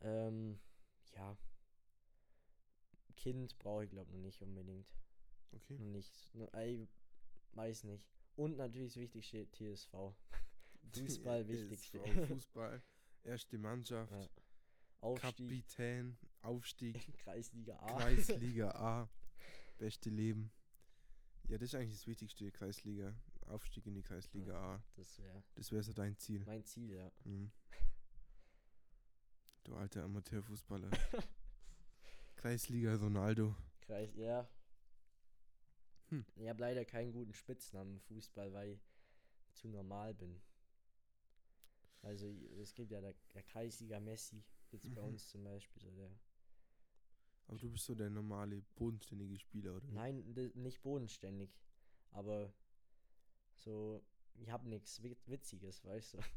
Ähm, 0.00 0.58
ja. 1.14 1.36
Kind 3.16 3.56
brauche 3.58 3.84
ich 3.84 3.90
glaube 3.90 4.10
noch 4.12 4.18
nicht 4.18 4.42
unbedingt. 4.42 4.88
Okay. 5.52 5.78
Noch 5.78 5.86
nicht. 5.86 6.34
Ich 6.34 6.88
weiß 7.52 7.84
nicht. 7.84 8.04
Und 8.36 8.56
natürlich 8.56 8.94
das 8.94 9.00
Wichtigste 9.02 9.48
TSV. 9.52 9.92
Fußball 10.92 11.48
wichtigste. 11.48 12.00
Fußball, 12.26 12.82
erste 13.22 13.58
Mannschaft, 13.58 14.12
Ja. 14.12 14.28
Aufstieg, 15.00 15.36
Kapitän, 15.36 16.16
Aufstieg, 16.42 16.94
Kreisliga 17.18 17.76
A. 17.78 17.98
Kreisliga 17.98 18.70
A, 18.74 19.08
beste 19.78 20.10
Leben. 20.10 20.50
Ja, 21.48 21.58
das 21.58 21.70
ist 21.70 21.74
eigentlich 21.74 21.92
das 21.98 22.06
Wichtigste, 22.06 22.50
Kreisliga. 22.50 23.14
Aufstieg 23.46 23.86
in 23.86 23.94
die 23.94 24.02
Kreisliga 24.02 24.74
A. 24.76 24.82
Das 24.96 25.18
wäre 25.18 25.42
Das 25.54 25.70
wäre 25.72 25.82
so 25.82 25.92
dein 25.92 26.16
Ziel. 26.18 26.44
mein 26.46 26.64
Ziel, 26.64 26.90
ja. 26.92 27.10
Mhm. 27.24 27.50
Du 29.64 29.74
alter 29.76 30.04
Amateurfußballer. 30.04 30.90
Kreisliga 32.36 32.94
Ronaldo. 32.96 33.56
Kreis, 33.80 34.14
ja. 34.16 34.46
Hm. 36.10 36.24
Ich 36.36 36.48
habe 36.48 36.60
leider 36.60 36.84
keinen 36.84 37.12
guten 37.12 37.32
Spitznamen 37.32 37.94
im 37.94 38.00
Fußball, 38.00 38.52
weil 38.52 38.72
ich 38.72 38.86
zu 39.54 39.68
normal 39.68 40.12
bin. 40.14 40.40
Also 42.02 42.26
es 42.60 42.74
gibt 42.74 42.90
ja 42.90 43.00
der, 43.00 43.14
der 43.32 43.42
Kreisliga 43.42 43.98
Messi, 44.00 44.44
jetzt 44.70 44.94
bei 44.94 45.00
Mhm. 45.00 45.08
uns 45.08 45.28
zum 45.30 45.44
Beispiel. 45.44 45.80
So 45.82 45.90
der, 45.96 46.10
Aber 47.46 47.58
du 47.58 47.70
bist 47.70 47.86
so 47.86 47.94
der 47.94 48.10
normale, 48.10 48.60
bodenständige 48.76 49.38
Spieler, 49.38 49.76
oder? 49.76 49.86
nein, 49.88 50.18
nicht 50.54 50.82
bodenständig, 50.82 51.56
aber 52.10 52.52
so, 53.56 54.02
ich 54.36 54.50
habe 54.50 54.68
nichts 54.68 55.00
Witziges, 55.02 55.84
weißt 55.84 56.14
du. 56.14 56.18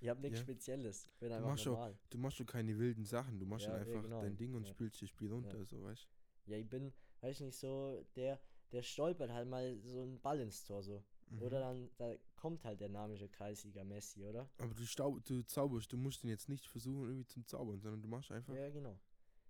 Ich 0.00 0.08
habe 0.08 0.20
nichts 0.20 0.40
Ja. 0.40 0.42
Spezielles. 0.42 1.08
Bin 1.20 1.30
Du 1.30 1.38
machst 1.42 1.62
schon- 1.62 1.74
normal. 1.74 1.96
Du 2.10 2.18
machst 2.18 2.40
doch 2.40 2.44
keine 2.44 2.76
wilden 2.76 3.04
Sachen. 3.04 3.38
Du 3.38 3.46
machst 3.46 3.66
Ja, 3.66 3.70
schon 3.78 3.78
ja, 3.78 3.86
einfach 3.86 4.02
genau. 4.02 4.20
dein 4.20 4.36
Ding 4.36 4.52
und 4.52 4.66
spielst 4.66 5.00
das 5.00 5.08
Spiel 5.10 5.30
runter, 5.30 5.64
so 5.64 5.80
weißt 5.80 6.08
Ja, 6.46 6.56
ich 6.56 6.68
bin, 6.68 6.92
weiß 7.20 7.38
nicht, 7.38 7.56
so, 7.56 8.04
der, 8.16 8.40
der 8.72 8.82
stolpert 8.82 9.30
halt 9.30 9.48
mal 9.48 9.78
so 9.84 10.02
einen 10.02 10.18
Ball 10.20 10.40
ins 10.40 10.64
Tor 10.64 10.82
so. 10.82 11.04
Mhm. 11.30 11.42
Oder 11.42 11.60
dann, 11.60 11.88
da 11.98 12.16
kommt 12.34 12.64
halt 12.64 12.80
der 12.80 12.88
namische 12.88 13.28
Kreisliga 13.28 13.84
Messi, 13.84 14.24
oder? 14.24 14.50
Aber 14.58 14.74
du, 14.74 14.84
staub, 14.84 15.24
du 15.24 15.40
zauberst, 15.44 15.92
du 15.92 15.96
musst 15.96 16.24
ihn 16.24 16.30
jetzt 16.30 16.48
nicht 16.48 16.66
versuchen, 16.66 17.02
irgendwie 17.04 17.26
zum 17.26 17.46
Zaubern, 17.46 17.78
sondern 17.80 18.02
du 18.02 18.08
machst 18.08 18.32
einfach 18.32 18.56
Ja, 18.56 18.70
genau. 18.70 18.98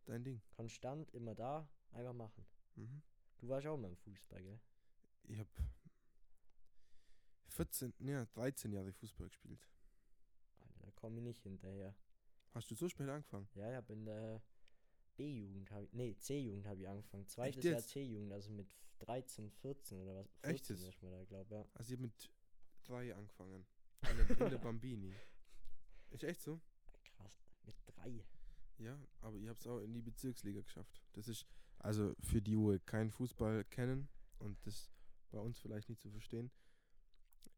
dein 0.05 0.23
Ding. 0.23 0.43
Konstant, 0.51 1.11
immer 1.15 1.35
da, 1.35 1.67
einfach 1.93 2.13
machen. 2.13 2.45
Mhm. 2.77 3.01
Du 3.39 3.49
warst 3.49 3.67
auch 3.67 3.79
mal 3.79 3.89
im 3.89 3.97
Fußball, 3.97 4.43
gell? 4.43 4.61
Ich 5.29 5.39
hab 5.39 5.49
14, 7.53 7.93
ja, 8.01 8.25
13 8.27 8.73
Jahre 8.73 8.93
Fußball 8.93 9.29
gespielt. 9.29 9.67
Alter, 10.61 10.81
da 10.81 10.91
komme 10.93 11.19
ich 11.19 11.25
nicht 11.25 11.43
hinterher. 11.43 11.95
Hast 12.53 12.71
du 12.71 12.75
so 12.75 12.89
spät 12.89 13.09
angefangen? 13.09 13.49
Ja, 13.55 13.71
ich 13.71 13.77
hab 13.77 13.89
in 13.91 14.05
der 14.05 14.43
B-Jugend, 15.17 15.71
ich, 15.71 15.93
nee, 15.93 16.15
C-Jugend 16.17 16.67
habe 16.67 16.81
ich 16.81 16.89
angefangen. 16.89 17.27
Zweites 17.27 17.65
Jahr? 17.65 17.81
C-Jugend, 17.81 18.33
also 18.33 18.51
mit 18.51 18.69
13, 19.01 19.51
14 19.51 20.01
oder 20.01 20.17
was? 20.17 20.29
14 20.43 20.55
Echt 20.55 20.69
jetzt? 20.71 20.83
ist 20.83 21.03
man 21.03 21.13
da, 21.13 21.25
glaube 21.25 21.55
ja. 21.55 21.67
Also 21.75 21.93
ich 21.93 21.99
hab 21.99 22.03
mit 22.03 22.31
drei 22.85 23.15
angefangen. 23.15 23.67
In 24.11 24.17
der, 24.17 24.31
in 24.31 24.51
der 24.51 24.59
Bambini. 24.59 25.15
Ist 26.11 26.25
echt 26.25 26.41
so? 26.43 26.61
Krass, 27.17 27.43
mit 27.65 27.77
drei. 27.87 28.25
Ja, 28.79 28.99
aber 29.21 29.37
ich 29.37 29.49
hab's 29.49 29.67
auch 29.67 29.81
in 29.81 29.93
die 29.93 30.03
Bezirksliga 30.03 30.61
geschafft. 30.61 31.03
Das 31.13 31.29
ist, 31.29 31.47
also 31.79 32.15
für 32.21 32.43
die, 32.43 32.57
wo 32.57 32.77
keinen 32.85 33.11
Fußball 33.11 33.65
kennen 33.65 34.09
und 34.39 34.59
das 34.67 34.91
bei 35.31 35.39
uns 35.39 35.59
vielleicht 35.59 35.89
nicht 35.89 36.01
zu 36.01 36.11
verstehen, 36.11 36.51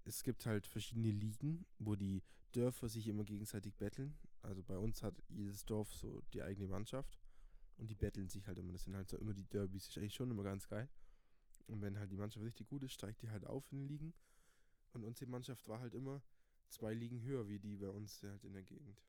es 0.05 0.23
gibt 0.23 0.47
halt 0.47 0.67
verschiedene 0.67 1.11
Ligen, 1.11 1.65
wo 1.79 1.97
die 1.97 2.23
Dörfer 2.53 2.89
sich 2.89 3.09
immer 3.09 3.25
gegenseitig 3.25 3.75
betteln. 3.77 4.17
Also 4.43 4.63
bei 4.63 4.79
uns 4.79 5.03
hat 5.03 5.15
jedes 5.29 5.65
Dorf 5.65 5.93
so 5.95 6.23
die 6.33 6.43
eigene 6.43 6.69
Mannschaft 6.69 7.19
und 7.77 7.91
die 7.91 7.95
betteln 7.95 8.29
sich 8.29 8.47
halt 8.47 8.59
immer. 8.59 8.73
Das 8.73 8.85
sind 8.85 8.95
halt 8.95 9.09
so 9.09 9.17
immer 9.19 9.35
die 9.35 9.45
Derbys. 9.45 9.89
Ist 9.89 9.99
eigentlich 9.99 10.15
schon 10.15 10.31
immer 10.31 10.45
ganz 10.45 10.69
geil. 10.69 10.89
Und 11.67 11.81
wenn 11.81 11.99
halt 11.99 12.11
die 12.13 12.17
Mannschaft 12.17 12.45
richtig 12.45 12.69
gut 12.69 12.83
ist, 12.83 12.93
steigt 12.93 13.23
die 13.23 13.31
halt 13.31 13.47
auf 13.47 13.71
in 13.73 13.79
den 13.79 13.89
Ligen. 13.89 14.15
Und 14.93 15.05
unsere 15.05 15.31
Mannschaft 15.31 15.67
war 15.69 15.81
halt 15.81 15.95
immer 15.95 16.23
zwei 16.69 16.95
Ligen 16.95 17.23
höher 17.23 17.49
wie 17.49 17.59
die 17.59 17.77
bei 17.77 17.89
uns 17.89 18.23
halt 18.23 18.45
in 18.45 18.53
der 18.53 18.63
Gegend. 18.63 19.03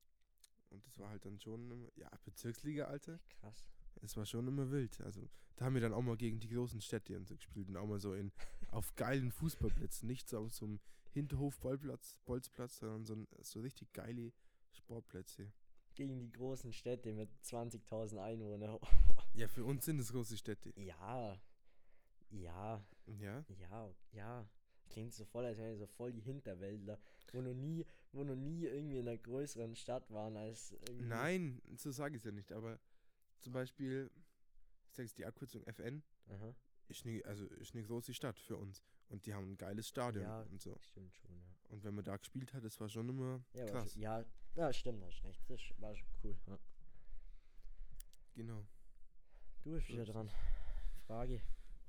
Und 0.69 0.85
das 0.85 0.97
war 0.97 1.09
halt 1.09 1.25
dann 1.25 1.39
schon, 1.39 1.71
immer, 1.71 1.89
ja, 1.95 2.09
Bezirksliga, 2.23 2.85
Alter. 2.85 3.19
Krass. 3.39 3.67
Es 4.01 4.17
war 4.17 4.25
schon 4.25 4.47
immer 4.47 4.71
wild. 4.71 4.99
Also, 5.01 5.29
da 5.55 5.65
haben 5.65 5.75
wir 5.75 5.81
dann 5.81 5.93
auch 5.93 6.01
mal 6.01 6.17
gegen 6.17 6.39
die 6.39 6.49
großen 6.49 6.81
Städte 6.81 7.15
und 7.17 7.27
so 7.27 7.35
gespielt 7.35 7.69
und 7.69 7.77
auch 7.77 7.87
mal 7.87 7.99
so 7.99 8.13
in, 8.13 8.31
auf 8.75 8.95
geilen 8.95 9.31
Fußballplätzen. 9.31 10.07
Nicht 10.07 10.29
so 10.29 10.39
auf 10.39 10.53
so 10.53 10.65
einem 10.65 10.79
Hinterhof-Bolzplatz, 11.11 12.19
Bolzplatz, 12.25 12.77
sondern 12.79 13.05
so, 13.05 13.25
so 13.41 13.61
richtig 13.61 13.93
geile 13.93 14.33
Sportplätze. 14.71 15.51
Gegen 15.95 16.19
die 16.19 16.31
großen 16.31 16.73
Städte 16.73 17.13
mit 17.13 17.29
20.000 17.43 18.21
Einwohnern. 18.21 18.79
Ja, 19.33 19.49
für 19.49 19.65
uns 19.65 19.83
sind 19.83 19.99
es 19.99 20.13
große 20.13 20.37
Städte. 20.37 20.71
ja, 20.79 21.37
ja, 22.29 22.85
Ja. 23.05 23.45
ja, 23.59 23.93
ja. 24.13 24.49
Klingt 24.89 25.13
so 25.13 25.25
voll, 25.25 25.43
als 25.45 25.57
wären 25.57 25.71
wir 25.71 25.77
so 25.77 25.87
voll 25.87 26.13
die 26.13 26.21
Hinterwäldler, 26.21 26.99
wo 27.33 27.41
noch 27.41 27.53
nie, 27.53 27.85
wo 28.13 28.23
noch 28.23 28.35
nie 28.35 28.63
irgendwie 28.65 28.99
in 28.99 29.07
einer 29.07 29.17
größeren 29.17 29.75
Stadt 29.75 30.09
waren 30.11 30.37
als 30.37 30.71
irgendwie. 30.71 31.07
Nein, 31.07 31.61
so 31.75 31.91
sage 31.91 32.15
ich 32.15 32.21
es 32.21 32.25
ja 32.25 32.31
nicht, 32.31 32.51
aber 32.53 32.79
zum 33.39 33.51
Beispiel, 33.51 34.09
ich 34.89 34.95
sage 34.95 35.09
die 35.17 35.25
Abkürzung 35.25 35.63
FN, 35.63 36.01
Aha. 36.29 36.55
Ist 36.87 37.05
eine, 37.05 37.23
also 37.25 37.45
ist 37.45 37.73
eine 37.73 37.83
große 37.83 38.13
Stadt 38.13 38.37
für 38.39 38.57
uns. 38.57 38.83
Und 39.09 39.25
die 39.25 39.33
haben 39.33 39.51
ein 39.51 39.57
geiles 39.57 39.87
Stadion 39.87 40.23
Ja. 40.23 40.41
und 40.41 40.61
so. 40.61 40.77
Stimmt 40.81 41.13
schon, 41.15 41.31
ja. 41.35 41.43
Und 41.69 41.83
wenn 41.83 41.95
man 41.95 42.03
da 42.03 42.17
gespielt 42.17 42.53
hat, 42.53 42.63
das 42.63 42.79
war 42.79 42.89
schon 42.89 43.07
immer 43.09 43.43
Ja, 43.53 43.65
krass. 43.65 43.93
schon, 43.93 44.01
ja, 44.01 44.23
ja, 44.55 44.73
stimmt, 44.73 45.03
hast 45.03 45.23
recht. 45.23 45.43
Das 45.49 45.59
war 45.77 45.95
schon 45.95 46.07
cool. 46.23 46.37
Ja. 46.47 46.57
Genau. 48.35 48.65
Du 49.63 49.71
bist 49.71 49.87
wieder 49.89 50.05
dran. 50.05 50.29
Frage. 51.07 51.41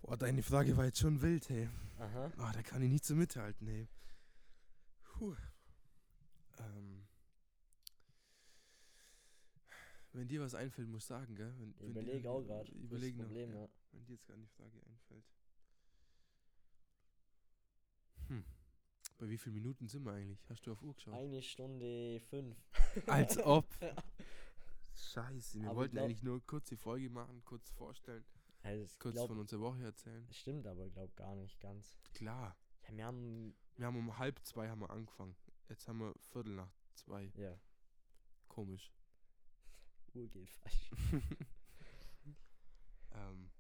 Boah, 0.03 0.17
deine 0.17 0.43
Frage 0.43 0.77
war 0.77 0.85
jetzt 0.85 0.99
schon 0.99 1.21
wild, 1.23 1.49
hey. 1.49 1.69
Aha. 1.99 2.33
Ah, 2.37 2.53
da 2.53 2.63
kann 2.63 2.83
ich 2.83 2.91
nicht 2.91 3.05
so 3.05 3.15
mithalten, 3.15 3.67
hey. 3.67 3.89
Puh. 5.03 5.35
Ähm. 6.59 7.06
Wenn 10.17 10.29
dir 10.29 10.41
was 10.41 10.55
einfällt, 10.55 10.89
musst 10.89 11.11
du 11.11 11.15
sagen, 11.15 11.35
gell? 11.35 11.55
Wenn, 11.59 11.71
Ich 11.73 11.81
wenn 11.81 11.93
dir- 11.95 12.01
überlege 12.01 12.31
auch 12.31 12.43
gerade. 12.43 12.73
Überleg 12.73 13.13
das 13.15 13.19
noch. 13.19 13.27
Problem, 13.27 13.53
ja. 13.53 13.61
ja. 13.63 13.69
Wenn 13.93 14.05
dir 14.07 14.13
jetzt 14.15 14.27
gar 14.27 14.37
nicht 14.37 14.51
die 14.51 14.57
Frage 14.57 14.81
einfällt. 14.87 15.25
Hm. 18.29 18.45
Bei 19.19 19.29
wie 19.29 19.39
vielen 19.39 19.55
Minuten 19.55 19.89
sind 19.89 20.05
wir 20.05 20.13
eigentlich? 20.13 20.39
Hast 20.49 20.67
du 20.67 20.73
auf 20.73 20.83
Uhr 20.83 20.95
geschaut? 20.95 21.15
Eine 21.15 21.43
Stunde 21.43 22.21
fünf. 22.31 22.57
Als 23.07 23.39
ob. 23.39 23.67
Scheiße, 24.95 25.61
wir 25.61 25.69
Aber 25.69 25.77
wollten 25.81 25.93
glaub- 25.95 26.05
eigentlich 26.07 26.23
nur 26.23 26.45
kurz 26.47 26.69
die 26.69 26.77
Folge 26.77 27.11
machen, 27.11 27.43
kurz 27.45 27.71
vorstellen, 27.71 28.25
Also, 28.63 28.95
kurz 28.99 29.15
glaub, 29.15 29.29
von 29.29 29.39
unserer 29.39 29.61
Woche 29.61 29.83
erzählen. 29.85 30.27
stimmt 30.33 30.67
aber, 30.67 30.89
glaub 30.89 31.15
gar 31.17 31.35
nicht 31.37 31.61
ganz. 31.61 31.97
Klar. 32.15 32.57
Ja, 32.89 32.97
wir 32.97 33.05
haben, 33.05 33.55
Wir 33.77 33.87
haben 33.87 33.97
um 33.99 34.17
halb 34.19 34.39
zwei 34.45 34.69
haben 34.71 34.81
wir 34.81 34.91
angefangen. 34.91 35.37
Jetzt 35.69 35.87
haben 35.89 35.99
wir 35.99 36.15
Viertel 36.33 36.55
nach 36.55 36.71
zwei. 36.95 37.31
ja, 37.37 37.59
Komisch. 38.49 38.91
Uhr 40.17 40.29
geht 40.29 40.51
falsch. 40.51 40.91
ähm, 43.13 43.51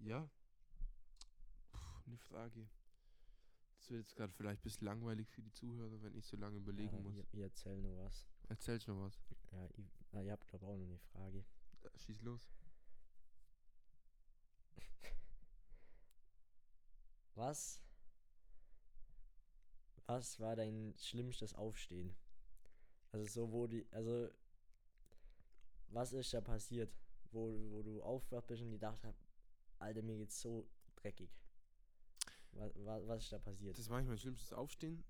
ja. 0.00 0.28
Puh, 1.72 1.78
eine 2.06 2.18
Frage. 2.18 2.68
Das 3.76 3.90
wird 3.90 4.00
jetzt 4.00 4.16
gerade 4.16 4.32
vielleicht 4.32 4.60
ein 4.60 4.64
bisschen 4.64 4.86
langweilig 4.86 5.28
für 5.30 5.42
die 5.42 5.52
Zuhörer, 5.52 6.02
wenn 6.02 6.14
ich 6.14 6.26
so 6.26 6.36
lange 6.36 6.58
überlegen 6.58 6.96
ja, 6.96 7.02
muss. 7.02 7.16
Ihr, 7.16 7.26
ihr 7.32 7.44
erzählt 7.44 7.82
nur 7.82 7.96
was. 8.04 8.26
Erzählst 8.48 8.88
noch 8.88 9.00
was? 9.00 9.22
Ja, 9.52 9.68
ich, 9.76 9.86
ah, 10.12 10.20
ihr 10.20 10.32
habt, 10.32 10.46
glaube 10.48 10.66
auch 10.66 10.76
noch 10.76 10.86
eine 10.86 10.98
Frage. 10.98 11.44
Äh, 11.82 11.98
Schieß 11.98 12.22
los. 12.22 12.50
Was? 17.34 17.80
Was 20.06 20.40
war 20.40 20.56
dein 20.56 20.94
schlimmstes 20.98 21.54
Aufstehen? 21.54 22.16
Also 23.12 23.26
so, 23.26 23.52
wo 23.52 23.66
die, 23.66 23.86
also 23.92 24.28
was 25.90 26.12
ist 26.12 26.32
da 26.34 26.40
passiert, 26.40 26.92
wo, 27.32 27.70
wo 27.70 27.82
du 27.82 28.02
aufgewacht 28.02 28.46
bist 28.46 28.62
und 28.62 28.70
gedacht 28.70 29.02
hast, 29.04 29.24
Alter, 29.78 30.02
mir 30.02 30.16
geht's 30.16 30.40
so 30.40 30.68
dreckig. 30.96 31.30
Was, 32.52 32.72
was, 32.76 33.06
was 33.06 33.22
ist 33.24 33.32
da 33.32 33.38
passiert? 33.38 33.78
Das 33.78 33.88
war 33.88 33.98
nicht 34.00 34.08
mein 34.08 34.18
schlimmstes 34.18 34.52
Aufstehen, 34.52 35.04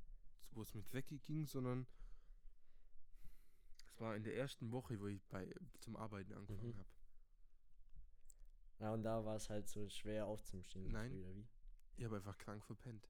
wo 0.52 0.62
es 0.62 0.74
mit 0.74 0.92
Wecke 0.92 1.18
ging, 1.18 1.46
sondern 1.46 1.86
es 3.86 4.00
war 4.00 4.14
in 4.16 4.22
der 4.22 4.36
ersten 4.36 4.70
Woche, 4.72 4.98
wo 5.00 5.06
ich 5.06 5.22
bei 5.28 5.52
zum 5.80 5.96
Arbeiten 5.96 6.32
angefangen 6.34 6.72
Mhm. 6.74 6.78
habe. 6.78 6.88
Ja, 8.78 8.92
und 8.94 9.02
da 9.02 9.24
war 9.24 9.36
es 9.36 9.50
halt 9.50 9.68
so 9.68 9.88
schwer 9.88 10.26
aufzustehen. 10.26 10.90
Nein. 10.90 11.12
Oder 11.12 11.34
wie? 11.34 11.46
Ich 11.96 12.04
habe 12.04 12.16
einfach 12.16 12.38
krank 12.38 12.64
verpennt. 12.64 13.08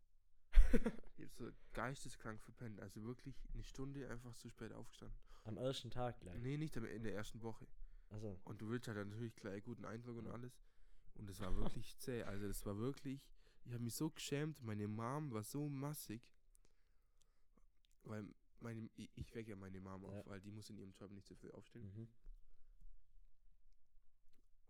Ich 1.16 1.26
habe 1.26 1.34
so 1.36 1.50
geisteskrank 1.74 2.40
verpennt. 2.40 2.80
Also 2.80 3.02
wirklich 3.04 3.36
eine 3.52 3.62
Stunde 3.62 4.08
einfach 4.08 4.34
zu 4.34 4.48
spät 4.48 4.72
aufgestanden. 4.72 5.16
Am 5.44 5.56
ersten 5.56 5.90
Tag 5.90 6.20
gleich. 6.20 6.38
Nee, 6.40 6.56
nicht 6.58 6.76
am- 6.76 6.84
in 6.84 7.02
der 7.02 7.14
ersten 7.14 7.42
Woche. 7.42 7.66
Also, 8.10 8.38
Und 8.44 8.60
du 8.60 8.68
willst 8.68 8.88
halt 8.88 8.98
natürlich 9.08 9.34
gleich 9.36 9.54
einen 9.54 9.62
guten 9.62 9.84
Eindruck 9.84 10.16
und 10.18 10.26
alles. 10.28 10.60
Und 11.14 11.28
es 11.30 11.40
war 11.40 11.54
wirklich 11.56 11.96
zäh. 11.98 12.22
Also 12.24 12.46
das 12.46 12.64
war 12.66 12.76
wirklich, 12.78 13.20
ich 13.64 13.72
habe 13.72 13.82
mich 13.84 13.94
so 13.94 14.10
geschämt. 14.10 14.62
Meine 14.62 14.86
Mom 14.88 15.32
war 15.32 15.42
so 15.44 15.68
massig. 15.68 16.22
Weil 18.04 18.26
meine, 18.60 18.88
ich, 18.96 19.10
ich 19.14 19.34
wecke 19.34 19.50
ja 19.50 19.56
meine 19.56 19.80
Mom 19.80 20.04
auf, 20.04 20.14
Ja. 20.14 20.26
weil 20.26 20.40
die 20.40 20.50
muss 20.50 20.68
in 20.70 20.78
ihrem 20.78 20.92
Job 20.94 21.10
nicht 21.12 21.26
so 21.26 21.34
früh 21.34 21.50
aufstehen. 21.50 21.90
mhm. 21.94 22.08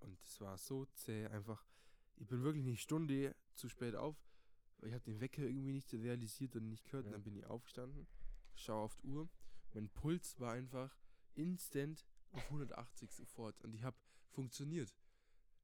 Und 0.01 0.19
es 0.23 0.41
war 0.41 0.57
so 0.57 0.87
zäh, 0.95 1.27
einfach. 1.27 1.65
Ich 2.17 2.27
bin 2.27 2.43
wirklich 2.43 2.65
eine 2.65 2.77
Stunde 2.77 3.35
zu 3.55 3.69
spät 3.69 3.95
auf, 3.95 4.17
weil 4.79 4.89
ich 4.89 4.95
habe 4.95 5.05
den 5.05 5.21
Wecker 5.21 5.43
irgendwie 5.43 5.73
nicht 5.73 5.93
realisiert 5.93 6.57
und 6.57 6.69
nicht 6.69 6.85
gehört. 6.85 7.05
Und 7.07 7.13
Ja. 7.13 7.17
dann 7.19 7.25
bin 7.25 7.37
ich 7.37 7.45
aufgestanden, 7.47 8.07
schaue 8.55 8.83
auf 8.85 8.97
die 8.97 9.07
Uhr. 9.07 9.29
Mein 9.73 9.89
Puls 9.89 10.39
war 10.41 10.53
einfach 10.53 10.97
instant 11.35 12.07
auf 12.33 12.45
180 12.45 13.13
sofort. 13.13 13.61
Und 13.63 13.75
ich 13.75 13.83
habe 13.83 13.97
funktioniert. 14.31 14.95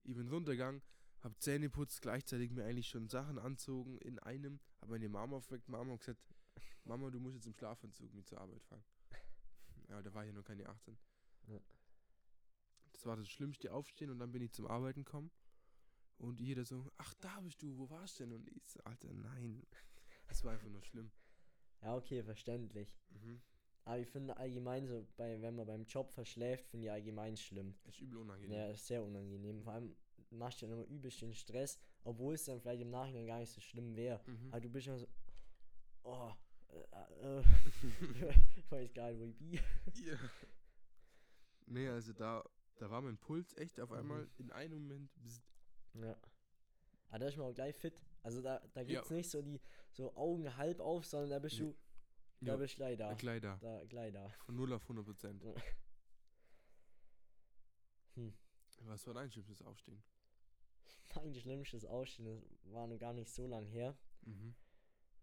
Ich 0.05 0.15
bin 0.15 0.29
runtergegangen, 0.29 0.83
habe 1.21 1.37
Zähne 1.39 1.71
putzt, 1.71 2.03
gleichzeitig 2.03 2.51
mir 2.53 2.65
eigentlich 2.65 2.89
schon 2.89 3.09
Sachen 3.09 3.39
anzogen 3.39 3.99
in 3.99 4.19
einem. 4.19 4.61
Habe 4.81 4.93
meine 4.93 5.09
Mama 5.09 5.37
aufgeweckt, 5.37 5.69
Mama 5.69 5.93
hat 5.93 6.01
gesagt, 6.01 6.23
Mama, 6.85 7.11
du 7.11 7.19
musst 7.19 7.35
jetzt 7.35 7.47
im 7.47 7.55
Schlafanzug 7.55 8.15
mit 8.15 8.29
zur 8.29 8.41
Arbeit 8.41 8.63
fahren. 8.65 8.85
Ja, 9.89 10.03
da 10.03 10.15
war 10.15 10.25
ich 10.25 10.29
ja 10.29 10.35
noch 10.35 10.45
keine 10.45 10.69
18. 10.69 10.97
Ja. 11.49 11.61
Das 12.93 13.07
war 13.07 13.17
das 13.17 13.29
schlimmste 13.29 13.73
Aufstehen 13.73 14.11
und 14.11 14.19
dann 14.19 14.33
bin 14.33 14.43
ich 14.43 14.53
zum 14.53 14.67
Arbeiten 14.67 15.05
gekommen. 15.05 15.31
Und 16.19 16.41
jeder 16.41 16.65
so, 16.65 16.91
ach 16.97 17.13
da 17.15 17.41
bist 17.41 17.63
du, 17.63 17.77
wo 17.77 17.91
warst 17.91 18.19
du 18.19 18.25
denn? 18.25 18.33
Und 18.33 18.49
ich 18.49 18.67
so, 18.69 18.81
Alter, 18.85 19.13
nein. 19.13 19.63
Das 20.29 20.45
war 20.45 20.53
einfach 20.53 20.69
nur 20.69 20.83
schlimm. 20.83 21.11
Ja, 21.83 21.95
okay, 21.95 22.23
verständlich. 22.23 22.89
Mhm. 23.11 23.43
Aber 23.87 23.99
ich 23.99 24.09
finde 24.09 24.37
allgemein 24.37 24.87
so, 24.89 25.07
bei, 25.17 25.41
wenn 25.41 25.55
man 25.55 25.65
beim 25.67 25.85
Job 25.85 26.11
verschläft, 26.13 26.67
finde 26.67 26.87
ich 26.87 26.93
allgemein 26.93 27.37
schlimm. 27.37 27.77
Ist 27.85 28.01
übel 28.01 28.19
unangenehm. 28.19 28.51
Ja, 28.59 28.67
ist 28.71 28.87
sehr 28.87 29.03
unangenehm. 29.03 29.63
Vor 29.63 29.73
allem 29.75 29.95
machst 30.31 30.61
du 30.61 30.67
dann 30.67 30.75
immer 30.75 30.87
übelst 30.89 31.23
den 31.23 31.33
Stress, 31.33 31.79
obwohl 32.03 32.35
es 32.35 32.45
dann 32.45 32.61
vielleicht 32.61 32.83
im 32.83 32.91
Nachhinein 32.91 33.27
gar 33.27 33.39
nicht 33.39 33.53
so 33.53 33.61
schlimm 33.61 33.95
wäre. 33.95 34.21
Mhm. 34.27 34.49
Aber 34.51 34.61
du 34.61 34.69
bist 34.69 34.89
immer 34.89 34.99
so, 34.99 35.07
oh, 36.03 36.33
äh, 36.69 37.39
äh, 37.39 37.43
ich 38.57 38.71
weiß 38.71 38.93
gar 38.93 39.11
nicht, 39.13 39.21
wo 39.21 39.25
ich 39.25 39.37
bin. 39.37 39.53
Ja. 40.05 40.19
Nee, 41.67 41.89
also 41.89 42.13
da, 42.13 42.45
da 42.79 42.91
war 42.91 43.01
mein 43.03 43.19
Puls 43.19 43.57
echt 43.57 43.81
auf 43.81 43.91
Mhm. 43.91 43.97
einmal 43.97 44.29
in 44.39 44.51
einem 44.51 44.83
Moment. 44.83 45.11
bzzt. 45.15 45.45
Ja. 45.95 46.17
Aber 47.09 47.19
da 47.21 47.27
ist 47.29 47.37
man 47.37 47.47
auch 47.47 47.55
gleich 47.55 47.77
fit. 47.77 48.01
Also 48.23 48.43
da, 48.43 48.61
da 48.75 48.81
Ja. 48.81 48.87
gibt's 48.87 49.11
nicht 49.11 49.31
so 49.31 49.41
die 49.43 49.61
so 49.93 50.15
Augen 50.17 50.57
halb 50.57 50.81
auf, 50.81 51.07
sondern 51.07 51.31
da 51.31 51.39
bist 51.39 51.59
Ja. 51.59 51.67
du, 51.67 51.77
da 52.41 52.53
Ja, 52.53 52.57
bist 52.57 52.75
du 52.75 52.77
gleich 52.79 52.97
da. 52.99 53.09
da. 54.13 54.29
Von 54.45 54.57
0 54.57 54.73
auf 54.75 54.83
100 54.83 55.05
Prozent. 55.05 55.43
Ja. 55.43 55.55
Hm. 58.15 58.33
Was 58.81 59.07
war 59.07 59.15
dein 59.15 59.31
schlimmstes 59.31 59.63
Aufstehen? 59.63 60.03
Mein 61.15 61.35
schlimmstes 61.35 61.85
Ausstehen 61.85 62.43
das 62.63 62.73
war 62.73 62.87
noch 62.87 62.99
gar 62.99 63.13
nicht 63.15 63.31
so 63.31 63.47
lang 63.47 63.65
her. 63.67 63.97
Mhm. 64.23 64.55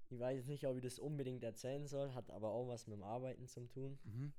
Ich 0.10 0.20
weiß 0.20 0.38
jetzt 0.38 0.48
nicht, 0.48 0.66
ob 0.68 0.76
ich 0.78 0.84
das 0.84 1.00
unbedingt 1.00 1.44
erzählen 1.44 1.88
soll, 1.88 2.14
hat 2.14 2.30
aber 2.32 2.50
auch 2.52 2.68
was 2.68 2.88
mit 2.88 2.98
dem 2.98 3.04
Arbeiten 3.04 3.48
zu 3.48 3.68
tun. 3.68 4.00
Mhm. 4.04 4.34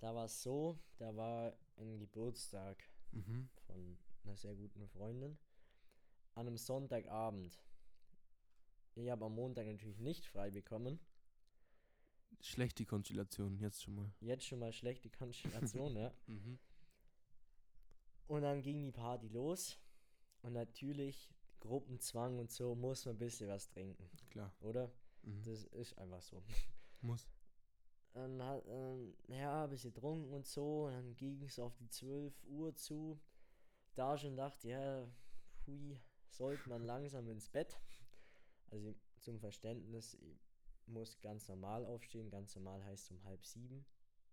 Da 0.00 0.14
war 0.14 0.24
es 0.26 0.42
so, 0.42 0.78
da 0.98 1.14
war 1.16 1.56
ein 1.78 1.98
Geburtstag 1.98 2.76
Mhm. 3.12 3.48
von 3.66 3.98
einer 4.24 4.36
sehr 4.36 4.54
guten 4.56 4.86
Freundin 4.88 5.38
an 6.34 6.46
einem 6.48 6.56
Sonntagabend. 6.56 7.62
Ich 8.96 9.08
habe 9.10 9.24
am 9.24 9.34
Montag 9.34 9.66
natürlich 9.66 9.98
nicht 9.98 10.26
frei 10.26 10.50
bekommen. 10.50 10.98
Schlechte 12.40 12.84
Konstellation, 12.84 13.58
jetzt 13.58 13.82
schon 13.82 13.94
mal. 13.96 14.12
Jetzt 14.20 14.44
schon 14.44 14.58
mal 14.58 14.72
schlechte 14.72 15.10
Konstellation, 15.10 15.96
ja. 15.96 16.12
Mhm. 16.26 16.58
Und 18.28 18.42
dann 18.42 18.62
ging 18.62 18.82
die 18.82 18.92
Party 18.92 19.28
los. 19.28 19.78
Und 20.42 20.52
natürlich, 20.52 21.30
Gruppenzwang 21.60 22.38
und 22.38 22.50
so, 22.50 22.74
muss 22.74 23.04
man 23.04 23.16
ein 23.16 23.18
bisschen 23.18 23.48
was 23.48 23.68
trinken, 23.68 24.08
Klar. 24.30 24.52
oder? 24.60 24.92
Mhm. 25.22 25.42
Das 25.42 25.64
ist 25.64 25.98
einfach 25.98 26.22
so. 26.22 26.42
Muss. 27.00 27.26
Dann 28.12 28.42
hat, 28.42 28.64
ähm, 28.68 29.14
ja, 29.28 29.64
ein 29.64 29.70
bisschen 29.70 29.92
getrunken 29.92 30.32
und 30.32 30.46
so. 30.46 30.86
Und 30.86 30.92
dann 30.92 31.16
ging 31.16 31.42
es 31.42 31.58
auf 31.58 31.76
die 31.76 31.88
12 31.88 32.44
Uhr 32.44 32.74
zu. 32.74 33.20
Da 33.94 34.16
schon 34.16 34.36
dachte, 34.36 34.68
ja, 34.68 35.06
hui, 35.66 35.98
sollte 36.28 36.68
man 36.68 36.82
langsam 36.84 37.28
ins 37.28 37.48
Bett. 37.48 37.78
Also 38.70 38.94
zum 39.20 39.38
Verständnis, 39.38 40.14
ich 40.14 40.45
muss 40.86 41.20
ganz 41.20 41.48
normal 41.48 41.84
aufstehen. 41.84 42.30
Ganz 42.30 42.54
normal 42.54 42.84
heißt 42.84 43.10
um 43.10 43.22
halb 43.24 43.44
sieben. 43.44 43.84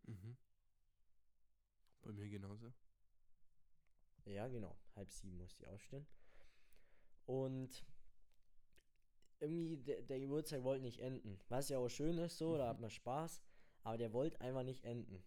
Mhm. 0.04 0.38
Bei 2.02 2.12
mir 2.12 2.30
genauso. 2.30 2.74
Ja, 4.26 4.48
genau. 4.48 4.78
Halb 4.96 5.12
sieben 5.12 5.38
musste 5.38 5.64
ich 5.64 5.70
aufstehen. 5.70 6.08
Und 7.26 7.86
irgendwie, 9.40 9.78
der, 9.78 10.02
der 10.02 10.20
Geburtstag 10.20 10.64
wollte 10.64 10.84
nicht 10.84 11.00
enden. 11.00 11.40
Was 11.50 11.70
ja 11.70 11.78
auch 11.78 11.90
schön 11.90 12.18
ist, 12.18 12.38
so, 12.38 12.58
da 12.58 12.68
hat 12.68 12.80
man 12.80 12.90
Spaß. 12.90 13.42
Aber 13.84 13.98
der 13.98 14.14
wollte 14.14 14.40
einfach 14.40 14.64
nicht 14.64 14.84
enden. 14.86 15.24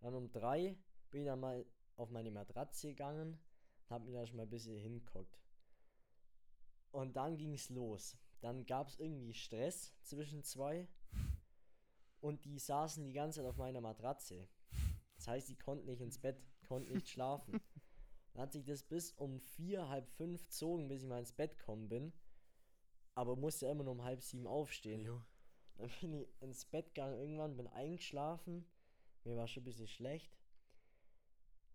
Dann 0.00 0.14
um 0.14 0.30
drei 0.30 0.76
bin 1.10 1.22
ich 1.22 1.26
dann 1.26 1.40
mal 1.40 1.66
auf 1.96 2.10
meine 2.10 2.30
Matratze 2.30 2.88
gegangen 2.88 3.40
und 3.88 3.90
hab 3.90 4.04
mir 4.04 4.12
da 4.12 4.26
schon 4.26 4.36
mal 4.36 4.44
ein 4.44 4.50
bisschen 4.50 4.76
hinguckt. 4.76 5.40
Und 6.92 7.16
dann 7.16 7.36
ging 7.36 7.54
es 7.54 7.68
los. 7.68 8.16
Dann 8.40 8.66
gab 8.66 8.88
es 8.88 8.98
irgendwie 8.98 9.34
Stress 9.34 9.94
zwischen 10.02 10.42
zwei. 10.44 10.88
Und 12.20 12.44
die 12.44 12.58
saßen 12.58 13.04
die 13.04 13.12
ganze 13.12 13.40
Zeit 13.40 13.48
auf 13.48 13.56
meiner 13.56 13.80
Matratze. 13.80 14.48
Das 15.16 15.28
heißt, 15.28 15.48
die 15.48 15.56
konnten 15.56 15.86
nicht 15.86 16.00
ins 16.00 16.18
Bett 16.18 16.40
konnte 16.68 16.92
nicht 16.92 17.08
schlafen. 17.08 17.60
Dann 18.32 18.42
hat 18.42 18.52
sich 18.52 18.64
das 18.64 18.82
bis 18.82 19.12
um 19.12 19.40
vier, 19.40 19.88
halb 19.88 20.08
fünf 20.10 20.44
gezogen, 20.44 20.88
bis 20.88 21.02
ich 21.02 21.08
mal 21.08 21.18
ins 21.18 21.32
Bett 21.32 21.56
gekommen 21.56 21.88
bin. 21.88 22.12
Aber 23.14 23.34
musste 23.34 23.66
immer 23.66 23.84
nur 23.84 23.94
um 23.94 24.04
halb 24.04 24.22
sieben 24.22 24.46
aufstehen. 24.46 25.00
Jo. 25.00 25.22
Dann 25.76 25.90
bin 26.00 26.14
ich 26.14 26.28
ins 26.40 26.64
Bett 26.64 26.94
gegangen, 26.94 27.18
irgendwann 27.18 27.56
bin 27.56 27.66
eingeschlafen. 27.68 28.64
Mir 29.24 29.36
war 29.36 29.48
schon 29.48 29.62
ein 29.62 29.64
bisschen 29.64 29.88
schlecht. 29.88 30.38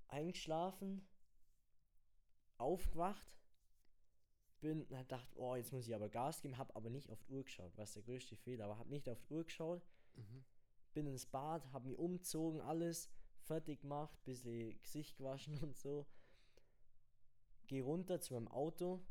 Eingeschlafen, 0.08 1.08
aufgewacht, 2.58 3.28
bin, 4.64 4.88
hab 4.92 5.08
gedacht, 5.10 5.28
oh, 5.36 5.56
jetzt 5.56 5.72
muss 5.74 5.88
ich 5.88 5.94
aber 5.94 6.10
Gas 6.10 6.42
geben, 6.42 6.58
hab 6.58 6.76
aber 6.76 6.90
nicht 6.90 7.10
auf 7.12 7.22
die 7.24 7.34
Uhr 7.34 7.44
geschaut, 7.44 7.72
was 7.78 7.94
der 7.94 8.04
größte 8.04 8.36
Fehler 8.36 8.68
war. 8.70 8.80
Hab 8.80 8.88
nicht 8.88 9.08
auf 9.10 9.22
die 9.22 9.34
Uhr 9.34 9.44
geschaut, 9.44 9.82
Mhm. 10.16 10.44
bin 10.94 11.08
ins 11.08 11.26
Bad, 11.26 11.64
hab 11.74 11.84
mich 11.86 11.98
umzogen, 11.98 12.62
alles 12.62 13.10
fertig 13.42 13.82
gemacht, 13.82 14.16
bisschen 14.26 14.80
Gesicht 14.82 15.18
gewaschen 15.18 15.58
und 15.64 15.76
so. 15.76 16.06
Geh 17.68 17.82
runter 17.82 18.22
zu 18.22 18.34
meinem 18.36 18.48
Auto, 18.48 19.02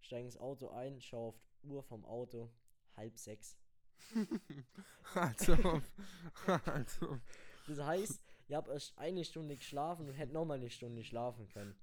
steig 0.00 0.24
ins 0.24 0.36
Auto 0.36 0.68
ein, 0.70 1.00
schau 1.00 1.28
auf 1.28 1.40
die 1.62 1.68
Uhr 1.68 1.82
vom 1.82 2.04
Auto, 2.04 2.48
halb 2.96 3.18
sechs. 3.18 3.56
also, 5.14 5.82
also. 6.66 7.20
Das 7.66 7.80
heißt, 7.80 8.22
ich 8.48 8.54
habe 8.54 8.72
erst 8.72 8.96
eine 8.96 9.22
Stunde 9.26 9.54
geschlafen 9.56 10.08
und 10.08 10.14
hätte 10.14 10.32
nochmal 10.32 10.56
eine 10.56 10.70
Stunde 10.70 11.04
schlafen 11.04 11.48
können. 11.50 11.76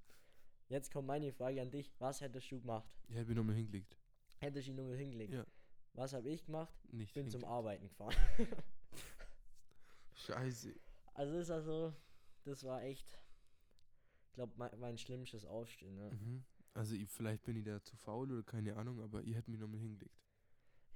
Jetzt 0.68 0.92
kommt 0.92 1.06
meine 1.06 1.32
Frage 1.32 1.60
an 1.62 1.70
dich. 1.70 1.92
Was 1.98 2.20
hättest 2.20 2.50
du 2.50 2.60
gemacht? 2.60 2.88
Ich 3.08 3.26
bin 3.26 3.36
nochmal 3.36 3.54
hingelegt. 3.54 3.96
Hättest 4.38 4.66
du 4.66 4.72
ihn 4.72 4.76
nur 4.76 4.96
hingelegt? 4.96 5.32
Ja. 5.32 5.46
Was 5.94 6.12
habe 6.12 6.28
ich 6.28 6.44
gemacht? 6.44 6.74
Nicht 6.92 7.14
Bin 7.14 7.30
zum 7.30 7.40
hingelegt. 7.40 7.50
Arbeiten 7.52 7.88
gefahren. 7.88 8.14
Scheiße. 10.14 10.74
Also 11.14 11.32
das 11.34 11.42
ist 11.42 11.50
also, 11.50 11.94
das 12.44 12.64
war 12.64 12.82
echt, 12.82 13.18
ich 14.26 14.32
glaube, 14.32 14.52
mein, 14.56 14.78
mein 14.78 14.98
schlimmstes 14.98 15.44
Aufstehen. 15.46 15.96
Ne? 15.96 16.10
Mhm. 16.10 16.44
Also 16.74 16.94
ich, 16.94 17.08
vielleicht 17.08 17.44
bin 17.44 17.56
ich 17.56 17.64
da 17.64 17.82
zu 17.82 17.96
faul 17.96 18.30
oder 18.30 18.42
keine 18.42 18.76
Ahnung, 18.76 19.00
aber 19.00 19.22
ihr 19.22 19.34
hättet 19.36 19.48
mich 19.48 19.60
nochmal 19.60 19.80
hingelegt. 19.80 20.14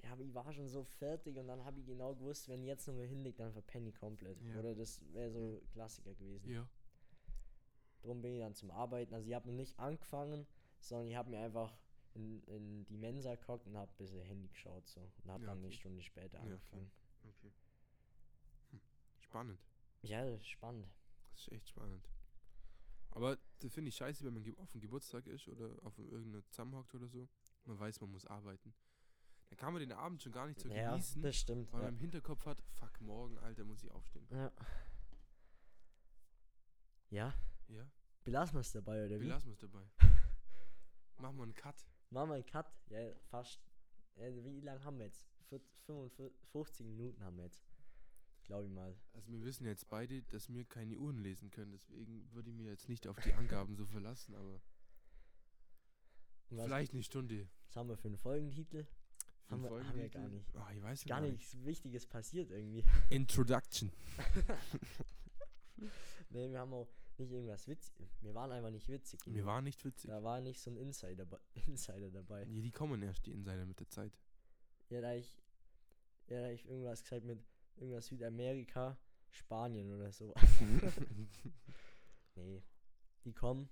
Ja, 0.02 0.12
aber 0.12 0.22
ich 0.22 0.34
war 0.34 0.52
schon 0.52 0.68
so 0.68 0.82
fertig 0.82 1.36
und 1.38 1.46
dann 1.46 1.64
habe 1.64 1.78
ich 1.80 1.86
genau 1.86 2.14
gewusst, 2.14 2.48
wenn 2.48 2.60
ich 2.62 2.68
jetzt 2.68 2.86
nochmal 2.86 3.06
hinlegt, 3.06 3.38
dann 3.38 3.52
verpenne 3.52 3.88
ich 3.88 3.98
komplett. 3.98 4.40
Ja. 4.42 4.58
Oder 4.58 4.74
das 4.74 5.00
wäre 5.12 5.30
so 5.30 5.62
Klassiker 5.72 6.14
gewesen. 6.14 6.50
Ja. 6.50 6.68
Drum 8.02 8.22
bin 8.22 8.34
ich 8.34 8.40
dann 8.40 8.54
zum 8.54 8.70
Arbeiten. 8.70 9.14
Also 9.14 9.28
ich 9.28 9.34
habe 9.34 9.48
noch 9.48 9.54
nicht 9.56 9.78
angefangen, 9.78 10.46
sondern 10.80 11.08
ich 11.08 11.16
habe 11.16 11.30
mir 11.30 11.40
einfach 11.40 11.76
in, 12.14 12.42
in 12.44 12.84
die 12.86 12.96
Mensa 12.96 13.34
geguckt 13.34 13.66
und 13.66 13.76
habe 13.76 13.90
ein 13.90 13.96
bisschen 13.96 14.22
Handy 14.22 14.48
geschaut 14.48 14.86
so 14.88 15.00
und 15.22 15.30
habe 15.30 15.44
Ja, 15.44 15.50
dann 15.50 15.58
eine 15.58 15.66
okay. 15.68 15.76
Stunde 15.76 16.02
später 16.02 16.38
Ja, 16.38 16.42
okay. 16.44 16.52
angefangen. 16.52 16.90
Okay. 17.24 17.52
Hm. 18.70 18.80
Spannend. 19.18 19.60
Ja, 20.02 20.24
das 20.24 20.40
ist 20.40 20.48
spannend. 20.48 20.88
Das 21.32 21.40
ist 21.42 21.52
echt 21.52 21.68
spannend. 21.68 22.08
Aber 23.12 23.38
das 23.58 23.72
finde 23.74 23.88
ich 23.90 23.96
scheiße, 23.96 24.24
wenn 24.24 24.32
man 24.34 24.56
auf 24.58 24.70
dem 24.72 24.80
Geburtstag 24.80 25.26
ist 25.26 25.48
oder 25.48 25.76
auf 25.82 25.98
irgendeiner 25.98 26.44
zusammenhockt 26.46 26.94
oder 26.94 27.08
so. 27.08 27.28
Man 27.64 27.78
weiß, 27.78 28.00
man 28.00 28.10
muss 28.10 28.24
arbeiten. 28.24 28.72
Dann 29.50 29.56
kann 29.58 29.72
man 29.72 29.80
den 29.80 29.92
Abend 29.92 30.22
schon 30.22 30.32
gar 30.32 30.46
nicht 30.46 30.60
so 30.60 30.68
ja, 30.68 30.92
genießen, 30.92 31.20
das 31.22 31.36
stimmt. 31.36 31.72
weil 31.72 31.80
Ja. 31.80 31.86
man 31.86 31.94
im 31.94 32.00
Hinterkopf 32.00 32.46
hat, 32.46 32.62
fuck, 32.72 33.00
morgen, 33.00 33.36
Alter, 33.38 33.64
muss 33.64 33.82
ich 33.82 33.90
aufstehen. 33.90 34.26
ja. 34.30 34.52
ja, 37.10 37.34
Ja, 37.70 37.86
belassen 38.24 38.54
wir 38.56 38.60
es 38.60 38.72
dabei, 38.72 39.00
oder 39.06 39.10
wir 39.10 39.20
wie? 39.20 39.26
lassen 39.28 39.50
es 39.52 39.58
dabei. 39.58 39.82
Machen 41.18 41.36
wir 41.36 41.42
einen 41.44 41.54
Cut. 41.54 41.76
Machen 42.10 42.30
wir 42.30 42.34
einen 42.34 42.46
Cut. 42.46 42.66
Ja, 42.90 43.12
fast. 43.30 43.60
Ja, 44.16 44.26
wie 44.44 44.60
lange 44.60 44.82
haben 44.84 44.98
wir 44.98 45.06
jetzt? 45.06 45.26
45, 45.86 46.32
50 46.52 46.86
Minuten 46.86 47.22
haben 47.24 47.36
wir 47.36 47.44
jetzt. 47.44 47.62
Glaube 48.44 48.66
ich 48.66 48.72
mal. 48.72 48.96
Also 49.12 49.30
wir 49.32 49.42
wissen 49.44 49.64
jetzt 49.66 49.88
beide, 49.88 50.22
dass 50.24 50.48
wir 50.52 50.64
keine 50.64 50.96
Uhren 50.98 51.18
lesen 51.18 51.50
können, 51.50 51.70
deswegen 51.72 52.28
würde 52.32 52.50
ich 52.50 52.56
mir 52.56 52.68
jetzt 52.70 52.88
nicht 52.88 53.06
auf 53.06 53.16
die 53.20 53.32
Angaben 53.34 53.76
so 53.76 53.86
verlassen, 53.86 54.34
aber 54.34 54.60
vielleicht 56.48 56.92
eine 56.94 57.02
Stunde. 57.04 57.48
was 57.66 57.76
haben 57.76 57.88
wir 57.88 57.96
für 57.96 58.08
einen 58.08 58.16
Folgentitel? 58.16 58.86
Für 59.44 59.52
Haben 59.54 59.64
einen 59.66 59.74
wir- 59.76 59.88
haben 59.88 59.98
wir 59.98 60.08
gar 60.08 60.28
nicht. 60.28 60.56
Ah, 60.56 60.70
ich 60.74 60.82
weiß 60.82 61.04
Gar 61.04 61.20
nichts 61.20 61.56
Wichtiges 61.64 62.06
passiert 62.06 62.50
irgendwie. 62.50 62.84
Introduction. 63.10 63.92
ne, 66.30 66.50
wir 66.50 66.58
haben 66.58 66.72
auch 66.72 66.88
nicht 67.20 67.30
irgendwas 67.32 67.68
witzig. 67.68 68.08
Wir 68.20 68.34
waren 68.34 68.50
einfach 68.50 68.70
nicht 68.70 68.88
witzig. 68.88 69.20
Wir 69.26 69.44
waren 69.46 69.64
nicht 69.64 69.84
witzig. 69.84 70.10
Da 70.10 70.22
war 70.22 70.40
nicht 70.40 70.60
so 70.60 70.70
ein 70.70 70.76
Insider, 70.76 71.26
Insider 71.66 72.10
dabei. 72.10 72.44
Ja, 72.44 72.60
die 72.60 72.70
kommen 72.72 73.02
erst, 73.02 73.26
die 73.26 73.32
Insider 73.32 73.64
mit 73.66 73.78
der 73.80 73.88
Zeit. 73.88 74.18
Ja, 74.88 75.00
da 75.00 75.14
ich, 75.14 75.38
ja, 76.28 76.40
da 76.40 76.50
ich 76.50 76.66
irgendwas 76.66 77.02
gesagt 77.02 77.24
mit 77.24 77.40
irgendwas 77.76 78.06
Südamerika, 78.06 78.98
Spanien 79.30 79.92
oder 79.92 80.10
so. 80.10 80.34
nee, 82.34 82.62
die 83.24 83.32
kommen 83.32 83.68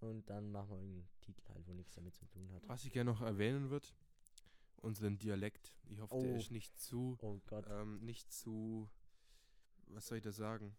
und 0.00 0.28
dann 0.30 0.50
machen 0.52 0.70
wir 0.70 0.76
irgendeinen 0.78 1.08
Titel 1.20 1.48
halt, 1.48 1.66
wo 1.66 1.72
nichts 1.74 1.94
damit 1.94 2.14
zu 2.14 2.24
tun 2.26 2.50
hat. 2.52 2.68
Was 2.68 2.84
ich 2.84 2.92
gerne 2.92 3.10
noch 3.10 3.20
erwähnen 3.20 3.70
würde, 3.70 3.88
unseren 4.76 5.18
Dialekt. 5.18 5.76
Ich 5.88 6.00
hoffe, 6.00 6.18
der 6.20 6.32
Oh. 6.34 6.36
ist 6.36 6.50
nicht 6.50 6.78
zu, 6.78 7.18
Oh 7.20 7.40
Gott. 7.46 7.66
ähm, 7.68 8.00
nicht 8.04 8.32
zu, 8.32 8.88
was 9.88 10.06
soll 10.06 10.18
ich 10.18 10.24
da 10.24 10.32
sagen? 10.32 10.74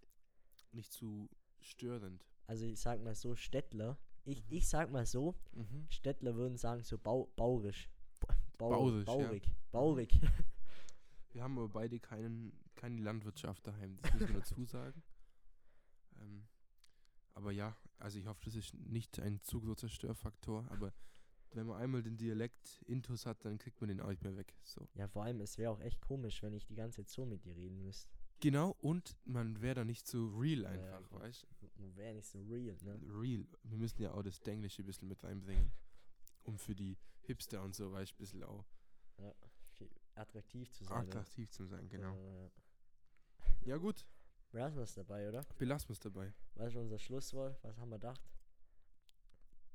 Nicht 0.72 0.92
zu 0.92 1.30
störend. 1.64 2.26
Also 2.48 2.66
ich 2.66 2.80
sag 2.80 3.02
mal 3.04 3.16
so, 3.16 3.36
Städtler. 3.36 3.98
Ich, 4.24 4.40
Mhm. 4.44 4.46
ich 4.58 4.68
sag 4.70 4.92
mal 4.92 5.06
so, 5.06 5.36
Mhm. 5.54 5.88
Städtler 5.90 6.36
würden 6.36 6.58
sagen 6.58 6.84
so 6.84 6.98
bau, 6.98 7.32
baurisch. 7.36 7.90
Bau, 8.58 8.70
Baurisch, 8.70 9.08
ja. 9.08 9.14
baurig. 9.16 9.52
Baurig. 9.72 10.20
Wir 11.32 11.44
haben 11.44 11.58
aber 11.58 11.70
beide 11.70 12.00
keinen, 12.00 12.52
keine 12.76 13.02
Landwirtschaft 13.02 13.66
daheim, 13.66 13.98
das 14.02 14.14
müssen 14.14 14.28
wir 14.34 14.40
dazu 14.42 14.64
sagen. 14.66 15.02
Ähm, 16.20 16.46
aber 17.34 17.52
ja, 17.52 17.76
also 17.98 18.20
ich 18.20 18.26
hoffe, 18.28 18.42
das 18.46 18.56
ist 18.56 18.74
nicht 18.76 19.20
ein 19.20 19.42
zu 19.42 19.62
großer 19.62 19.90
Störfaktor, 19.90 20.66
aber 20.70 20.94
wenn 21.54 21.66
man 21.66 21.82
einmal 21.82 22.04
den 22.04 22.18
Dialekt 22.18 22.82
intus 22.86 23.26
hat, 23.26 23.44
dann 23.46 23.58
kriegt 23.58 23.80
man 23.82 23.88
den 23.88 24.02
auch 24.02 24.10
nicht 24.10 24.22
mehr 24.22 24.36
weg. 24.38 24.54
So. 24.64 24.88
ja, 24.94 25.08
vor 25.08 25.24
allem, 25.24 25.42
es 25.42 25.58
wäre 25.58 25.72
auch 25.72 25.80
echt 25.80 26.02
komisch, 26.02 26.44
wenn 26.44 26.54
ich 26.54 26.66
die 26.66 26.76
ganze 26.76 26.98
Zeit 27.02 27.10
so 27.10 27.26
mit 27.26 27.44
dir 27.46 27.56
reden 27.56 27.82
müsste. 27.82 28.12
Genau, 28.42 28.76
und 28.82 29.16
man 29.26 29.62
wäre 29.62 29.76
da 29.76 29.84
nicht 29.86 30.08
so 30.08 30.28
real 30.38 30.64
Ja, 30.64 30.70
einfach, 30.70 31.02
voll. 31.10 31.22
weißt 31.22 31.48
Wäre 31.96 32.16
nicht 32.16 32.28
so 32.28 32.42
real, 32.44 32.76
ne? 32.82 33.00
Real. 33.08 33.46
Wir 33.64 33.78
müssen 33.78 34.02
ja 34.02 34.12
auch 34.14 34.24
das 34.24 34.40
Denglische 34.42 34.82
ein 34.82 34.86
bisschen 34.86 35.08
mit 35.08 35.24
reinbringen. 35.24 35.72
Um 36.44 36.58
für 36.58 36.74
die 36.76 36.98
Hipster 37.22 37.62
und 37.62 37.76
so, 37.76 37.92
weißt 37.92 38.14
ein 38.14 38.18
bisschen 38.18 38.44
auch 38.44 38.66
Ja, 39.20 39.34
attraktiv 40.16 40.72
zu 40.72 40.84
sein. 40.84 40.98
ne? 41.06 41.12
attraktiv 41.12 41.52
zu 41.52 41.66
sein, 41.66 41.88
genau. 41.88 42.16
Ja, 42.16 42.34
ja. 42.44 42.52
Ja 43.64 43.78
gut, 43.78 44.06
Lassen 44.54 44.76
wir 44.76 44.84
es 44.84 44.94
dabei, 44.96 45.30
oder? 45.30 45.44
belassen 45.58 45.90
wir 45.90 45.94
es 45.94 46.00
dabei. 46.00 46.34
Was 46.56 46.70
ist 46.70 46.76
unser 46.78 46.98
Schlusswort? 47.00 47.58
Was 47.64 47.78
haben 47.78 47.90
wir 47.90 47.98
gedacht? 48.00 48.22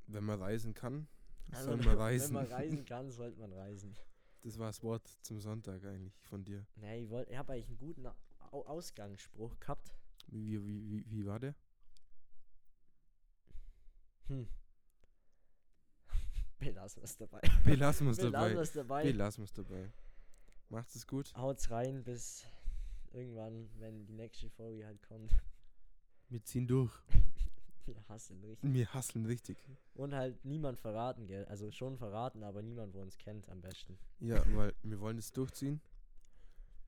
Wenn 0.08 0.24
man 0.24 0.40
reisen 0.42 0.74
kann, 0.74 1.06
Also, 1.52 1.70
soll 1.70 1.76
man 1.84 1.96
reisen. 1.96 2.26
Wenn 2.34 2.42
man 2.42 2.52
reisen 2.52 2.84
kann, 2.84 3.10
sollte 3.10 3.38
man 3.38 3.52
reisen. 3.52 3.96
Das 4.42 4.58
war 4.58 4.66
das 4.68 4.82
Wort 4.82 5.08
zum 5.22 5.40
Sonntag 5.40 5.84
eigentlich 5.84 6.14
von 6.26 6.44
dir. 6.44 6.66
Nee, 6.76 7.04
ich, 7.04 7.10
wollt- 7.10 7.28
ich 7.30 7.36
habe 7.36 7.52
eigentlich 7.52 7.68
einen 7.68 7.78
guten 7.78 8.06
Ausgangsspruch 8.52 9.58
gehabt. 9.60 9.94
Wie, 10.28 10.60
wie, 10.64 10.90
wie, 10.90 11.10
wie, 11.10 11.26
war 11.26 11.38
der? 11.38 11.54
Hm. 14.26 14.48
Belassen 16.58 17.02
wir 17.02 17.04
es 17.04 17.16
dabei. 17.16 17.40
Belassen 17.64 18.06
wir 18.06 18.10
es 18.12 18.18
dabei. 18.18 18.54
dabei. 18.74 19.02
Belassen 19.04 19.42
wir 19.42 19.44
es 19.44 19.52
dabei. 19.52 19.92
Macht 20.68 20.94
es 20.96 21.06
gut. 21.06 21.32
Haut's 21.36 21.70
rein 21.70 22.02
bis 22.02 22.44
irgendwann, 23.12 23.68
wenn 23.78 24.04
die 24.06 24.14
nächste 24.14 24.50
Folge 24.50 24.84
halt 24.84 25.02
kommt. 25.02 25.32
Wir 26.28 26.42
ziehen 26.42 26.66
durch. 26.66 26.92
Wir 27.86 28.08
hassen 28.08 28.42
richtig. 28.42 28.74
Wir 28.74 28.92
hasseln 28.92 29.26
richtig. 29.26 29.56
Und 29.94 30.12
halt 30.12 30.44
niemand 30.44 30.76
verraten, 30.76 31.28
gell? 31.28 31.44
Also 31.44 31.70
schon 31.70 31.96
verraten, 31.96 32.42
aber 32.42 32.60
niemand, 32.60 32.94
wo 32.94 33.00
uns 33.00 33.16
kennt, 33.16 33.48
am 33.48 33.60
besten. 33.60 33.96
Ja, 34.18 34.42
weil 34.56 34.74
wir 34.82 34.98
wollen 34.98 35.18
es 35.18 35.32
durchziehen. 35.32 35.80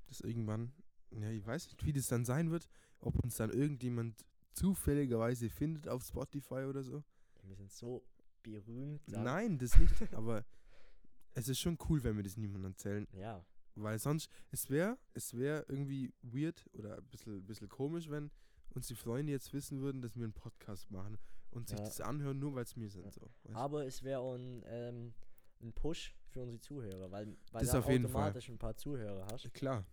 Das 0.09 0.21
irgendwann, 0.23 0.73
ja, 1.11 1.31
ich 1.31 1.47
weiß 1.47 1.67
nicht, 1.69 1.85
wie 1.85 1.93
das 1.93 2.07
dann 2.09 2.25
sein 2.25 2.51
wird. 2.51 2.69
Ob 3.01 3.19
uns 3.23 3.37
dann 3.37 3.51
irgendjemand 3.51 4.25
zufälligerweise 4.53 5.49
findet 5.49 5.89
auf 5.89 6.03
Spotify 6.05 6.65
oder 6.69 6.83
so. 6.83 7.03
Wir 7.45 7.55
sind 7.57 7.71
so 7.73 8.05
berühmt. 8.43 9.01
dann- 9.07 9.25
Nein, 9.25 9.59
das 9.59 9.79
nicht. 9.79 9.93
aber 10.15 10.45
es 11.35 11.49
ist 11.49 11.61
schon 11.61 11.79
cool, 11.89 12.03
wenn 12.05 12.17
wir 12.17 12.25
das 12.25 12.37
niemandem 12.37 12.73
erzählen. 12.73 13.07
Ja, 13.13 13.45
Weil 13.77 13.99
sonst, 13.99 14.29
es 14.51 14.69
wäre 14.71 14.99
es 15.15 15.37
wär 15.37 15.65
irgendwie 15.69 16.13
weird 16.23 16.69
oder 16.73 16.99
ein 16.99 17.05
bisschen, 17.07 17.47
bisschen 17.47 17.69
komisch, 17.69 18.11
wenn 18.11 18.31
uns 18.75 18.89
die 18.89 18.97
Freunde 18.97 19.33
jetzt 19.33 19.53
wissen 19.53 19.81
würden, 19.81 20.03
dass 20.03 20.17
wir 20.17 20.25
einen 20.25 20.33
Podcast 20.33 20.91
machen 20.91 21.17
und 21.51 21.69
sich 21.69 21.79
Ja. 21.79 21.85
das 21.85 22.01
anhören, 22.01 22.39
nur 22.41 22.55
weil 22.55 22.65
es 22.65 22.75
mir 22.77 22.91
sind. 22.91 23.05
Ja. 23.05 23.11
So, 23.13 23.21
weißt? 23.45 23.57
aber 23.57 23.87
es 23.87 24.03
wäre 24.03 24.19
auch 24.21 24.35
ein, 24.35 24.63
ähm, 24.67 25.15
ein 25.61 25.73
Push 25.73 26.15
für 26.29 26.41
unsere 26.43 26.59
Zuhörer, 26.61 27.11
weil, 27.11 27.37
weil 27.53 27.61
Das 27.65 27.71
du 27.71 27.77
jeden 27.91 28.09
Fall. 28.09 28.23
automatisch 28.23 28.49
ein 28.49 28.59
paar 28.59 28.77
Zuhörer 28.77 29.27
hast. 29.31 29.53
Klar, 29.55 29.87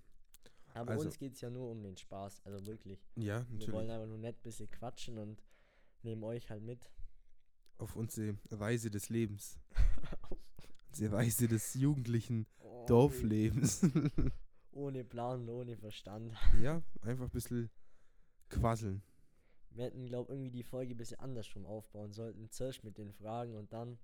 Aber 0.75 0.91
Also- 0.91 1.05
uns 1.05 1.17
geht 1.17 1.33
es 1.33 1.41
ja 1.41 1.49
nur 1.49 1.71
um 1.71 1.81
den 1.81 1.97
Spaß, 1.97 2.41
also 2.45 2.65
wirklich. 2.65 2.99
ja, 3.15 3.45
Wir 3.49 3.71
wollen 3.73 3.87
natürlich. 3.87 3.91
einfach 3.91 4.07
nur 4.07 4.17
nett 4.17 4.37
ein 4.37 4.41
bisschen 4.43 4.69
quatschen 4.69 5.17
und 5.17 5.43
nehmen 6.03 6.23
euch 6.23 6.49
halt 6.49 6.61
mit. 6.63 6.91
Auf 7.77 7.95
unsere 7.95 8.37
Reise 8.51 8.89
des 8.91 9.09
Lebens. 9.09 9.57
unsere 10.89 11.15
Reise 11.15 11.47
des 11.47 11.73
jugendlichen 11.73 12.45
Oh, 12.59 12.85
Dorflebens. 12.87 13.81
Ohne 14.71 15.03
Plan, 15.05 15.41
und 15.41 15.49
ohne 15.49 15.77
Verstand. 15.77 16.33
ja, 16.61 16.83
einfach 17.01 17.25
ein 17.25 17.31
bisschen 17.31 17.69
quasseln. 18.49 19.01
wir 19.71 19.85
hätten, 19.85 20.05
glaube 20.05 20.31
irgendwie 20.33 20.51
die 20.51 20.63
Folge 20.63 20.93
ein 20.93 20.97
bisschen 20.97 21.19
andersrum 21.19 21.65
aufbauen 21.65 22.11
sollten. 22.11 22.49
Zuerst 22.51 22.83
mit 22.83 22.97
den 22.97 23.13
Fragen 23.13 23.55
und 23.55 23.71
dann. 23.71 23.97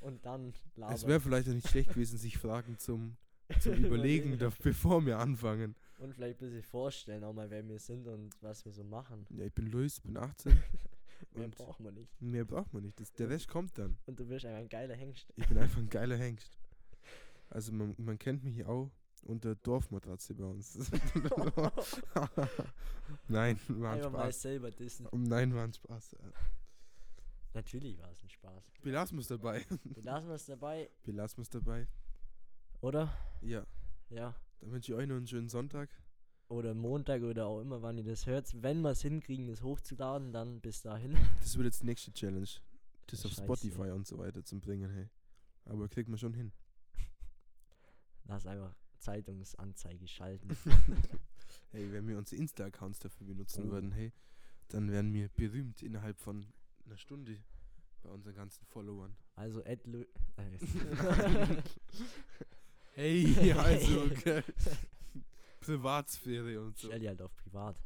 und 0.00 0.24
dann 0.26 0.52
labern. 0.76 0.94
Es 0.94 1.06
wäre 1.06 1.20
vielleicht 1.20 1.48
auch 1.48 1.54
nicht 1.54 1.68
schlecht 1.68 1.90
gewesen, 1.90 2.18
sich 2.18 2.36
Fragen 2.38 2.78
zum, 2.78 3.16
zum 3.60 3.74
Überlegen, 3.84 4.38
bevor 4.62 5.04
wir 5.04 5.18
anfangen. 5.18 5.74
Und 5.98 6.14
vielleicht 6.14 6.40
ein 6.40 6.46
bisschen 6.46 6.62
vorstellen, 6.62 7.24
auch 7.24 7.32
mal, 7.32 7.50
wer 7.50 7.66
wir 7.68 7.78
sind 7.78 8.06
und 8.06 8.30
was 8.42 8.64
wir 8.64 8.72
so 8.72 8.84
machen. 8.84 9.26
Ja, 9.30 9.44
ich 9.44 9.52
bin 9.52 9.66
Luis, 9.66 10.00
bin 10.00 10.16
18. 10.16 10.52
Mehr 11.34 11.48
braucht 11.48 11.80
man 11.80 11.94
nicht. 11.94 12.20
mehr 12.20 12.44
braucht 12.44 12.72
man 12.72 12.82
nicht. 12.82 12.98
Das, 12.98 13.12
der 13.12 13.28
Rest 13.28 13.46
kommt 13.48 13.76
dann. 13.78 13.96
Und 14.06 14.18
du 14.18 14.28
wirst 14.28 14.46
einfach 14.46 14.60
ein 14.60 14.68
geiler 14.68 14.94
Hengst. 14.94 15.32
Ich 15.36 15.46
bin 15.46 15.58
einfach 15.58 15.78
ein 15.78 15.88
geiler 15.90 16.16
Hengst. 16.16 16.58
Also 17.50 17.72
man, 17.72 17.94
man 17.98 18.18
kennt 18.18 18.42
mich 18.42 18.64
auch 18.64 18.90
unter 19.24 19.54
Dorfmatratze 19.54 20.34
bei 20.34 20.44
uns. 20.44 20.76
Nein, 23.28 23.60
war 23.68 23.90
ein 23.92 23.98
Einfach 23.98 24.10
mal 24.10 24.22
Spaß. 24.24 24.42
selber 24.42 24.70
dissen. 24.70 25.06
Nein, 25.12 25.54
war 25.54 25.64
ein 25.64 25.72
Spaß. 25.74 26.16
Natürlich 27.54 27.98
war 27.98 28.10
es 28.10 28.22
ein 28.22 28.30
Spaß. 28.30 28.72
Belassen 28.82 29.18
wir 29.18 29.22
es 29.22 29.28
dabei. 29.28 29.64
Wir 29.84 30.02
lassen 30.02 30.28
wir 30.28 30.34
es 30.34 30.46
dabei, 30.46 30.90
Belassen 31.04 31.38
wir 31.38 31.42
es 31.42 31.50
dabei. 31.50 31.86
Oder? 32.80 33.12
Ja, 33.42 33.66
Ja. 34.10 34.34
dann 34.60 34.70
wünsche 34.72 34.92
ich 34.92 34.98
euch 34.98 35.06
noch 35.06 35.16
einen 35.16 35.26
schönen 35.26 35.48
Sonntag. 35.48 35.88
Oder 36.48 36.74
Montag 36.74 37.22
oder 37.22 37.46
auch 37.46 37.60
immer, 37.60 37.80
wann 37.80 37.96
ihr 37.98 38.04
das 38.04 38.26
hört. 38.26 38.60
Wenn 38.60 38.80
wir 38.80 38.90
es 38.90 39.02
hinkriegen, 39.02 39.46
das 39.46 39.62
hochzuladen, 39.62 40.32
dann 40.32 40.60
bis 40.60 40.82
dahin. 40.82 41.16
Das 41.40 41.56
wird 41.56 41.66
jetzt 41.66 41.82
die 41.82 41.86
nächste 41.86 42.12
Challenge. 42.12 42.48
Das 43.06 43.24
auf 43.24 43.30
Scheiße. 43.32 43.44
Spotify 43.44 43.90
und 43.90 44.06
so 44.06 44.18
weiter 44.18 44.44
zu 44.44 44.58
bringen, 44.58 44.90
hey. 44.90 45.08
Aber 45.64 45.88
kriegt 45.88 46.08
man 46.08 46.18
schon 46.18 46.34
hin. 46.34 46.52
Lass 48.24 48.46
einfach 48.46 48.74
Zeitungsanzeige 48.98 50.06
schalten. 50.08 50.48
Hey, 51.72 51.90
wenn 51.92 52.06
wir 52.08 52.16
unsere 52.18 52.40
Insta-Accounts 52.40 52.98
dafür 53.00 53.26
benutzen 53.28 53.68
Oh. 53.68 53.70
würden, 53.72 53.92
hey, 53.92 54.12
dann 54.68 54.90
wären 54.90 55.12
wir 55.12 55.28
berühmt 55.28 55.82
innerhalb 55.82 56.18
von 56.18 56.46
einer 56.84 56.96
Stunde 56.96 57.38
bei 58.02 58.08
unseren 58.10 58.34
ganzen 58.34 58.64
Followern. 58.66 59.16
Also 59.36 59.60
Ed 59.62 59.84
Hey, 63.00 63.52
also, 63.56 64.02
okay. 64.02 64.42
Privatsphäre 65.60 66.60
und 66.60 66.76
so. 66.76 66.88
Stell 66.88 67.00
die 67.00 67.08
halt 67.08 67.22
auf 67.22 67.34
privat. 67.34 67.82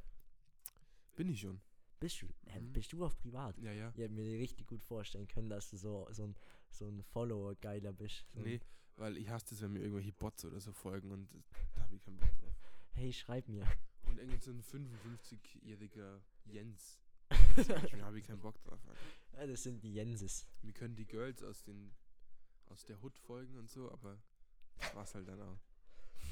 Bin 1.14 1.28
ich 1.28 1.40
schon. 1.40 1.60
Bist 2.00 2.22
du, 2.22 2.26
äh, 2.46 2.58
bist 2.60 2.92
du 2.92 3.04
auf 3.04 3.16
privat? 3.16 3.56
Ja, 3.58 3.70
ja. 3.70 3.90
Ich 3.90 3.98
hätte 3.98 4.12
mir 4.12 4.24
richtig 4.40 4.66
gut 4.66 4.82
vorstellen 4.82 5.28
können, 5.28 5.48
dass 5.48 5.70
du 5.70 5.76
so, 5.76 6.08
so 6.10 6.24
ein, 6.24 6.34
so 6.68 6.88
ein 6.88 7.00
Follower-Geiler 7.04 7.92
bist. 7.92 8.26
So 8.34 8.40
Nee, 8.40 8.60
weil 8.96 9.16
ich 9.16 9.28
hasse 9.28 9.50
das, 9.50 9.62
wenn 9.62 9.74
mir 9.74 9.82
irgendwelche 9.82 10.12
Bots 10.12 10.44
oder 10.46 10.58
so 10.58 10.72
folgen 10.72 11.12
und 11.12 11.28
da 11.76 11.82
habe 11.82 11.94
ich 11.94 12.02
keinen 12.02 12.18
Bock 12.18 12.36
drauf. 12.40 12.56
Hey, 12.94 13.12
schreib 13.12 13.46
mir. 13.46 13.64
Und 14.08 14.18
irgend 14.18 14.42
so 14.42 14.50
ein 14.50 14.64
55-jähriger 14.64 16.22
Jens. 16.46 16.98
Da 17.68 18.02
habe 18.02 18.18
ich 18.18 18.26
keinen 18.26 18.40
Bock 18.40 18.60
drauf. 18.64 18.80
Alter. 18.88 19.40
Ja, 19.40 19.46
das 19.46 19.62
sind 19.62 19.84
die 19.84 19.94
Jenses. 19.94 20.48
Mir 20.62 20.72
können 20.72 20.96
die 20.96 21.06
Girls 21.06 21.40
aus 21.44 21.62
den 21.62 21.92
aus 22.66 22.84
der 22.84 23.00
Hood 23.00 23.16
folgen 23.18 23.56
und 23.56 23.70
so, 23.70 23.92
aber 23.92 24.18
war's 24.94 25.14
halt 25.14 25.28
dann 25.28 25.40
auch. 25.40 25.58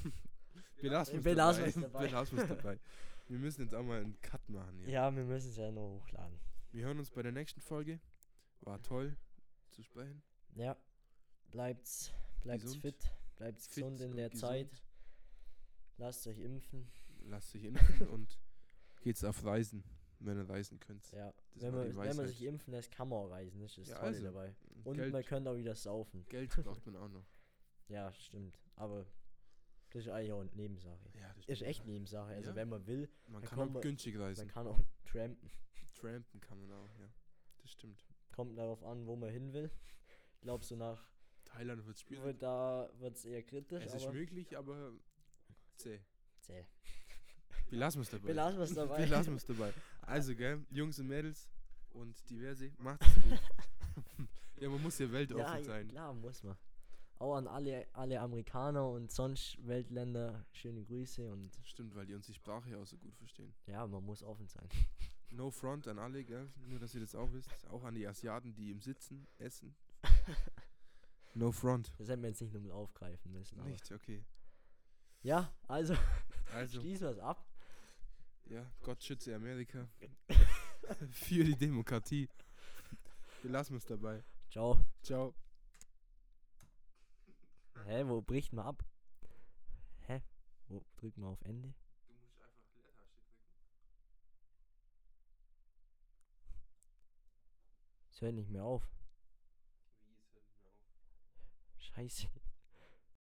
Belassen 0.81 1.15
wir's 1.15 1.23
Belassen 1.23 1.63
dabei. 1.81 1.81
dabei. 1.81 2.07
Belassen 2.07 2.37
wir's 2.37 2.47
dabei. 2.47 2.79
Wir 3.29 3.39
müssen 3.39 3.61
jetzt 3.61 3.73
auch 3.73 3.83
mal 3.83 4.01
einen 4.01 4.19
Cut 4.21 4.47
machen 4.49 4.77
hier. 4.79 4.89
Ja, 4.89 5.15
wir 5.15 5.23
müssen 5.23 5.49
es 5.49 5.57
ja 5.57 5.71
noch 5.71 5.99
hochladen. 6.01 6.39
Wir 6.71 6.85
hören 6.85 6.99
uns 6.99 7.09
bei 7.11 7.21
der 7.23 7.31
nächsten 7.31 7.61
Folge. 7.61 7.99
War 8.61 8.81
toll 8.81 9.15
zu 9.71 9.81
sprechen. 9.83 10.21
Ja, 10.55 10.77
bleibt's, 11.51 12.11
bleibt's 12.41 12.63
Gesund. 12.65 12.81
fit, 12.81 13.11
bleibt's 13.37 13.67
Fit 13.67 13.83
gesund 13.83 14.01
in 14.01 14.15
der 14.15 14.29
gesund. 14.29 14.49
Zeit. 14.49 14.83
Lasst 15.97 16.27
euch 16.27 16.39
impfen. 16.39 16.91
Lasst 17.25 17.55
euch 17.55 17.63
impfen 17.63 18.07
und 18.09 18.39
geht's 19.01 19.23
auf 19.23 19.43
Reisen, 19.43 19.83
wenn 20.19 20.37
ihr 20.37 20.49
reisen 20.49 20.79
könnt. 20.79 21.09
Ja, 21.11 21.33
wenn 21.55 21.73
man, 21.73 21.95
wenn 21.97 22.15
man 22.15 22.27
sich 22.27 22.43
impfen 22.43 22.73
lässt, 22.73 22.91
kann 22.91 23.09
man 23.09 23.19
auch 23.19 23.29
reisen. 23.29 23.61
Das 23.61 23.77
ist 23.77 23.87
Ja, 23.89 23.95
Tolle 23.95 24.07
also, 24.07 24.23
dabei. 24.25 24.55
Und 24.83 24.97
Geld, 24.97 25.13
man 25.13 25.23
könnte 25.23 25.49
auch 25.49 25.57
wieder 25.57 25.75
saufen. 25.75 26.25
Geld 26.27 26.49
braucht 26.63 26.85
man 26.85 26.95
auch 26.97 27.09
noch. 27.09 27.25
Ja, 27.87 28.11
stimmt. 28.13 28.57
Aber 28.75 29.05
das 29.91 30.03
ist 30.05 30.09
eigentlich 30.09 30.31
auch 30.31 30.41
eine 30.41 30.49
Nebensache. 30.55 31.09
Ja, 31.19 31.31
das 31.35 31.45
Ist 31.47 31.61
echt 31.61 31.85
Nebensache. 31.85 32.31
Also 32.33 32.49
Ja. 32.51 32.55
wenn 32.55 32.69
man 32.69 32.85
will, 32.87 33.09
Man 33.27 33.41
da 33.41 33.47
kann 33.47 33.57
kommt 33.59 33.69
auch 33.69 33.73
man- 33.75 33.81
günstig 33.83 34.17
reisen. 34.17 34.45
man 34.45 34.53
kann 34.53 34.67
auch 34.67 34.79
trampen. 35.05 35.51
Trampen 35.99 36.39
kann 36.41 36.59
man 36.59 36.71
auch, 36.71 36.89
ja. 36.99 37.09
Das 37.61 37.71
stimmt. 37.71 38.03
Kommt 38.35 38.57
darauf 38.57 38.83
an, 38.83 39.05
wo 39.05 39.15
man 39.15 39.29
hin 39.29 39.53
will. 39.53 39.69
Ich 40.35 40.41
glaube, 40.41 40.65
so 40.65 40.75
nach, 40.75 41.01
Thailand 41.45 41.85
wird 41.85 41.99
schwierig. 41.99 42.23
wird 42.23 42.41
da 42.41 42.89
wird 42.99 43.15
es 43.15 43.25
eher 43.25 43.43
kritisch. 43.43 43.85
Es 43.85 43.93
ist 43.93 44.03
aber 44.05 44.13
möglich, 44.13 44.57
aber 44.57 44.91
zäh. 45.77 45.99
zäh. 46.41 46.65
Wir 47.69 47.77
lassen 47.79 48.01
es 48.01 48.09
dabei. 48.09 48.27
Wir 48.27 48.33
lassen 48.33 48.61
es 48.61 48.73
dabei. 48.73 48.97
Wir 48.99 49.07
lassen 49.07 49.35
es 49.35 49.45
dabei. 49.45 49.73
Also, 50.01 50.35
gell, 50.35 50.65
Jungs 50.71 50.99
und 50.99 51.07
Mädels 51.07 51.47
und 51.91 52.27
diverse, 52.29 52.71
macht's 52.79 53.05
gut. 53.23 53.39
ja, 54.59 54.69
man 54.69 54.81
muss 54.81 54.97
ja 54.99 55.11
weltoffen 55.11 55.39
ja, 55.43 55.63
sein. 55.63 55.87
klar, 55.87 56.13
muss 56.13 56.43
man. 56.43 56.57
Auch 57.23 57.35
an 57.35 57.47
alle, 57.47 57.87
alle 57.93 58.19
Amerikaner 58.19 58.85
und 58.89 59.09
sonst 59.09 59.57
Weltländer 59.65 60.45
schöne 60.51 60.83
Grüße 60.83 61.31
und 61.31 61.57
Stimmt, 61.63 61.95
weil 61.95 62.05
die 62.05 62.15
uns 62.15 62.25
die 62.25 62.33
Sprache 62.33 62.69
ja 62.69 62.77
auch 62.77 62.85
so 62.85 62.97
gut 62.97 63.15
verstehen. 63.15 63.53
ja, 63.65 63.87
man 63.87 64.03
muss 64.03 64.21
offen 64.23 64.47
sein. 64.49 64.67
No 65.31 65.49
front 65.49 65.87
an 65.87 65.97
alle, 65.99 66.23
gell? 66.25 66.51
Nur, 66.67 66.79
dass 66.79 66.93
ihr 66.93 67.01
das 67.01 67.15
auch 67.15 67.31
wisst. 67.31 67.49
Auch 67.71 67.83
an 67.85 67.95
die 67.95 68.05
Asiaten, 68.05 68.53
die 68.53 68.69
im 68.71 68.81
Sitzen 68.81 69.25
essen. 69.37 69.73
No 71.33 71.51
front. 71.53 71.91
Das 71.97 72.09
hätten 72.09 72.21
wir 72.21 72.29
jetzt 72.29 72.41
nicht 72.41 72.53
nochmal 72.53 72.73
aufgreifen 72.73 73.31
müssen. 73.31 73.57
Aber. 73.59 73.69
Nicht, 73.69 73.89
okay. 73.91 74.23
Ja, 75.23 75.51
also 75.67 75.95
Also, 76.53 76.81
schließen 76.81 77.07
wir 77.07 77.11
es 77.13 77.19
ab. 77.19 77.47
ja, 78.49 78.69
Gott 78.83 79.01
schütze 79.01 79.33
Amerika. 79.33 79.87
Für 81.09 81.43
die 81.45 81.55
Demokratie. 81.55 82.27
Wir 83.41 83.51
lassen 83.51 83.77
es 83.77 83.85
dabei. 83.85 84.23
Ciao. 84.51 84.77
Ciao. 85.01 85.33
Hä, 87.85 88.03
wo 88.07 88.21
bricht 88.21 88.53
man 88.53 88.65
ab? 88.65 88.83
Hä? 90.07 90.21
Wo 90.67 90.83
drückt 90.97 91.17
man 91.17 91.31
auf 91.31 91.41
Ende? 91.41 91.73
Du 92.07 92.13
musst 92.13 92.39
einfach 92.41 92.73
Leertaste 92.75 93.23
drücken. 93.31 93.53
Es 98.11 98.21
hört 98.21 98.35
nicht 98.35 98.49
mehr 98.49 98.63
auf. 98.63 98.83
Wie, 100.03 100.15
es 100.15 100.33
hört 100.33 100.45
nicht 100.47 100.61
mehr 100.63 100.71
auf. 100.71 100.97
Scheiße. 101.77 102.42